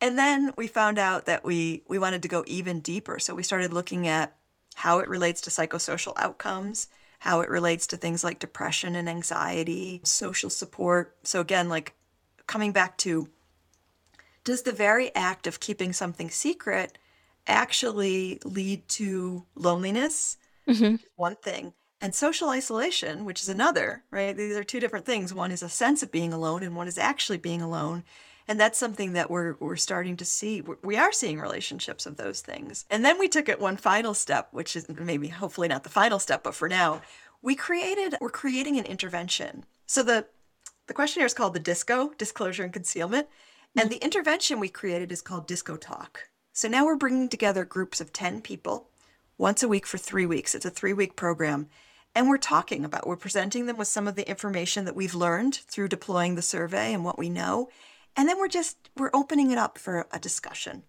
And 0.00 0.16
then 0.16 0.52
we 0.56 0.66
found 0.66 0.98
out 0.98 1.26
that 1.26 1.44
we 1.44 1.82
we 1.88 1.98
wanted 1.98 2.22
to 2.22 2.28
go 2.28 2.44
even 2.46 2.80
deeper. 2.80 3.18
So 3.18 3.34
we 3.34 3.42
started 3.42 3.72
looking 3.72 4.06
at 4.06 4.36
how 4.76 4.98
it 4.98 5.08
relates 5.08 5.40
to 5.40 5.50
psychosocial 5.50 6.12
outcomes, 6.18 6.88
how 7.20 7.40
it 7.40 7.48
relates 7.48 7.86
to 7.86 7.96
things 7.96 8.22
like 8.22 8.38
depression 8.38 8.94
and 8.94 9.08
anxiety, 9.08 10.02
social 10.04 10.50
support. 10.50 11.16
So, 11.22 11.40
again, 11.40 11.70
like 11.70 11.94
coming 12.46 12.72
back 12.72 12.98
to 12.98 13.28
does 14.44 14.62
the 14.62 14.72
very 14.72 15.12
act 15.14 15.46
of 15.46 15.60
keeping 15.60 15.94
something 15.94 16.28
secret 16.28 16.98
actually 17.46 18.38
lead 18.44 18.86
to 18.90 19.46
loneliness? 19.54 20.36
Mm-hmm. 20.68 20.96
One 21.16 21.36
thing. 21.36 21.72
And 22.02 22.14
social 22.14 22.50
isolation, 22.50 23.24
which 23.24 23.40
is 23.40 23.48
another, 23.48 24.04
right? 24.10 24.36
These 24.36 24.56
are 24.56 24.62
two 24.62 24.78
different 24.78 25.06
things. 25.06 25.32
One 25.32 25.50
is 25.50 25.62
a 25.62 25.70
sense 25.70 26.02
of 26.02 26.12
being 26.12 26.34
alone, 26.34 26.62
and 26.62 26.76
one 26.76 26.86
is 26.86 26.98
actually 26.98 27.38
being 27.38 27.62
alone 27.62 28.04
and 28.48 28.60
that's 28.60 28.78
something 28.78 29.12
that 29.14 29.30
we're 29.30 29.56
we're 29.60 29.76
starting 29.76 30.16
to 30.16 30.24
see. 30.24 30.62
We 30.82 30.96
are 30.96 31.12
seeing 31.12 31.40
relationships 31.40 32.06
of 32.06 32.16
those 32.16 32.40
things. 32.40 32.84
And 32.90 33.04
then 33.04 33.18
we 33.18 33.28
took 33.28 33.48
it 33.48 33.60
one 33.60 33.76
final 33.76 34.14
step 34.14 34.48
which 34.52 34.76
is 34.76 34.88
maybe 34.88 35.28
hopefully 35.28 35.68
not 35.68 35.82
the 35.82 35.90
final 35.90 36.18
step 36.18 36.42
but 36.42 36.54
for 36.54 36.68
now 36.68 37.02
we 37.42 37.54
created 37.54 38.16
we're 38.20 38.30
creating 38.30 38.78
an 38.78 38.86
intervention. 38.86 39.64
So 39.86 40.02
the 40.02 40.26
the 40.86 40.94
questionnaire 40.94 41.26
is 41.26 41.34
called 41.34 41.54
the 41.54 41.60
disco 41.60 42.12
disclosure 42.18 42.64
and 42.64 42.72
concealment. 42.72 43.28
And 43.78 43.90
the 43.90 44.02
intervention 44.02 44.58
we 44.58 44.68
created 44.68 45.12
is 45.12 45.20
called 45.20 45.46
disco 45.46 45.76
talk. 45.76 46.30
So 46.52 46.68
now 46.68 46.86
we're 46.86 46.96
bringing 46.96 47.28
together 47.28 47.64
groups 47.66 48.00
of 48.00 48.12
10 48.12 48.40
people 48.40 48.88
once 49.36 49.62
a 49.62 49.68
week 49.68 49.86
for 49.86 49.98
three 49.98 50.24
weeks. 50.24 50.54
It's 50.54 50.64
a 50.64 50.70
three 50.70 50.94
week 50.94 51.14
program. 51.14 51.68
And 52.14 52.28
we're 52.28 52.38
talking 52.38 52.82
about 52.82 53.06
we're 53.06 53.16
presenting 53.16 53.66
them 53.66 53.76
with 53.76 53.88
some 53.88 54.08
of 54.08 54.14
the 54.14 54.26
information 54.26 54.86
that 54.86 54.96
we've 54.96 55.14
learned 55.14 55.56
through 55.56 55.88
deploying 55.88 56.34
the 56.34 56.40
survey 56.40 56.94
and 56.94 57.04
what 57.04 57.18
we 57.18 57.28
know 57.28 57.68
and 58.16 58.28
then 58.28 58.38
we're 58.38 58.48
just 58.48 58.76
we're 58.96 59.10
opening 59.12 59.50
it 59.50 59.58
up 59.58 59.78
for 59.78 60.06
a 60.12 60.18
discussion. 60.18 60.82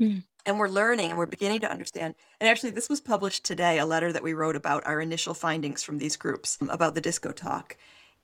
Mm. 0.00 0.24
and 0.46 0.58
we're 0.58 0.68
learning 0.68 1.10
and 1.10 1.18
we're 1.18 1.26
beginning 1.26 1.60
to 1.60 1.70
understand. 1.70 2.14
And 2.40 2.48
actually 2.48 2.70
this 2.70 2.88
was 2.88 3.02
published 3.02 3.44
today 3.44 3.78
a 3.78 3.84
letter 3.84 4.10
that 4.14 4.22
we 4.22 4.32
wrote 4.32 4.56
about 4.56 4.86
our 4.86 4.98
initial 4.98 5.34
findings 5.34 5.82
from 5.82 5.98
these 5.98 6.16
groups 6.16 6.56
about 6.70 6.94
the 6.94 7.02
disco 7.02 7.32
talk. 7.32 7.76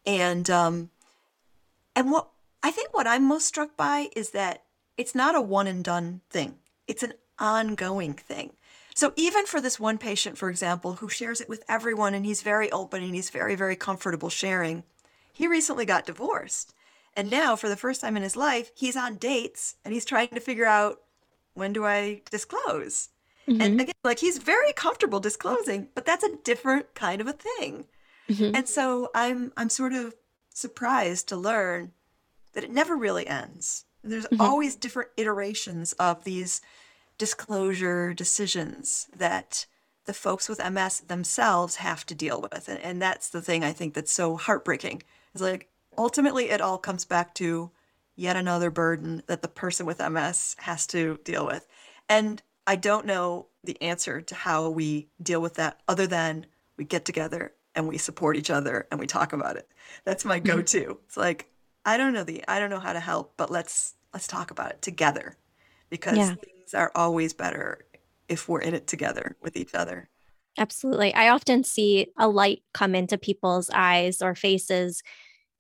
And 0.07 0.49
um 0.49 0.89
and 1.95 2.11
what 2.11 2.29
i 2.63 2.71
think 2.71 2.95
what 2.95 3.07
i'm 3.07 3.25
most 3.25 3.47
struck 3.47 3.77
by 3.77 4.09
is 4.17 4.31
that 4.31 4.63
it's 4.97 5.15
not 5.15 5.35
a 5.35 5.41
one 5.41 5.67
and 5.67 5.85
done 5.85 6.23
thing. 6.31 6.57
It's 6.87 7.03
an 7.03 7.15
ongoing 7.39 8.15
thing. 8.15 8.53
So 8.95 9.13
even 9.17 9.45
for 9.45 9.61
this 9.61 9.79
one 9.79 9.99
patient, 9.99 10.39
for 10.39 10.49
example, 10.49 10.95
who 10.95 11.09
shares 11.09 11.43
it 11.43 11.49
with 11.51 11.63
everyone 11.69 12.15
and 12.15 12.25
he's 12.25 12.41
very 12.41 12.73
open 12.73 13.03
and 13.03 13.15
he's 13.15 13.29
very, 13.29 13.55
very 13.55 13.77
comfortable 13.77 14.31
sharing, 14.31 14.85
he 15.33 15.47
recently 15.47 15.85
got 15.85 16.07
divorced. 16.07 16.73
And 17.17 17.31
now, 17.31 17.57
for 17.57 17.69
the 17.71 17.77
first 17.77 18.03
time 18.03 18.17
in 18.17 18.23
his 18.23 18.37
life, 18.37 18.71
he's 18.75 18.97
on 18.97 19.17
dates 19.17 19.77
and 19.85 19.95
he's 19.95 20.05
trying 20.05 20.29
to 20.29 20.41
figure 20.41 20.67
out 20.67 21.01
when 21.55 21.73
do 21.73 21.87
I 21.87 22.21
disclose? 22.31 23.09
Mm-hmm. 23.49 23.61
And 23.63 23.81
again, 23.81 23.95
like 24.05 24.19
he's 24.19 24.39
very 24.39 24.73
comfortable 24.75 25.19
disclosing, 25.19 25.89
but 25.95 26.05
that's 26.05 26.23
a 26.23 26.37
different 26.45 26.95
kind 26.95 27.21
of 27.21 27.27
a 27.27 27.33
thing. 27.33 27.87
Mm-hmm. 28.29 28.55
And 28.55 28.69
so 28.69 29.11
I'm 29.15 29.53
I'm 29.57 29.71
sort 29.71 29.95
of 29.95 30.15
surprised 30.53 31.29
to 31.29 31.37
learn 31.37 31.93
that 32.53 32.65
it 32.65 32.71
never 32.71 32.97
really 32.97 33.27
ends. 33.27 33.85
There's 34.03 34.27
mm-hmm. 34.27 34.41
always 34.41 34.77
different 34.77 35.11
iterations 35.17 35.93
of 35.95 36.25
these 36.25 36.61
disclosure 37.19 38.13
decisions 38.13 39.09
that 39.17 39.67
the 40.05 40.15
folks 40.15 40.49
with 40.49 40.65
MS 40.65 41.01
themselves 41.01 41.77
have 41.77 42.07
to 42.07 42.15
deal 42.15 42.41
with. 42.41 42.69
And, 42.69 42.79
and 42.81 43.03
that's 43.03 43.29
the 43.29 43.43
thing 43.43 43.65
I 43.65 43.73
think 43.73 43.95
that's 43.95 44.13
so 44.13 44.37
heartbreaking. 44.37 45.03
It's 45.33 45.43
like 45.43 45.69
ultimately 45.99 46.51
it 46.51 46.61
all 46.61 46.79
comes 46.79 47.05
back 47.05 47.35
to 47.35 47.71
yet 48.15 48.37
another 48.37 48.71
burden 48.71 49.23
that 49.27 49.43
the 49.43 49.49
person 49.49 49.87
with 49.87 50.01
MS 50.01 50.57
has 50.61 50.87
to 50.89 51.19
deal 51.25 51.47
with. 51.47 51.67
And 52.09 52.43
I 52.67 52.77
don't 52.77 53.07
know 53.07 53.47
the 53.63 53.81
answer 53.83 54.21
to 54.21 54.35
how 54.35 54.71
we 54.71 55.09
deal 55.23 55.41
with 55.41 55.55
that 55.55 55.81
other 55.87 56.07
than 56.07 56.47
we 56.77 56.85
get 56.85 57.05
together 57.05 57.53
and 57.75 57.87
we 57.87 57.99
support 57.99 58.37
each 58.37 58.51
other 58.51 58.87
and 58.91 58.99
we 58.99 59.07
talk 59.07 59.33
about 59.33 59.57
it. 59.57 59.69
That's 60.05 60.25
my 60.25 60.41
mm-hmm. 60.41 60.57
go-to. 60.57 60.99
It's 61.05 61.17
like 61.17 61.51
I 61.85 61.97
don't 61.97 62.13
know 62.13 62.25
the 62.25 62.43
I 62.49 62.59
don't 62.59 62.71
know 62.71 62.81
how 62.81 62.93
to 62.93 63.01
help, 63.01 63.35
but 63.37 63.51
let's 63.51 63.95
let's 64.13 64.27
talk 64.27 64.51
about 64.51 64.71
it 64.73 64.83
together 64.83 65.37
because 65.91 66.17
yeah. 66.17 66.35
things 66.35 66.75
are 66.75 66.91
always 66.95 67.33
better 67.33 67.85
if 68.29 68.49
we're 68.49 68.61
in 68.61 68.75
it 68.75 68.87
together 68.87 69.37
with 69.41 69.57
each 69.57 69.75
other. 69.75 70.09
Absolutely. 70.59 71.15
I 71.15 71.29
often 71.29 71.65
see 71.65 72.09
a 72.19 72.29
light 72.29 72.63
come 72.73 72.95
into 72.95 73.19
people's 73.19 73.71
eyes 73.71 74.23
or 74.23 74.35
faces 74.35 75.03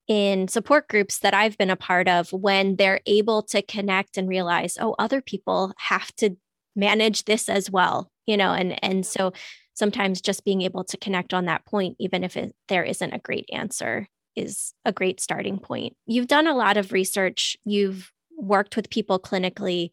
in 0.09 0.49
support 0.49 0.89
groups 0.89 1.19
that 1.19 1.35
I've 1.35 1.59
been 1.59 1.71
a 1.71 1.77
part 1.77 2.09
of 2.09 2.33
when 2.33 2.77
they're 2.77 3.01
able 3.07 3.43
to 3.45 3.63
connect 3.63 4.17
and 4.17 4.29
realize, 4.29 4.79
oh, 4.81 4.95
other 4.99 5.21
people 5.21 5.73
have 5.79 6.15
to 6.17 6.37
manage 6.75 7.25
this 7.25 7.49
as 7.49 7.71
well, 7.71 8.11
you 8.27 8.37
know, 8.37 8.53
and 8.53 8.83
and 8.85 9.05
so 9.05 9.33
sometimes 9.75 10.21
just 10.21 10.45
being 10.45 10.63
able 10.63 10.85
to 10.85 10.97
connect 10.97 11.35
on 11.35 11.47
that 11.47 11.65
point, 11.67 11.97
even 11.99 12.25
if 12.25 12.37
it, 12.37 12.55
there 12.69 12.83
isn't 12.83 13.13
a 13.13 13.19
great 13.19 13.49
answer, 13.53 14.09
is 14.35 14.73
a 14.85 14.93
great 14.93 15.21
starting 15.21 15.59
point. 15.59 15.95
You've 16.07 16.29
done 16.29 16.47
a 16.47 16.57
lot 16.57 16.77
of 16.77 16.93
research. 16.93 17.57
You've 17.65 18.11
worked 18.39 18.77
with 18.77 18.91
people 18.91 19.19
clinically 19.19 19.91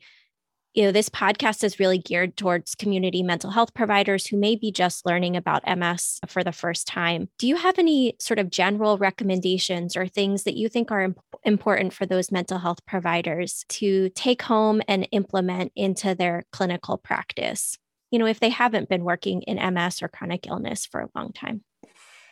you 0.74 0.84
know, 0.84 0.92
this 0.92 1.10
podcast 1.10 1.64
is 1.64 1.80
really 1.80 2.00
geared 2.00 2.36
towards 2.36 2.74
community 2.74 3.22
mental 3.22 3.52
health 3.52 3.74
providers 3.74 4.26
who 4.26 4.38
may 4.38 4.56
be 4.56 4.72
just 4.72 5.06
learning 5.06 5.38
about 5.38 5.64
MS 5.68 6.20
for 6.28 6.44
the 6.44 6.52
first 6.52 6.88
time. 6.88 7.30
Do 7.38 7.48
you 7.48 7.56
have 7.58 7.78
any 7.78 8.16
sort 8.20 8.40
of 8.40 8.50
general 8.50 8.98
recommendations 8.98 9.96
or 9.96 10.08
things 10.08 10.44
that 10.44 10.58
you 10.58 10.70
think 10.70 10.92
are 10.92 11.02
imp- 11.02 11.20
important 11.44 11.94
for 11.94 12.06
those 12.06 12.32
mental 12.32 12.58
health 12.58 12.84
providers 12.88 13.66
to 13.70 14.10
take 14.10 14.42
home 14.42 14.82
and 14.88 15.08
implement 15.12 15.72
into 15.76 16.16
their 16.16 16.46
clinical 16.52 16.98
practice? 16.98 17.78
You 18.10 18.20
know, 18.20 18.26
if 18.26 18.40
they 18.40 18.50
haven't 18.50 18.90
been 18.90 19.04
working 19.04 19.44
in 19.44 19.74
MS 19.74 20.02
or 20.02 20.08
chronic 20.08 20.48
illness 20.48 20.86
for 20.86 21.02
a 21.02 21.10
long 21.16 21.34
time. 21.34 21.64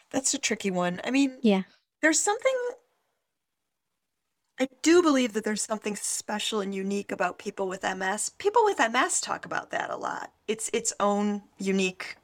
That's 0.10 0.34
a 0.34 0.40
tricky 0.40 0.72
one. 0.72 1.00
I 1.04 1.12
mean, 1.12 1.38
yeah. 1.42 1.64
There's 2.02 2.20
something 2.20 2.54
I 4.62 4.68
do 4.84 5.02
believe 5.02 5.34
that 5.34 5.44
there's 5.44 5.64
something 5.64 5.96
special 5.96 6.62
and 6.62 6.76
unique 6.76 7.12
about 7.12 7.40
people 7.40 7.68
with 7.68 7.82
MS. 7.82 8.30
People 8.38 8.64
with 8.64 8.78
MS 8.78 9.20
talk 9.20 9.44
about 9.44 9.72
that 9.72 9.90
a 9.90 9.98
lot. 9.98 10.32
It's 10.48 10.70
its 10.72 10.94
own 11.00 11.42
unique 11.58 12.18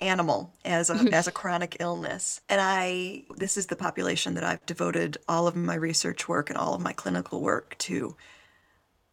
animal 0.00 0.52
as 0.64 0.90
a 0.90 0.94
as 1.12 1.26
a 1.26 1.32
chronic 1.32 1.78
illness. 1.80 2.40
And 2.48 2.60
I 2.60 3.24
this 3.34 3.56
is 3.56 3.66
the 3.66 3.74
population 3.74 4.34
that 4.34 4.44
I've 4.44 4.64
devoted 4.64 5.18
all 5.28 5.48
of 5.48 5.56
my 5.56 5.74
research 5.74 6.28
work 6.28 6.50
and 6.50 6.56
all 6.56 6.72
of 6.72 6.80
my 6.80 6.92
clinical 6.92 7.40
work 7.40 7.76
to. 7.78 8.14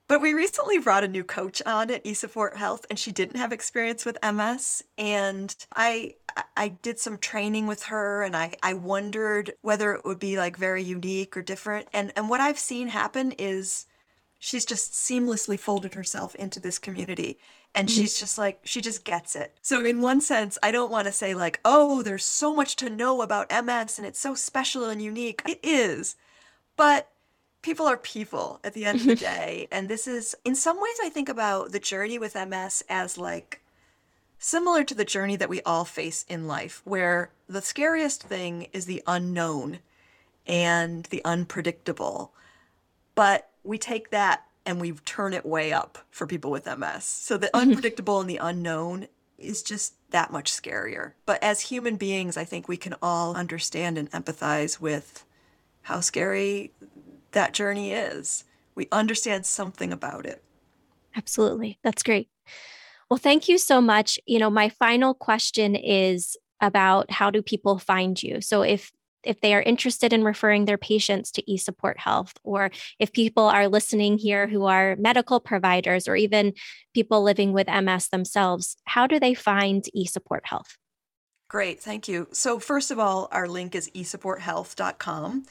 But 0.07 0.21
we 0.21 0.33
recently 0.33 0.79
brought 0.79 1.03
a 1.03 1.07
new 1.07 1.23
coach 1.23 1.61
on 1.65 1.89
at 1.89 2.03
eSupport 2.03 2.55
Health, 2.55 2.85
and 2.89 2.99
she 2.99 3.11
didn't 3.11 3.37
have 3.37 3.53
experience 3.53 4.05
with 4.05 4.17
MS. 4.23 4.83
And 4.97 5.55
I 5.75 6.15
I 6.57 6.69
did 6.69 6.99
some 6.99 7.17
training 7.17 7.67
with 7.67 7.83
her, 7.83 8.21
and 8.21 8.35
I 8.35 8.53
I 8.61 8.73
wondered 8.73 9.53
whether 9.61 9.93
it 9.93 10.05
would 10.05 10.19
be 10.19 10.37
like 10.37 10.57
very 10.57 10.83
unique 10.83 11.37
or 11.37 11.41
different. 11.41 11.87
And 11.93 12.11
and 12.15 12.29
what 12.29 12.41
I've 12.41 12.59
seen 12.59 12.89
happen 12.89 13.31
is 13.33 13.85
she's 14.43 14.65
just 14.65 14.91
seamlessly 14.91 15.57
folded 15.57 15.93
herself 15.93 16.35
into 16.35 16.59
this 16.59 16.77
community 16.77 17.39
and 17.73 17.87
mm-hmm. 17.87 18.01
she's 18.01 18.19
just 18.19 18.37
like 18.37 18.59
she 18.65 18.81
just 18.81 19.05
gets 19.05 19.37
it 19.37 19.55
so 19.61 19.85
in 19.85 20.01
one 20.01 20.19
sense 20.19 20.57
i 20.61 20.69
don't 20.69 20.91
want 20.91 21.07
to 21.07 21.13
say 21.13 21.33
like 21.33 21.61
oh 21.63 22.01
there's 22.01 22.25
so 22.25 22.53
much 22.53 22.75
to 22.75 22.89
know 22.89 23.21
about 23.21 23.49
ms 23.63 23.97
and 23.97 24.05
it's 24.05 24.19
so 24.19 24.35
special 24.35 24.83
and 24.85 25.01
unique 25.01 25.41
it 25.47 25.61
is 25.63 26.17
but 26.75 27.12
people 27.63 27.87
are 27.87 27.97
people 27.97 28.59
at 28.63 28.73
the 28.73 28.85
end 28.85 29.01
of 29.01 29.07
the 29.07 29.15
day. 29.15 29.67
And 29.71 29.89
this 29.89 30.07
is, 30.07 30.35
in 30.45 30.53
some 30.53 30.79
ways, 30.79 30.97
I 31.03 31.09
think 31.09 31.29
about 31.29 31.71
the 31.71 31.79
journey 31.79 32.19
with 32.19 32.35
MS 32.35 32.83
as 32.87 33.17
like 33.17 33.61
similar 34.37 34.83
to 34.83 34.93
the 34.93 35.05
journey 35.05 35.35
that 35.37 35.49
we 35.49 35.61
all 35.61 35.85
face 35.85 36.25
in 36.29 36.47
life, 36.47 36.81
where 36.83 37.31
the 37.47 37.61
scariest 37.61 38.21
thing 38.21 38.67
is 38.73 38.85
the 38.85 39.01
unknown 39.07 39.79
and 40.45 41.05
the 41.05 41.23
unpredictable. 41.25 42.33
But 43.15 43.49
we 43.63 43.77
take 43.77 44.11
that 44.11 44.45
and 44.65 44.79
we 44.79 44.91
turn 44.91 45.33
it 45.33 45.45
way 45.45 45.73
up 45.73 45.97
for 46.11 46.27
people 46.27 46.51
with 46.51 46.65
MS. 46.65 47.03
So 47.05 47.37
the 47.37 47.55
unpredictable 47.57 48.19
and 48.19 48.29
the 48.29 48.37
unknown 48.37 49.07
is 49.37 49.63
just 49.63 49.95
that 50.11 50.31
much 50.31 50.51
scarier. 50.51 51.13
But 51.25 51.41
as 51.41 51.61
human 51.61 51.95
beings, 51.95 52.37
I 52.37 52.43
think 52.43 52.67
we 52.67 52.77
can 52.77 52.95
all 53.01 53.35
understand 53.35 53.97
and 53.97 54.11
empathize 54.11 54.79
with 54.79 55.25
how 55.83 55.99
scary 55.99 56.71
that 57.33 57.53
journey 57.53 57.91
is. 57.91 58.45
We 58.75 58.87
understand 58.91 59.45
something 59.45 59.91
about 59.93 60.25
it. 60.25 60.43
Absolutely. 61.15 61.79
That's 61.83 62.03
great. 62.03 62.29
Well, 63.09 63.17
thank 63.17 63.47
you 63.47 63.57
so 63.57 63.81
much. 63.81 64.19
You 64.25 64.39
know, 64.39 64.49
my 64.49 64.69
final 64.69 65.13
question 65.13 65.75
is 65.75 66.35
about 66.61 67.11
how 67.11 67.29
do 67.29 67.41
people 67.41 67.77
find 67.77 68.21
you? 68.21 68.41
So 68.41 68.61
if 68.61 68.91
if 69.23 69.39
they 69.39 69.53
are 69.53 69.61
interested 69.61 70.11
in 70.11 70.23
referring 70.23 70.65
their 70.65 70.77
patients 70.77 71.31
to 71.31 71.43
eSupport 71.43 71.97
Health, 71.97 72.33
or 72.43 72.71
if 72.99 73.13
people 73.13 73.45
are 73.45 73.69
listening 73.69 74.17
here 74.17 74.47
who 74.47 74.65
are 74.65 74.97
medical 74.97 75.39
providers 75.39 76.07
or 76.09 76.15
even 76.17 76.53
people 76.93 77.23
living 77.23 77.53
with 77.53 77.67
MS 77.67 78.09
themselves, 78.09 78.75
how 78.83 79.07
do 79.07 79.19
they 79.19 79.33
find 79.33 79.85
eSupport 79.95 80.41
Health? 80.43 80.77
Great, 81.49 81.79
thank 81.79 82.07
you. 82.07 82.27
So, 82.31 82.59
first 82.59 82.91
of 82.91 82.99
all, 82.99 83.27
our 83.31 83.47
link 83.47 83.75
is 83.75 83.89
esupporthealth.com. 83.91 85.45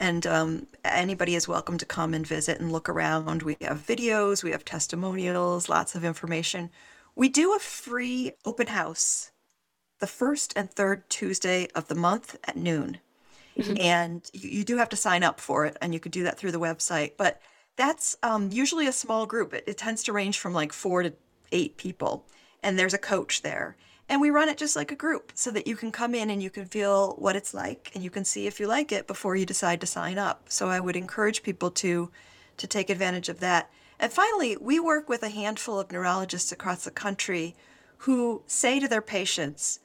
And 0.00 0.26
um, 0.26 0.66
anybody 0.84 1.34
is 1.34 1.48
welcome 1.48 1.76
to 1.78 1.86
come 1.86 2.14
and 2.14 2.26
visit 2.26 2.60
and 2.60 2.70
look 2.70 2.88
around. 2.88 3.42
We 3.42 3.56
have 3.62 3.84
videos, 3.84 4.44
we 4.44 4.52
have 4.52 4.64
testimonials, 4.64 5.68
lots 5.68 5.94
of 5.94 6.04
information. 6.04 6.70
We 7.16 7.28
do 7.28 7.54
a 7.54 7.58
free 7.58 8.32
open 8.44 8.68
house 8.68 9.32
the 9.98 10.06
first 10.06 10.52
and 10.56 10.70
third 10.70 11.08
Tuesday 11.10 11.68
of 11.74 11.88
the 11.88 11.94
month 11.94 12.36
at 12.44 12.56
noon. 12.56 12.98
Mm-hmm. 13.58 13.74
And 13.80 14.30
you, 14.32 14.50
you, 14.50 14.64
do 14.64 14.76
have 14.76 14.88
to 14.90 14.96
sign 14.96 15.24
up 15.24 15.40
for 15.40 15.66
it, 15.66 15.76
and 15.82 15.92
you 15.92 15.98
can 15.98 16.12
do 16.12 16.22
that 16.22 16.38
through 16.38 16.52
the 16.52 16.60
website. 16.60 17.12
But 17.16 17.40
that's 17.76 18.16
um, 18.22 18.50
usually 18.52 18.86
a 18.86 18.92
small 18.92 19.26
group. 19.26 19.52
It, 19.52 19.64
it 19.66 19.76
tends 19.76 20.04
to 20.04 20.12
range 20.12 20.38
from 20.38 20.52
like 20.52 20.72
four 20.72 21.02
to 21.02 21.12
eight 21.50 21.76
people, 21.76 22.24
and 22.62 22.78
there's 22.78 22.94
a 22.94 22.98
coach 22.98 23.42
there. 23.42 23.76
And 24.08 24.20
we 24.20 24.30
run 24.30 24.48
it 24.48 24.56
just 24.56 24.74
like 24.74 24.90
a 24.90 24.96
group 24.96 25.32
so 25.34 25.50
that 25.50 25.66
you 25.66 25.76
can 25.76 25.92
come 25.92 26.14
in 26.14 26.30
and 26.30 26.42
you 26.42 26.48
can 26.48 26.64
feel 26.64 27.14
what 27.18 27.36
it's 27.36 27.52
like 27.52 27.90
and 27.94 28.02
you 28.02 28.08
can 28.08 28.24
see 28.24 28.46
if 28.46 28.58
you 28.58 28.66
like 28.66 28.90
it 28.90 29.06
before 29.06 29.36
you 29.36 29.44
decide 29.44 29.80
to 29.82 29.86
sign 29.86 30.16
up. 30.16 30.46
So 30.48 30.68
I 30.68 30.80
would 30.80 30.96
encourage 30.96 31.42
people 31.42 31.70
to 31.72 32.10
to 32.56 32.66
take 32.66 32.90
advantage 32.90 33.28
of 33.28 33.38
that. 33.40 33.70
And 34.00 34.12
finally, 34.12 34.56
we 34.56 34.80
work 34.80 35.08
with 35.08 35.22
a 35.22 35.28
handful 35.28 35.78
of 35.78 35.92
neurologists 35.92 36.50
across 36.50 36.84
the 36.84 36.90
country 36.90 37.54
who 37.98 38.42
say 38.46 38.80
to 38.80 38.88
their 38.88 39.02
patients, 39.02 39.78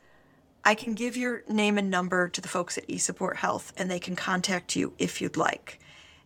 I 0.63 0.73
can 0.73 0.93
give 0.93 1.17
your 1.17 1.43
name 1.47 1.77
and 1.77 1.89
number 1.89 2.29
to 2.29 2.41
the 2.41 2.47
folks 2.47 2.77
at 2.77 2.87
eSupport 2.87 3.37
Health 3.37 3.73
and 3.77 3.91
they 3.91 3.99
can 3.99 4.15
contact 4.15 4.75
you 4.75 4.93
if 4.97 5.21
you'd 5.21 5.37
like. 5.37 5.79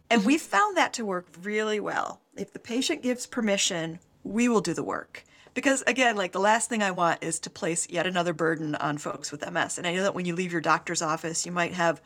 And 0.09 0.21
mm-hmm. 0.21 0.27
we've 0.27 0.41
found 0.41 0.77
that 0.77 0.93
to 0.93 1.05
work 1.05 1.27
really 1.41 1.79
well. 1.79 2.21
If 2.37 2.53
the 2.53 2.59
patient 2.59 3.01
gives 3.01 3.25
permission, 3.25 3.99
we 4.23 4.47
will 4.47 4.61
do 4.61 4.73
the 4.73 4.83
work 4.83 5.23
because 5.57 5.83
again 5.87 6.15
like 6.15 6.33
the 6.33 6.39
last 6.39 6.69
thing 6.69 6.83
i 6.83 6.91
want 6.91 7.23
is 7.23 7.39
to 7.39 7.49
place 7.49 7.89
yet 7.89 8.05
another 8.05 8.31
burden 8.31 8.75
on 8.75 8.95
folks 8.95 9.31
with 9.31 9.41
ms 9.51 9.79
and 9.79 9.87
i 9.87 9.93
know 9.95 10.03
that 10.03 10.13
when 10.13 10.23
you 10.23 10.35
leave 10.35 10.51
your 10.51 10.61
doctor's 10.61 11.01
office 11.01 11.47
you 11.47 11.51
might 11.51 11.73
have 11.73 11.99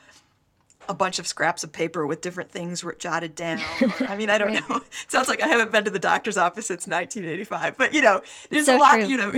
a 0.88 0.94
bunch 0.94 1.20
of 1.20 1.28
scraps 1.28 1.62
of 1.62 1.74
paper 1.74 2.08
with 2.08 2.22
different 2.22 2.50
things 2.50 2.84
jotted 2.98 3.36
down. 3.36 3.62
I 4.00 4.18
mean, 4.18 4.32
I 4.32 4.40
don't 4.40 4.48
right. 4.52 4.68
know. 4.68 4.78
It 4.78 5.12
sounds 5.12 5.28
like 5.28 5.42
I 5.42 5.48
haven't 5.48 5.72
been 5.72 5.84
to 5.86 5.92
the 5.92 6.00
doctor's 6.00 6.38
office 6.38 6.66
since 6.66 6.88
1985, 6.88 7.78
but 7.78 7.94
you 7.94 8.02
know, 8.02 8.22
there's 8.50 8.66
so 8.66 8.78
a 8.78 8.80
lot, 8.80 8.96
true. 8.96 9.06
you 9.06 9.16
know, 9.16 9.32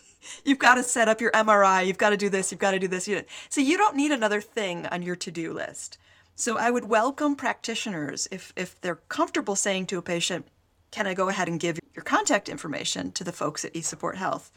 you've 0.44 0.58
got 0.58 0.74
to 0.74 0.82
set 0.82 1.08
up 1.08 1.20
your 1.20 1.30
MRI, 1.30 1.86
you've 1.86 1.96
got 1.96 2.10
to 2.10 2.18
do 2.18 2.28
this, 2.28 2.52
you've 2.52 2.60
got 2.60 2.72
to 2.72 2.78
do 2.78 2.86
this. 2.86 3.08
You 3.08 3.16
know. 3.16 3.22
So 3.48 3.62
you 3.62 3.78
don't 3.78 3.96
need 3.96 4.12
another 4.12 4.42
thing 4.42 4.86
on 4.88 5.00
your 5.00 5.16
to-do 5.16 5.54
list. 5.54 5.96
So 6.36 6.58
I 6.58 6.70
would 6.70 6.84
welcome 6.84 7.34
practitioners 7.34 8.28
if 8.30 8.52
if 8.56 8.78
they're 8.82 9.00
comfortable 9.08 9.56
saying 9.56 9.86
to 9.86 9.98
a 9.98 10.02
patient, 10.02 10.46
can 10.90 11.06
I 11.06 11.14
go 11.14 11.28
ahead 11.28 11.48
and 11.48 11.60
give 11.60 11.78
your 11.94 12.04
contact 12.04 12.48
information 12.48 13.12
to 13.12 13.24
the 13.24 13.32
folks 13.32 13.64
at 13.64 13.74
eSupport 13.74 14.16
Health? 14.16 14.50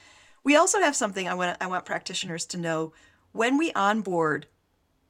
We 0.44 0.56
also 0.56 0.80
have 0.80 0.96
something 0.96 1.28
I 1.28 1.34
want 1.34 1.58
I 1.62 1.68
want 1.68 1.86
practitioners 1.86 2.46
to 2.48 2.58
know 2.58 2.94
when 3.32 3.58
we 3.58 3.72
onboard 3.74 4.48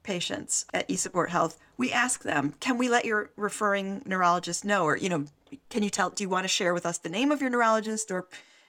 patients 0.04 0.66
at 0.74 0.88
eSupport 0.90 1.30
Health, 1.30 1.58
we 1.78 1.92
ask 1.92 2.24
them, 2.24 2.56
"Can 2.60 2.78
we 2.78 2.90
let 2.90 3.06
your 3.06 3.32
referring 3.36 4.04
neurologist 4.06 4.66
know 4.66 4.84
or, 4.84 4.98
you 4.98 5.10
know, 5.10 5.26
can 5.70 5.84
you 5.84 5.90
tell 5.90 6.10
do 6.10 6.24
you 6.24 6.30
want 6.30 6.44
to 6.44 6.50
share 6.50 6.74
with 6.74 6.86
us 6.86 6.98
the 6.98 7.10
name 7.10 7.32
of 7.32 7.42
your 7.42 7.50
neurologist 7.50 8.12
or 8.12 8.28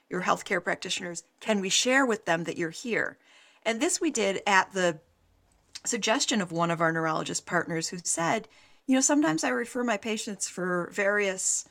your 0.09 0.23
healthcare 0.23 0.63
practitioners? 0.63 1.25
Can 1.41 1.61
we 1.61 1.69
share 1.69 2.07
with 2.07 2.25
them 2.25 2.45
that 2.45 2.57
you're 2.57 2.71
here?" 2.71 3.19
And 3.65 3.81
this 3.81 4.01
we 4.01 4.11
did 4.11 4.43
at 4.47 4.73
the 4.73 5.01
suggestion 5.85 6.41
of 6.41 6.53
one 6.53 6.71
of 6.71 6.81
our 6.81 6.93
neurologist 6.93 7.47
partners 7.47 7.89
who 7.89 7.99
said, 8.05 8.49
you 8.87 8.95
know, 8.95 9.01
sometimes 9.01 9.45
I 9.45 9.49
refer 9.49 9.85
my 9.85 9.97
patients 9.97 10.49
for 10.49 10.91
various 10.93 11.65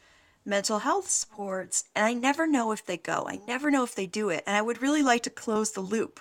mental 0.46 0.80
health 0.80 1.10
supports 1.10 1.86
and 1.96 2.06
I 2.06 2.14
never 2.14 2.48
know 2.48 2.72
if 2.72 2.86
they 2.86 2.98
go. 2.98 3.26
I 3.28 3.40
never 3.48 3.72
know 3.72 3.84
if 3.84 3.96
they 3.96 4.06
do 4.06 4.30
it. 4.30 4.44
And 4.46 4.56
I 4.56 4.62
would 4.62 4.82
really 4.82 5.04
like 5.04 5.24
to 5.24 5.30
close 5.30 5.72
the 5.72 5.82
loop 5.82 6.20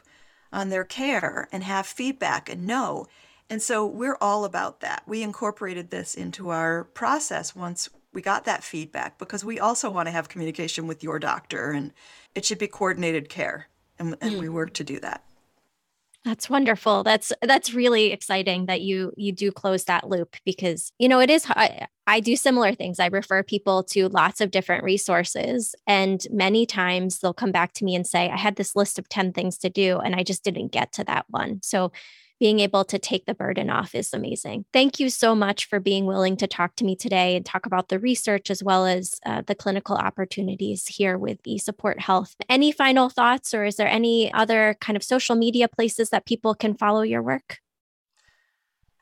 on 0.52 0.68
their 0.68 0.84
care 0.84 1.48
and 1.50 1.62
have 1.64 1.86
feedback 1.86 2.48
and 2.48 2.66
know. 2.66 3.06
And 3.48 3.60
so 3.60 3.86
we're 3.86 4.18
all 4.20 4.44
about 4.44 4.80
that. 4.80 5.02
We 5.06 5.22
incorporated 5.22 5.90
this 5.90 6.14
into 6.14 6.50
our 6.50 6.84
process 6.84 7.54
once 7.56 7.88
we 8.12 8.22
got 8.22 8.44
that 8.44 8.62
feedback 8.62 9.18
because 9.18 9.44
we 9.44 9.58
also 9.58 9.90
want 9.90 10.06
to 10.06 10.12
have 10.12 10.28
communication 10.28 10.86
with 10.86 11.02
your 11.02 11.18
doctor 11.18 11.70
and 11.70 11.92
it 12.34 12.44
should 12.44 12.58
be 12.58 12.68
coordinated 12.68 13.28
care. 13.28 13.68
And, 13.98 14.16
and 14.20 14.34
mm. 14.34 14.40
we 14.40 14.48
work 14.48 14.74
to 14.74 14.84
do 14.84 15.00
that. 15.00 15.24
That's 16.24 16.48
wonderful. 16.48 17.02
That's 17.02 17.32
that's 17.42 17.74
really 17.74 18.12
exciting 18.12 18.66
that 18.66 18.80
you 18.80 19.12
you 19.16 19.32
do 19.32 19.50
close 19.50 19.84
that 19.84 20.08
loop 20.08 20.36
because 20.44 20.92
you 20.98 21.08
know 21.08 21.18
it 21.18 21.30
is 21.30 21.44
I, 21.48 21.88
I 22.06 22.20
do 22.20 22.36
similar 22.36 22.74
things. 22.74 23.00
I 23.00 23.06
refer 23.06 23.42
people 23.42 23.82
to 23.84 24.08
lots 24.08 24.40
of 24.40 24.52
different 24.52 24.84
resources 24.84 25.74
and 25.86 26.24
many 26.30 26.64
times 26.64 27.18
they'll 27.18 27.34
come 27.34 27.50
back 27.50 27.72
to 27.74 27.84
me 27.84 27.96
and 27.96 28.06
say 28.06 28.30
I 28.30 28.36
had 28.36 28.54
this 28.54 28.76
list 28.76 29.00
of 29.00 29.08
10 29.08 29.32
things 29.32 29.58
to 29.58 29.70
do 29.70 29.98
and 29.98 30.14
I 30.14 30.22
just 30.22 30.44
didn't 30.44 30.70
get 30.70 30.92
to 30.92 31.04
that 31.04 31.24
one. 31.28 31.58
So 31.62 31.90
being 32.42 32.58
able 32.58 32.84
to 32.84 32.98
take 32.98 33.24
the 33.24 33.36
burden 33.36 33.70
off 33.70 33.94
is 33.94 34.12
amazing. 34.12 34.64
Thank 34.72 34.98
you 34.98 35.10
so 35.10 35.32
much 35.32 35.66
for 35.66 35.78
being 35.78 36.06
willing 36.06 36.36
to 36.38 36.48
talk 36.48 36.74
to 36.74 36.84
me 36.84 36.96
today 36.96 37.36
and 37.36 37.46
talk 37.46 37.66
about 37.66 37.88
the 37.88 38.00
research 38.00 38.50
as 38.50 38.64
well 38.64 38.84
as 38.84 39.20
uh, 39.24 39.42
the 39.46 39.54
clinical 39.54 39.94
opportunities 39.94 40.88
here 40.88 41.16
with 41.16 41.40
eSupport 41.44 42.00
Health. 42.00 42.34
Any 42.48 42.72
final 42.72 43.08
thoughts, 43.08 43.54
or 43.54 43.64
is 43.64 43.76
there 43.76 43.86
any 43.86 44.34
other 44.34 44.76
kind 44.80 44.96
of 44.96 45.04
social 45.04 45.36
media 45.36 45.68
places 45.68 46.10
that 46.10 46.26
people 46.26 46.52
can 46.52 46.74
follow 46.74 47.02
your 47.02 47.22
work? 47.22 47.60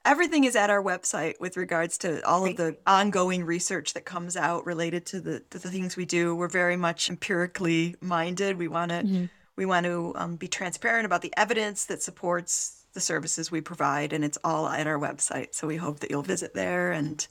Everything 0.05 0.45
is 0.45 0.55
at 0.55 0.69
our 0.69 0.83
website 0.83 1.41
with 1.41 1.57
regards 1.57 1.97
to 1.97 2.23
all 2.29 2.45
of 2.45 2.57
the 2.57 2.77
ongoing 2.87 3.45
research 3.45 3.95
that 3.95 4.05
comes 4.05 4.37
out 4.37 4.67
related 4.67 5.07
to 5.07 5.21
the, 5.23 5.41
to 5.49 5.59
the 5.59 5.71
things 5.71 5.97
we 5.97 6.05
do. 6.05 6.37
We're 6.37 6.49
very 6.49 6.77
much 6.77 7.09
empirically 7.09 7.97
minded. 8.03 8.59
We 8.59 8.69
want 8.69 8.91
to 8.91 8.99
mm-hmm. 8.99 9.25
we 9.57 9.65
want 9.65 9.87
to 9.87 10.13
um, 10.17 10.37
be 10.37 10.49
transparent 10.49 11.07
about 11.07 11.23
the 11.23 11.33
evidence 11.39 11.87
that 11.87 12.03
supports 12.03 12.80
the 12.93 13.01
services 13.01 13.51
we 13.51 13.61
provide, 13.61 14.13
and 14.13 14.25
it's 14.25 14.39
all 14.45 14.69
at 14.69 14.87
our 14.87 14.99
website. 14.99 15.55
So 15.55 15.67
we 15.67 15.77
hope 15.77 16.01
that 16.01 16.11
you'll 16.11 16.23
visit 16.23 16.55
there. 16.55 16.93
And, 16.93 17.27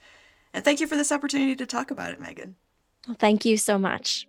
and 0.54 0.64
thank 0.64 0.80
you 0.80 0.88
for 0.88 0.96
this 0.96 1.12
opportunity 1.12 1.56
to 1.56 1.66
talk 1.66 1.92
about 1.92 2.12
it, 2.12 2.22
Meghan. 2.22 2.54
Well, 3.08 3.18
thank 3.20 3.46
you 3.46 3.58
so 3.58 3.78
much. 3.78 4.28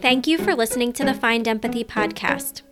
Thank 0.00 0.26
you 0.26 0.38
for 0.38 0.54
listening 0.54 0.92
to 0.94 1.04
the 1.04 1.14
Find 1.14 1.48
Empathy 1.48 1.82
podcast. 1.84 2.62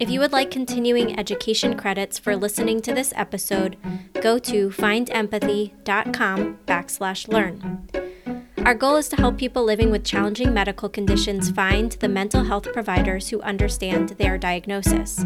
If 0.00 0.08
you 0.08 0.20
would 0.20 0.32
like 0.32 0.50
continuing 0.50 1.18
education 1.18 1.76
credits 1.76 2.18
for 2.18 2.36
listening 2.36 2.80
to 2.82 2.94
this 2.94 3.12
episode, 3.16 3.76
go 4.20 4.38
to 4.38 4.70
findempathy.com 4.70 6.58
backslash 6.66 7.28
learn. 7.28 7.88
Our 8.64 8.74
goal 8.74 8.96
is 8.96 9.08
to 9.10 9.16
help 9.16 9.38
people 9.38 9.64
living 9.64 9.90
with 9.90 10.04
challenging 10.04 10.54
medical 10.54 10.88
conditions 10.88 11.50
find 11.50 11.92
the 11.92 12.08
mental 12.08 12.44
health 12.44 12.72
providers 12.72 13.28
who 13.28 13.40
understand 13.42 14.10
their 14.10 14.38
diagnosis 14.38 15.24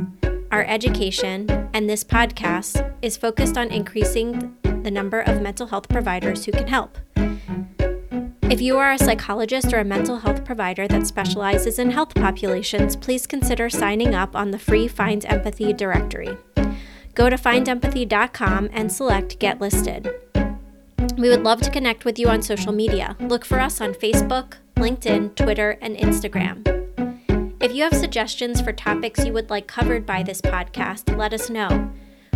our 0.52 0.64
education, 0.64 1.48
and 1.72 1.88
this 1.88 2.04
podcast 2.04 2.94
is 3.00 3.16
focused 3.16 3.56
on 3.56 3.70
increasing 3.70 4.54
the 4.62 4.90
number 4.90 5.20
of 5.20 5.40
mental 5.40 5.66
health 5.66 5.88
providers 5.88 6.44
who 6.44 6.52
can 6.52 6.68
help. 6.68 6.98
If 8.42 8.60
you 8.60 8.76
are 8.76 8.92
a 8.92 8.98
psychologist 8.98 9.72
or 9.72 9.78
a 9.78 9.84
mental 9.84 10.18
health 10.18 10.44
provider 10.44 10.86
that 10.88 11.06
specializes 11.06 11.78
in 11.78 11.90
health 11.90 12.14
populations, 12.14 12.96
please 12.96 13.26
consider 13.26 13.70
signing 13.70 14.14
up 14.14 14.36
on 14.36 14.50
the 14.50 14.58
free 14.58 14.86
Find 14.88 15.24
Empathy 15.24 15.72
directory. 15.72 16.36
Go 17.14 17.30
to 17.30 17.36
findempathy.com 17.36 18.68
and 18.72 18.92
select 18.92 19.38
Get 19.38 19.58
Listed. 19.58 20.10
We 21.16 21.30
would 21.30 21.44
love 21.44 21.62
to 21.62 21.70
connect 21.70 22.04
with 22.04 22.18
you 22.18 22.28
on 22.28 22.42
social 22.42 22.72
media. 22.72 23.16
Look 23.20 23.46
for 23.46 23.58
us 23.58 23.80
on 23.80 23.94
Facebook, 23.94 24.54
LinkedIn, 24.76 25.34
Twitter, 25.34 25.78
and 25.80 25.96
Instagram. 25.96 26.81
If 27.62 27.72
you 27.72 27.84
have 27.84 27.94
suggestions 27.94 28.60
for 28.60 28.72
topics 28.72 29.24
you 29.24 29.32
would 29.34 29.48
like 29.48 29.68
covered 29.68 30.04
by 30.04 30.24
this 30.24 30.40
podcast, 30.40 31.16
let 31.16 31.32
us 31.32 31.48
know. 31.48 31.92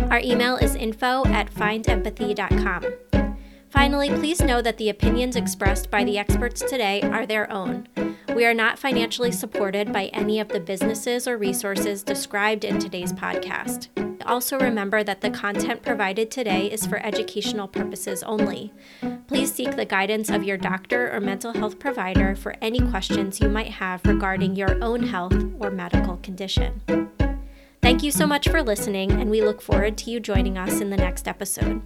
Our 0.09 0.19
email 0.19 0.55
is 0.55 0.73
info 0.73 1.25
at 1.25 1.53
findempathy.com. 1.53 3.26
Finally, 3.69 4.09
please 4.09 4.41
know 4.41 4.61
that 4.61 4.77
the 4.77 4.89
opinions 4.89 5.35
expressed 5.35 5.91
by 5.91 6.03
the 6.03 6.17
experts 6.17 6.61
today 6.61 7.01
are 7.01 7.25
their 7.25 7.51
own. 7.51 7.87
We 8.35 8.45
are 8.45 8.53
not 8.53 8.79
financially 8.79 9.31
supported 9.31 9.91
by 9.91 10.05
any 10.07 10.39
of 10.39 10.49
the 10.49 10.59
businesses 10.59 11.27
or 11.27 11.37
resources 11.37 12.03
described 12.03 12.63
in 12.63 12.79
today's 12.79 13.13
podcast. 13.13 13.87
Also, 14.25 14.59
remember 14.59 15.03
that 15.03 15.21
the 15.21 15.29
content 15.29 15.81
provided 15.81 16.29
today 16.29 16.69
is 16.69 16.85
for 16.85 16.97
educational 17.05 17.67
purposes 17.67 18.23
only. 18.23 18.73
Please 19.27 19.53
seek 19.53 19.75
the 19.75 19.85
guidance 19.85 20.29
of 20.29 20.43
your 20.43 20.57
doctor 20.57 21.11
or 21.11 21.19
mental 21.19 21.53
health 21.53 21.79
provider 21.79 22.35
for 22.35 22.55
any 22.61 22.79
questions 22.79 23.39
you 23.39 23.49
might 23.49 23.71
have 23.71 24.05
regarding 24.05 24.55
your 24.55 24.81
own 24.83 25.03
health 25.03 25.35
or 25.59 25.71
medical 25.71 26.17
condition. 26.17 26.81
Thank 27.81 28.03
you 28.03 28.11
so 28.11 28.27
much 28.27 28.49
for 28.49 28.61
listening, 28.61 29.13
and 29.13 29.29
we 29.29 29.41
look 29.41 29.61
forward 29.61 29.97
to 29.99 30.11
you 30.11 30.19
joining 30.19 30.57
us 30.57 30.81
in 30.81 30.89
the 30.89 30.97
next 30.97 31.27
episode. 31.27 31.81